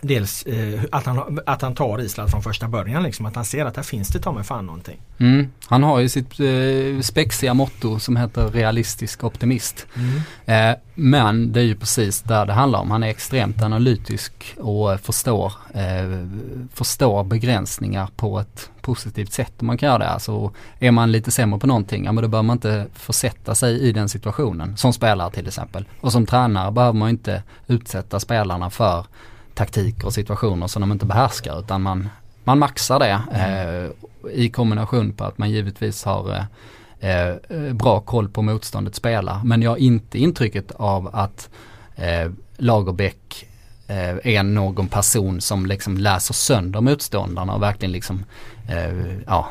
Dels 0.00 0.42
eh, 0.42 0.80
att, 0.92 1.06
han, 1.06 1.40
att 1.46 1.62
han 1.62 1.74
tar 1.74 2.00
Island 2.00 2.30
från 2.30 2.42
första 2.42 2.68
början 2.68 3.02
liksom. 3.02 3.26
Att 3.26 3.34
han 3.34 3.44
ser 3.44 3.64
att 3.64 3.76
här 3.76 3.82
finns 3.82 4.08
det 4.08 4.18
ta 4.18 4.32
mig 4.32 4.44
fan 4.44 4.66
någonting. 4.66 5.00
Mm. 5.18 5.50
Han 5.66 5.82
har 5.82 5.98
ju 5.98 6.08
sitt 6.08 6.40
eh, 6.40 7.00
spexiga 7.02 7.54
motto 7.54 7.98
som 7.98 8.16
heter 8.16 8.48
realistisk 8.48 9.24
optimist. 9.24 9.86
Mm. 9.94 10.70
Eh, 10.72 10.76
men 10.94 11.52
det 11.52 11.60
är 11.60 11.64
ju 11.64 11.76
precis 11.76 12.22
där 12.22 12.46
det 12.46 12.52
handlar 12.52 12.78
om. 12.78 12.90
Han 12.90 13.02
är 13.02 13.08
extremt 13.08 13.62
analytisk 13.62 14.54
och 14.56 15.00
förstår, 15.00 15.52
eh, 15.74 16.28
förstår 16.74 17.24
begränsningar 17.24 18.08
på 18.16 18.40
ett 18.40 18.70
positivt 18.80 19.32
sätt 19.32 19.52
om 19.60 19.66
man 19.66 19.78
kan 19.78 19.86
göra 19.86 19.98
det. 19.98 20.08
Alltså 20.08 20.52
är 20.78 20.90
man 20.90 21.12
lite 21.12 21.30
sämre 21.30 21.58
på 21.58 21.66
någonting, 21.66 22.04
ja 22.04 22.12
men 22.12 22.22
då 22.22 22.28
bör 22.28 22.42
man 22.42 22.56
inte 22.56 22.86
försätta 22.94 23.54
sig 23.54 23.80
i 23.80 23.92
den 23.92 24.08
situationen. 24.08 24.76
Som 24.76 24.92
spelare 24.92 25.30
till 25.30 25.46
exempel. 25.46 25.84
Och 26.00 26.12
som 26.12 26.26
tränare 26.26 26.72
behöver 26.72 26.98
man 26.98 27.08
inte 27.08 27.42
utsätta 27.66 28.20
spelarna 28.20 28.70
för 28.70 29.06
taktiker 29.56 30.06
och 30.06 30.14
situationer 30.14 30.66
som 30.66 30.80
de 30.80 30.92
inte 30.92 31.06
behärskar 31.06 31.58
utan 31.58 31.82
man, 31.82 32.08
man 32.44 32.58
maxar 32.58 32.98
det 32.98 33.20
eh, 33.32 33.90
i 34.32 34.48
kombination 34.50 35.12
på 35.12 35.24
att 35.24 35.38
man 35.38 35.50
givetvis 35.50 36.04
har 36.04 36.46
eh, 37.00 37.28
eh, 37.28 37.72
bra 37.72 38.00
koll 38.00 38.28
på 38.28 38.42
motståndet 38.42 38.94
spelar. 38.94 39.40
Men 39.44 39.62
jag 39.62 39.70
har 39.70 39.76
inte 39.76 40.18
intrycket 40.18 40.72
av 40.72 41.10
att 41.12 41.48
eh, 41.96 42.30
Lagerbäck 42.56 43.46
är 44.22 44.42
någon 44.42 44.88
person 44.88 45.40
som 45.40 45.66
liksom 45.66 45.96
läser 45.96 46.34
sönder 46.34 46.80
motståndarna 46.80 47.54
och 47.54 47.62
verkligen 47.62 47.92
liksom 47.92 48.24
eh, 48.68 49.18
ja, 49.26 49.48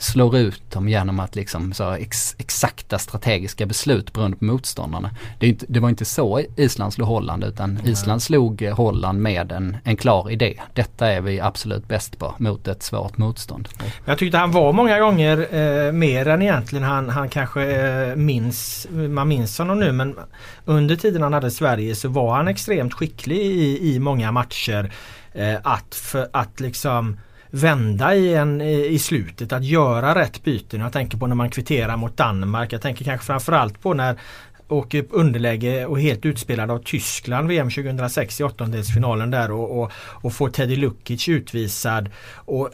slår 0.00 0.36
ut 0.36 0.70
dem 0.70 0.88
genom 0.88 1.20
att 1.20 1.36
liksom 1.36 1.72
så 1.72 1.90
ex, 1.90 2.34
exakta 2.38 2.98
strategiska 2.98 3.66
beslut 3.66 4.12
beroende 4.12 4.36
på 4.36 4.44
motståndarna. 4.44 5.10
Det, 5.38 5.46
inte, 5.46 5.66
det, 5.68 5.80
var 5.80 5.88
inte 5.88 6.04
så 6.04 6.40
Island 6.56 6.92
slog 6.92 7.08
Holland 7.08 7.44
utan 7.44 7.70
mm. 7.70 7.86
Island 7.86 8.22
slog 8.22 8.62
Holland 8.62 9.22
med 9.22 9.52
en, 9.52 9.76
en 9.84 9.96
klar 9.96 10.30
idé. 10.30 10.60
Detta 10.74 11.06
är 11.06 11.20
vi 11.20 11.40
absolut 11.40 11.88
bäst 11.88 12.18
på 12.18 12.34
mot 12.38 12.68
ett 12.68 12.82
svårt 12.82 13.18
motstånd. 13.18 13.68
Jag 14.04 14.18
tyckte 14.18 14.38
han 14.38 14.50
var 14.50 14.72
många 14.72 15.00
gånger 15.00 15.38
eh, 15.54 15.92
mer 15.92 16.28
än 16.28 16.42
egentligen 16.42 16.84
han, 16.84 17.08
han 17.08 17.28
kanske 17.28 17.62
eh, 17.62 18.16
minns, 18.16 18.86
man 18.90 19.28
minns 19.28 19.58
honom 19.58 19.80
nu 19.80 19.92
men 19.92 20.16
under 20.64 20.96
tiden 20.96 21.22
han 21.22 21.32
hade 21.32 21.50
Sverige 21.50 21.94
så 21.94 22.08
var 22.08 22.34
han 22.34 22.48
extremt 22.48 22.94
skicklig 22.94 23.38
i, 23.38 23.94
i 23.94 23.98
många 23.98 24.32
matcher. 24.32 24.92
Eh, 25.32 25.56
att, 25.62 25.94
för, 25.94 26.28
att 26.32 26.60
liksom 26.60 27.16
vända 27.50 28.14
i, 28.14 28.34
en, 28.34 28.60
i 28.60 28.98
slutet, 28.98 29.52
att 29.52 29.64
göra 29.64 30.14
rätt 30.14 30.44
byten. 30.44 30.80
Jag 30.80 30.92
tänker 30.92 31.18
på 31.18 31.26
när 31.26 31.34
man 31.34 31.50
kvitterar 31.50 31.96
mot 31.96 32.16
Danmark. 32.16 32.72
Jag 32.72 32.82
tänker 32.82 33.04
kanske 33.04 33.26
framförallt 33.26 33.80
på 33.82 33.94
när 33.94 34.16
åker 34.68 35.04
underläge 35.10 35.86
och 35.86 36.00
helt 36.00 36.26
utspelad 36.26 36.70
av 36.70 36.78
Tyskland 36.78 37.48
VM 37.48 37.70
2006 37.70 38.40
i 38.40 38.44
åttondelsfinalen 38.44 39.30
där 39.30 39.50
och, 39.50 39.82
och, 39.82 39.92
och 39.96 40.32
får 40.32 40.50
Teddy 40.50 40.76
Lukic 40.76 41.28
utvisad. 41.28 42.08
Och 42.34 42.70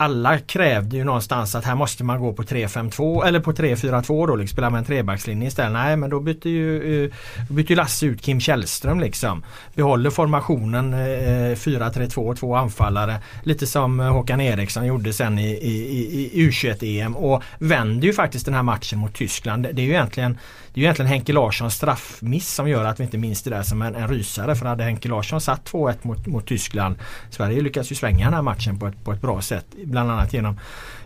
alla 0.00 0.38
krävde 0.38 0.96
ju 0.96 1.04
någonstans 1.04 1.54
att 1.54 1.64
här 1.64 1.74
måste 1.74 2.04
man 2.04 2.20
gå 2.20 2.32
på 2.32 2.42
3-5-2 2.42 3.26
eller 3.26 3.40
på 3.40 3.52
3-4-2 3.52 4.26
då, 4.26 4.36
liksom, 4.36 4.54
spela 4.54 4.70
med 4.70 4.78
en 4.78 4.84
trebackslinje 4.84 5.48
istället. 5.48 5.72
Nej 5.72 5.96
men 5.96 6.10
då 6.10 6.20
byter 6.20 6.46
ju, 6.46 7.04
eh, 7.04 7.12
byter 7.48 7.76
Lasse 7.76 8.06
ut 8.06 8.22
Kim 8.22 8.40
Källström 8.40 9.00
liksom. 9.00 9.44
Behåller 9.74 10.10
formationen 10.10 10.94
eh, 10.94 11.56
4-3-2, 11.56 12.36
två 12.36 12.56
anfallare. 12.56 13.16
Lite 13.42 13.66
som 13.66 14.00
eh, 14.00 14.12
Håkan 14.12 14.40
Eriksson 14.40 14.86
gjorde 14.86 15.12
sen 15.12 15.38
i, 15.38 15.50
i, 15.50 16.30
i 16.34 16.50
U21-EM 16.50 17.16
och 17.16 17.42
vänder 17.58 18.06
ju 18.06 18.12
faktiskt 18.12 18.44
den 18.44 18.54
här 18.54 18.62
matchen 18.62 18.98
mot 18.98 19.14
Tyskland. 19.14 19.62
Det 19.62 19.82
är 19.82 19.86
ju 19.86 19.92
egentligen 19.92 20.38
det 20.74 20.78
är 20.78 20.80
ju 20.80 20.84
egentligen 20.84 21.08
Henke 21.08 21.32
Larssons 21.32 21.74
straffmiss 21.74 22.54
som 22.54 22.68
gör 22.68 22.84
att 22.84 23.00
vi 23.00 23.04
inte 23.04 23.18
minns 23.18 23.42
det 23.42 23.50
där 23.50 23.62
som 23.62 23.82
en, 23.82 23.94
en 23.94 24.08
rysare. 24.08 24.54
För 24.54 24.66
hade 24.66 24.84
Henke 24.84 25.08
Larsson 25.08 25.40
satt 25.40 25.70
2-1 25.72 25.96
mot, 26.02 26.26
mot 26.26 26.46
Tyskland 26.46 26.96
Sverige 27.30 27.60
lyckas 27.60 27.92
ju 27.92 27.94
svänga 27.94 28.24
den 28.24 28.34
här 28.34 28.42
matchen 28.42 28.78
på 28.78 28.86
ett, 28.86 29.04
på 29.04 29.12
ett 29.12 29.20
bra 29.20 29.40
sätt. 29.40 29.66
Bland 29.84 30.10
annat 30.10 30.32
genom, 30.32 30.58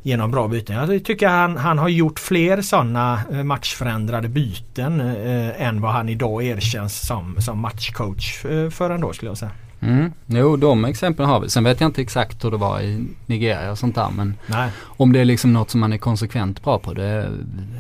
genom 0.03 0.31
bra 0.31 0.49
byten. 0.49 0.77
Jag 0.77 1.05
tycker 1.05 1.29
han, 1.29 1.57
han 1.57 1.79
har 1.79 1.89
gjort 1.89 2.19
fler 2.19 2.63
sådana 2.63 3.23
eh, 3.33 3.43
matchförändrade 3.43 4.29
byten 4.29 5.01
eh, 5.01 5.09
eh, 5.09 5.69
än 5.69 5.81
vad 5.81 5.93
han 5.93 6.09
idag 6.09 6.45
erkänns 6.45 7.07
som, 7.07 7.37
som 7.41 7.59
matchcoach 7.59 8.45
eh, 8.45 8.71
för 8.71 8.91
ändå 8.91 9.13
skulle 9.13 9.31
jag 9.31 9.39
säga. 9.39 9.51
Mm. 9.85 10.13
Jo, 10.27 10.57
de 10.57 10.85
exemplen 10.85 11.29
har 11.29 11.41
vi. 11.41 11.49
Sen 11.49 11.65
vet 11.65 11.81
jag 11.81 11.89
inte 11.89 12.03
exakt 12.03 12.45
hur 12.45 12.51
det 12.51 12.57
var 12.57 12.81
i 12.81 13.07
Nigeria 13.27 13.71
och 13.71 13.79
sånt 13.79 13.95
där. 13.95 14.09
Men 14.17 14.35
Nej. 14.47 14.71
om 14.83 15.13
det 15.13 15.21
är 15.21 15.25
liksom 15.25 15.53
något 15.53 15.71
som 15.71 15.81
man 15.81 15.93
är 15.93 15.99
konsekvent 15.99 16.63
bra 16.65 16.79
på, 16.79 16.93
det 16.93 17.05
är 17.05 17.31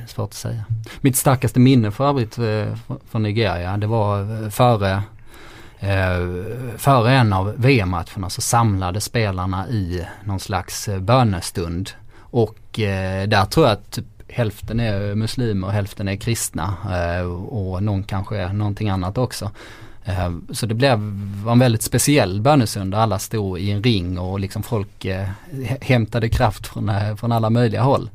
svårt 0.06 0.28
att 0.28 0.34
säga. 0.34 0.64
Mitt 1.00 1.16
starkaste 1.16 1.60
minne 1.60 1.90
för 1.90 2.08
övrigt 2.08 2.38
eh, 2.38 2.96
från 3.10 3.22
Nigeria, 3.22 3.76
det 3.76 3.86
var 3.86 4.42
eh, 4.42 4.48
före 4.48 5.02
eh, 5.78 6.44
före 6.76 7.12
en 7.12 7.32
av 7.32 7.54
VM-matcherna 7.56 8.30
så 8.30 8.40
samlade 8.40 9.00
spelarna 9.00 9.68
i 9.68 10.06
någon 10.24 10.40
slags 10.40 10.88
bönestund. 11.00 11.90
Och 12.18 12.58
där 13.26 13.44
tror 13.44 13.66
jag 13.66 13.72
att 13.72 13.90
typ 13.90 14.04
hälften 14.28 14.80
är 14.80 15.14
muslimer 15.14 15.66
och 15.66 15.72
hälften 15.72 16.08
är 16.08 16.16
kristna. 16.16 16.74
och 17.48 17.82
någon 17.82 18.02
kanske 18.02 18.36
är 18.36 18.52
någonting 18.52 18.88
annat 18.88 19.18
också. 19.18 19.50
Eh, 20.04 20.30
så 20.50 20.66
det 20.66 20.74
blev 20.74 20.92
en 21.48 21.58
väldigt 21.58 21.82
speciell 21.82 22.40
bönestund 22.40 22.92
där 22.92 22.98
alla 22.98 23.18
stod 23.18 23.58
i 23.58 23.70
en 23.70 23.82
ring 23.82 24.18
och 24.18 24.40
liksom 24.40 24.62
folk 24.62 25.04
eh, 25.04 25.28
hämtade 25.80 26.28
kraft 26.28 26.66
från, 26.66 26.88
eh, 26.88 27.16
från 27.16 27.32
alla 27.32 27.50
möjliga 27.50 27.82
håll. 27.82 28.10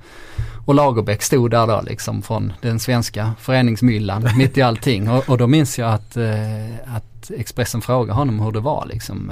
Och 0.65 0.75
Lagerbäck 0.75 1.21
stod 1.21 1.51
där 1.51 1.67
då 1.67 1.81
liksom 1.81 2.21
från 2.21 2.53
den 2.61 2.79
svenska 2.79 3.31
föreningsmyllan 3.39 4.29
mitt 4.37 4.57
i 4.57 4.61
allting. 4.61 5.09
Och, 5.09 5.29
och 5.29 5.37
då 5.37 5.47
minns 5.47 5.79
jag 5.79 5.93
att, 5.93 6.17
att 6.85 7.31
Expressen 7.37 7.81
frågade 7.81 8.13
honom 8.13 8.39
hur 8.39 8.51
det 8.51 8.59
var 8.59 8.85
liksom. 8.85 9.31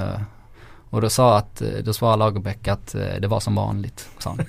Och 0.89 1.01
då 1.01 1.09
sa 1.09 1.37
att, 1.37 1.61
då 1.83 1.93
svarade 1.93 2.17
Lagerbäck 2.17 2.67
att 2.67 2.95
det 3.19 3.27
var 3.27 3.39
som 3.39 3.55
vanligt. 3.55 4.09
Sa 4.19 4.29
han. 4.29 4.45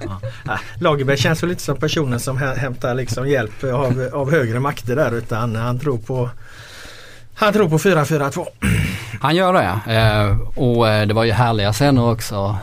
ja. 0.44 0.58
Lagerbäck 0.78 1.18
känns 1.18 1.42
väl 1.42 1.50
inte 1.50 1.62
som 1.62 1.76
personen 1.76 2.20
som 2.20 2.36
hämtar 2.36 2.94
liksom 2.94 3.28
hjälp 3.28 3.64
av, 3.64 4.10
av 4.12 4.30
högre 4.30 4.60
makter 4.60 4.96
där 4.96 5.14
utan 5.14 5.56
han 5.56 5.78
tror 5.78 5.98
på 5.98 6.30
han 7.44 7.52
tror 7.52 7.68
på 7.68 7.78
4-4-2. 7.78 8.46
Han 9.20 9.36
gör 9.36 9.52
det. 9.52 9.94
Eh, 9.94 10.38
och 10.58 10.88
eh, 10.88 11.06
det 11.06 11.14
var 11.14 11.24
ju 11.24 11.32
härliga 11.32 11.72
scener 11.72 12.10
också. 12.10 12.56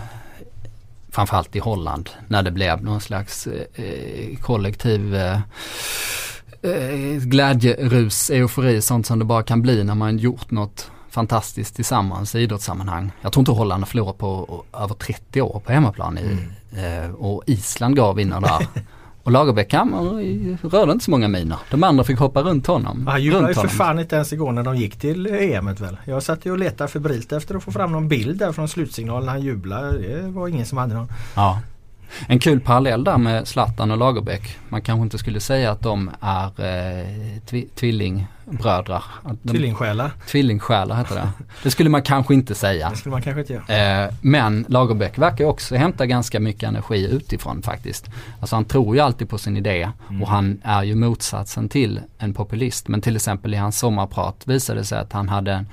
Framförallt 1.12 1.56
i 1.56 1.60
Holland. 1.60 2.10
När 2.28 2.44
det 2.44 2.52
blev 2.52 2.84
någon 2.84 3.02
slags 3.02 3.48
eh, 3.48 4.38
kollektiv 4.42 5.18
glädjerus, 7.22 8.30
eufori, 8.30 8.82
sånt 8.82 9.06
som 9.06 9.20
det 9.20 9.26
bara 9.26 9.44
kan 9.44 9.62
bli 9.62 9.84
när 9.84 9.96
man 9.96 10.18
gjort 10.18 10.52
något 10.52 10.92
fantastiskt 11.10 11.76
tillsammans 11.76 12.36
i 12.36 12.40
idrottssammanhang. 12.40 13.12
Jag 13.22 13.34
tror 13.34 13.42
inte 13.42 13.52
Holland 13.52 13.84
har 13.84 13.88
förlorat 13.88 14.18
på 14.18 14.64
över 14.74 14.96
30 14.96 15.42
år 15.42 15.62
på 15.66 15.72
hemmaplan. 15.72 16.18
I, 16.18 16.38
mm. 16.78 17.16
och 17.16 17.44
Island 17.46 17.96
gav 17.96 18.16
vinner 18.16 18.42
där. 18.42 18.68
Och 19.30 19.34
Lagerbäck 19.34 19.74
rörde 20.62 20.92
inte 20.92 21.06
så 21.06 21.12
många 21.12 21.28
miner. 21.28 21.58
De 21.72 21.84
andra 21.84 22.04
fick 22.04 22.20
hoppa 22.20 22.42
runt 22.42 22.68
honom. 22.68 23.08
Han 23.08 23.24
jublade 23.24 23.48
ju 23.48 23.54
för 23.54 23.68
fan 23.68 24.00
inte 24.00 24.16
ens 24.16 24.34
igår 24.34 24.52
när 24.52 24.64
de 24.64 24.76
gick 24.76 25.00
till 25.00 25.28
EMet 25.28 25.80
väl. 25.80 25.98
Jag 26.06 26.24
satt 26.24 26.46
ju 26.46 26.52
och 26.52 26.58
letade 26.58 26.88
febrilt 26.88 27.32
efter 27.32 27.56
att 27.56 27.64
få 27.64 27.72
fram 27.72 27.92
någon 27.92 28.08
bild 28.08 28.40
där 28.40 28.52
från 28.52 28.68
slutsignalen 28.68 29.26
när 29.26 29.32
han 29.32 29.42
jublade. 29.42 29.98
Det 29.98 30.22
var 30.22 30.48
ingen 30.48 30.66
som 30.66 30.78
hade 30.78 30.94
någon. 30.94 31.08
Ja. 31.36 31.60
En 32.28 32.40
kul 32.40 32.60
parallell 32.60 33.04
där 33.04 33.18
med 33.18 33.48
Zlatan 33.48 33.92
och 33.92 33.98
Lagerbäck. 33.98 34.58
Man 34.70 34.82
kanske 34.82 35.04
inte 35.04 35.18
skulle 35.18 35.40
säga 35.40 35.72
att 35.72 35.82
de 35.82 36.10
är 36.22 36.46
eh, 36.46 37.06
tvi 37.46 37.68
tvillingbrödrar. 37.76 39.04
De, 39.42 39.52
Tvillingsjälar. 39.52 40.12
Tvillingsjälar 40.28 40.96
heter 40.96 41.16
det. 41.16 41.30
Det 41.64 41.72
skulle 41.72 41.90
man 41.90 42.02
kanske 42.02 42.34
inte 42.34 42.56
säga. 42.56 42.90
Det 42.90 42.96
skulle 42.96 43.12
man 43.12 43.22
kanske 43.22 43.42
inte 43.42 43.54
göra. 43.54 44.04
Eh, 44.06 44.14
men 44.22 44.66
Lagerbäck 44.68 45.18
verkar 45.18 45.46
också 45.46 45.76
hämta 45.76 46.06
ganska 46.06 46.40
mycket 46.40 46.64
energi 46.64 47.08
utifrån 47.12 47.62
faktiskt. 47.62 48.10
Alltså 48.40 48.56
han 48.56 48.66
tror 48.66 48.96
ju 48.96 49.02
alltid 49.02 49.30
på 49.30 49.38
sin 49.38 49.58
idé 49.58 49.90
Mm. 50.10 50.22
och 50.24 50.28
han 50.30 50.62
är 50.64 50.84
ju 50.84 50.96
motsatsen 50.96 51.70
till 51.70 52.00
en 52.18 52.34
populist. 52.34 52.88
Men 52.88 53.02
till 53.02 53.16
exempel 53.16 53.54
i 53.54 53.58
hans 53.58 53.80
sommarprat 53.80 54.42
visade 54.46 54.80
det 54.80 54.86
sig 54.86 55.00
att 55.00 55.14
han 55.14 55.30
hade 55.30 55.52
en, 55.54 55.68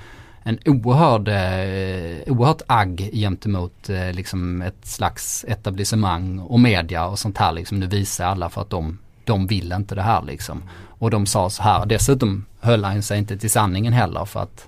en 0.47 0.59
oerhörd, 0.65 1.27
eh, 1.27 2.33
oerhört 2.33 2.61
agg 2.67 3.09
gentemot 3.13 3.89
eh, 3.89 4.13
liksom 4.13 4.61
ett 4.61 4.85
slags 4.85 5.45
etablissemang 5.47 6.39
och 6.39 6.59
media 6.59 7.05
och 7.05 7.19
sånt 7.19 7.37
här 7.37 7.51
liksom. 7.51 7.79
Nu 7.79 7.87
visar 7.87 8.25
alla 8.25 8.49
för 8.49 8.61
att 8.61 8.69
de, 8.69 8.97
de 9.23 9.47
vill 9.47 9.71
inte 9.71 9.95
det 9.95 10.01
här 10.01 10.21
liksom. 10.21 10.63
Och 10.99 11.11
de 11.11 11.25
sa 11.25 11.49
så 11.49 11.63
här, 11.63 11.85
dessutom 11.85 12.45
höll 12.59 12.83
han 12.83 13.03
sig 13.03 13.17
inte 13.17 13.37
till 13.37 13.51
sanningen 13.51 13.93
heller 13.93 14.25
för 14.25 14.39
att 14.39 14.67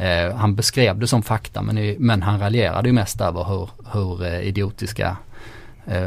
Eh, 0.00 0.36
han 0.36 0.54
beskrev 0.54 0.98
det 0.98 1.06
som 1.06 1.22
fakta 1.22 1.62
men, 1.62 1.94
men 1.98 2.22
han 2.22 2.40
raljerade 2.40 2.88
ju 2.88 2.92
mest 2.92 3.20
över 3.20 3.44
hur, 3.44 3.68
hur 3.92 4.24
eh, 4.24 4.40
idiotiska 4.40 5.16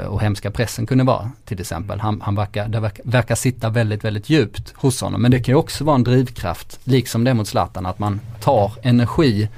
och 0.07 0.21
hemska 0.21 0.51
pressen 0.51 0.85
kunde 0.85 1.03
vara 1.03 1.31
till 1.45 1.59
exempel. 1.59 1.99
Han, 1.99 2.21
han 2.21 2.35
verkar, 2.35 2.67
det 2.67 2.79
verkar, 2.79 3.03
verkar 3.05 3.35
sitta 3.35 3.69
väldigt, 3.69 4.03
väldigt 4.03 4.29
djupt 4.29 4.73
hos 4.75 5.01
honom. 5.01 5.21
Men 5.21 5.31
det 5.31 5.39
kan 5.39 5.53
ju 5.53 5.55
också 5.55 5.83
vara 5.83 5.95
en 5.95 6.03
drivkraft, 6.03 6.79
liksom 6.83 7.23
det 7.23 7.33
mot 7.33 7.47
Zlatan, 7.47 7.85
att 7.85 7.99
man 7.99 8.19
tar 8.41 8.71
energi 8.81 9.49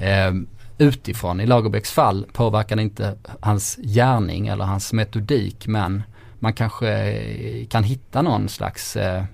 eh, 0.00 0.32
utifrån. 0.78 1.40
I 1.40 1.46
Lagerbäcks 1.46 1.92
fall 1.92 2.26
påverkar 2.32 2.76
det 2.76 2.82
inte 2.82 3.14
hans 3.40 3.78
gärning 3.82 4.46
eller 4.46 4.64
hans 4.64 4.92
metodik 4.92 5.66
men 5.66 6.02
man 6.38 6.52
kanske 6.52 6.88
eh, 6.88 7.66
kan 7.66 7.84
hitta 7.84 8.22
någon 8.22 8.48
slags 8.48 8.96
eh, 8.96 9.24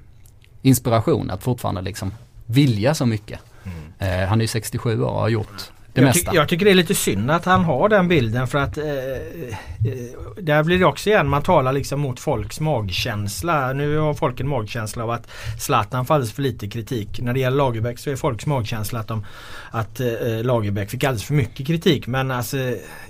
inspiration 0.62 1.30
att 1.30 1.42
fortfarande 1.42 1.82
liksom 1.82 2.12
vilja 2.47 2.95
så 2.95 3.07
mycket. 3.07 3.40
Eh, 3.99 4.28
han 4.28 4.40
är 4.40 4.45
ju 4.45 4.49
67 4.49 5.03
år 5.03 5.09
och 5.09 5.20
har 5.20 5.28
gjort 5.28 5.70
det 5.95 6.01
jag, 6.01 6.07
mesta. 6.07 6.30
tyck, 6.30 6.38
jag 6.38 6.49
tycker 6.49 6.64
det 6.64 6.70
är 6.70 6.74
lite 6.74 6.95
synd 6.95 7.30
att 7.30 7.45
han 7.45 7.64
har 7.64 7.88
den 7.88 8.09
bilden 8.09 8.47
för 8.47 8.59
att 8.59 8.78
eh, 8.78 8.84
eh, 8.84 10.34
där 10.36 10.62
blir 10.62 10.78
det 10.78 10.84
också 10.84 11.11
igen 11.11 11.28
man 11.28 11.42
talar 11.42 11.72
liksom 11.72 12.01
mot 12.01 12.20
folks 12.20 12.61
magkänsla. 12.61 13.72
Nu 13.72 13.99
har 13.99 14.14
folk 14.14 14.40
en 14.40 14.49
magkänsla 14.49 15.05
av 15.05 15.11
att 15.11 15.30
Zlatan 15.61 16.07
får 16.07 16.14
alldeles 16.14 16.32
för 16.32 16.42
lite 16.42 16.68
kritik. 16.68 17.20
När 17.20 17.32
det 17.32 17.40
gäller 17.40 17.57
Lagerbäck 17.57 17.99
så 17.99 18.11
är 18.11 18.16
folks 18.16 18.47
magkänsla 18.47 19.01
att, 19.01 19.09
de, 19.09 19.24
att 19.74 20.00
eh, 20.00 20.06
Lagerbäck 20.42 20.90
fick 20.90 21.04
alldeles 21.04 21.24
för 21.24 21.34
mycket 21.34 21.66
kritik. 21.66 22.06
Men 22.06 22.30
alltså 22.30 22.56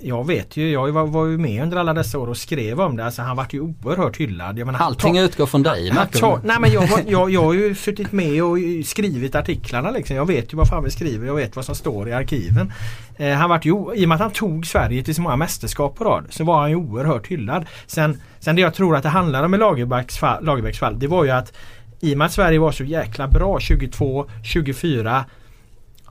jag 0.00 0.26
vet 0.26 0.56
ju, 0.56 0.70
jag 0.70 0.92
var, 0.92 1.06
var 1.06 1.26
ju 1.26 1.38
med 1.38 1.62
under 1.62 1.76
alla 1.76 1.92
dessa 1.94 2.18
år 2.18 2.26
och 2.26 2.36
skrev 2.36 2.80
om 2.80 2.96
det. 2.96 3.04
Alltså 3.04 3.22
han 3.22 3.36
vart 3.36 3.52
ju 3.54 3.60
oerhört 3.60 4.16
hyllad. 4.16 4.58
Jag 4.58 4.66
menar, 4.66 4.78
han 4.78 4.86
Allting 4.86 5.14
tar- 5.14 5.20
utgår 5.22 5.46
från 5.46 5.62
dig 5.62 5.90
han 5.90 6.06
du? 6.12 6.48
nej 6.48 6.56
men 6.60 6.72
jag, 6.72 6.80
har- 6.80 7.00
jag, 7.08 7.30
jag 7.30 7.42
har 7.42 7.52
ju 7.52 7.74
suttit 7.74 8.12
med 8.12 8.42
och 8.44 8.58
skrivit 8.84 9.34
artiklarna 9.34 9.90
liksom. 9.90 10.16
Jag 10.16 10.26
vet 10.26 10.52
ju 10.52 10.56
vad 10.56 10.68
fan 10.68 10.84
vi 10.84 10.90
skriver. 10.90 11.26
Jag 11.26 11.34
vet 11.34 11.56
vad 11.56 11.64
som 11.64 11.74
står 11.74 12.08
i 12.08 12.12
arkiven. 12.12 12.72
Eh, 13.16 13.30
han 13.32 13.50
vart 13.50 13.64
ju, 13.64 13.94
I 13.94 14.04
och 14.04 14.08
med 14.08 14.14
att 14.14 14.20
han 14.20 14.30
tog 14.30 14.66
Sverige 14.66 15.02
till 15.04 15.14
så 15.14 15.22
många 15.22 15.36
mästerskap 15.36 15.96
på 15.96 16.04
rad 16.04 16.24
så 16.30 16.44
var 16.44 16.60
han 16.60 16.70
ju 16.70 16.76
oerhört 16.76 17.26
hyllad. 17.26 17.64
Sen, 17.86 18.20
sen 18.40 18.56
det 18.56 18.62
jag 18.62 18.74
tror 18.74 18.96
att 18.96 19.02
det 19.02 19.08
handlar 19.08 19.44
om 19.44 19.54
i 19.54 19.58
Lagerbäcks 19.58 20.18
fall, 20.18 20.44
Lagerbäcks 20.44 20.78
fall 20.78 20.98
det 20.98 21.06
var 21.06 21.24
ju 21.24 21.30
att 21.30 21.52
i 22.00 22.14
och 22.14 22.18
med 22.18 22.24
att 22.26 22.32
Sverige 22.32 22.58
var 22.58 22.72
så 22.72 22.84
jäkla 22.84 23.28
bra 23.28 23.60
22, 23.60 24.26
24 24.44 25.24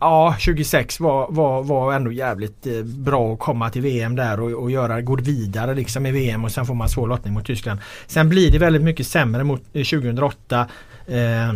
Ja 0.04 0.36
26 0.40 1.00
var, 1.00 1.28
var, 1.30 1.64
var 1.64 1.94
ändå 1.94 2.12
jävligt 2.12 2.68
eh, 2.68 2.84
bra 2.84 3.34
att 3.34 3.40
komma 3.40 3.70
till 3.70 3.82
VM 3.82 4.16
där 4.16 4.40
och, 4.40 4.64
och 4.64 4.72
göra, 4.72 5.02
gå 5.02 5.16
vidare 5.16 5.76
liksom 5.76 6.06
i 6.06 6.12
VM 6.12 6.44
och 6.44 6.52
sen 6.52 6.66
får 6.66 6.74
man 6.74 6.90
svår 6.90 7.08
lottning 7.08 7.34
mot 7.34 7.46
Tyskland. 7.46 7.80
Sen 8.08 8.30
blir 8.30 8.52
det 8.52 8.58
väldigt 8.58 8.82
mycket 8.82 9.08
sämre 9.08 9.44
mot 9.44 9.64
2008 9.74 10.68
eh, 11.08 11.54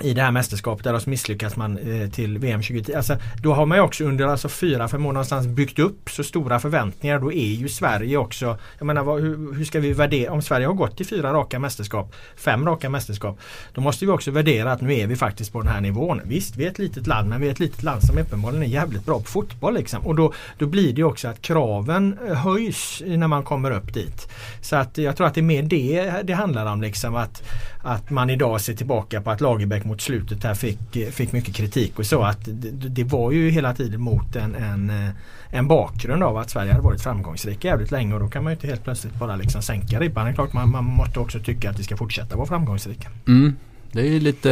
i 0.00 0.14
det 0.14 0.22
här 0.22 0.30
mästerskapet 0.30 0.84
där 0.84 0.98
så 0.98 1.10
misslyckas 1.10 1.56
man 1.56 1.78
eh, 1.78 2.10
till 2.10 2.38
VM 2.38 2.62
2010. 2.62 2.94
Alltså, 2.94 3.16
då 3.42 3.54
har 3.54 3.66
man 3.66 3.78
ju 3.78 3.82
också 3.82 4.04
under 4.04 4.26
alltså 4.26 4.48
fyra, 4.48 4.88
fem 4.88 5.06
år 5.06 5.12
någonstans 5.12 5.46
byggt 5.46 5.78
upp 5.78 6.10
så 6.10 6.24
stora 6.24 6.60
förväntningar. 6.60 7.18
Då 7.18 7.32
är 7.32 7.54
ju 7.54 7.68
Sverige 7.68 8.16
också, 8.16 8.58
jag 8.78 8.86
menar 8.86 9.02
vad, 9.02 9.20
hur, 9.20 9.54
hur 9.54 9.64
ska 9.64 9.80
vi 9.80 9.92
värdera, 9.92 10.32
om 10.32 10.42
Sverige 10.42 10.66
har 10.66 10.74
gått 10.74 10.96
till 10.96 11.06
fyra 11.06 11.32
raka 11.32 11.58
mästerskap, 11.58 12.14
fem 12.36 12.66
raka 12.66 12.90
mästerskap. 12.90 13.40
Då 13.74 13.80
måste 13.80 14.04
vi 14.04 14.10
också 14.10 14.30
värdera 14.30 14.72
att 14.72 14.80
nu 14.80 14.94
är 14.94 15.06
vi 15.06 15.16
faktiskt 15.16 15.52
på 15.52 15.62
den 15.62 15.72
här 15.72 15.80
nivån. 15.80 16.20
Visst, 16.24 16.56
vi 16.56 16.64
är 16.64 16.70
ett 16.70 16.78
litet 16.78 17.06
land 17.06 17.28
men 17.28 17.40
vi 17.40 17.46
är 17.46 17.52
ett 17.52 17.60
litet 17.60 17.82
land 17.82 18.02
som 18.02 18.18
uppenbarligen 18.18 18.62
är 18.62 18.66
jävligt 18.66 19.06
bra 19.06 19.18
på 19.18 19.24
fotboll 19.24 19.74
liksom. 19.74 20.06
Och 20.06 20.14
då, 20.14 20.32
då 20.58 20.66
blir 20.66 20.92
det 20.92 20.98
ju 20.98 21.04
också 21.04 21.28
att 21.28 21.42
kraven 21.42 22.18
eh, 22.28 22.34
höjs 22.34 23.02
när 23.06 23.28
man 23.28 23.42
kommer 23.42 23.70
upp 23.70 23.94
dit. 23.94 24.28
Så 24.60 24.76
att 24.76 24.98
jag 24.98 25.16
tror 25.16 25.26
att 25.26 25.34
det 25.34 25.40
är 25.40 25.42
mer 25.42 25.62
det 25.62 26.22
det 26.24 26.32
handlar 26.32 26.66
om 26.66 26.82
liksom 26.82 27.14
att, 27.14 27.42
att 27.88 28.10
man 28.10 28.30
idag 28.30 28.60
ser 28.60 28.74
tillbaka 28.74 29.20
på 29.20 29.30
att 29.30 29.40
Lagerbäck 29.40 29.84
mot 29.84 30.00
slutet 30.00 30.44
här 30.44 30.54
fick, 30.54 31.14
fick 31.14 31.32
mycket 31.32 31.54
kritik 31.54 31.98
och 31.98 32.06
så 32.06 32.22
att 32.22 32.44
det, 32.44 32.88
det 32.88 33.04
var 33.04 33.32
ju 33.32 33.50
hela 33.50 33.74
tiden 33.74 34.00
mot 34.00 34.36
en, 34.36 34.54
en, 34.54 34.90
eh, 34.90 35.10
en 35.50 35.68
bakgrund 35.68 36.22
av 36.22 36.36
att 36.36 36.50
Sverige 36.50 36.72
hade 36.72 36.84
varit 36.84 37.00
framgångsrika 37.00 37.68
jävligt 37.68 37.90
länge 37.90 38.14
och 38.14 38.20
då 38.20 38.28
kan 38.28 38.44
man 38.44 38.52
ju 38.52 38.54
inte 38.54 38.66
helt 38.66 38.84
plötsligt 38.84 39.14
bara 39.14 39.36
liksom 39.36 39.62
sänka 39.62 40.00
ribban. 40.00 40.24
Det 40.24 40.30
är 40.30 40.34
klart 40.34 40.52
man, 40.52 40.70
man 40.70 40.84
måste 40.84 41.20
också 41.20 41.38
tycka 41.38 41.70
att 41.70 41.78
vi 41.78 41.84
ska 41.84 41.96
fortsätta 41.96 42.36
vara 42.36 42.46
framgångsrika. 42.46 43.08
Mm. 43.26 43.56
Det 43.92 44.00
är 44.00 44.10
ju 44.10 44.20
lite, 44.20 44.50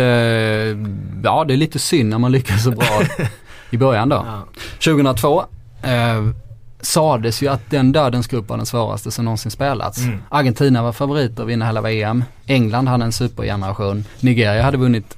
ja 1.25 1.45
det 1.49 1.55
är 1.55 1.57
lite 1.57 1.79
synd 1.79 2.11
när 2.11 2.19
man 2.19 2.33
lyckas 2.33 2.65
så 2.65 2.71
bra 2.71 3.01
i 3.71 3.79
början 3.79 4.09
då. 4.09 4.25
Ja. 4.27 4.47
2002 4.85 5.45
eh, 5.83 6.46
sades 6.81 7.43
ju 7.43 7.49
att 7.49 7.71
den 7.71 7.93
dödens 7.93 8.27
grupp 8.27 8.49
var 8.49 8.57
den 8.57 8.67
svåraste 8.67 9.11
som 9.11 9.25
någonsin 9.25 9.51
spelats. 9.51 9.99
Mm. 9.99 10.23
Argentina 10.29 10.83
var 10.83 10.93
favoriter 10.93 11.43
att 11.43 11.49
vinna 11.49 11.67
hela 11.67 11.81
VM. 11.81 12.25
England 12.47 12.89
hade 12.89 13.05
en 13.05 13.13
supergeneration. 13.13 14.05
Nigeria 14.21 14.63
hade 14.63 14.77
vunnit 14.77 15.17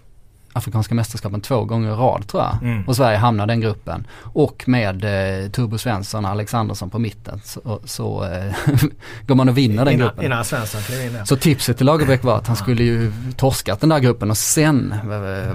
Afrikanska 0.53 0.95
mästerskapen 0.95 1.41
två 1.41 1.65
gånger 1.65 1.89
i 1.89 1.95
rad 1.95 2.27
tror 2.27 2.43
jag. 2.43 2.63
Mm. 2.63 2.85
Och 2.89 2.97
Sverige 2.97 3.19
hamnade 3.19 3.53
i 3.53 3.55
den 3.55 3.61
gruppen. 3.61 4.07
Och 4.23 4.65
med 4.67 5.05
eh, 5.05 5.51
Turbo 5.51 5.79
Svensson 5.79 6.25
och 6.25 6.31
Alexandersson 6.31 6.91
på 6.91 6.99
mitten 6.99 7.41
så, 7.45 7.81
så 7.85 8.25
eh, 8.25 8.55
går 9.27 9.35
man 9.35 9.49
och 9.49 9.59
vinner 9.59 9.85
den 9.85 9.95
Innan, 9.95 10.07
gruppen. 10.07 10.25
innan 10.25 10.45
Svensson 10.45 10.81
klev 10.81 11.07
in 11.07 11.13
där. 11.13 11.25
Så 11.25 11.37
tipset 11.37 11.77
till 11.77 11.87
Lagerbäck 11.87 12.25
var 12.25 12.37
att 12.37 12.47
han 12.47 12.57
skulle 12.57 12.83
ju 12.83 13.13
torskat 13.37 13.81
den 13.81 13.89
där 13.89 13.99
gruppen 13.99 14.31
och 14.31 14.37
sen 14.37 14.93
eh, 14.93 15.09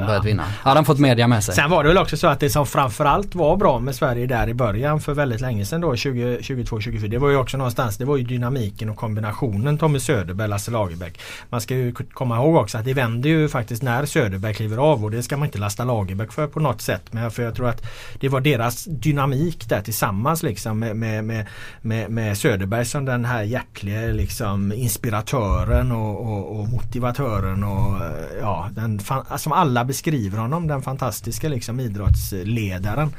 börjat 0.08 0.26
vinna. 0.26 0.44
Hade 0.44 0.78
han 0.78 0.86
fått 0.86 1.00
media 1.00 1.28
med 1.28 1.44
sig. 1.44 1.56
Sen 1.56 1.70
var 1.70 1.84
det 1.84 1.90
väl 1.90 1.98
också 1.98 2.18
så 2.18 2.28
att 2.28 2.40
det 2.40 2.50
som 2.50 2.66
framförallt 2.66 3.36
var 3.36 3.58
bra 3.58 3.80
med 3.80 3.96
Sverige 3.96 4.28
där 4.28 4.50
i 4.50 4.54
början 4.54 5.00
för 5.02 5.14
väldigt 5.14 5.42
länge 5.42 5.66
sedan 5.66 5.82
då 5.82 5.96
20, 5.96 6.38
22, 6.42 6.80
24. 6.80 7.08
Det 7.08 7.18
var 7.18 7.30
ju 7.30 7.38
också 7.38 7.58
någonstans, 7.58 7.98
det 7.98 8.06
var 8.06 8.18
ju 8.18 8.24
dynamiken 8.24 8.90
och 8.90 8.98
kombinationen 8.98 9.78
Tommy 9.78 10.00
Söderberg, 10.00 10.50
Lasse 10.50 10.72
Lagerbäck. 10.72 11.20
Man 11.50 11.62
ska 11.62 11.76
ju 11.76 11.94
komma 12.14 12.36
ihåg 12.36 12.56
också 12.56 12.78
att 12.78 12.86
det 12.86 12.94
vänder 12.94 13.30
ju 13.30 13.50
faktiskt 13.50 13.84
när 13.84 14.06
Söderberg 14.06 14.54
kliver 14.54 14.78
av 14.78 14.83
och 14.92 15.12
det 15.12 15.24
ska 15.24 15.38
man 15.38 15.46
inte 15.46 15.58
lasta 15.58 15.84
Lagerbäck 15.84 16.32
för 16.32 16.48
på 16.48 16.60
något 16.60 16.82
sätt. 16.82 17.04
Men 17.12 17.32
för 17.32 17.44
jag 17.44 17.56
tror 17.56 17.70
att 17.70 17.84
det 18.20 18.30
var 18.30 18.42
deras 18.42 18.86
dynamik 18.86 19.70
där 19.70 19.82
tillsammans 19.82 20.44
liksom 20.44 20.80
med, 20.80 20.96
med, 20.96 21.24
med, 21.24 21.48
med, 21.82 22.12
med 22.12 22.38
Söderberg 22.38 22.86
som 22.86 23.06
den 23.06 23.26
här 23.26 23.44
hjärtliga 23.44 24.02
liksom 24.02 24.74
inspiratören 24.74 25.92
och, 25.92 26.22
och, 26.22 26.60
och 26.60 26.68
motivatören 26.68 27.64
och 27.64 27.98
ja, 28.42 28.70
den 28.72 29.00
som 29.38 29.52
alla 29.52 29.86
beskriver 29.86 30.38
honom, 30.38 30.68
den 30.68 30.82
fantastiska 30.82 31.50
liksom 31.50 31.80
idrottsledaren. 31.80 33.10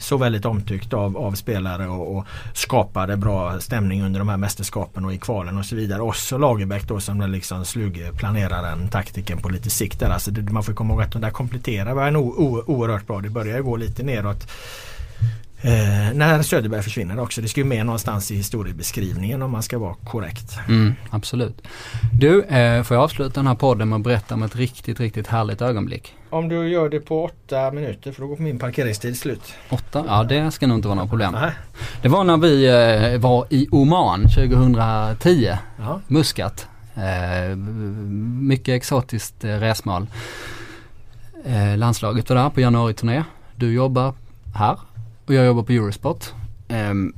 Så 0.00 0.16
väldigt 0.16 0.44
omtyckt 0.44 0.92
av, 0.92 1.16
av 1.16 1.32
spelare 1.32 1.88
och, 1.88 2.16
och 2.16 2.24
skapade 2.54 3.16
bra 3.16 3.60
stämning 3.60 4.02
under 4.02 4.18
de 4.18 4.28
här 4.28 4.36
mästerskapen 4.36 5.04
och 5.04 5.12
i 5.12 5.18
kvalen 5.18 5.58
och 5.58 5.64
så 5.64 5.76
vidare. 5.76 6.02
Och 6.02 6.16
så 6.16 6.38
Lagerbäck 6.38 6.88
då 6.88 7.00
som 7.00 7.18
den 7.18 7.32
liksom 7.32 7.64
slugplaneraren, 7.64 8.88
taktiken 8.88 9.38
på 9.38 9.48
lite 9.48 9.70
sikt 9.70 10.00
där. 10.00 10.10
Alltså 10.10 10.30
det, 10.30 10.52
man 10.52 10.62
får 10.62 10.72
komma 10.72 10.94
de 11.12 11.22
där 11.22 11.30
kompletterar 11.30 12.16
o- 12.16 12.62
oerhört 12.66 13.06
bra. 13.06 13.20
Det 13.20 13.30
börjar 13.30 13.60
gå 13.60 13.76
lite 13.76 14.02
neråt 14.02 14.50
Eh, 15.62 16.14
när 16.14 16.42
Söderberg 16.42 16.82
försvinner 16.82 17.20
också. 17.20 17.40
Det 17.40 17.48
ska 17.48 17.60
ju 17.60 17.66
med 17.66 17.86
någonstans 17.86 18.30
i 18.30 18.34
historiebeskrivningen 18.36 19.42
om 19.42 19.50
man 19.50 19.62
ska 19.62 19.78
vara 19.78 19.94
korrekt. 19.94 20.58
Mm, 20.68 20.94
absolut. 21.10 21.62
Du, 22.12 22.42
eh, 22.42 22.82
får 22.82 22.94
jag 22.96 23.04
avsluta 23.04 23.40
den 23.40 23.46
här 23.46 23.54
podden 23.54 23.88
med 23.88 23.96
att 23.96 24.02
berätta 24.02 24.34
om 24.34 24.42
ett 24.42 24.56
riktigt, 24.56 25.00
riktigt 25.00 25.26
härligt 25.26 25.62
ögonblick? 25.62 26.14
Om 26.30 26.48
du 26.48 26.68
gör 26.68 26.88
det 26.88 27.00
på 27.00 27.24
åtta 27.24 27.70
minuter 27.70 28.12
för 28.12 28.20
då 28.22 28.28
går 28.28 28.36
min 28.36 28.58
parkeringstid 28.58 29.18
slut. 29.18 29.54
Åtta? 29.68 30.04
Ja, 30.08 30.24
det 30.24 30.50
ska 30.50 30.66
nog 30.66 30.78
inte 30.78 30.88
vara 30.88 30.96
några 30.96 31.08
problem. 31.08 31.32
Nej. 31.32 31.50
Det 32.02 32.08
var 32.08 32.24
när 32.24 32.36
vi 32.36 32.66
eh, 33.14 33.20
var 33.20 33.46
i 33.50 33.68
Oman 33.70 34.22
2010, 34.22 35.52
Ja. 35.78 36.00
Muscat. 36.06 36.66
Eh, 36.96 37.56
mycket 38.42 38.72
exotiskt 38.74 39.44
eh, 39.44 39.48
resmål. 39.50 40.06
Eh, 41.44 41.76
landslaget 41.76 42.30
var 42.30 42.36
där 42.36 42.50
på 42.50 42.60
januari-turné. 42.60 43.24
Du 43.56 43.72
jobbar 43.72 44.14
här 44.54 44.78
och 45.26 45.34
jag 45.34 45.46
jobbar 45.46 45.62
på 45.62 45.72
Eurosport. 45.72 46.24
Ehm, 46.68 47.14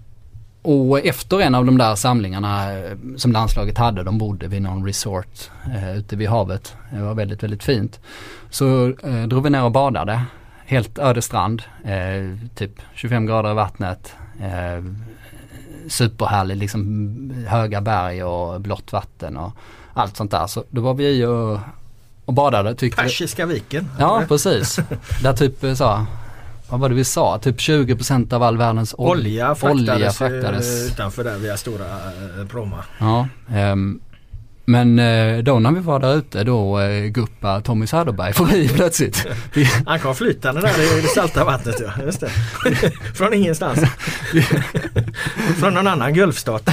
och 0.62 1.06
efter 1.06 1.40
en 1.40 1.55
av 1.55 1.66
de 1.66 1.78
där 1.78 1.94
samlingarna 1.94 2.78
eh, 2.78 2.97
som 3.16 3.32
landslaget 3.32 3.78
hade, 3.78 4.02
de 4.02 4.18
bodde 4.18 4.48
vid 4.48 4.62
någon 4.62 4.86
resort 4.86 5.51
eh, 5.74 5.97
ute 5.97 6.16
vid 6.16 6.28
havet. 6.28 6.76
Det 6.92 7.02
var 7.02 7.14
väldigt, 7.14 7.42
väldigt 7.42 7.62
fint. 7.62 8.01
Så 8.51 8.86
eh, 8.88 9.22
drog 9.22 9.44
vi 9.44 9.51
ner 9.51 9.64
och 9.64 9.72
badade. 9.72 10.22
Helt 10.66 10.98
öde 10.98 11.22
strand, 11.22 11.62
eh, 11.84 12.48
typ 12.55 12.72
25 12.94 13.26
grader 13.26 13.51
i 13.51 13.55
vattnet. 13.55 14.14
Eh, 14.40 14.84
superhärlig 15.88 16.56
liksom 16.56 17.44
höga 17.47 17.80
berg 17.80 18.24
och 18.24 18.60
blått 18.60 18.92
vatten 18.92 19.36
och 19.36 19.52
allt 19.94 20.16
sånt 20.16 20.30
där. 20.30 20.47
Så 20.47 20.64
då 20.70 20.80
var 20.80 20.94
vi 20.94 21.09
i 21.09 21.24
och, 21.24 21.59
och 22.24 22.34
badade. 22.34 22.74
Tyckte 22.74 23.02
Persiska 23.02 23.47
viken. 23.47 23.88
Ja 23.98 24.24
precis. 24.28 24.78
Där 25.22 25.32
typ 25.32 25.64
eh, 25.64 25.74
så 25.74 26.06
vad 26.70 26.80
var 26.80 26.88
det 26.88 26.94
vi 26.94 27.05
sa? 27.05 27.38
Typ 27.38 27.56
20% 27.56 28.32
av 28.34 28.42
all 28.42 28.56
världens 28.56 28.94
ol 28.98 29.18
olja 29.18 29.55
fraktades, 29.55 29.94
olja 29.94 30.12
fraktades. 30.12 30.90
utanför 30.90 31.24
där 31.24 31.38
via 31.38 31.56
stora 31.56 31.84
eh, 31.84 32.47
pråmar. 32.47 32.84
Ja, 32.98 33.28
um, 33.72 34.01
men 34.64 34.98
eh, 34.98 35.38
då 35.38 35.59
när 35.59 35.72
vi 35.72 35.80
var 35.80 35.98
där 35.98 36.16
ute 36.16 36.44
då 36.44 36.78
guppade 37.09 37.62
Tommy 37.62 37.86
Söderberg 37.86 38.32
förbi 38.32 38.68
plötsligt. 38.74 39.26
Han 39.86 40.01
kom 40.01 40.14
flytande 40.14 40.60
där 40.60 40.98
i 40.98 41.01
det 41.01 41.09
salta 41.09 41.44
vattnet 41.44 41.80
ja, 41.80 42.05
just 42.05 42.20
det. 42.20 42.30
Från 43.14 43.34
ingenstans. 43.34 43.80
Från 45.59 45.74
någon 45.74 45.86
annan 45.86 46.14
gulfstat. 46.14 46.68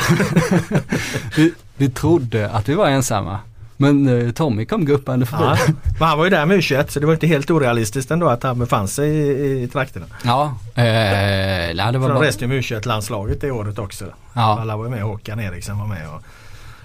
vi, 1.35 1.53
vi 1.77 1.89
trodde 1.89 2.49
att 2.49 2.69
vi 2.69 2.73
var 2.73 2.87
ensamma. 2.87 3.39
Men 3.77 4.07
eh, 4.07 4.31
Tommy 4.31 4.65
kom 4.65 4.85
guppande 4.85 5.25
förbi. 5.25 5.43
Ja, 5.43 5.57
men 5.99 6.07
han 6.07 6.17
var 6.17 6.25
ju 6.25 6.29
där 6.29 6.45
med 6.45 6.57
U21 6.57 6.87
så 6.87 6.99
det 6.99 7.05
var 7.05 7.13
inte 7.13 7.27
helt 7.27 7.51
orealistiskt 7.51 8.11
ändå 8.11 8.29
att 8.29 8.43
han 8.43 8.59
befann 8.59 8.87
sig 8.87 9.09
i, 9.09 9.63
i 9.63 9.67
trakterna. 9.67 10.05
Ja. 10.23 10.55
Eh, 10.75 10.83
nej, 10.83 11.75
det 11.75 11.97
var 11.97 12.07
Från 12.07 12.17
bara... 12.17 12.27
resten 12.27 12.49
med 12.49 12.61
U21-landslaget 12.61 13.41
det 13.41 13.51
året 13.51 13.79
också. 13.79 14.05
Ja. 14.33 14.59
Alla 14.61 14.77
var 14.77 14.85
ju 14.85 14.91
med, 14.91 15.01
Håkan 15.01 15.39
Eriksen 15.39 15.79
var 15.79 15.87
med. 15.87 16.09
Och... 16.09 16.23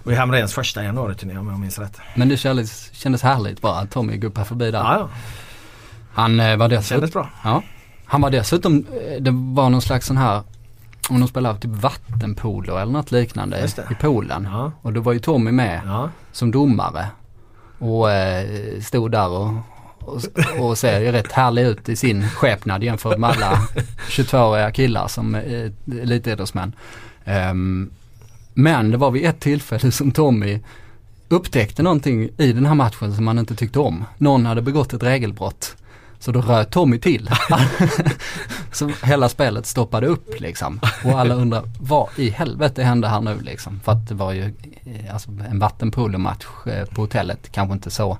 Var 0.04 0.12
Hamrens 0.12 0.54
första 0.54 0.84
januariturné 0.84 1.38
om 1.38 1.48
jag 1.48 1.60
minns 1.60 1.78
rätt. 1.78 1.98
Men 2.14 2.28
det 2.28 2.36
kändes, 2.36 2.90
kändes 2.92 3.22
härligt 3.22 3.60
bara 3.60 3.78
att 3.78 3.90
Tommy 3.90 4.16
guppade 4.16 4.46
förbi 4.46 4.70
där. 4.70 4.78
Ja, 4.78 4.96
ja. 4.98 5.08
Han 6.12 6.40
eh, 6.40 6.56
var 6.56 6.68
dessutom... 6.68 6.96
Kändes 6.96 7.12
bra. 7.12 7.28
Ja. 7.44 7.62
Han 8.04 8.20
var 8.20 8.30
dessutom, 8.30 8.78
eh, 8.78 9.22
det 9.22 9.30
var 9.30 9.70
någon 9.70 9.82
slags 9.82 10.06
sån 10.06 10.16
här 10.16 10.42
om 11.08 11.20
de 11.20 11.28
spelade 11.28 11.58
typ 11.58 11.70
vattenpolo 11.70 12.76
eller 12.76 12.92
något 12.92 13.12
liknande 13.12 13.68
i 13.90 13.94
Polen. 14.00 14.48
Ja. 14.52 14.72
Och 14.82 14.92
då 14.92 15.00
var 15.00 15.12
ju 15.12 15.18
Tommy 15.18 15.52
med 15.52 15.80
ja. 15.86 16.10
som 16.32 16.50
domare. 16.50 17.06
Och 17.78 18.10
eh, 18.10 18.80
stod 18.80 19.10
där 19.10 19.28
och, 19.28 19.52
och, 19.98 20.20
och 20.60 20.78
ser 20.78 21.00
ju 21.00 21.12
rätt 21.12 21.32
härlig 21.32 21.62
ut 21.62 21.88
i 21.88 21.96
sin 21.96 22.28
skepnad 22.28 22.82
jämfört 22.82 23.18
med 23.18 23.30
alla 23.30 23.52
22-åriga 24.08 24.70
killar 24.70 25.08
som 25.08 25.34
är 25.34 25.72
elitidrottsmän. 26.02 26.72
Um, 27.24 27.90
men 28.54 28.90
det 28.90 28.96
var 28.96 29.10
vid 29.10 29.24
ett 29.24 29.40
tillfälle 29.40 29.92
som 29.92 30.12
Tommy 30.12 30.60
upptäckte 31.28 31.82
någonting 31.82 32.28
i 32.36 32.52
den 32.52 32.66
här 32.66 32.74
matchen 32.74 33.14
som 33.14 33.26
han 33.26 33.38
inte 33.38 33.54
tyckte 33.54 33.78
om. 33.78 34.04
Någon 34.18 34.46
hade 34.46 34.62
begått 34.62 34.92
ett 34.92 35.02
regelbrott. 35.02 35.76
Så 36.22 36.32
då 36.32 36.40
röt 36.40 36.70
Tommy 36.70 36.98
till. 36.98 37.30
så 38.72 38.90
hela 39.02 39.28
spelet 39.28 39.66
stoppade 39.66 40.06
upp 40.06 40.40
liksom. 40.40 40.80
Och 41.04 41.20
alla 41.20 41.34
undrar 41.34 41.62
vad 41.80 42.08
i 42.16 42.30
helvete 42.30 42.82
hände 42.82 43.08
här 43.08 43.20
nu 43.20 43.40
liksom. 43.40 43.80
För 43.84 43.92
att 43.92 44.08
det 44.08 44.14
var 44.14 44.32
ju 44.32 44.54
eh, 44.84 45.12
alltså, 45.14 45.30
en 45.50 45.58
vattenpolomatch 45.58 46.46
eh, 46.66 46.84
på 46.84 47.00
hotellet. 47.00 47.52
Kanske 47.52 47.72
inte 47.72 47.90
så 47.90 48.18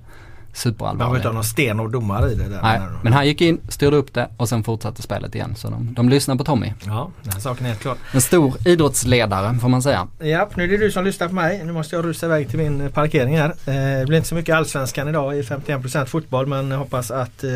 superallvarlig. 0.52 0.98
Man 0.98 1.08
var 1.10 1.16
inte 1.16 1.28
ha 1.28 1.34
någon 1.34 1.44
sten 1.44 1.80
och 1.80 1.90
domare 1.90 2.30
i 2.30 2.34
det 2.34 2.48
där. 2.48 2.62
Nej, 2.62 2.80
men 3.02 3.12
han 3.12 3.26
gick 3.26 3.40
in, 3.40 3.60
styrde 3.68 3.96
upp 3.96 4.14
det 4.14 4.28
och 4.36 4.48
sen 4.48 4.64
fortsatte 4.64 5.02
spelet 5.02 5.34
igen. 5.34 5.54
Så 5.56 5.70
de, 5.70 5.94
de 5.94 6.08
lyssnar 6.08 6.36
på 6.36 6.44
Tommy. 6.44 6.72
Ja, 6.86 7.10
den 7.22 7.40
saken 7.40 7.66
är 7.66 7.68
helt 7.68 7.82
klar. 7.82 7.96
En 8.12 8.20
stor 8.20 8.54
idrottsledare 8.64 9.58
får 9.58 9.68
man 9.68 9.82
säga. 9.82 10.08
Ja, 10.18 10.48
nu 10.54 10.64
är 10.64 10.68
det 10.68 10.76
du 10.76 10.90
som 10.90 11.04
lyssnar 11.04 11.28
på 11.28 11.34
mig. 11.34 11.62
Nu 11.64 11.72
måste 11.72 11.96
jag 11.96 12.04
rusa 12.04 12.26
iväg 12.26 12.48
till 12.48 12.58
min 12.58 12.90
parkering 12.92 13.38
här. 13.38 13.50
Eh, 13.50 14.00
det 14.00 14.04
blir 14.06 14.16
inte 14.16 14.28
så 14.28 14.34
mycket 14.34 14.56
allsvenskan 14.56 15.08
idag 15.08 15.38
i 15.38 15.42
51% 15.42 16.04
fotboll 16.04 16.46
men 16.46 16.70
jag 16.70 16.78
hoppas 16.78 17.10
att 17.10 17.44
eh, 17.44 17.50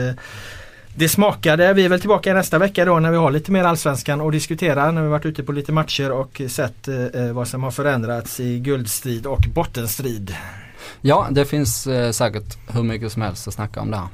det 0.94 1.09
smakade. 1.09 1.73
Vi 1.73 1.85
är 1.85 1.89
väl 1.89 2.01
tillbaka 2.01 2.35
nästa 2.35 2.59
vecka 2.59 2.85
då 2.85 2.98
när 2.98 3.10
vi 3.10 3.16
har 3.16 3.31
lite 3.31 3.52
mer 3.52 3.64
allsvenskan 3.64 4.20
att 4.20 4.32
diskutera. 4.32 4.90
När 4.90 5.02
vi 5.02 5.09
varit 5.09 5.27
ute 5.27 5.43
på 5.43 5.52
lite 5.52 5.73
matcher 5.73 6.10
och 6.10 6.43
sett 6.48 6.89
eh, 6.89 7.32
vad 7.32 7.48
som 7.48 7.62
har 7.62 7.70
förändrats 7.70 8.40
i 8.40 8.59
guldstrid 8.59 9.27
och 9.27 9.44
bottenstrid. 9.55 10.35
Ja, 11.06 11.28
det 11.30 11.44
finns 11.44 11.86
eh, 11.86 12.10
säkert 12.10 12.58
hur 12.74 12.82
mycket 12.82 13.12
som 13.12 13.22
helst 13.22 13.48
att 13.48 13.54
snacka 13.54 13.80
om 13.80 13.90
det 13.90 13.96
här. 13.96 14.08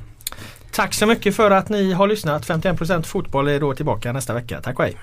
Tack 0.70 0.94
så 0.94 1.06
mycket 1.06 1.36
för 1.36 1.50
att 1.50 1.68
ni 1.68 1.92
har 1.92 2.06
lyssnat. 2.06 2.46
51% 2.46 3.02
fotboll 3.02 3.48
är 3.48 3.60
då 3.60 3.74
tillbaka 3.74 4.12
nästa 4.12 4.34
vecka. 4.34 4.60
Tack 4.60 4.78
och 4.78 4.84
hej! 4.84 4.96